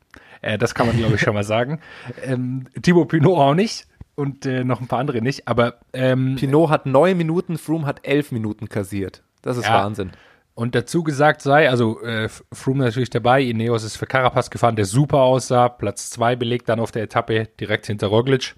Äh, 0.41 0.57
das 0.57 0.73
kann 0.73 0.87
man, 0.87 0.97
glaube 0.97 1.15
ich, 1.15 1.21
schon 1.21 1.33
mal 1.33 1.43
sagen. 1.43 1.79
Ähm, 2.23 2.67
Thibaut 2.81 3.09
Pinot 3.09 3.37
auch 3.37 3.53
nicht 3.53 3.87
und 4.15 4.45
äh, 4.45 4.63
noch 4.63 4.81
ein 4.81 4.87
paar 4.87 4.99
andere 4.99 5.21
nicht, 5.21 5.47
aber 5.47 5.79
ähm, 5.93 6.35
Pinot 6.35 6.69
hat 6.69 6.85
neun 6.85 7.17
Minuten, 7.17 7.57
Froome 7.57 7.85
hat 7.85 8.05
elf 8.05 8.31
Minuten 8.31 8.67
kassiert. 8.67 9.23
Das 9.41 9.57
ist 9.57 9.65
ja. 9.65 9.83
Wahnsinn. 9.83 10.11
Und 10.59 10.75
dazu 10.75 11.03
gesagt 11.03 11.41
sei, 11.41 11.69
also 11.69 12.01
äh, 12.01 12.27
Froome 12.51 12.83
natürlich 12.83 13.09
dabei, 13.09 13.41
Ineos 13.41 13.85
ist 13.85 13.95
für 13.95 14.05
Carapaz 14.05 14.49
gefahren, 14.49 14.75
der 14.75 14.83
super 14.83 15.19
aussah, 15.19 15.69
Platz 15.69 16.09
zwei 16.09 16.35
belegt 16.35 16.67
dann 16.67 16.81
auf 16.81 16.91
der 16.91 17.03
Etappe 17.03 17.47
direkt 17.59 17.87
hinter 17.87 18.07
Roglic. 18.07 18.55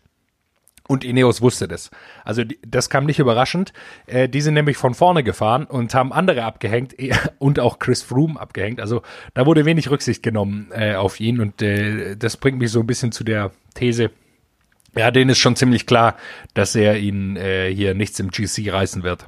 Und 0.87 1.03
Ineos 1.03 1.41
wusste 1.41 1.67
das. 1.67 1.89
Also 2.25 2.43
das 2.67 2.89
kam 2.89 3.05
nicht 3.05 3.19
überraschend. 3.19 3.71
Äh, 4.07 4.27
die 4.27 4.41
sind 4.41 4.55
nämlich 4.55 4.77
von 4.77 4.93
vorne 4.93 5.23
gefahren 5.23 5.65
und 5.65 5.93
haben 5.93 6.11
andere 6.11 6.43
abgehängt 6.43 6.95
und 7.39 7.59
auch 7.59 7.79
Chris 7.79 8.01
Froome 8.03 8.39
abgehängt. 8.39 8.81
Also 8.81 9.01
da 9.33 9.45
wurde 9.45 9.65
wenig 9.65 9.89
Rücksicht 9.89 10.23
genommen 10.23 10.69
äh, 10.71 10.95
auf 10.95 11.19
ihn 11.19 11.39
und 11.39 11.61
äh, 11.61 12.17
das 12.17 12.37
bringt 12.37 12.59
mich 12.59 12.71
so 12.71 12.79
ein 12.79 12.87
bisschen 12.87 13.11
zu 13.11 13.23
der 13.23 13.51
These. 13.73 14.11
Ja, 14.95 15.11
denen 15.11 15.29
ist 15.29 15.39
schon 15.39 15.55
ziemlich 15.55 15.85
klar, 15.85 16.17
dass 16.53 16.75
er 16.75 16.97
ihn 16.97 17.37
äh, 17.37 17.73
hier 17.73 17.93
nichts 17.93 18.19
im 18.19 18.29
GC 18.29 18.73
reißen 18.73 19.03
wird. 19.03 19.27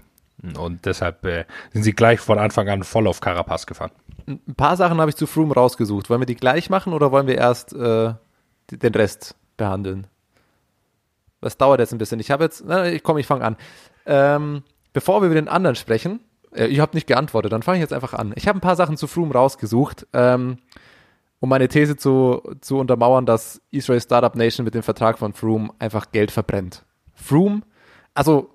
Und 0.57 0.85
deshalb 0.85 1.23
äh, 1.23 1.45
sind 1.71 1.83
sie 1.83 1.93
gleich 1.93 2.19
von 2.19 2.37
Anfang 2.37 2.67
an 2.67 2.83
voll 2.83 3.07
auf 3.07 3.21
Carapaz 3.21 3.65
gefahren. 3.65 3.91
Ein 4.27 4.55
paar 4.55 4.75
Sachen 4.75 4.99
habe 4.99 5.09
ich 5.09 5.15
zu 5.15 5.25
Froome 5.25 5.53
rausgesucht. 5.53 6.09
Wollen 6.09 6.21
wir 6.21 6.25
die 6.25 6.35
gleich 6.35 6.69
machen 6.69 6.91
oder 6.91 7.11
wollen 7.11 7.27
wir 7.27 7.37
erst 7.37 7.71
äh, 7.73 8.13
den 8.69 8.93
Rest 8.93 9.35
behandeln? 9.55 10.07
Das 11.43 11.57
dauert 11.57 11.79
jetzt 11.79 11.91
ein 11.91 11.97
bisschen. 11.97 12.19
Ich 12.19 12.31
habe 12.31 12.43
jetzt, 12.43 12.63
na, 12.65 12.85
ich 12.87 13.03
komm, 13.03 13.17
ich 13.17 13.27
fange 13.27 13.43
an. 13.43 13.57
Ähm, 14.05 14.63
bevor 14.93 15.21
wir 15.21 15.27
über 15.27 15.35
den 15.35 15.47
anderen 15.47 15.75
sprechen, 15.75 16.19
äh, 16.53 16.65
ich 16.65 16.79
habe 16.79 16.95
nicht 16.95 17.07
geantwortet, 17.07 17.51
dann 17.51 17.63
fange 17.63 17.77
ich 17.77 17.81
jetzt 17.81 17.93
einfach 17.93 18.13
an. 18.13 18.33
Ich 18.35 18.47
habe 18.47 18.57
ein 18.57 18.61
paar 18.61 18.75
Sachen 18.75 18.97
zu 18.97 19.07
Froome 19.07 19.33
rausgesucht, 19.33 20.07
ähm, 20.13 20.57
um 21.39 21.49
meine 21.49 21.67
These 21.67 21.97
zu, 21.97 22.41
zu 22.61 22.77
untermauern, 22.77 23.25
dass 23.25 23.61
Israel 23.71 24.01
Startup 24.01 24.35
Nation 24.35 24.63
mit 24.63 24.73
dem 24.73 24.83
Vertrag 24.83 25.19
von 25.19 25.33
Froome 25.33 25.71
einfach 25.79 26.11
Geld 26.11 26.31
verbrennt. 26.31 26.83
Froome, 27.13 27.61
also 28.13 28.53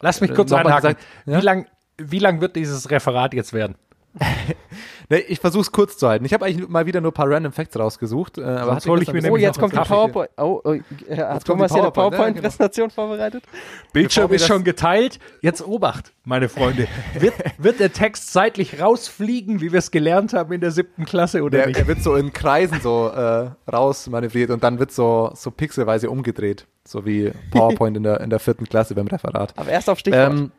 Lass 0.00 0.20
mich 0.20 0.34
kurz 0.34 0.52
einhaken. 0.52 0.76
Gesagt, 0.76 1.00
ja? 1.26 1.38
Wie 1.38 1.44
lang, 1.44 1.66
wie 1.96 2.18
lang 2.18 2.40
wird 2.40 2.56
dieses 2.56 2.90
Referat 2.90 3.34
jetzt 3.34 3.52
werden? 3.52 3.76
nee, 5.08 5.18
ich 5.28 5.40
versuche 5.40 5.62
es 5.62 5.72
kurz 5.72 5.96
zu 5.96 6.08
halten. 6.08 6.24
Ich 6.24 6.32
habe 6.32 6.44
eigentlich 6.44 6.68
mal 6.68 6.86
wieder 6.86 7.00
nur 7.00 7.10
ein 7.10 7.14
paar 7.14 7.30
Random 7.30 7.52
Facts 7.52 7.78
rausgesucht. 7.78 8.38
Äh, 8.38 8.42
aber 8.42 8.72
Sonst 8.72 8.86
hol 8.88 9.02
ich 9.02 9.12
mir 9.12 9.30
oh, 9.30 9.36
jetzt 9.36 9.58
kommt 9.58 9.72
die 9.72 9.78
PowerPoint. 9.78 10.30
Oh, 10.36 10.60
oh, 10.64 10.74
hat 11.16 11.44
Thomas 11.44 11.72
hier 11.72 11.82
eine 11.82 11.90
PowerPoint-Präsentation 11.90 12.90
vorbereitet? 12.90 13.44
Bildschirm 13.92 14.32
ist 14.32 14.46
schon 14.46 14.64
geteilt. 14.64 15.18
Jetzt 15.42 15.66
Obacht, 15.66 16.12
meine 16.24 16.48
Freunde. 16.48 16.88
Wird, 17.18 17.34
wird 17.58 17.80
der 17.80 17.92
Text 17.92 18.32
seitlich 18.32 18.80
rausfliegen, 18.80 19.60
wie 19.60 19.72
wir 19.72 19.78
es 19.78 19.90
gelernt 19.90 20.32
haben 20.32 20.52
in 20.52 20.60
der 20.60 20.70
siebten 20.70 21.04
Klasse 21.04 21.42
oder 21.42 21.58
der, 21.58 21.66
nicht? 21.68 21.78
Der 21.78 21.86
wird 21.86 22.02
so 22.02 22.16
in 22.16 22.32
Kreisen 22.32 22.80
so 22.80 23.08
äh, 23.08 23.50
rausmanövriert 23.70 24.50
und 24.50 24.62
dann 24.62 24.78
wird 24.78 24.92
so, 24.92 25.30
so 25.34 25.50
pixelweise 25.50 26.10
umgedreht. 26.10 26.66
So 26.84 27.04
wie 27.04 27.32
PowerPoint 27.50 27.96
in 27.96 28.02
der, 28.02 28.20
in 28.20 28.30
der 28.30 28.38
vierten 28.38 28.66
Klasse 28.66 28.94
beim 28.94 29.06
Referat. 29.06 29.52
Aber 29.56 29.70
erst 29.70 29.90
auf 29.90 29.98
Stichwort. 29.98 30.32
Ähm, 30.32 30.52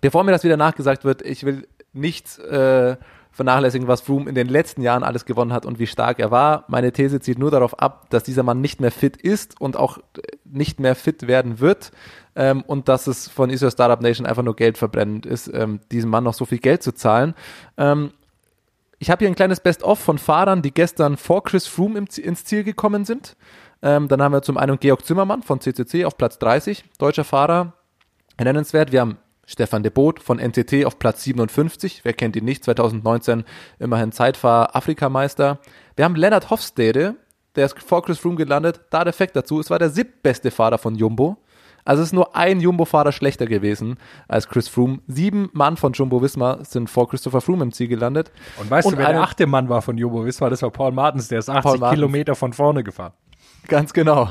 bevor 0.00 0.24
mir 0.24 0.32
das 0.32 0.44
wieder 0.44 0.56
nachgesagt 0.56 1.04
wird, 1.04 1.22
ich 1.22 1.44
will 1.44 1.66
nicht 1.96 2.38
äh, 2.38 2.96
vernachlässigen, 3.36 3.86
was 3.86 4.00
Froome 4.00 4.28
in 4.28 4.34
den 4.34 4.48
letzten 4.48 4.80
Jahren 4.80 5.02
alles 5.02 5.26
gewonnen 5.26 5.52
hat 5.52 5.66
und 5.66 5.78
wie 5.78 5.86
stark 5.86 6.18
er 6.18 6.30
war. 6.30 6.64
Meine 6.68 6.90
These 6.90 7.20
zieht 7.20 7.38
nur 7.38 7.50
darauf 7.50 7.78
ab, 7.78 8.08
dass 8.08 8.22
dieser 8.22 8.42
Mann 8.42 8.62
nicht 8.62 8.80
mehr 8.80 8.90
fit 8.90 9.16
ist 9.18 9.60
und 9.60 9.76
auch 9.76 9.98
nicht 10.44 10.80
mehr 10.80 10.94
fit 10.94 11.26
werden 11.26 11.60
wird 11.60 11.92
ähm, 12.34 12.62
und 12.62 12.88
dass 12.88 13.06
es 13.06 13.28
von 13.28 13.50
Israel 13.50 13.72
Startup 13.72 14.00
Nation 14.00 14.26
einfach 14.26 14.42
nur 14.42 14.56
Geld 14.56 14.78
verbrennend 14.78 15.26
ist, 15.26 15.52
ähm, 15.52 15.80
diesem 15.92 16.08
Mann 16.08 16.24
noch 16.24 16.32
so 16.32 16.46
viel 16.46 16.58
Geld 16.58 16.82
zu 16.82 16.92
zahlen. 16.92 17.34
Ähm, 17.76 18.12
ich 18.98 19.10
habe 19.10 19.18
hier 19.18 19.28
ein 19.28 19.34
kleines 19.34 19.60
Best-of 19.60 19.98
von 19.98 20.16
Fahrern, 20.16 20.62
die 20.62 20.72
gestern 20.72 21.18
vor 21.18 21.44
Chris 21.44 21.66
Froome 21.66 21.98
ins 21.98 22.44
Ziel 22.44 22.64
gekommen 22.64 23.04
sind. 23.04 23.36
Ähm, 23.82 24.08
dann 24.08 24.22
haben 24.22 24.32
wir 24.32 24.40
zum 24.40 24.56
einen 24.56 24.80
Georg 24.80 25.04
Zimmermann 25.04 25.42
von 25.42 25.60
CCC 25.60 26.06
auf 26.06 26.16
Platz 26.16 26.38
30, 26.38 26.84
deutscher 26.98 27.24
Fahrer, 27.24 27.74
nennenswert. 28.38 28.92
Wir 28.92 29.02
haben 29.02 29.18
Stefan 29.46 29.82
de 29.82 29.90
Boot 29.90 30.20
von 30.20 30.38
NTT 30.38 30.84
auf 30.84 30.98
Platz 30.98 31.22
57. 31.22 32.00
Wer 32.04 32.12
kennt 32.12 32.36
ihn 32.36 32.44
nicht? 32.44 32.64
2019 32.64 33.44
immerhin 33.78 34.12
Zeitfahr-Afrikameister. 34.12 35.60
Wir 35.94 36.04
haben 36.04 36.16
Lennart 36.16 36.50
Hofstede, 36.50 37.14
der 37.54 37.66
ist 37.66 37.78
vor 37.80 38.02
Chris 38.02 38.18
Froome 38.18 38.36
gelandet. 38.36 38.80
Da 38.90 39.04
der 39.04 39.12
Fakt 39.12 39.36
dazu, 39.36 39.60
es 39.60 39.70
war 39.70 39.78
der 39.78 39.90
siebtbeste 39.90 40.50
Fahrer 40.50 40.78
von 40.78 40.96
Jumbo. 40.96 41.38
Also 41.84 42.02
es 42.02 42.08
ist 42.08 42.12
nur 42.12 42.34
ein 42.34 42.58
Jumbo-Fahrer 42.60 43.12
schlechter 43.12 43.46
gewesen 43.46 43.96
als 44.26 44.48
Chris 44.48 44.66
Froome. 44.66 44.98
Sieben 45.06 45.50
Mann 45.52 45.76
von 45.76 45.92
Jumbo 45.92 46.20
Visma 46.20 46.58
sind 46.64 46.90
vor 46.90 47.08
Christopher 47.08 47.40
Froome 47.40 47.62
im 47.62 47.72
Ziel 47.72 47.86
gelandet. 47.86 48.32
Und 48.58 48.68
weißt 48.68 48.86
Und 48.88 48.94
du, 48.94 48.98
wer 48.98 49.12
der 49.12 49.22
achte 49.22 49.46
Mann 49.46 49.68
war 49.68 49.80
von 49.82 49.96
Jumbo 49.96 50.24
Visma? 50.24 50.50
Das 50.50 50.62
war 50.62 50.70
Paul 50.70 50.90
Martens, 50.90 51.28
der 51.28 51.38
ist 51.38 51.48
80 51.48 51.80
Martens. 51.80 51.90
Kilometer 51.90 52.34
von 52.34 52.52
vorne 52.52 52.82
gefahren. 52.82 53.12
Ganz 53.68 53.92
genau. 53.92 54.30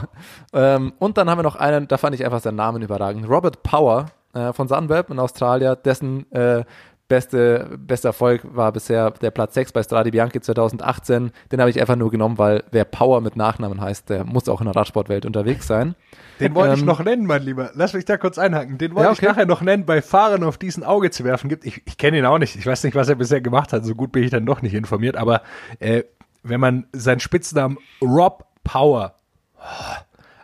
Ähm, 0.53 0.93
und 0.99 1.17
dann 1.17 1.29
haben 1.29 1.39
wir 1.39 1.43
noch 1.43 1.55
einen, 1.55 1.87
da 1.87 1.97
fand 1.97 2.15
ich 2.15 2.25
einfach 2.25 2.41
seinen 2.41 2.55
Namen 2.55 2.81
überragend. 2.81 3.27
Robert 3.29 3.63
Power 3.63 4.07
äh, 4.35 4.53
von 4.53 4.67
Sunweb 4.67 5.09
in 5.09 5.19
Australien, 5.19 5.75
dessen 5.83 6.31
äh, 6.31 6.63
beste, 7.07 7.77
bester 7.77 8.09
Erfolg 8.09 8.41
war 8.55 8.71
bisher 8.71 9.11
der 9.11 9.29
Platz 9.29 9.53
6 9.53 9.73
bei 9.73 9.83
Strade 9.83 10.09
Bianchi 10.11 10.41
2018. 10.41 11.31
Den 11.51 11.59
habe 11.59 11.69
ich 11.69 11.79
einfach 11.79 11.95
nur 11.95 12.09
genommen, 12.09 12.37
weil 12.39 12.63
wer 12.71 12.83
Power 12.83 13.21
mit 13.21 13.35
Nachnamen 13.35 13.79
heißt, 13.79 14.09
der 14.09 14.23
muss 14.23 14.49
auch 14.49 14.59
in 14.59 14.65
der 14.65 14.75
Radsportwelt 14.75 15.25
unterwegs 15.25 15.67
sein. 15.67 15.93
Den 16.39 16.55
wollte 16.55 16.73
ich 16.73 16.79
Ähm, 16.81 16.87
noch 16.87 17.03
nennen, 17.03 17.27
mein 17.27 17.43
Lieber. 17.43 17.69
Lass 17.75 17.93
mich 17.93 18.05
da 18.05 18.17
kurz 18.17 18.37
einhaken. 18.39 18.79
Den 18.79 18.95
wollte 18.95 19.05
Ja, 19.07 19.11
ich 19.13 19.19
okay. 19.19 19.27
nachher 19.27 19.45
noch 19.45 19.61
nennen, 19.61 19.85
bei 19.85 20.01
Fahrern 20.01 20.43
auf 20.43 20.57
diesen 20.57 20.83
Auge 20.83 21.11
zu 21.11 21.23
werfen 21.23 21.47
gibt. 21.47 21.63
Ich, 21.63 21.83
ich 21.85 21.97
kenne 21.97 22.17
ihn 22.17 22.25
auch 22.25 22.39
nicht. 22.39 22.55
Ich 22.55 22.65
weiß 22.65 22.83
nicht, 22.83 22.95
was 22.95 23.07
er 23.07 23.15
bisher 23.15 23.39
gemacht 23.39 23.71
hat. 23.71 23.85
So 23.85 23.93
gut 23.93 24.11
bin 24.11 24.23
ich 24.23 24.31
dann 24.31 24.45
doch 24.47 24.63
nicht 24.63 24.73
informiert. 24.73 25.15
Aber 25.15 25.43
äh, 25.79 26.03
wenn 26.41 26.59
man 26.59 26.87
seinen 26.91 27.19
Spitznamen 27.19 27.77
Rob 28.01 28.45
Power, 28.63 29.13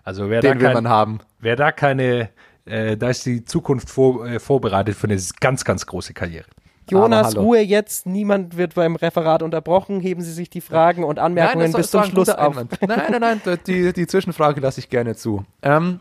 also 0.04 0.30
wer 0.30 0.42
da 0.42 0.50
Den 0.50 0.60
will 0.60 0.68
kein, 0.68 0.76
man 0.76 0.90
haben. 0.90 1.20
wer 1.40 1.56
da 1.56 1.72
keine, 1.72 2.30
äh, 2.72 2.98
da 2.98 3.10
ist 3.10 3.26
die 3.26 3.44
Zukunft 3.44 3.90
vor, 3.90 4.26
äh, 4.26 4.40
vorbereitet 4.40 4.96
für 4.96 5.08
eine 5.08 5.20
ganz, 5.40 5.66
ganz 5.66 5.86
große 5.86 6.14
Karriere. 6.14 6.46
Jonas. 6.90 7.38
Ruhe 7.38 7.60
jetzt. 7.60 8.06
Niemand 8.06 8.58
wird 8.58 8.76
beim 8.76 8.96
Referat 8.96 9.44
unterbrochen. 9.44 10.00
Heben 10.00 10.22
Sie 10.22 10.34
sich 10.34 10.50
die 10.50 10.62
Fragen 10.62 11.04
und 11.04 11.20
Anmerkungen 11.20 11.72
das 11.72 11.82
bis 11.82 11.92
zum 11.92 12.04
Schluss 12.04 12.30
auf. 12.30 12.58
Einwand. 12.58 12.78
Nein, 12.82 13.20
nein, 13.20 13.40
nein, 13.44 13.60
die, 13.68 13.94
die 13.94 14.08
Zwischenfrage 14.08 14.60
lasse 14.60 14.80
ich 14.80 14.90
gerne 14.90 15.16
zu. 15.16 15.46
Ähm, 15.62 16.00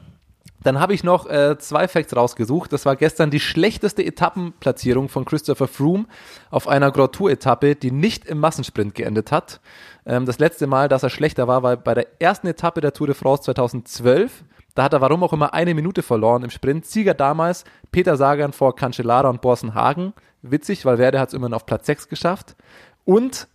dann 0.63 0.79
habe 0.79 0.93
ich 0.93 1.05
noch 1.05 1.29
äh, 1.29 1.57
zwei 1.59 1.89
Facts 1.89 2.15
rausgesucht. 2.15 2.73
Das 2.73 2.85
war 2.85 2.97
gestern 2.97 3.31
die 3.31 3.41
schlechteste 3.41 4.05
Etappenplatzierung 4.05 5.09
von 5.09 5.25
Christopher 5.25 5.69
Froome 5.69 6.07
auf 6.51 6.69
einer 6.69 6.91
Grand 6.91 7.13
Tour-Etappe, 7.13 7.77
die 7.77 7.91
nicht 7.91 8.27
im 8.27 8.39
Massensprint 8.39 8.95
geendet 8.95 9.33
hat. 9.33 9.61
Ähm, 10.05 10.27
das 10.27 10.39
letzte 10.39 10.67
Mal, 10.67 10.89
dass 10.89 11.03
er 11.03 11.11
schlechter 11.11 11.49
war, 11.49 11.63
war 11.63 11.77
bei 11.77 11.95
der 11.95 12.07
ersten 12.21 12.47
Etappe 12.47 12.81
der 12.81 12.93
Tour 12.93 13.07
de 13.07 13.17
France 13.17 13.45
2012. 13.45 14.45
Da 14.75 14.85
hat 14.85 14.93
er 14.93 15.01
warum 15.01 15.23
auch 15.23 15.33
immer 15.33 15.55
eine 15.55 15.75
Minute 15.75 16.03
verloren 16.03 16.43
im 16.43 16.51
Sprint. 16.51 16.87
Sieger 16.87 17.15
damals 17.15 17.65
Peter 17.91 18.17
Sagan 18.17 18.53
vor 18.53 18.77
Cancellara 18.77 19.29
und 19.29 19.41
Borsenhagen. 19.41 20.13
Witzig, 20.43 20.85
weil 20.85 20.99
Werde 20.99 21.21
hat 21.21 21.29
es 21.29 21.35
immerhin 21.35 21.55
auf 21.55 21.67
Platz 21.67 21.87
6 21.87 22.09
geschafft. 22.09 22.57
Und 23.05 23.49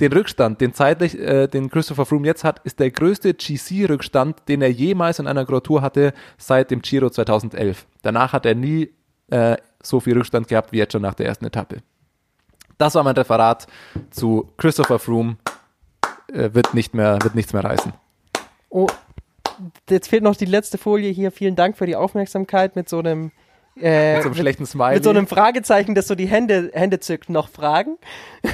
den 0.00 0.12
Rückstand, 0.12 0.60
den 0.60 0.72
zeitlich, 0.72 1.18
äh, 1.18 1.46
den 1.46 1.70
Christopher 1.70 2.06
Froome 2.06 2.26
jetzt 2.26 2.42
hat, 2.42 2.60
ist 2.60 2.80
der 2.80 2.90
größte 2.90 3.34
GC-Rückstand, 3.34 4.48
den 4.48 4.62
er 4.62 4.70
jemals 4.70 5.18
in 5.18 5.26
einer 5.26 5.44
Grand 5.44 5.68
hatte 5.82 6.14
seit 6.38 6.70
dem 6.70 6.80
Giro 6.80 7.10
2011. 7.10 7.86
Danach 8.02 8.32
hat 8.32 8.46
er 8.46 8.54
nie 8.54 8.90
äh, 9.28 9.56
so 9.82 10.00
viel 10.00 10.16
Rückstand 10.16 10.48
gehabt 10.48 10.72
wie 10.72 10.78
jetzt 10.78 10.92
schon 10.92 11.02
nach 11.02 11.14
der 11.14 11.26
ersten 11.26 11.44
Etappe. 11.44 11.82
Das 12.78 12.94
war 12.94 13.04
mein 13.04 13.14
Referat 13.14 13.66
zu 14.10 14.50
Christopher 14.56 14.98
Froome. 14.98 15.36
Äh, 16.32 16.54
wird 16.54 16.72
nicht 16.72 16.94
mehr, 16.94 17.18
wird 17.22 17.34
nichts 17.34 17.52
mehr 17.52 17.64
reißen. 17.64 17.92
Oh, 18.70 18.86
jetzt 19.88 20.08
fehlt 20.08 20.22
noch 20.22 20.36
die 20.36 20.44
letzte 20.44 20.78
Folie 20.78 21.10
hier. 21.10 21.30
Vielen 21.30 21.56
Dank 21.56 21.76
für 21.76 21.86
die 21.86 21.96
Aufmerksamkeit 21.96 22.76
mit 22.76 22.88
so 22.88 22.98
einem 22.98 23.32
äh, 23.80 24.14
Mit 24.14 24.22
so 24.24 24.28
einem 24.28 24.34
schlechten 24.36 24.66
Smiley. 24.66 24.94
mit 24.96 25.04
so 25.04 25.10
einem 25.10 25.26
Fragezeichen, 25.26 25.94
das 25.94 26.06
so 26.08 26.14
die 26.14 26.26
Hände, 26.26 26.70
Hände 26.74 27.00
zückt. 27.00 27.30
Noch 27.30 27.48
Fragen? 27.48 27.96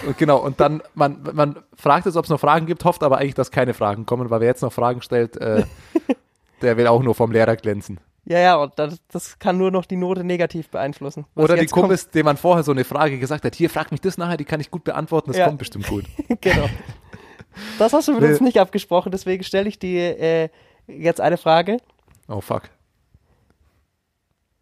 Und 0.06 0.18
genau, 0.18 0.38
und 0.38 0.60
dann, 0.60 0.82
man, 0.94 1.22
man 1.32 1.56
fragt 1.74 2.06
jetzt, 2.06 2.16
ob 2.16 2.24
es 2.24 2.30
noch 2.30 2.38
Fragen 2.40 2.66
gibt, 2.66 2.84
hofft 2.84 3.02
aber 3.02 3.18
eigentlich, 3.18 3.34
dass 3.34 3.50
keine 3.50 3.74
Fragen 3.74 4.06
kommen, 4.06 4.30
weil 4.30 4.40
wer 4.40 4.48
jetzt 4.48 4.62
noch 4.62 4.72
Fragen 4.72 5.02
stellt, 5.02 5.36
äh, 5.38 5.64
der 6.62 6.76
will 6.76 6.86
auch 6.86 7.02
nur 7.02 7.14
vom 7.14 7.32
Lehrer 7.32 7.56
glänzen. 7.56 7.98
Ja, 8.28 8.40
ja, 8.40 8.56
und 8.56 8.72
das, 8.76 8.98
das 9.10 9.38
kann 9.38 9.56
nur 9.56 9.70
noch 9.70 9.84
die 9.86 9.96
Note 9.96 10.24
negativ 10.24 10.68
beeinflussen. 10.68 11.26
Oder 11.36 11.56
die. 11.56 11.66
Kumpels, 11.66 12.10
denen 12.10 12.24
man 12.24 12.36
vorher 12.36 12.64
so 12.64 12.72
eine 12.72 12.84
Frage 12.84 13.18
gesagt 13.18 13.44
hat, 13.44 13.54
hier, 13.54 13.70
frag 13.70 13.92
mich 13.92 14.00
das 14.00 14.18
nachher, 14.18 14.36
die 14.36 14.44
kann 14.44 14.60
ich 14.60 14.70
gut 14.70 14.82
beantworten, 14.84 15.30
das 15.30 15.38
Ja. 15.38 15.46
kommt 15.46 15.58
bestimmt 15.58 15.86
gut. 15.86 16.04
genau. 16.40 16.68
Das 17.78 17.92
hast 17.92 18.08
du 18.08 18.12
mit 18.20 18.22
uns 18.24 18.40
nicht 18.40 18.58
abgesprochen, 18.58 19.12
deswegen 19.12 19.44
stelle 19.44 19.68
ich 19.68 19.78
dir 19.78 20.18
äh, 20.20 20.48
jetzt 20.86 21.20
eine 21.20 21.36
Frage. 21.36 21.78
Oh 22.28 22.40
fuck. 22.40 22.62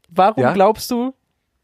Warum 0.08 0.42
Ja? 0.42 0.52
glaubst 0.52 0.90
du 0.90 1.14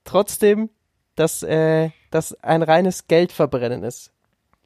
trotzdem, 0.04 0.70
dass 1.16 1.42
äh, 1.42 1.90
das 2.10 2.34
ein 2.42 2.62
reines 2.62 3.06
Geldverbrennen 3.06 3.82
ist 3.84 4.10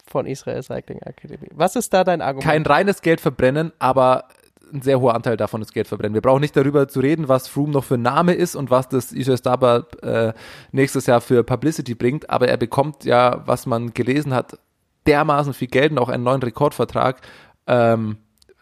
von 0.07 0.26
Israel 0.26 0.62
Cycling 0.62 0.99
Academy? 1.01 1.49
Was 1.53 1.76
ist 1.76 1.92
da 1.92 2.05
dein 2.05 2.22
Argument? 2.22 2.45
Kein 2.45 2.64
reines 2.64 3.03
Geld 3.03 3.20
verbrennen, 3.20 3.72
aber 3.78 4.28
ein 4.72 4.82
sehr 4.82 4.99
hoher 5.01 5.14
Anteil 5.14 5.36
davon 5.36 5.61
ist 5.62 5.72
Geld 5.74 5.86
verbrennen. 5.86 6.14
Wir 6.14 6.22
brauchen 6.22 6.40
nicht 6.40 6.57
darüber 6.57 6.88
zu 6.88 7.01
reden, 7.01 7.28
was 7.28 7.49
Froome 7.49 7.72
noch 7.72 7.84
für 7.84 7.99
Name 7.99 8.32
ist 8.34 8.57
und 8.57 8.70
was 8.70 8.88
das 8.88 9.12
Israel 9.12 9.38
Startup 9.38 10.03
äh, 10.03 10.32
nächstes 10.72 11.07
Jahr 11.07 11.20
für 11.20 11.45
Publicity 11.45 11.95
bringt, 11.95 12.30
aber 12.30 12.49
er 12.49 12.57
bekommt 12.57 13.05
ja, 13.05 13.42
was 13.47 13.66
man 13.66 13.92
gelesen 13.92 14.32
hat, 14.34 14.59
dermaßen 15.07 15.53
viel 15.53 15.68
Geld 15.68 15.92
und 15.92 15.99
auch 15.99 16.09
einen 16.09 16.24
neuen 16.24 16.42
Rekordvertrag. 16.42 17.20
Ähm, 17.66 18.16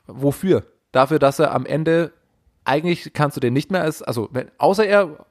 wofür? 0.07 0.65
Dafür, 0.93 1.19
dass 1.19 1.39
er 1.39 1.53
am 1.53 1.67
Ende 1.67 2.13
eigentlich 2.65 3.13
kannst 3.13 3.37
du 3.37 3.41
den 3.41 3.53
nicht 3.53 3.71
mehr 3.71 3.83
als, 3.83 4.03
also 4.03 4.29
wenn, 4.33 4.51
außer 4.59 4.87
er, 4.87 5.27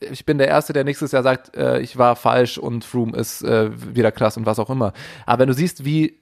ich 0.00 0.26
bin 0.26 0.38
der 0.38 0.48
Erste, 0.48 0.72
der 0.72 0.84
nächstes 0.84 1.12
Jahr 1.12 1.22
sagt, 1.22 1.56
äh, 1.56 1.80
ich 1.80 1.96
war 1.96 2.16
falsch 2.16 2.58
und 2.58 2.84
Froome 2.84 3.16
ist 3.16 3.42
äh, 3.42 3.70
wieder 3.94 4.10
krass 4.10 4.36
und 4.36 4.46
was 4.46 4.58
auch 4.58 4.70
immer. 4.70 4.92
Aber 5.26 5.40
wenn 5.40 5.48
du 5.48 5.54
siehst, 5.54 5.84
wie 5.84 6.18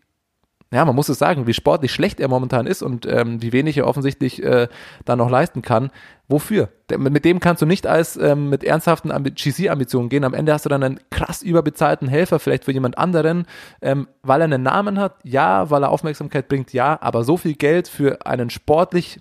ja, 0.73 0.85
man 0.85 0.95
muss 0.95 1.09
es 1.09 1.19
sagen, 1.19 1.49
wie 1.49 1.53
sportlich 1.53 1.93
schlecht 1.93 2.21
er 2.21 2.29
momentan 2.29 2.67
ist 2.69 2.83
und 2.83 3.05
ähm, 3.05 3.43
wie 3.43 3.53
wenig 3.53 3.77
er 3.77 3.89
offensichtlich 3.89 4.41
äh, 4.43 4.69
da 5.05 5.17
noch 5.17 5.29
leisten 5.29 5.63
kann. 5.63 5.91
Wofür? 6.29 6.69
Mit 6.97 7.25
dem 7.25 7.41
kannst 7.41 7.61
du 7.61 7.67
nicht 7.67 7.89
als 7.89 8.17
ähm, 8.17 8.51
mit 8.51 8.63
ernsthaften 8.63 9.11
Ambi- 9.11 9.33
GC-Ambitionen 9.33 10.09
gehen. 10.09 10.23
Am 10.23 10.33
Ende 10.33 10.53
hast 10.53 10.65
du 10.65 10.69
dann 10.69 10.85
einen 10.85 11.01
krass 11.11 11.43
überbezahlten 11.43 12.07
Helfer, 12.07 12.39
vielleicht 12.39 12.65
für 12.65 12.73
jemand 12.73 12.99
anderen, 12.99 13.47
ähm, 13.83 14.07
weil 14.23 14.43
er 14.43 14.45
einen 14.45 14.63
Namen 14.63 15.01
hat, 15.01 15.17
ja, 15.25 15.71
weil 15.71 15.83
er 15.83 15.91
Aufmerksamkeit 15.91 16.47
bringt, 16.47 16.73
ja, 16.73 16.97
aber 17.01 17.25
so 17.25 17.37
viel 17.37 17.55
Geld 17.55 17.89
für 17.89 18.25
einen 18.25 18.49
sportlich 18.49 19.21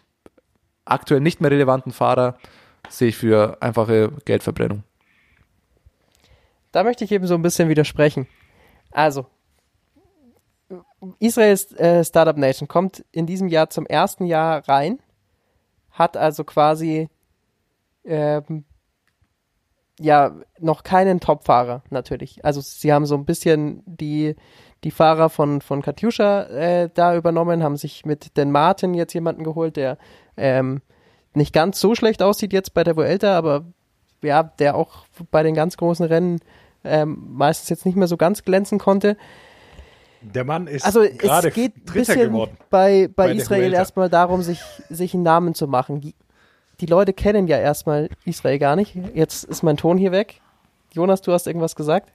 aktuell 0.85 1.21
nicht 1.21 1.41
mehr 1.41 1.49
relevanten 1.49 1.91
Fahrer 1.91 2.37
sehe 2.89 3.09
ich 3.09 3.17
für 3.17 3.57
einfache 3.59 4.11
Geldverbrennung. 4.25 4.83
Da 6.71 6.83
möchte 6.83 7.03
ich 7.03 7.11
eben 7.11 7.25
so 7.25 7.33
ein 7.33 7.41
bisschen 7.41 7.69
widersprechen. 7.69 8.27
Also, 8.91 9.25
Israels 11.19 11.71
äh, 11.73 12.03
Startup 12.03 12.37
Nation 12.37 12.67
kommt 12.67 13.05
in 13.11 13.25
diesem 13.25 13.47
Jahr 13.47 13.69
zum 13.69 13.85
ersten 13.85 14.25
Jahr 14.25 14.67
rein, 14.67 14.99
hat 15.91 16.17
also 16.17 16.43
quasi 16.43 17.09
ähm, 18.05 18.65
ja 19.99 20.35
noch 20.59 20.83
keinen 20.83 21.19
Top-Fahrer 21.19 21.83
natürlich. 21.89 22.43
Also 22.43 22.61
sie 22.61 22.93
haben 22.93 23.05
so 23.05 23.15
ein 23.15 23.25
bisschen 23.25 23.83
die 23.85 24.35
die 24.83 24.91
Fahrer 24.91 25.29
von 25.29 25.61
von 25.61 25.81
Katjuscha 25.81 26.43
äh, 26.43 26.89
da 26.93 27.15
übernommen, 27.15 27.63
haben 27.63 27.77
sich 27.77 28.05
mit 28.05 28.37
den 28.37 28.51
Martin 28.51 28.93
jetzt 28.93 29.13
jemanden 29.13 29.43
geholt, 29.43 29.75
der 29.75 29.97
ähm, 30.37 30.81
nicht 31.33 31.53
ganz 31.53 31.79
so 31.79 31.95
schlecht 31.95 32.21
aussieht 32.23 32.53
jetzt 32.53 32.73
bei 32.73 32.83
der 32.83 32.95
Vuelta, 32.95 33.37
aber 33.37 33.65
ja, 34.21 34.43
der 34.43 34.75
auch 34.75 35.05
bei 35.31 35.43
den 35.43 35.55
ganz 35.55 35.77
großen 35.77 36.05
Rennen 36.05 36.39
ähm, 36.83 37.27
meistens 37.31 37.69
jetzt 37.69 37.85
nicht 37.85 37.95
mehr 37.95 38.07
so 38.07 38.17
ganz 38.17 38.43
glänzen 38.43 38.79
konnte. 38.79 39.17
Der 40.21 40.43
Mann 40.43 40.67
ist 40.67 40.85
Also 40.85 41.01
es 41.01 41.17
gerade 41.17 41.51
geht 41.51 41.75
ein 41.75 41.85
Dritter 41.85 42.13
bisschen 42.13 42.31
geworden. 42.31 42.57
bei, 42.69 43.07
bei, 43.07 43.27
bei 43.27 43.33
Israel 43.33 43.73
erstmal 43.73 44.09
darum, 44.09 44.41
sich, 44.41 44.61
sich 44.89 45.13
einen 45.13 45.23
Namen 45.23 45.53
zu 45.53 45.67
machen. 45.67 46.01
Die, 46.01 46.15
die 46.81 46.85
Leute 46.85 47.13
kennen 47.13 47.47
ja 47.47 47.57
erstmal 47.57 48.09
Israel 48.25 48.59
gar 48.59 48.75
nicht. 48.75 48.95
Jetzt 49.13 49.43
ist 49.45 49.63
mein 49.63 49.77
Ton 49.77 49.97
hier 49.97 50.11
weg. 50.11 50.41
Jonas, 50.93 51.21
du 51.21 51.31
hast 51.31 51.47
irgendwas 51.47 51.75
gesagt? 51.75 52.11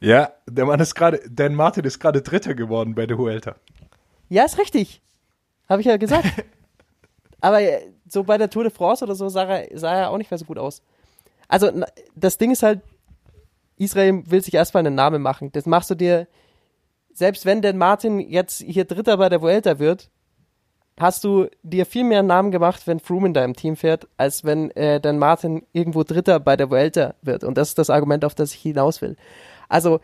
Ja, 0.00 0.32
der 0.48 0.66
Mann 0.66 0.80
ist 0.80 0.94
gerade, 0.94 1.20
Dan 1.30 1.54
Martin 1.54 1.84
ist 1.84 2.00
gerade 2.00 2.22
Dritter 2.22 2.54
geworden 2.54 2.94
bei 2.94 3.06
der 3.06 3.16
Huelta. 3.16 3.54
Ja, 4.28 4.44
ist 4.44 4.58
richtig. 4.58 5.00
Habe 5.68 5.80
ich 5.80 5.86
ja 5.86 5.96
gesagt. 5.96 6.26
Aber 7.40 7.60
äh, 7.60 7.80
so 8.08 8.24
bei 8.24 8.36
der 8.38 8.50
Tour 8.50 8.64
de 8.64 8.72
France 8.72 9.04
oder 9.04 9.14
so 9.14 9.28
sah 9.28 9.44
er, 9.44 9.78
sah 9.78 9.94
er 9.94 10.10
auch 10.10 10.18
nicht 10.18 10.30
mehr 10.30 10.38
so 10.38 10.44
gut 10.44 10.58
aus. 10.58 10.82
Also 11.48 11.70
das 12.14 12.38
Ding 12.38 12.50
ist 12.50 12.62
halt, 12.62 12.80
Israel 13.76 14.22
will 14.26 14.42
sich 14.42 14.54
erstmal 14.54 14.86
einen 14.86 14.94
Namen 14.94 15.22
machen. 15.22 15.50
Das 15.52 15.66
machst 15.66 15.90
du 15.90 15.94
dir, 15.94 16.26
selbst 17.12 17.46
wenn 17.46 17.62
Dan 17.62 17.78
Martin 17.78 18.20
jetzt 18.20 18.62
hier 18.62 18.84
Dritter 18.84 19.16
bei 19.16 19.28
der 19.28 19.42
Vuelta 19.42 19.78
wird, 19.78 20.10
hast 20.98 21.24
du 21.24 21.48
dir 21.62 21.86
viel 21.86 22.04
mehr 22.04 22.22
Namen 22.22 22.50
gemacht, 22.50 22.86
wenn 22.86 23.00
Froome 23.00 23.28
in 23.28 23.34
deinem 23.34 23.54
Team 23.54 23.76
fährt, 23.76 24.08
als 24.16 24.44
wenn 24.44 24.70
äh, 24.72 25.00
Dan 25.00 25.18
Martin 25.18 25.66
irgendwo 25.72 26.04
Dritter 26.04 26.40
bei 26.40 26.56
der 26.56 26.70
Vuelta 26.70 27.14
wird. 27.22 27.44
Und 27.44 27.56
das 27.58 27.70
ist 27.70 27.78
das 27.78 27.90
Argument, 27.90 28.24
auf 28.24 28.34
das 28.34 28.54
ich 28.54 28.60
hinaus 28.60 29.00
will. 29.02 29.16
Also 29.68 30.00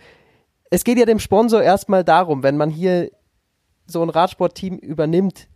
es 0.71 0.85
geht 0.85 0.99
ja 0.99 1.07
dem 1.07 1.19
Sponsor 1.19 1.63
erstmal 1.63 2.05
darum, 2.05 2.43
wenn 2.43 2.57
man 2.57 2.71
hier 2.71 3.11
so 3.87 4.03
ein 4.03 4.11
Radsportteam 4.11 4.77
übernimmt, 4.77 5.49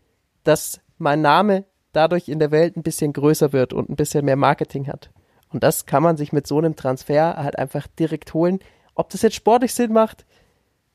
dass 0.45 0.81
mein 0.99 1.21
Name 1.21 1.65
dadurch 1.93 2.29
in 2.29 2.39
der 2.39 2.51
Welt 2.51 2.77
ein 2.77 2.83
bisschen 2.83 3.13
größer 3.13 3.53
wird 3.53 3.73
und 3.73 3.91
ein 3.91 3.97
bisschen 3.97 4.25
mehr 4.25 4.37
Marketing 4.37 4.87
hat. 4.89 5.11
Und 5.51 5.63
das 5.63 5.85
kann 5.85 6.03
man 6.03 6.17
sich 6.17 6.33
mit 6.33 6.47
so 6.47 6.59
einem 6.59 6.77
Transfer 6.77 7.37
halt 7.37 7.59
einfach 7.59 7.87
direkt 7.87 8.33
holen. 8.33 8.61
Ob 8.95 9.11
das 9.11 9.23
jetzt 9.23 9.37
sportlich 9.37 9.75
Sinn 9.75 9.93
macht, 9.93 10.25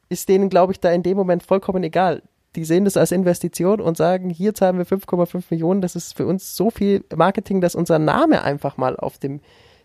ist 0.09 0.29
denen, 0.29 0.49
glaube 0.49 0.73
ich, 0.73 0.79
da 0.79 0.91
in 0.91 1.03
dem 1.03 1.17
Moment 1.17 1.43
vollkommen 1.43 1.83
egal. 1.83 2.23
die 2.55 2.65
sehen 2.65 2.85
das 2.85 2.97
als 2.97 3.11
Investition 3.11 3.79
und 3.79 3.97
sagen, 3.97 4.31
hier 4.31 4.55
zahlen 4.55 4.79
wir 4.79 4.85
5,5 4.85 5.43
Millionen, 5.51 5.81
das 5.81 5.95
ist 5.95 6.17
für 6.17 6.25
uns 6.25 6.55
so 6.55 6.71
viel 6.71 7.03
Marketing, 7.15 7.61
dass 7.61 7.75
unser 7.75 7.99
Name 7.99 8.43
einfach 8.43 8.77
mal 8.77 8.95
auf 8.95 9.19
dem 9.19 9.41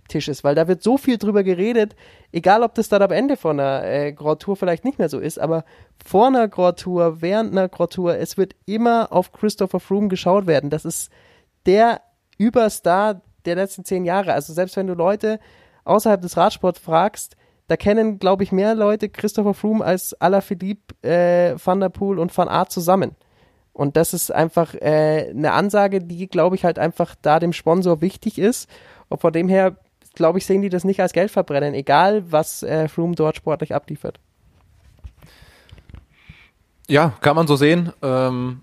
Tisch 0.08 0.28
ist, 0.28 0.44
weil 0.44 0.54
da 0.54 0.68
wird 0.68 0.82
so 0.82 0.98
viel 0.98 1.18
drüber 1.18 1.42
geredet, 1.42 1.94
egal 2.32 2.62
ob 2.62 2.74
das 2.74 2.88
dann 2.88 3.02
am 3.02 3.10
Ende 3.10 3.36
von 3.36 3.58
einer 3.58 3.84
äh, 3.84 4.12
Grand 4.12 4.40
Tour 4.40 4.56
vielleicht 4.56 4.84
nicht 4.84 4.98
mehr 4.98 5.08
so 5.08 5.18
ist, 5.18 5.38
aber 5.38 5.64
vor 6.04 6.26
einer 6.28 6.48
Grand 6.48 6.78
Tour, 6.78 7.20
während 7.20 7.52
einer 7.52 7.68
Grand 7.68 7.92
Tour, 7.92 8.16
es 8.16 8.36
wird 8.36 8.54
immer 8.66 9.12
auf 9.12 9.32
Christopher 9.32 9.80
Froome 9.80 10.08
geschaut 10.08 10.46
werden. 10.46 10.70
Das 10.70 10.84
ist 10.84 11.10
der 11.66 12.00
Überstar 12.38 13.22
der 13.44 13.56
letzten 13.56 13.84
zehn 13.84 14.04
Jahre. 14.04 14.32
Also 14.32 14.52
selbst 14.52 14.76
wenn 14.76 14.86
du 14.86 14.94
Leute 14.94 15.40
außerhalb 15.84 16.20
des 16.20 16.36
Radsports 16.36 16.78
fragst, 16.78 17.36
da 17.68 17.76
kennen, 17.76 18.18
glaube 18.18 18.42
ich, 18.42 18.52
mehr 18.52 18.74
Leute 18.74 19.08
Christopher 19.08 19.54
Froome 19.54 19.84
als 19.84 20.14
Alaphilippe, 20.14 20.94
äh, 21.02 21.56
Van 21.62 21.80
der 21.80 21.88
Poel 21.88 22.18
und 22.18 22.36
Van 22.36 22.48
Aert 22.48 22.70
zusammen. 22.70 23.16
Und 23.72 23.96
das 23.96 24.12
ist 24.12 24.30
einfach 24.30 24.74
äh, 24.74 25.30
eine 25.30 25.52
Ansage, 25.52 26.00
die, 26.00 26.28
glaube 26.28 26.56
ich, 26.56 26.64
halt 26.64 26.78
einfach 26.78 27.14
da 27.22 27.38
dem 27.38 27.52
Sponsor 27.52 28.00
wichtig 28.02 28.38
ist. 28.38 28.68
Und 29.08 29.20
von 29.20 29.32
dem 29.32 29.48
her, 29.48 29.76
glaube 30.14 30.38
ich, 30.38 30.46
sehen 30.46 30.62
die 30.62 30.68
das 30.68 30.84
nicht 30.84 31.00
als 31.00 31.12
Geldverbrennen, 31.12 31.74
egal 31.74 32.30
was 32.30 32.62
äh, 32.62 32.88
Froome 32.88 33.14
dort 33.14 33.36
sportlich 33.36 33.74
abliefert. 33.74 34.20
Ja, 36.88 37.14
kann 37.20 37.36
man 37.36 37.46
so 37.46 37.56
sehen. 37.56 37.92
Ähm, 38.02 38.60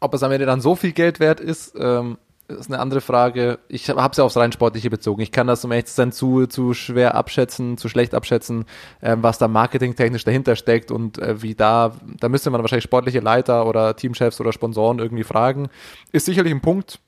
ob 0.00 0.14
es 0.14 0.22
am 0.22 0.32
Ende 0.32 0.46
dann 0.46 0.60
so 0.60 0.74
viel 0.74 0.92
Geld 0.92 1.20
wert 1.20 1.40
ist, 1.40 1.74
ähm, 1.78 2.18
ist 2.50 2.68
eine 2.70 2.78
andere 2.80 3.00
Frage. 3.00 3.58
Ich 3.68 3.88
habe 3.90 4.10
es 4.10 4.16
ja 4.18 4.24
aufs 4.24 4.36
rein 4.36 4.52
Sportliche 4.52 4.90
bezogen. 4.90 5.20
Ich 5.22 5.32
kann 5.32 5.46
das 5.46 5.64
um 5.64 5.72
echt 5.72 5.88
zu 5.88 5.94
sein 5.94 6.12
zu, 6.12 6.46
zu 6.46 6.74
schwer 6.74 7.14
abschätzen, 7.14 7.76
zu 7.78 7.88
schlecht 7.88 8.14
abschätzen, 8.14 8.64
ähm, 9.02 9.22
was 9.22 9.38
da 9.38 9.48
marketingtechnisch 9.48 10.24
dahinter 10.24 10.56
steckt 10.56 10.90
und 10.90 11.18
äh, 11.18 11.42
wie 11.42 11.54
da, 11.54 11.92
da 12.18 12.28
müsste 12.28 12.50
man 12.50 12.60
wahrscheinlich 12.62 12.84
sportliche 12.84 13.20
Leiter 13.20 13.66
oder 13.66 13.96
Teamchefs 13.96 14.40
oder 14.40 14.52
Sponsoren 14.52 14.98
irgendwie 14.98 15.24
fragen. 15.24 15.68
Ist 16.12 16.26
sicherlich 16.26 16.52
ein 16.52 16.60
Punkt. 16.60 17.00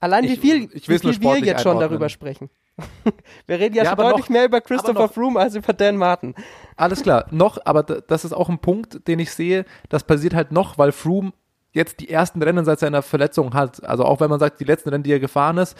Allein 0.00 0.24
wie 0.24 0.34
Ich- 0.34 0.40
viel, 0.40 0.68
ich 0.74 0.88
wie 0.88 0.98
viel 0.98 1.20
wir 1.20 1.38
jetzt 1.38 1.62
schon 1.62 1.70
einordnen. 1.72 1.80
darüber 1.80 2.08
sprechen. 2.08 2.50
wir 3.46 3.58
reden 3.58 3.74
ja, 3.74 3.84
Ja, 3.84 3.90
schon 3.90 3.98
deutlich 3.98 4.26
noch- 4.26 4.28
mehr 4.30 4.44
über 4.44 4.60
Christopher 4.60 5.08
Froome 5.08 5.40
als 5.40 5.54
über 5.54 5.72
Dan 5.72 5.96
Martin. 5.96 6.34
Alles 6.76 7.02
klar, 7.02 7.24
noch, 7.30 7.58
aber 7.64 7.82
das 7.82 8.26
ist 8.26 8.34
auch 8.34 8.50
ein 8.50 8.58
Punkt, 8.58 9.08
den 9.08 9.18
ich 9.18 9.30
sehe, 9.32 9.64
das 9.88 10.04
passiert 10.04 10.34
halt 10.34 10.52
noch, 10.52 10.76
weil 10.76 10.92
Froome 10.92 11.32
jetzt 11.76 12.00
die 12.00 12.10
ersten 12.10 12.42
Rennen 12.42 12.64
seit 12.64 12.80
seiner 12.80 13.02
Verletzung 13.02 13.54
hat. 13.54 13.84
Also 13.84 14.04
auch 14.04 14.20
wenn 14.20 14.30
man 14.30 14.40
sagt, 14.40 14.58
die 14.60 14.64
letzten 14.64 14.88
Rennen, 14.88 15.04
die 15.04 15.12
er 15.12 15.20
gefahren 15.20 15.58
ist, 15.58 15.76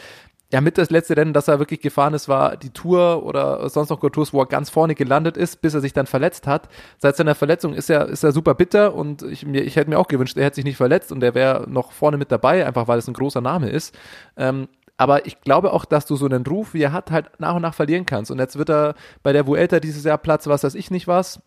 ja, 0.52 0.60
mit 0.60 0.78
das 0.78 0.90
letzte 0.90 1.16
Rennen, 1.16 1.32
das 1.32 1.48
er 1.48 1.58
wirklich 1.58 1.80
gefahren 1.80 2.14
ist, 2.14 2.28
war 2.28 2.56
die 2.56 2.70
Tour 2.70 3.24
oder 3.24 3.68
sonst 3.68 3.90
noch 3.90 3.98
Tours, 3.98 4.32
wo 4.32 4.40
er 4.40 4.46
ganz 4.46 4.70
vorne 4.70 4.94
gelandet 4.94 5.36
ist, 5.36 5.60
bis 5.60 5.74
er 5.74 5.80
sich 5.80 5.92
dann 5.92 6.06
verletzt 6.06 6.46
hat. 6.46 6.68
Seit 6.98 7.16
seiner 7.16 7.34
Verletzung 7.34 7.74
ist 7.74 7.90
er, 7.90 8.06
ist 8.06 8.22
er 8.22 8.30
super 8.30 8.54
bitter 8.54 8.94
und 8.94 9.22
ich, 9.22 9.44
mir, 9.44 9.62
ich 9.62 9.74
hätte 9.74 9.90
mir 9.90 9.98
auch 9.98 10.06
gewünscht, 10.06 10.36
er 10.36 10.44
hätte 10.44 10.56
sich 10.56 10.64
nicht 10.64 10.76
verletzt 10.76 11.10
und 11.10 11.22
er 11.24 11.34
wäre 11.34 11.66
noch 11.68 11.90
vorne 11.90 12.16
mit 12.16 12.30
dabei, 12.30 12.64
einfach 12.64 12.86
weil 12.86 12.98
es 12.98 13.08
ein 13.08 13.14
großer 13.14 13.40
Name 13.40 13.70
ist. 13.70 13.98
Ähm, 14.36 14.68
aber 14.96 15.26
ich 15.26 15.40
glaube 15.40 15.72
auch, 15.72 15.84
dass 15.84 16.06
du 16.06 16.14
so 16.16 16.26
einen 16.26 16.46
Ruf, 16.46 16.74
wie 16.74 16.82
er 16.82 16.92
hat, 16.92 17.10
halt 17.10 17.28
nach 17.38 17.56
und 17.56 17.62
nach 17.62 17.74
verlieren 17.74 18.06
kannst. 18.06 18.30
Und 18.30 18.38
jetzt 18.38 18.56
wird 18.56 18.70
er 18.70 18.94
bei 19.22 19.32
der 19.32 19.46
Vuelta 19.46 19.80
dieses 19.80 20.04
Jahr 20.04 20.16
Platz, 20.16 20.46
was 20.46 20.62
weiß 20.62 20.74
ich 20.74 20.90
nicht 20.90 21.08
was. 21.08 21.42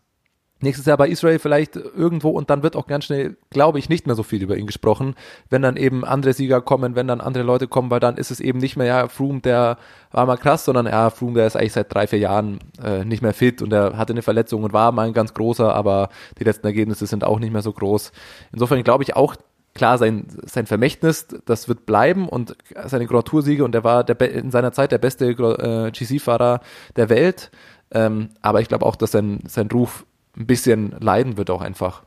Nächstes 0.62 0.86
Jahr 0.86 0.98
bei 0.98 1.08
Israel 1.08 1.40
vielleicht 1.40 1.76
irgendwo 1.76 2.32
und 2.32 2.50
dann 2.50 2.64
wird 2.64 2.76
auch 2.76 2.88
ganz 2.88 3.06
schnell, 3.06 3.38
glaube 3.50 3.80
ich, 3.80 3.88
nicht 3.88 4.08
mehr 4.08 4.16
so 4.16 4.24
viel 4.24 4.44
über 4.44 4.58
ihn 4.58 4.68
gesprochen, 4.68 5.16
wenn 5.50 5.62
dann 5.62 5.78
eben 5.78 6.04
andere 6.04 6.34
Sieger 6.34 6.60
kommen, 6.60 6.96
wenn 6.96 7.08
dann 7.08 7.22
andere 7.22 7.44
Leute 7.44 7.68
kommen, 7.68 7.90
weil 7.90 8.02
dann 8.02 8.18
ist 8.18 8.30
es 8.30 8.42
eben 8.42 8.60
nicht 8.60 8.76
mehr, 8.76 8.88
ja, 8.88 9.08
Froome, 9.08 9.40
der 9.40 9.78
war 10.12 10.26
mal 10.26 10.38
krass, 10.38 10.66
sondern 10.66 10.86
ja, 10.86 11.10
Froome, 11.12 11.36
der 11.36 11.48
ist 11.48 11.56
eigentlich 11.56 11.74
seit 11.74 11.94
drei, 11.94 12.08
vier 12.08 12.20
Jahren 12.20 12.60
äh, 12.84 13.06
nicht 13.06 13.22
mehr 13.22 13.34
fit 13.34 13.62
und 13.62 13.72
er 13.72 13.98
hatte 13.98 14.12
eine 14.12 14.22
Verletzung 14.22 14.64
und 14.64 14.74
war 14.74 14.92
mal 14.92 15.08
ein 15.08 15.14
ganz 15.14 15.34
großer, 15.34 15.74
aber 15.74 16.10
die 16.40 16.44
letzten 16.44 16.68
Ergebnisse 16.68 17.06
sind 17.08 17.24
auch 17.24 17.40
nicht 17.40 17.54
mehr 17.54 17.62
so 17.62 17.72
groß. 17.72 18.12
Insofern 18.52 18.84
glaube 18.84 19.04
ich 19.04 19.16
auch, 19.16 19.36
klar, 19.76 19.98
sein, 19.98 20.26
sein 20.44 20.66
Vermächtnis, 20.66 21.28
das 21.46 21.70
wird 21.70 21.86
bleiben 21.86 22.28
und 22.28 22.58
seine 22.86 23.08
Grand 23.08 23.28
Tour-Siege 23.28 23.64
und 23.64 23.74
er 23.76 23.86
war 23.86 24.04
der, 24.04 24.20
in 24.32 24.52
seiner 24.52 24.74
Zeit 24.74 24.92
der 24.92 24.98
beste 24.98 25.30
äh, 25.30 25.92
GC-Fahrer 25.92 26.60
der 26.98 27.10
Welt. 27.10 27.52
Ähm, 27.92 28.30
aber 28.42 28.62
ich 28.62 28.68
glaube 28.68 28.86
auch, 28.86 28.96
dass 28.96 29.12
sein, 29.12 29.40
sein 29.48 29.70
Ruf 29.72 30.06
ein 30.40 30.48
bisschen 30.48 30.92
leiden 31.00 31.38
wird 31.38 31.50
auch 31.50 31.62
einfach. 31.62 32.04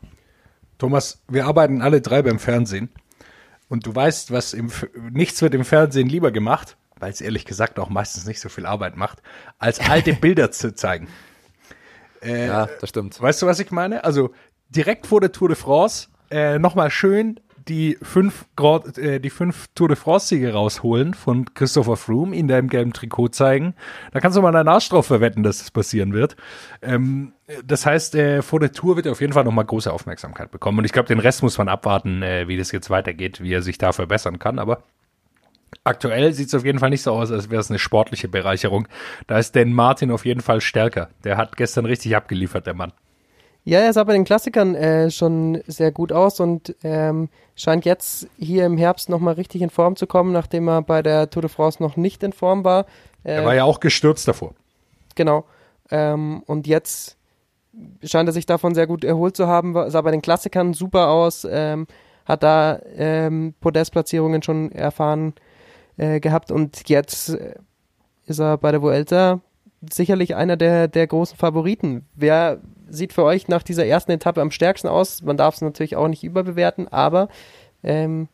Thomas, 0.78 1.22
wir 1.28 1.46
arbeiten 1.46 1.82
alle 1.82 2.00
drei 2.00 2.22
beim 2.22 2.38
Fernsehen. 2.38 2.90
Und 3.68 3.86
du 3.86 3.94
weißt, 3.94 4.30
was 4.32 4.52
im, 4.52 4.66
F- 4.66 4.88
nichts 5.10 5.40
wird 5.40 5.54
im 5.54 5.64
Fernsehen 5.64 6.08
lieber 6.08 6.30
gemacht, 6.30 6.76
weil 6.98 7.10
es 7.10 7.20
ehrlich 7.20 7.44
gesagt 7.44 7.78
auch 7.78 7.88
meistens 7.88 8.26
nicht 8.26 8.40
so 8.40 8.48
viel 8.48 8.66
Arbeit 8.66 8.96
macht, 8.96 9.22
als 9.58 9.80
alte 9.80 10.12
Bilder 10.20 10.50
zu 10.50 10.74
zeigen. 10.74 11.08
Äh, 12.22 12.46
Ja, 12.48 12.68
das 12.80 12.90
stimmt. 12.90 13.20
Weißt 13.20 13.40
du, 13.42 13.46
was 13.46 13.60
ich 13.60 13.70
meine? 13.70 14.04
Also 14.04 14.32
direkt 14.68 15.06
vor 15.06 15.20
der 15.20 15.32
Tour 15.32 15.48
de 15.48 15.56
France 15.56 16.08
äh, 16.30 16.58
nochmal 16.58 16.90
schön 16.90 17.40
die 17.68 17.98
fünf, 18.02 18.46
äh, 18.96 19.20
die 19.20 19.30
fünf 19.30 19.68
Tour 19.74 19.88
de 19.88 19.96
France-Siege 19.96 20.52
rausholen 20.52 21.14
von 21.14 21.54
Christopher 21.54 21.96
Froome, 21.96 22.34
ihn 22.34 22.48
da 22.48 22.58
im 22.58 22.68
gelben 22.68 22.92
Trikot 22.92 23.28
zeigen. 23.28 23.74
Da 24.12 24.20
kannst 24.20 24.36
du 24.36 24.42
mal 24.42 24.52
deinen 24.52 24.68
Arsch 24.68 24.88
drauf 24.88 25.06
verwetten, 25.06 25.42
dass 25.42 25.58
das 25.58 25.70
passieren 25.70 26.12
wird. 26.12 26.36
Ähm, 26.80 27.32
das 27.64 27.86
heißt, 27.86 28.14
äh, 28.14 28.42
vor 28.42 28.60
der 28.60 28.72
Tour 28.72 28.96
wird 28.96 29.06
er 29.06 29.12
auf 29.12 29.20
jeden 29.20 29.32
Fall 29.32 29.44
nochmal 29.44 29.64
große 29.64 29.92
Aufmerksamkeit 29.92 30.50
bekommen. 30.50 30.78
Und 30.78 30.84
ich 30.84 30.92
glaube, 30.92 31.08
den 31.08 31.20
Rest 31.20 31.42
muss 31.42 31.58
man 31.58 31.68
abwarten, 31.68 32.22
äh, 32.22 32.48
wie 32.48 32.56
das 32.56 32.72
jetzt 32.72 32.90
weitergeht, 32.90 33.40
wie 33.42 33.52
er 33.52 33.62
sich 33.62 33.78
da 33.78 33.92
verbessern 33.92 34.38
kann. 34.38 34.58
Aber 34.58 34.82
Aktuell 35.84 36.32
sieht 36.32 36.48
es 36.48 36.54
auf 36.54 36.64
jeden 36.64 36.78
Fall 36.78 36.90
nicht 36.90 37.02
so 37.02 37.12
aus, 37.12 37.32
als 37.32 37.50
wäre 37.50 37.60
es 37.60 37.70
eine 37.70 37.78
sportliche 37.78 38.28
Bereicherung. 38.28 38.86
Da 39.26 39.38
ist 39.38 39.56
Dan 39.56 39.72
Martin 39.72 40.10
auf 40.10 40.24
jeden 40.24 40.40
Fall 40.40 40.60
stärker. 40.60 41.08
Der 41.24 41.36
hat 41.36 41.56
gestern 41.56 41.86
richtig 41.86 42.14
abgeliefert, 42.14 42.66
der 42.66 42.74
Mann. 42.74 42.92
Ja, 43.64 43.78
er 43.78 43.92
sah 43.92 44.02
bei 44.02 44.12
den 44.14 44.24
Klassikern 44.24 44.74
äh, 44.74 45.10
schon 45.10 45.62
sehr 45.68 45.92
gut 45.92 46.12
aus 46.12 46.40
und 46.40 46.74
ähm, 46.82 47.28
scheint 47.54 47.84
jetzt 47.84 48.26
hier 48.36 48.66
im 48.66 48.76
Herbst 48.76 49.08
nochmal 49.08 49.34
richtig 49.34 49.62
in 49.62 49.70
Form 49.70 49.94
zu 49.94 50.06
kommen, 50.08 50.32
nachdem 50.32 50.68
er 50.68 50.82
bei 50.82 51.00
der 51.02 51.30
Tour 51.30 51.42
de 51.42 51.50
France 51.50 51.80
noch 51.80 51.96
nicht 51.96 52.22
in 52.24 52.32
Form 52.32 52.64
war. 52.64 52.86
Äh, 53.22 53.34
Er 53.34 53.44
war 53.44 53.54
ja 53.54 53.64
auch 53.64 53.78
gestürzt 53.78 54.26
davor. 54.26 54.54
Genau. 55.14 55.44
Ähm, 55.90 56.42
und 56.46 56.66
jetzt 56.66 57.16
scheint 58.02 58.28
er 58.28 58.32
sich 58.32 58.46
davon 58.46 58.74
sehr 58.74 58.88
gut 58.88 59.04
erholt 59.04 59.36
zu 59.36 59.46
haben, 59.46 59.74
sah 59.90 60.00
bei 60.00 60.10
den 60.10 60.22
Klassikern 60.22 60.74
super 60.74 61.08
aus, 61.08 61.46
ähm, 61.48 61.86
hat 62.24 62.42
da 62.42 62.80
ähm, 62.96 63.54
Podestplatzierungen 63.60 64.42
schon 64.42 64.72
erfahren 64.72 65.34
äh, 65.96 66.18
gehabt 66.20 66.50
und 66.50 66.88
jetzt 66.88 67.30
äh, 67.30 67.54
ist 68.26 68.40
er 68.40 68.58
bei 68.58 68.72
der 68.72 68.82
Vuelta 68.82 69.40
sicherlich 69.90 70.34
einer 70.34 70.56
der, 70.56 70.88
der 70.88 71.06
großen 71.06 71.36
Favoriten. 71.36 72.06
Wer 72.14 72.60
sieht 72.88 73.12
für 73.12 73.24
euch 73.24 73.48
nach 73.48 73.62
dieser 73.62 73.86
ersten 73.86 74.12
Etappe 74.12 74.40
am 74.40 74.50
stärksten 74.50 74.88
aus? 74.88 75.22
Man 75.22 75.36
darf 75.36 75.54
es 75.54 75.60
natürlich 75.60 75.96
auch 75.96 76.08
nicht 76.08 76.24
überbewerten, 76.24 76.88
aber 76.88 77.28
ähm, 77.82 78.28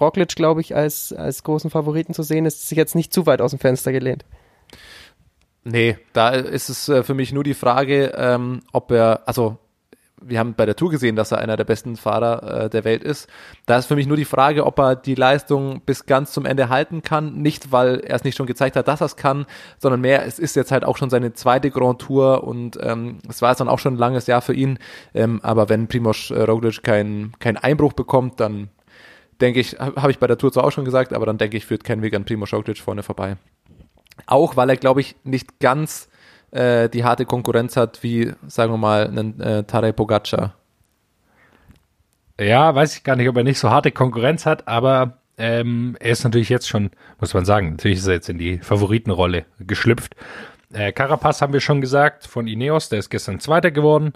Roglic, 0.00 0.34
glaube 0.34 0.60
ich, 0.60 0.74
als, 0.74 1.12
als 1.12 1.42
großen 1.42 1.70
Favoriten 1.70 2.14
zu 2.14 2.22
sehen, 2.22 2.46
ist 2.46 2.68
sich 2.68 2.76
jetzt 2.76 2.94
nicht 2.94 3.12
zu 3.12 3.26
weit 3.26 3.40
aus 3.40 3.50
dem 3.50 3.60
Fenster 3.60 3.92
gelehnt. 3.92 4.24
Nee, 5.62 5.98
da 6.12 6.30
ist 6.30 6.70
es 6.70 6.88
äh, 6.88 7.02
für 7.02 7.14
mich 7.14 7.32
nur 7.32 7.44
die 7.44 7.54
Frage, 7.54 8.14
ähm, 8.16 8.62
ob 8.72 8.90
er, 8.90 9.22
also 9.26 9.58
wir 10.22 10.38
haben 10.38 10.54
bei 10.54 10.66
der 10.66 10.76
Tour 10.76 10.90
gesehen, 10.90 11.16
dass 11.16 11.32
er 11.32 11.38
einer 11.38 11.56
der 11.56 11.64
besten 11.64 11.96
Fahrer 11.96 12.64
äh, 12.64 12.70
der 12.70 12.84
Welt 12.84 13.02
ist. 13.02 13.28
Da 13.66 13.78
ist 13.78 13.86
für 13.86 13.96
mich 13.96 14.06
nur 14.06 14.16
die 14.16 14.24
Frage, 14.24 14.66
ob 14.66 14.78
er 14.78 14.96
die 14.96 15.14
Leistung 15.14 15.80
bis 15.80 16.06
ganz 16.06 16.32
zum 16.32 16.44
Ende 16.44 16.68
halten 16.68 17.02
kann. 17.02 17.36
Nicht, 17.36 17.72
weil 17.72 18.00
er 18.00 18.16
es 18.16 18.24
nicht 18.24 18.36
schon 18.36 18.46
gezeigt 18.46 18.76
hat, 18.76 18.88
dass 18.88 19.00
er 19.00 19.06
es 19.06 19.16
kann, 19.16 19.46
sondern 19.78 20.00
mehr, 20.00 20.26
es 20.26 20.38
ist 20.38 20.56
jetzt 20.56 20.72
halt 20.72 20.84
auch 20.84 20.96
schon 20.96 21.10
seine 21.10 21.32
zweite 21.32 21.70
Grand 21.70 22.00
Tour 22.00 22.44
und 22.44 22.78
ähm, 22.82 23.18
es 23.28 23.42
war 23.42 23.50
jetzt 23.50 23.60
dann 23.60 23.68
auch 23.68 23.78
schon 23.78 23.94
ein 23.94 23.98
langes 23.98 24.26
Jahr 24.26 24.42
für 24.42 24.54
ihn. 24.54 24.78
Ähm, 25.14 25.40
aber 25.42 25.68
wenn 25.68 25.88
Primoz 25.88 26.30
äh, 26.30 26.42
Roglic 26.42 26.82
keinen 26.82 27.32
keinen 27.38 27.56
Einbruch 27.56 27.94
bekommt, 27.94 28.40
dann 28.40 28.68
denke 29.40 29.60
ich, 29.60 29.78
habe 29.78 30.02
hab 30.02 30.10
ich 30.10 30.18
bei 30.18 30.26
der 30.26 30.36
Tour 30.36 30.52
zwar 30.52 30.64
auch 30.64 30.72
schon 30.72 30.84
gesagt, 30.84 31.12
aber 31.14 31.26
dann 31.26 31.38
denke 31.38 31.56
ich, 31.56 31.66
führt 31.66 31.84
kein 31.84 32.02
Weg 32.02 32.14
an 32.14 32.24
Primoz 32.24 32.52
Roglic 32.52 32.78
vorne 32.78 33.02
vorbei. 33.02 33.36
Auch 34.26 34.56
weil 34.56 34.68
er, 34.68 34.76
glaube 34.76 35.00
ich, 35.00 35.16
nicht 35.24 35.60
ganz 35.60 36.09
äh, 36.50 36.88
die 36.88 37.04
harte 37.04 37.26
Konkurrenz 37.26 37.76
hat, 37.76 38.02
wie, 38.02 38.32
sagen 38.46 38.72
wir 38.72 38.78
mal, 38.78 39.06
einen 39.06 39.40
äh, 39.40 39.64
Tadej 39.64 39.92
Pogacar. 39.92 40.54
Ja, 42.38 42.74
weiß 42.74 42.96
ich 42.96 43.04
gar 43.04 43.16
nicht, 43.16 43.28
ob 43.28 43.36
er 43.36 43.44
nicht 43.44 43.58
so 43.58 43.70
harte 43.70 43.92
Konkurrenz 43.92 44.46
hat, 44.46 44.66
aber 44.66 45.18
ähm, 45.36 45.96
er 46.00 46.12
ist 46.12 46.24
natürlich 46.24 46.48
jetzt 46.48 46.68
schon, 46.68 46.90
muss 47.18 47.34
man 47.34 47.44
sagen, 47.44 47.72
natürlich 47.72 47.98
ist 47.98 48.06
er 48.06 48.14
jetzt 48.14 48.28
in 48.28 48.38
die 48.38 48.58
Favoritenrolle 48.58 49.44
geschlüpft. 49.58 50.16
Äh, 50.72 50.92
Carapaz 50.92 51.42
haben 51.42 51.52
wir 51.52 51.60
schon 51.60 51.80
gesagt, 51.80 52.26
von 52.26 52.46
Ineos, 52.46 52.88
der 52.88 52.98
ist 52.98 53.10
gestern 53.10 53.40
Zweiter 53.40 53.70
geworden. 53.70 54.12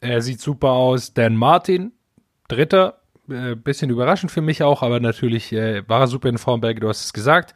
Er 0.00 0.20
sieht 0.22 0.40
super 0.40 0.70
aus. 0.70 1.14
Dan 1.14 1.36
Martin, 1.36 1.92
Dritter, 2.48 3.00
äh, 3.28 3.54
bisschen 3.54 3.90
überraschend 3.90 4.30
für 4.30 4.40
mich 4.40 4.62
auch, 4.62 4.82
aber 4.82 5.00
natürlich 5.00 5.52
äh, 5.52 5.88
war 5.88 6.00
er 6.00 6.06
super 6.06 6.28
in 6.28 6.38
Form, 6.38 6.60
Berge, 6.60 6.80
du 6.80 6.88
hast 6.88 7.04
es 7.04 7.12
gesagt. 7.12 7.54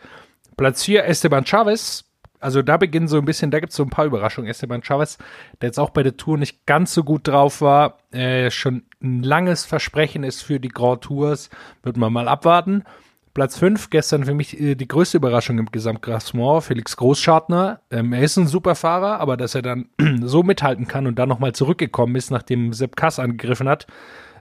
Platz 0.57 0.85
4, 0.85 1.05
Esteban 1.07 1.45
Chavez. 1.45 2.05
Also 2.41 2.63
da 2.63 2.77
beginnen 2.77 3.09
so 3.09 3.19
ein 3.19 3.25
bisschen, 3.25 3.51
da 3.51 3.61
gibt 3.61 3.71
es 3.71 3.77
so 3.77 3.83
ein 3.83 3.91
paar 3.91 4.07
Überraschungen. 4.07 4.51
Esteban 4.51 4.83
Chavez, 4.83 5.19
der 5.61 5.69
jetzt 5.69 5.79
auch 5.79 5.91
bei 5.91 6.03
der 6.03 6.17
Tour 6.17 6.39
nicht 6.39 6.67
ganz 6.67 6.95
so 6.95 7.05
gut 7.05 7.29
drauf 7.29 7.61
war, 7.61 7.99
äh, 8.13 8.51
schon 8.51 8.85
ein 9.03 9.23
langes 9.23 9.65
Versprechen 9.65 10.25
ist 10.25 10.43
für 10.43 10.59
die 10.59 10.69
Grand 10.69 11.03
Tours, 11.03 11.51
wird 11.83 11.97
man 11.97 12.13
mal 12.13 12.29
abwarten. 12.29 12.85
Platz 13.33 13.59
5, 13.59 13.91
gestern 13.91 14.25
für 14.25 14.35
mich 14.35 14.61
äh, 14.61 14.75
die 14.75 14.89
größte 14.89 15.19
Überraschung 15.19 15.59
im 15.59 15.67
Gesamtklassement, 15.67 16.65
Felix 16.65 16.97
Großschartner. 16.97 17.81
Ähm, 17.91 18.13
er 18.13 18.23
ist 18.23 18.37
ein 18.37 18.49
super 18.49 18.75
Fahrer, 18.75 19.21
aber 19.21 19.37
dass 19.37 19.55
er 19.55 19.63
dann 19.63 19.89
so 20.23 20.43
mithalten 20.43 20.89
kann 20.89 21.07
und 21.07 21.19
dann 21.19 21.29
nochmal 21.29 21.53
zurückgekommen 21.53 22.17
ist, 22.17 22.31
nachdem 22.31 22.73
Sepp 22.73 22.97
Kass 22.97 23.19
angegriffen 23.19 23.69
hat, 23.69 23.87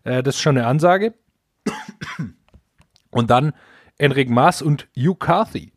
Äh, 0.03 0.23
das 0.23 0.35
ist 0.35 0.41
schon 0.41 0.57
eine 0.57 0.65
Ansage. 0.65 1.13
Und 3.11 3.29
dann 3.29 3.53
Enric 3.97 4.29
Maas 4.29 4.61
und 4.61 4.87
Hugh 4.95 5.15
Carthy. 5.15 5.73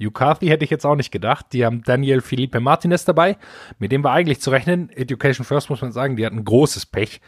Hugh 0.00 0.12
Carthy 0.12 0.46
hätte 0.46 0.64
ich 0.64 0.70
jetzt 0.70 0.86
auch 0.86 0.96
nicht 0.96 1.10
gedacht. 1.10 1.46
Die 1.52 1.64
haben 1.64 1.82
Daniel 1.82 2.20
Felipe 2.20 2.60
Martinez 2.60 3.04
dabei, 3.04 3.36
mit 3.78 3.92
dem 3.92 4.02
war 4.04 4.12
eigentlich 4.12 4.40
zu 4.40 4.50
rechnen. 4.50 4.90
Education 4.90 5.44
First 5.44 5.70
muss 5.70 5.82
man 5.82 5.92
sagen, 5.92 6.16
die 6.16 6.26
hatten 6.26 6.44
großes 6.44 6.86
Pech. 6.86 7.20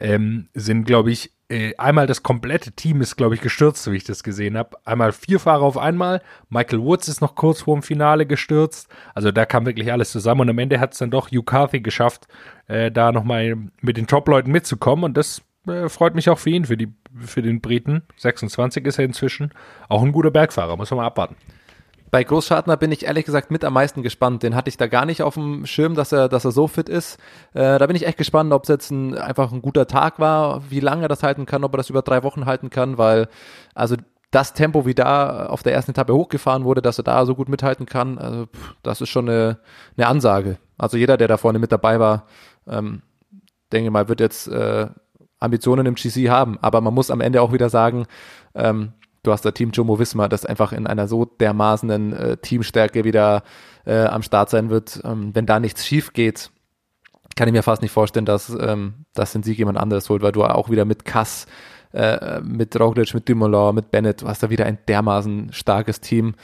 Ähm, 0.00 0.48
sind, 0.54 0.84
glaube 0.84 1.10
ich, 1.10 1.32
äh, 1.48 1.74
einmal 1.76 2.06
das 2.06 2.22
komplette 2.22 2.72
Team 2.72 3.00
ist, 3.00 3.16
glaube 3.16 3.34
ich, 3.34 3.40
gestürzt, 3.40 3.82
so 3.82 3.92
wie 3.92 3.96
ich 3.96 4.04
das 4.04 4.22
gesehen 4.22 4.56
habe. 4.56 4.76
Einmal 4.84 5.12
vier 5.12 5.40
Fahrer 5.40 5.62
auf 5.62 5.78
einmal. 5.78 6.22
Michael 6.50 6.80
Woods 6.80 7.08
ist 7.08 7.20
noch 7.20 7.34
kurz 7.34 7.62
vor 7.62 7.74
dem 7.74 7.82
Finale 7.82 8.26
gestürzt. 8.26 8.88
Also 9.14 9.32
da 9.32 9.46
kam 9.46 9.64
wirklich 9.66 9.90
alles 9.90 10.12
zusammen 10.12 10.42
und 10.42 10.50
am 10.50 10.58
Ende 10.58 10.78
hat 10.78 10.92
es 10.92 10.98
dann 10.98 11.10
doch 11.10 11.30
Hugh 11.30 11.42
Carthy 11.42 11.80
geschafft, 11.80 12.28
äh, 12.66 12.90
da 12.92 13.12
nochmal 13.12 13.56
mit 13.80 13.96
den 13.96 14.06
Top-Leuten 14.06 14.52
mitzukommen 14.52 15.04
und 15.04 15.16
das 15.16 15.42
äh, 15.66 15.88
freut 15.88 16.14
mich 16.14 16.28
auch 16.28 16.38
für 16.38 16.50
ihn, 16.50 16.66
für, 16.66 16.76
die, 16.76 16.92
für 17.18 17.42
den 17.42 17.60
Briten. 17.60 18.02
26 18.16 18.84
ist 18.86 18.98
er 18.98 19.06
inzwischen. 19.06 19.52
Auch 19.88 20.02
ein 20.02 20.12
guter 20.12 20.30
Bergfahrer, 20.30 20.76
muss 20.76 20.90
man 20.90 20.98
mal 20.98 21.06
abwarten. 21.06 21.36
Bei 22.10 22.24
Großschartner 22.24 22.76
bin 22.76 22.92
ich 22.92 23.04
ehrlich 23.04 23.24
gesagt 23.24 23.50
mit 23.50 23.64
am 23.64 23.74
meisten 23.74 24.02
gespannt. 24.02 24.42
Den 24.42 24.54
hatte 24.54 24.68
ich 24.68 24.76
da 24.76 24.86
gar 24.86 25.04
nicht 25.04 25.22
auf 25.22 25.34
dem 25.34 25.66
Schirm, 25.66 25.94
dass 25.94 26.12
er, 26.12 26.28
dass 26.28 26.44
er 26.44 26.52
so 26.52 26.66
fit 26.66 26.88
ist. 26.88 27.18
Äh, 27.54 27.78
da 27.78 27.86
bin 27.86 27.96
ich 27.96 28.06
echt 28.06 28.18
gespannt, 28.18 28.52
ob 28.52 28.62
es 28.62 28.68
jetzt 28.68 28.90
ein, 28.90 29.16
einfach 29.16 29.52
ein 29.52 29.62
guter 29.62 29.86
Tag 29.86 30.18
war, 30.18 30.62
wie 30.70 30.80
lange 30.80 31.02
er 31.02 31.08
das 31.08 31.22
halten 31.22 31.46
kann, 31.46 31.64
ob 31.64 31.74
er 31.74 31.78
das 31.78 31.90
über 31.90 32.02
drei 32.02 32.22
Wochen 32.22 32.46
halten 32.46 32.70
kann, 32.70 32.98
weil 32.98 33.28
also 33.74 33.96
das 34.30 34.52
Tempo, 34.52 34.84
wie 34.84 34.94
da 34.94 35.46
auf 35.46 35.62
der 35.62 35.72
ersten 35.72 35.92
Etappe 35.92 36.14
hochgefahren 36.14 36.64
wurde, 36.64 36.82
dass 36.82 36.98
er 36.98 37.04
da 37.04 37.24
so 37.24 37.34
gut 37.34 37.48
mithalten 37.48 37.86
kann, 37.86 38.18
also 38.18 38.46
pff, 38.46 38.74
das 38.82 39.00
ist 39.00 39.08
schon 39.08 39.28
eine, 39.28 39.58
eine 39.96 40.06
Ansage. 40.06 40.58
Also 40.76 40.96
jeder, 40.96 41.16
der 41.16 41.28
da 41.28 41.36
vorne 41.36 41.58
mit 41.58 41.72
dabei 41.72 41.98
war, 41.98 42.26
ähm, 42.66 43.02
denke 43.72 43.90
mal, 43.90 44.08
wird 44.08 44.20
jetzt 44.20 44.48
äh, 44.48 44.88
Ambitionen 45.40 45.86
im 45.86 45.94
GC 45.94 46.28
haben. 46.28 46.58
Aber 46.60 46.80
man 46.80 46.94
muss 46.94 47.10
am 47.10 47.20
Ende 47.20 47.42
auch 47.42 47.52
wieder 47.52 47.70
sagen, 47.70 48.06
ähm, 48.54 48.92
du 49.22 49.32
hast 49.32 49.44
da 49.44 49.50
Team 49.50 49.70
Jumbo 49.72 49.98
Visma, 49.98 50.28
das 50.28 50.46
einfach 50.46 50.72
in 50.72 50.86
einer 50.86 51.08
so 51.08 51.24
dermaßenen 51.24 52.12
äh, 52.12 52.36
Teamstärke 52.38 53.04
wieder 53.04 53.42
äh, 53.84 54.04
am 54.04 54.22
Start 54.22 54.50
sein 54.50 54.70
wird. 54.70 55.00
Ähm, 55.04 55.34
wenn 55.34 55.46
da 55.46 55.60
nichts 55.60 55.86
schief 55.86 56.12
geht, 56.12 56.50
kann 57.36 57.48
ich 57.48 57.52
mir 57.52 57.62
fast 57.62 57.82
nicht 57.82 57.92
vorstellen, 57.92 58.26
dass, 58.26 58.50
ähm, 58.50 59.04
dass 59.14 59.32
den 59.32 59.42
Sieg 59.42 59.58
jemand 59.58 59.78
anderes 59.78 60.08
holt, 60.08 60.22
weil 60.22 60.32
du 60.32 60.44
auch 60.44 60.70
wieder 60.70 60.84
mit 60.84 61.04
Kass, 61.04 61.46
äh, 61.92 62.40
mit 62.40 62.78
Roglic, 62.78 63.14
mit 63.14 63.28
Dumoulin, 63.28 63.74
mit 63.74 63.90
Bennett, 63.90 64.22
du 64.22 64.28
hast 64.28 64.42
da 64.42 64.50
wieder 64.50 64.66
ein 64.66 64.78
dermaßen 64.88 65.52
starkes 65.52 66.00
Team. 66.00 66.34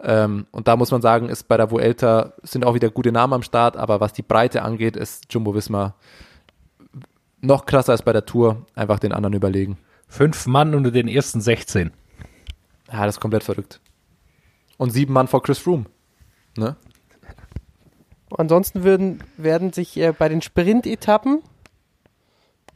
Ähm, 0.00 0.46
und 0.50 0.68
da 0.68 0.76
muss 0.76 0.90
man 0.90 1.00
sagen, 1.00 1.28
ist 1.28 1.48
bei 1.48 1.56
der 1.56 1.70
Vuelta 1.70 2.34
sind 2.42 2.64
auch 2.64 2.74
wieder 2.74 2.90
gute 2.90 3.12
Namen 3.12 3.32
am 3.32 3.42
Start, 3.42 3.76
aber 3.76 4.00
was 4.00 4.12
die 4.12 4.22
Breite 4.22 4.62
angeht, 4.62 4.96
ist 4.96 5.32
Jumbo 5.32 5.54
Visma 5.54 5.94
noch 7.40 7.66
krasser 7.66 7.92
als 7.92 8.02
bei 8.02 8.12
der 8.12 8.24
Tour, 8.24 8.66
einfach 8.74 8.98
den 8.98 9.12
anderen 9.12 9.34
überlegen. 9.34 9.78
Fünf 10.08 10.46
Mann 10.46 10.74
unter 10.74 10.90
den 10.90 11.08
ersten 11.08 11.40
16. 11.40 11.92
Ja, 12.92 13.06
das 13.06 13.16
ist 13.16 13.20
komplett 13.20 13.44
verrückt. 13.44 13.80
Und 14.76 14.90
sieben 14.90 15.12
Mann 15.12 15.28
vor 15.28 15.42
Chris 15.42 15.58
Froome. 15.58 15.86
Ne? 16.56 16.76
Ansonsten 18.36 18.84
würden, 18.84 19.22
werden 19.36 19.72
sich 19.72 19.96
äh, 19.96 20.12
bei 20.12 20.28
den 20.28 20.42
Sprint-Etappen 20.42 21.42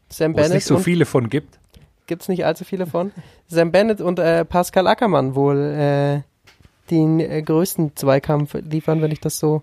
Sam 0.08 0.34
Wo 0.34 0.38
es 0.38 0.42
Bennett 0.44 0.54
nicht 0.54 0.66
so 0.66 0.76
und 0.76 0.82
viele 0.82 1.04
von 1.04 1.28
gibt. 1.28 1.58
gibt 2.06 2.22
es 2.22 2.28
nicht 2.28 2.44
allzu 2.44 2.64
viele 2.64 2.86
von. 2.86 3.12
Sam 3.48 3.72
Bennett 3.72 4.00
und 4.00 4.18
äh, 4.18 4.44
Pascal 4.44 4.86
Ackermann 4.86 5.34
wohl 5.34 5.58
äh, 5.58 6.22
den 6.90 7.20
äh, 7.20 7.42
größten 7.42 7.96
Zweikampf 7.96 8.54
liefern, 8.54 9.02
wenn 9.02 9.10
ich 9.10 9.20
das 9.20 9.38
so 9.38 9.62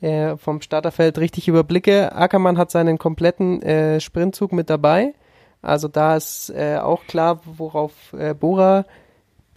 äh, 0.00 0.36
vom 0.36 0.60
Starterfeld 0.60 1.18
richtig 1.18 1.48
überblicke. 1.48 2.14
Ackermann 2.14 2.58
hat 2.58 2.70
seinen 2.70 2.98
kompletten 2.98 3.62
äh, 3.62 4.00
Sprintzug 4.00 4.52
mit 4.52 4.68
dabei. 4.68 5.14
Also 5.62 5.88
da 5.88 6.16
ist 6.16 6.50
äh, 6.50 6.78
auch 6.78 7.04
klar, 7.06 7.40
worauf 7.44 8.12
äh, 8.12 8.34
Bora 8.34 8.84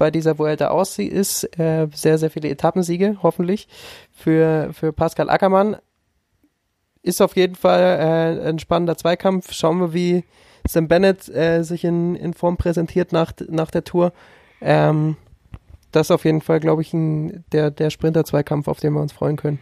bei 0.04 0.12
dieser 0.12 0.38
Vuelta 0.38 0.68
aus 0.68 1.00
ist. 1.00 1.46
Äh, 1.58 1.88
sehr, 1.96 2.18
sehr 2.18 2.30
viele 2.30 2.50
Etappensiege, 2.50 3.20
hoffentlich, 3.24 3.70
für, 4.12 4.72
für 4.74 4.92
Pascal 4.92 5.30
Ackermann. 5.30 5.78
Ist 7.04 7.22
auf 7.22 7.38
jeden 7.38 7.56
Fall 7.56 7.80
äh, 7.80 8.50
ein 8.50 8.60
spannender 8.60 8.98
Zweikampf. 8.98 9.54
Schauen 9.54 9.80
wir, 9.80 9.94
wie 9.94 10.26
Sam 10.68 10.90
Bennett 10.90 11.30
äh, 11.30 11.64
sich 11.64 11.86
in, 11.86 12.18
in 12.18 12.34
Form 12.34 12.58
präsentiert 12.58 13.14
nach, 13.14 13.32
nach 13.48 13.72
der 13.72 13.86
Tour. 13.86 14.12
Ähm, 14.60 15.16
das 15.94 16.08
ist 16.08 16.12
auf 16.12 16.26
jeden 16.26 16.42
Fall, 16.42 16.60
glaube 16.60 16.82
ich, 16.82 16.92
ein, 16.92 17.46
der, 17.54 17.72
der 17.72 17.90
Sprinter-Zweikampf, 17.90 18.68
auf 18.68 18.82
den 18.82 18.92
wir 18.92 19.00
uns 19.00 19.14
freuen 19.14 19.38
können. 19.38 19.60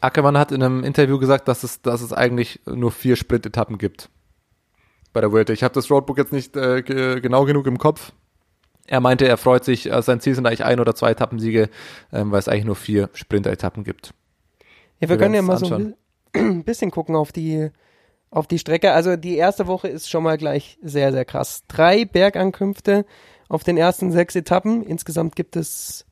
Ackermann 0.00 0.36
hat 0.36 0.50
in 0.50 0.60
einem 0.60 0.82
Interview 0.82 1.20
gesagt, 1.20 1.46
dass 1.46 1.62
es, 1.62 1.82
dass 1.82 2.00
es 2.00 2.12
eigentlich 2.12 2.58
nur 2.66 2.90
vier 2.90 3.14
Sprintetappen 3.14 3.78
gibt 3.78 4.10
bei 5.12 5.20
der 5.20 5.30
Vuelta. 5.30 5.52
Ich 5.52 5.62
habe 5.62 5.74
das 5.74 5.88
Roadbook 5.88 6.18
jetzt 6.18 6.32
nicht 6.32 6.56
äh, 6.56 6.82
ge 6.82 7.20
genau 7.20 7.44
genug 7.44 7.68
im 7.68 7.78
Kopf. 7.78 8.10
Er 8.88 9.00
meinte, 9.00 9.28
er 9.28 9.36
freut 9.36 9.64
sich, 9.64 9.90
äh, 9.90 10.02
sein 10.02 10.20
Ziel 10.20 10.34
sind 10.34 10.46
eigentlich 10.46 10.64
ein 10.64 10.80
oder 10.80 10.94
zwei 10.94 11.10
Etappensiege, 11.10 11.68
ähm, 12.12 12.32
weil 12.32 12.38
es 12.38 12.48
eigentlich 12.48 12.64
nur 12.64 12.76
vier 12.76 13.10
Sprinter-Etappen 13.12 13.84
gibt. 13.84 14.14
Ja, 15.00 15.08
wir, 15.08 15.10
Wir 15.10 15.18
können 15.18 15.34
ja 15.34 15.42
mal 15.42 15.58
so 15.58 15.66
anschauen. 15.66 15.94
ein 16.34 16.64
bisschen 16.64 16.90
gucken 16.90 17.14
auf 17.14 17.30
die, 17.30 17.70
auf 18.30 18.46
die 18.46 18.58
Strecke. 18.58 18.92
Also 18.92 19.16
die 19.16 19.36
erste 19.36 19.66
Woche 19.66 19.88
ist 19.88 20.10
schon 20.10 20.22
mal 20.22 20.38
gleich 20.38 20.78
sehr, 20.82 21.12
sehr 21.12 21.24
krass. 21.24 21.64
Drei 21.68 22.04
Bergankünfte 22.04 23.04
auf 23.48 23.62
den 23.62 23.76
ersten 23.76 24.10
sechs 24.10 24.34
Etappen. 24.34 24.82
Insgesamt 24.82 25.36
gibt 25.36 25.56
es 25.56 26.06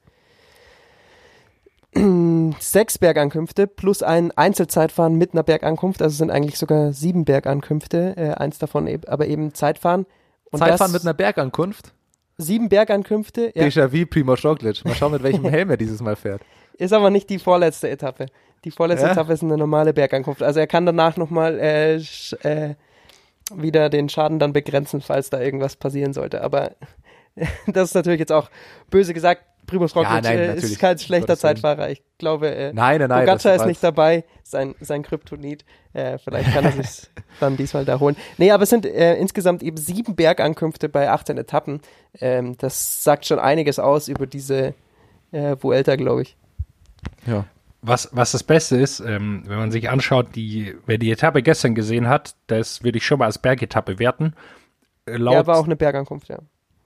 sechs 2.60 2.98
Bergankünfte 2.98 3.66
plus 3.66 4.02
ein 4.02 4.32
Einzelzeitfahren 4.32 5.16
mit 5.16 5.32
einer 5.32 5.42
Bergankunft. 5.42 6.02
Also 6.02 6.12
es 6.12 6.18
sind 6.18 6.30
eigentlich 6.30 6.58
sogar 6.58 6.92
sieben 6.92 7.24
Bergankünfte. 7.24 8.16
Äh, 8.16 8.30
eins 8.34 8.58
davon 8.58 8.88
aber 9.06 9.26
eben 9.26 9.54
Zeitfahren. 9.54 10.06
Und 10.50 10.58
Zeitfahren 10.58 10.92
das, 10.92 11.00
mit 11.00 11.02
einer 11.02 11.14
Bergankunft? 11.14 11.92
Sieben 12.38 12.68
Bergankünfte. 12.68 13.52
Ja. 13.54 13.64
Déjà 13.64 13.92
vu 13.92 14.06
Primoz 14.06 14.44
Roglic. 14.44 14.84
Mal 14.84 14.94
schauen, 14.94 15.12
mit 15.12 15.22
welchem 15.22 15.44
Helm 15.48 15.70
er 15.70 15.76
dieses 15.76 16.00
Mal 16.00 16.16
fährt. 16.16 16.42
Ist 16.78 16.92
aber 16.92 17.10
nicht 17.10 17.30
die 17.30 17.38
vorletzte 17.38 17.88
Etappe. 17.88 18.26
Die 18.64 18.70
vorletzte 18.70 19.06
Ja? 19.06 19.12
Etappe 19.12 19.32
ist 19.32 19.42
eine 19.42 19.56
normale 19.56 19.92
Bergankunft. 19.94 20.42
Also 20.42 20.60
er 20.60 20.66
kann 20.66 20.84
danach 20.86 21.16
nochmal 21.16 21.58
äh, 21.58 21.94
äh, 21.96 22.74
wieder 23.54 23.88
den 23.88 24.08
Schaden 24.08 24.38
dann 24.38 24.52
begrenzen, 24.52 25.00
falls 25.00 25.30
da 25.30 25.40
irgendwas 25.40 25.76
passieren 25.76 26.12
sollte. 26.12 26.42
Aber 26.42 26.72
das 27.66 27.90
ist 27.90 27.94
natürlich 27.94 28.20
jetzt 28.20 28.32
auch 28.32 28.50
böse 28.90 29.14
gesagt. 29.14 29.42
Primus 29.66 29.94
Roglic 29.94 30.22
nein, 30.22 30.38
äh, 30.38 30.54
ist 30.56 30.78
kein 30.78 30.98
schlechter 30.98 31.28
Gottes. 31.28 31.40
Zeitfahrer. 31.40 31.90
Ich 31.90 32.02
glaube, 32.18 32.54
äh, 32.54 32.72
Nein, 32.72 32.98
nein, 33.00 33.08
nein. 33.08 33.26
Pogacar 33.26 33.54
ist 33.54 33.60
war 33.60 33.66
nicht 33.66 33.82
dabei, 33.82 34.24
sein, 34.42 34.74
sein 34.80 35.02
Kryptonit. 35.02 35.64
Äh, 35.92 36.18
vielleicht 36.18 36.52
kann 36.52 36.64
er 36.64 36.72
sich 36.82 37.08
dann 37.40 37.56
diesmal 37.56 37.84
da 37.84 37.98
holen. 38.00 38.16
Nee, 38.38 38.50
aber 38.52 38.62
es 38.62 38.70
sind 38.70 38.86
äh, 38.86 39.16
insgesamt 39.16 39.62
eben 39.62 39.76
sieben 39.76 40.14
Bergankünfte 40.14 40.88
bei 40.88 41.10
18 41.10 41.36
Etappen. 41.38 41.80
Ähm, 42.20 42.56
das 42.58 43.02
sagt 43.04 43.26
schon 43.26 43.38
einiges 43.38 43.78
aus 43.78 44.08
über 44.08 44.26
diese 44.26 44.74
äh, 45.32 45.56
Vuelta, 45.60 45.96
glaube 45.96 46.22
ich. 46.22 46.36
Ja. 47.26 47.44
Was, 47.82 48.08
was 48.12 48.32
das 48.32 48.42
Beste 48.42 48.76
ist, 48.76 49.00
ähm, 49.00 49.44
wenn 49.46 49.58
man 49.58 49.70
sich 49.70 49.90
anschaut, 49.90 50.34
die, 50.34 50.74
wer 50.86 50.98
die 50.98 51.10
Etappe 51.12 51.42
gestern 51.42 51.74
gesehen 51.74 52.08
hat, 52.08 52.34
das 52.48 52.82
würde 52.82 52.98
ich 52.98 53.06
schon 53.06 53.18
mal 53.20 53.26
als 53.26 53.38
Bergetappe 53.38 53.98
werten. 53.98 54.34
Äh, 55.06 55.18
Laut, 55.18 55.34
Ja, 55.34 55.46
war 55.46 55.58
auch 55.58 55.66
eine 55.66 55.76
Bergankunft, 55.76 56.28
ja. 56.28 56.38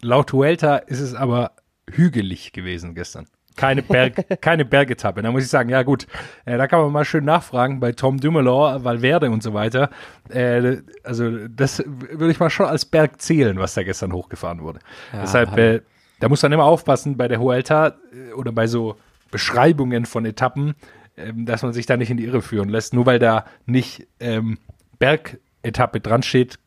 laut 0.02 0.32
Vuelta 0.32 0.76
ist 0.76 1.00
es 1.00 1.14
aber 1.14 1.52
hügelig 1.90 2.52
gewesen 2.52 2.94
gestern. 2.94 3.27
Keine, 3.57 3.82
Berg, 3.82 4.27
keine 4.40 4.65
Bergetappe. 4.65 5.23
Da 5.23 5.31
muss 5.31 5.44
ich 5.44 5.51
sagen, 5.51 5.69
ja 5.69 5.82
gut, 5.82 6.07
äh, 6.44 6.57
da 6.57 6.66
kann 6.66 6.81
man 6.81 6.93
mal 6.93 7.05
schön 7.05 7.24
nachfragen 7.24 7.81
bei 7.81 7.93
Tom 7.93 8.19
Dumoulin, 8.19 8.85
Valverde 8.85 9.31
und 9.31 9.43
so 9.43 9.55
weiter. 9.55 9.90
Äh, 10.28 10.78
also 11.05 11.48
das 11.48 11.82
würde 11.86 12.31
ich 12.31 12.40
mal 12.40 12.51
schon 12.51 12.66
als 12.66 12.85
Berg 12.85 13.20
zählen, 13.20 13.59
was 13.59 13.74
da 13.74 13.82
gestern 13.82 14.12
hochgefahren 14.12 14.62
wurde. 14.62 14.81
Ja, 15.12 15.23
Deshalb, 15.23 15.59
äh, 15.59 15.82
da 16.20 16.28
muss 16.28 16.43
man 16.43 16.52
immer 16.52 16.65
aufpassen 16.65 17.16
bei 17.16 17.28
der 17.28 17.40
Vuelta 17.40 17.89
äh, 18.12 18.32
oder 18.32 18.52
bei 18.52 18.66
so 18.66 18.97
Beschreibungen 19.31 20.07
von 20.07 20.24
Etappen, 20.24 20.74
ähm, 21.16 21.44
dass 21.44 21.62
man 21.62 21.73
sich 21.73 21.86
da 21.86 21.97
nicht 21.97 22.11
in 22.11 22.16
die 22.16 22.24
Irre 22.24 22.43
führen 22.43 22.69
lässt. 22.69 22.94
Nur 22.94 23.07
weil 23.07 23.19
da 23.19 23.44
nicht 23.66 24.07
ähm, 24.20 24.59
Bergetappe 24.98 26.01
dran 26.01 26.23
steht, 26.23 26.59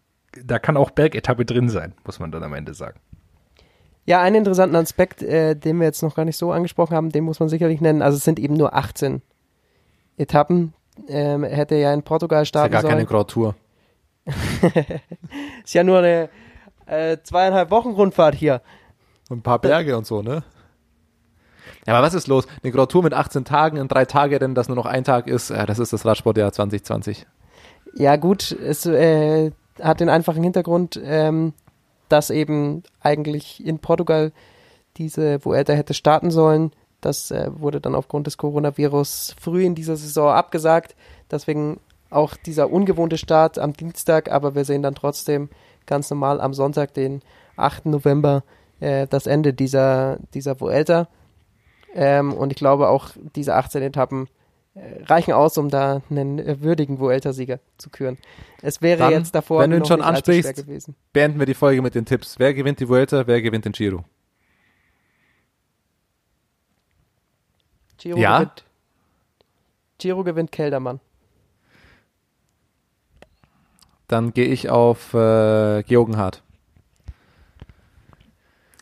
da 0.44 0.60
kann 0.60 0.78
auch 0.78 0.92
Bergetappe 0.92 1.46
drin 1.46 1.70
sein, 1.70 1.94
muss 2.06 2.20
man 2.20 2.32
dann 2.32 2.44
am 2.44 2.54
Ende 2.54 2.74
sagen. 2.74 3.00
Ja, 4.06 4.22
einen 4.22 4.38
interessanten 4.38 4.76
Aspekt, 4.76 5.22
äh, 5.22 5.56
den 5.56 5.80
wir 5.80 5.86
jetzt 5.86 6.04
noch 6.04 6.16
gar 6.16 6.26
nicht 6.26 6.38
so 6.38 6.52
angesprochen 6.52 6.96
haben, 6.96 7.10
den 7.10 7.24
muss 7.24 7.40
man 7.40 7.50
sicherlich 7.50 7.80
nennen. 7.80 8.02
Also 8.02 8.18
es 8.18 8.24
sind 8.24 8.40
eben 8.40 8.56
nur 8.56 8.76
18 8.76 9.22
Etappen. 10.18 10.74
Ähm, 11.08 11.44
er 11.44 11.56
hätte 11.56 11.76
ja 11.76 11.94
in 11.94 12.04
Portugal 12.04 12.44
Ist 12.44 12.54
ja 12.54 12.66
starten 12.66 12.72
gar 12.74 12.82
keine 12.82 12.96
sollen. 12.96 13.08
Grand 13.08 13.30
Tour. 13.30 13.56
Ist 15.64 15.74
ja 15.74 15.84
nur 15.84 16.00
eine 16.00 16.30
äh, 16.86 17.18
zweieinhalb 17.24 17.72
Wochen 17.72 17.92
Rundfahrt 17.92 18.36
hier. 18.36 18.62
Und 19.30 19.40
ein 19.40 19.42
paar 19.42 19.60
Berge 19.60 19.98
und 19.98 20.06
so, 20.06 20.22
ne? 20.22 20.44
Ja, 21.88 21.96
aber 21.96 22.06
was 22.06 22.14
ist 22.14 22.28
los? 22.28 22.48
Eine 22.62 22.72
Grand 22.72 22.92
Tour 22.92 23.04
mit 23.04 23.14
18 23.14 23.46
Tagen, 23.46 23.78
in 23.78 23.88
drei 23.88 24.06
Tage 24.06 24.40
Rennen, 24.40 24.56
das 24.56 24.68
nur 24.68 24.76
noch 24.76 24.86
ein 24.86 25.04
Tag 25.04 25.28
ist, 25.28 25.50
ja, 25.50 25.66
das 25.66 25.80
ist 25.80 25.92
das 25.92 26.06
Radsportjahr 26.06 26.52
2020. 26.52 27.26
Ja 27.96 28.16
gut, 28.16 28.52
es 28.52 28.86
äh, 28.86 29.52
hat 29.82 30.00
den 30.00 30.10
einfachen 30.10 30.44
Hintergrund, 30.44 31.00
ähm, 31.04 31.54
dass 32.10 32.30
eben 32.30 32.84
eigentlich 33.02 33.66
in 33.66 33.80
Portugal 33.80 34.32
diese 34.98 35.44
Vuelta 35.44 35.74
hätte 35.74 35.94
starten 35.94 36.32
sollen. 36.32 36.72
Das 37.02 37.32
äh, 37.32 37.50
wurde 37.54 37.82
dann 37.82 37.96
aufgrund 37.96 38.28
des 38.28 38.38
Coronavirus 38.38 39.36
früh 39.40 39.66
in 39.66 39.76
dieser 39.76 39.96
Saison 39.96 40.32
abgesagt. 40.32 40.96
Deswegen 41.32 41.80
auch 42.10 42.36
dieser 42.36 42.72
ungewohnte 42.72 43.18
Start 43.18 43.58
am 43.58 43.74
Dienstag, 43.74 44.32
aber 44.32 44.56
wir 44.56 44.66
sehen 44.66 44.84
dann 44.84 44.96
trotzdem 44.96 45.50
ganz 45.86 46.10
normal 46.10 46.40
am 46.40 46.54
Sonntag, 46.54 46.94
den 46.94 47.22
8. 47.58 47.88
November, 47.88 48.44
äh, 48.80 49.08
das 49.08 49.28
Ende 49.28 49.54
dieser, 49.54 50.18
dieser 50.34 50.60
Vuelta. 50.62 51.08
Ähm, 51.94 52.34
und 52.34 52.52
ich 52.52 52.58
glaube 52.58 52.90
auch, 52.90 53.10
diese 53.36 53.56
18 53.56 53.82
Etappen 53.82 54.28
reichen 54.76 55.34
aus, 55.34 55.58
um 55.58 55.70
da 55.70 56.02
einen 56.10 56.62
würdigen 56.62 57.00
Vuelta-Sieger 57.00 57.60
zu 57.78 57.90
küren. 57.90 58.18
Es 58.62 58.82
wäre 58.82 59.00
Dann, 59.00 59.12
jetzt 59.12 59.36
davor 59.36 59.62
wenn 59.62 59.70
du 59.70 59.78
ihn 59.78 59.80
noch 59.82 59.88
schon 59.88 60.02
ansprichst, 60.02 60.56
gewesen. 60.56 60.96
Beenden 61.12 61.40
wir 61.40 61.46
die 61.46 61.54
Folge 61.54 61.82
mit 61.82 61.96
den 61.96 62.06
Tipps. 62.06 62.40
Wer 62.40 62.54
gewinnt 62.54 62.80
die 62.80 62.90
Vuelta, 62.90 63.28
wer 63.28 63.42
gewinnt 63.42 63.66
den 63.66 63.74
Giro? 63.74 64.04
Giro 67.98 68.18
Ja? 68.18 68.40
gewinnt. 68.40 68.66
Giro 70.00 70.24
gewinnt 70.24 70.52
Keldermann. 70.52 71.00
Dann 74.08 74.34
gehe 74.34 74.48
ich 74.48 74.70
auf 74.70 75.14
äh, 75.14 75.84
Georgen 75.84 76.18
Hart. 76.18 76.44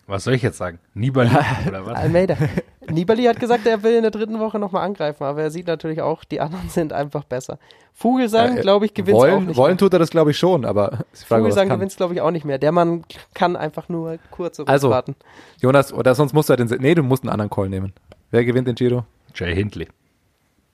Was 0.08 0.24
soll 0.24 0.34
ich 0.34 0.42
jetzt 0.42 0.58
sagen? 0.58 0.80
Nibali 0.94 1.30
oder 1.68 1.86
was? 1.86 1.96
Almeida. 1.96 2.38
Nibali 2.90 3.24
hat 3.26 3.40
gesagt, 3.40 3.66
er 3.68 3.84
will 3.84 3.94
in 3.96 4.02
der 4.02 4.12
dritten 4.12 4.40
Woche 4.40 4.58
nochmal 4.58 4.84
angreifen, 4.86 5.24
aber 5.24 5.42
er 5.44 5.52
sieht 5.52 5.68
natürlich 5.68 6.02
auch, 6.02 6.24
die 6.24 6.42
anderen 6.42 6.70
sind 6.70 6.94
einfach 6.94 7.24
besser. 7.24 7.60
Vogelsang, 7.94 8.58
Äh, 8.58 8.62
glaube 8.62 8.86
ich, 8.86 8.94
gewinnt 8.94 9.16
auch 9.18 9.22
wollen, 9.22 9.46
nicht 9.48 9.58
wollen 9.58 9.72
mehr. 9.74 9.78
tut 9.78 9.94
er 9.94 10.00
das, 10.00 10.10
glaube 10.10 10.32
ich, 10.32 10.38
schon, 10.40 10.66
aber 10.66 10.88
Frage, 11.14 11.44
Vogelsang 11.44 11.70
gewinnt 11.70 11.96
glaube 11.96 12.14
ich, 12.16 12.22
auch 12.22 12.32
nicht 12.32 12.46
mehr. 12.46 12.58
Der 12.58 12.72
Mann 12.72 13.04
kann 13.34 13.56
einfach 13.56 13.88
nur 13.90 14.18
kurz 14.32 14.60
Also, 14.62 14.90
warten. 14.90 15.16
Jonas, 15.60 15.94
oder 15.94 16.16
sonst 16.16 16.34
musst 16.34 16.50
du 16.50 16.56
halt 16.58 16.72
den, 16.72 16.82
nee, 16.82 16.96
du 16.96 17.04
musst 17.04 17.24
einen 17.24 17.30
anderen 17.32 17.50
Call 17.52 17.70
nehmen. 17.70 17.94
Wer 18.32 18.46
gewinnt 18.46 18.68
den 18.68 18.76
Giro? 18.76 19.06
Jay 19.36 19.54
Hindley. 19.54 19.88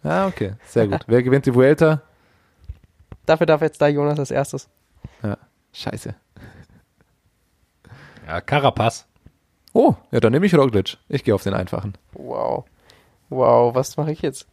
Ah, 0.03 0.27
okay, 0.27 0.53
sehr 0.67 0.87
gut. 0.87 1.01
Wer 1.07 1.23
gewinnt 1.23 1.45
die 1.45 1.53
Vuelta? 1.55 2.01
Dafür 3.25 3.45
darf 3.47 3.61
jetzt 3.61 3.81
da 3.81 3.87
Jonas 3.87 4.19
als 4.19 4.31
erstes. 4.31 4.69
Ja, 5.23 5.37
scheiße. 5.73 6.15
Ja, 8.27 8.41
Carapaz. 8.41 9.06
Oh, 9.77 9.93
ja, 10.09 10.19
dann 10.19 10.31
nehme 10.31 10.47
ich 10.47 10.55
Roglic. 10.55 10.97
Ich 11.07 11.23
gehe 11.23 11.35
auf 11.35 11.43
den 11.43 11.53
einfachen. 11.53 11.93
Wow. 12.13 12.65
Wow, 13.29 13.75
was 13.75 13.95
mache 13.95 14.11
ich 14.11 14.23
jetzt? 14.23 14.47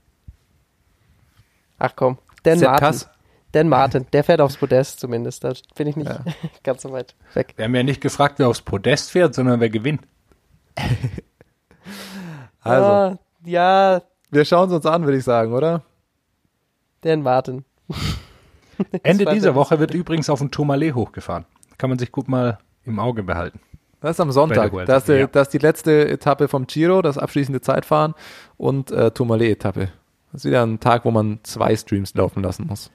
Ach 1.79 1.93
komm, 1.97 2.19
Dan 2.43 2.59
Sepp 2.59 2.69
Martin. 2.69 2.87
Kass? 2.87 3.11
Dan 3.53 3.69
Martin, 3.71 4.07
der 4.13 4.23
fährt 4.23 4.43
aufs 4.43 4.59
Podest 4.59 5.01
zumindest. 5.01 5.43
Da 5.43 5.55
bin 5.77 5.87
ich 5.87 5.97
nicht 5.97 6.11
Ja. 6.11 6.23
ganz 6.63 6.83
so 6.83 6.93
weit 6.93 7.15
weg. 7.33 7.55
Wir 7.57 7.65
haben 7.65 7.75
ja 7.75 7.83
nicht 7.83 8.03
gefragt, 8.03 8.39
wer 8.39 8.49
aufs 8.49 8.61
Podest 8.61 9.13
fährt, 9.13 9.35
sondern 9.35 9.61
wer 9.61 9.71
gewinnt. 9.71 10.03
Also, 12.61 12.87
Ah, 12.87 13.19
ja, 13.45 14.01
wir 14.31 14.45
schauen 14.47 14.69
es 14.71 14.75
uns 14.75 14.87
an, 14.87 15.05
würde 15.05 15.19
ich 15.19 15.25
sagen, 15.25 15.53
oder? 15.53 15.83
Dan 17.03 17.21
Martin. 17.23 17.65
Ende 19.03 19.25
dieser 19.33 19.55
Woche 19.55 19.79
wird 19.79 19.93
übrigens 19.93 20.31
auf 20.31 20.39
den 20.39 20.51
Tourmalet 20.51 20.95
hochgefahren. 20.95 21.45
Kann 21.77 21.91
man 21.91 21.99
sich 21.99 22.11
gut 22.11 22.27
mal 22.27 22.59
im 22.85 22.99
Auge 22.99 23.23
behalten. 23.23 23.61
Das 24.05 24.17
ist 24.17 24.21
am 24.21 24.33
Sonntag. 24.33 24.71
Das 24.85 25.05
ist, 25.05 25.09
die, 25.09 25.13
ja. 25.15 25.27
das 25.27 25.49
ist 25.49 25.55
die 25.55 25.59
letzte 25.59 26.07
Etappe 26.07 26.47
vom 26.47 26.67
Giro, 26.67 27.01
das 27.01 27.17
abschließende 27.17 27.63
Zeitfahren 27.63 28.13
und 28.59 28.91
äh, 28.91 29.11
Tourmalet-Etappe. 29.11 29.89
Das 30.31 30.43
ist 30.43 30.45
wieder 30.45 30.63
ein 30.63 30.79
Tag, 30.79 31.07
wo 31.07 31.11
man 31.11 31.39
zwei 31.43 31.75
Streams 31.75 32.15
laufen 32.15 32.43
lassen 32.43 32.67
muss. 32.67 32.91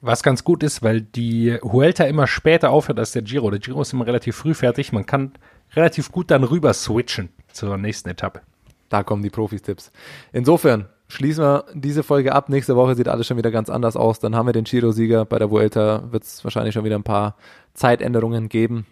Was 0.00 0.24
ganz 0.24 0.42
gut 0.42 0.64
ist, 0.64 0.82
weil 0.82 1.02
die 1.02 1.56
Huelta 1.62 2.02
immer 2.02 2.26
später 2.26 2.70
aufhört 2.70 2.98
als 2.98 3.12
der 3.12 3.22
Giro. 3.22 3.48
Der 3.48 3.60
Giro 3.60 3.80
ist 3.80 3.92
immer 3.92 4.08
relativ 4.08 4.34
früh 4.34 4.54
fertig. 4.54 4.92
Man 4.92 5.06
kann 5.06 5.34
relativ 5.76 6.10
gut 6.10 6.32
dann 6.32 6.42
rüber 6.42 6.74
switchen 6.74 7.28
zur 7.52 7.78
nächsten 7.78 8.08
Etappe. 8.08 8.40
Da 8.88 9.04
kommen 9.04 9.22
die 9.22 9.30
Profis-Tipps. 9.30 9.92
Insofern 10.32 10.88
schließen 11.06 11.44
wir 11.44 11.64
diese 11.74 12.02
Folge 12.02 12.34
ab. 12.34 12.48
Nächste 12.48 12.74
Woche 12.74 12.96
sieht 12.96 13.06
alles 13.06 13.28
schon 13.28 13.36
wieder 13.36 13.52
ganz 13.52 13.70
anders 13.70 13.96
aus. 13.96 14.18
Dann 14.18 14.34
haben 14.34 14.46
wir 14.46 14.52
den 14.52 14.64
Giro-Sieger. 14.64 15.26
Bei 15.26 15.38
der 15.38 15.52
Vuelta 15.52 16.10
wird 16.10 16.24
es 16.24 16.42
wahrscheinlich 16.42 16.74
schon 16.74 16.84
wieder 16.84 16.96
ein 16.96 17.04
paar 17.04 17.36
Zeitänderungen 17.72 18.48
geben. 18.48 18.84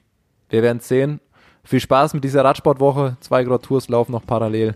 Wir 0.49 0.63
werden 0.63 0.79
es 0.79 0.87
sehen. 0.87 1.19
Viel 1.65 1.81
Spaß 1.81 2.15
mit 2.15 2.25
dieser 2.25 2.45
Radsportwoche. 2.45 3.17
Zwei 3.21 3.45
Grand 3.45 3.63
Tours 3.63 3.89
laufen 3.89 4.13
noch 4.13 4.27
parallel. 4.27 4.75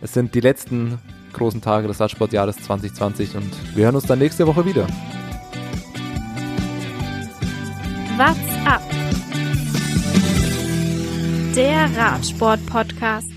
Es 0.00 0.12
sind 0.12 0.34
die 0.34 0.40
letzten 0.40 0.98
großen 1.32 1.60
Tage 1.60 1.88
des 1.88 1.98
Radsportjahres 2.00 2.56
2020 2.58 3.36
und 3.36 3.76
wir 3.76 3.84
hören 3.86 3.94
uns 3.94 4.06
dann 4.06 4.18
nächste 4.18 4.46
Woche 4.46 4.64
wieder. 4.64 4.86
What's 8.16 8.66
up? 8.66 8.82
Der 11.54 11.88
Radsport-Podcast. 11.96 13.35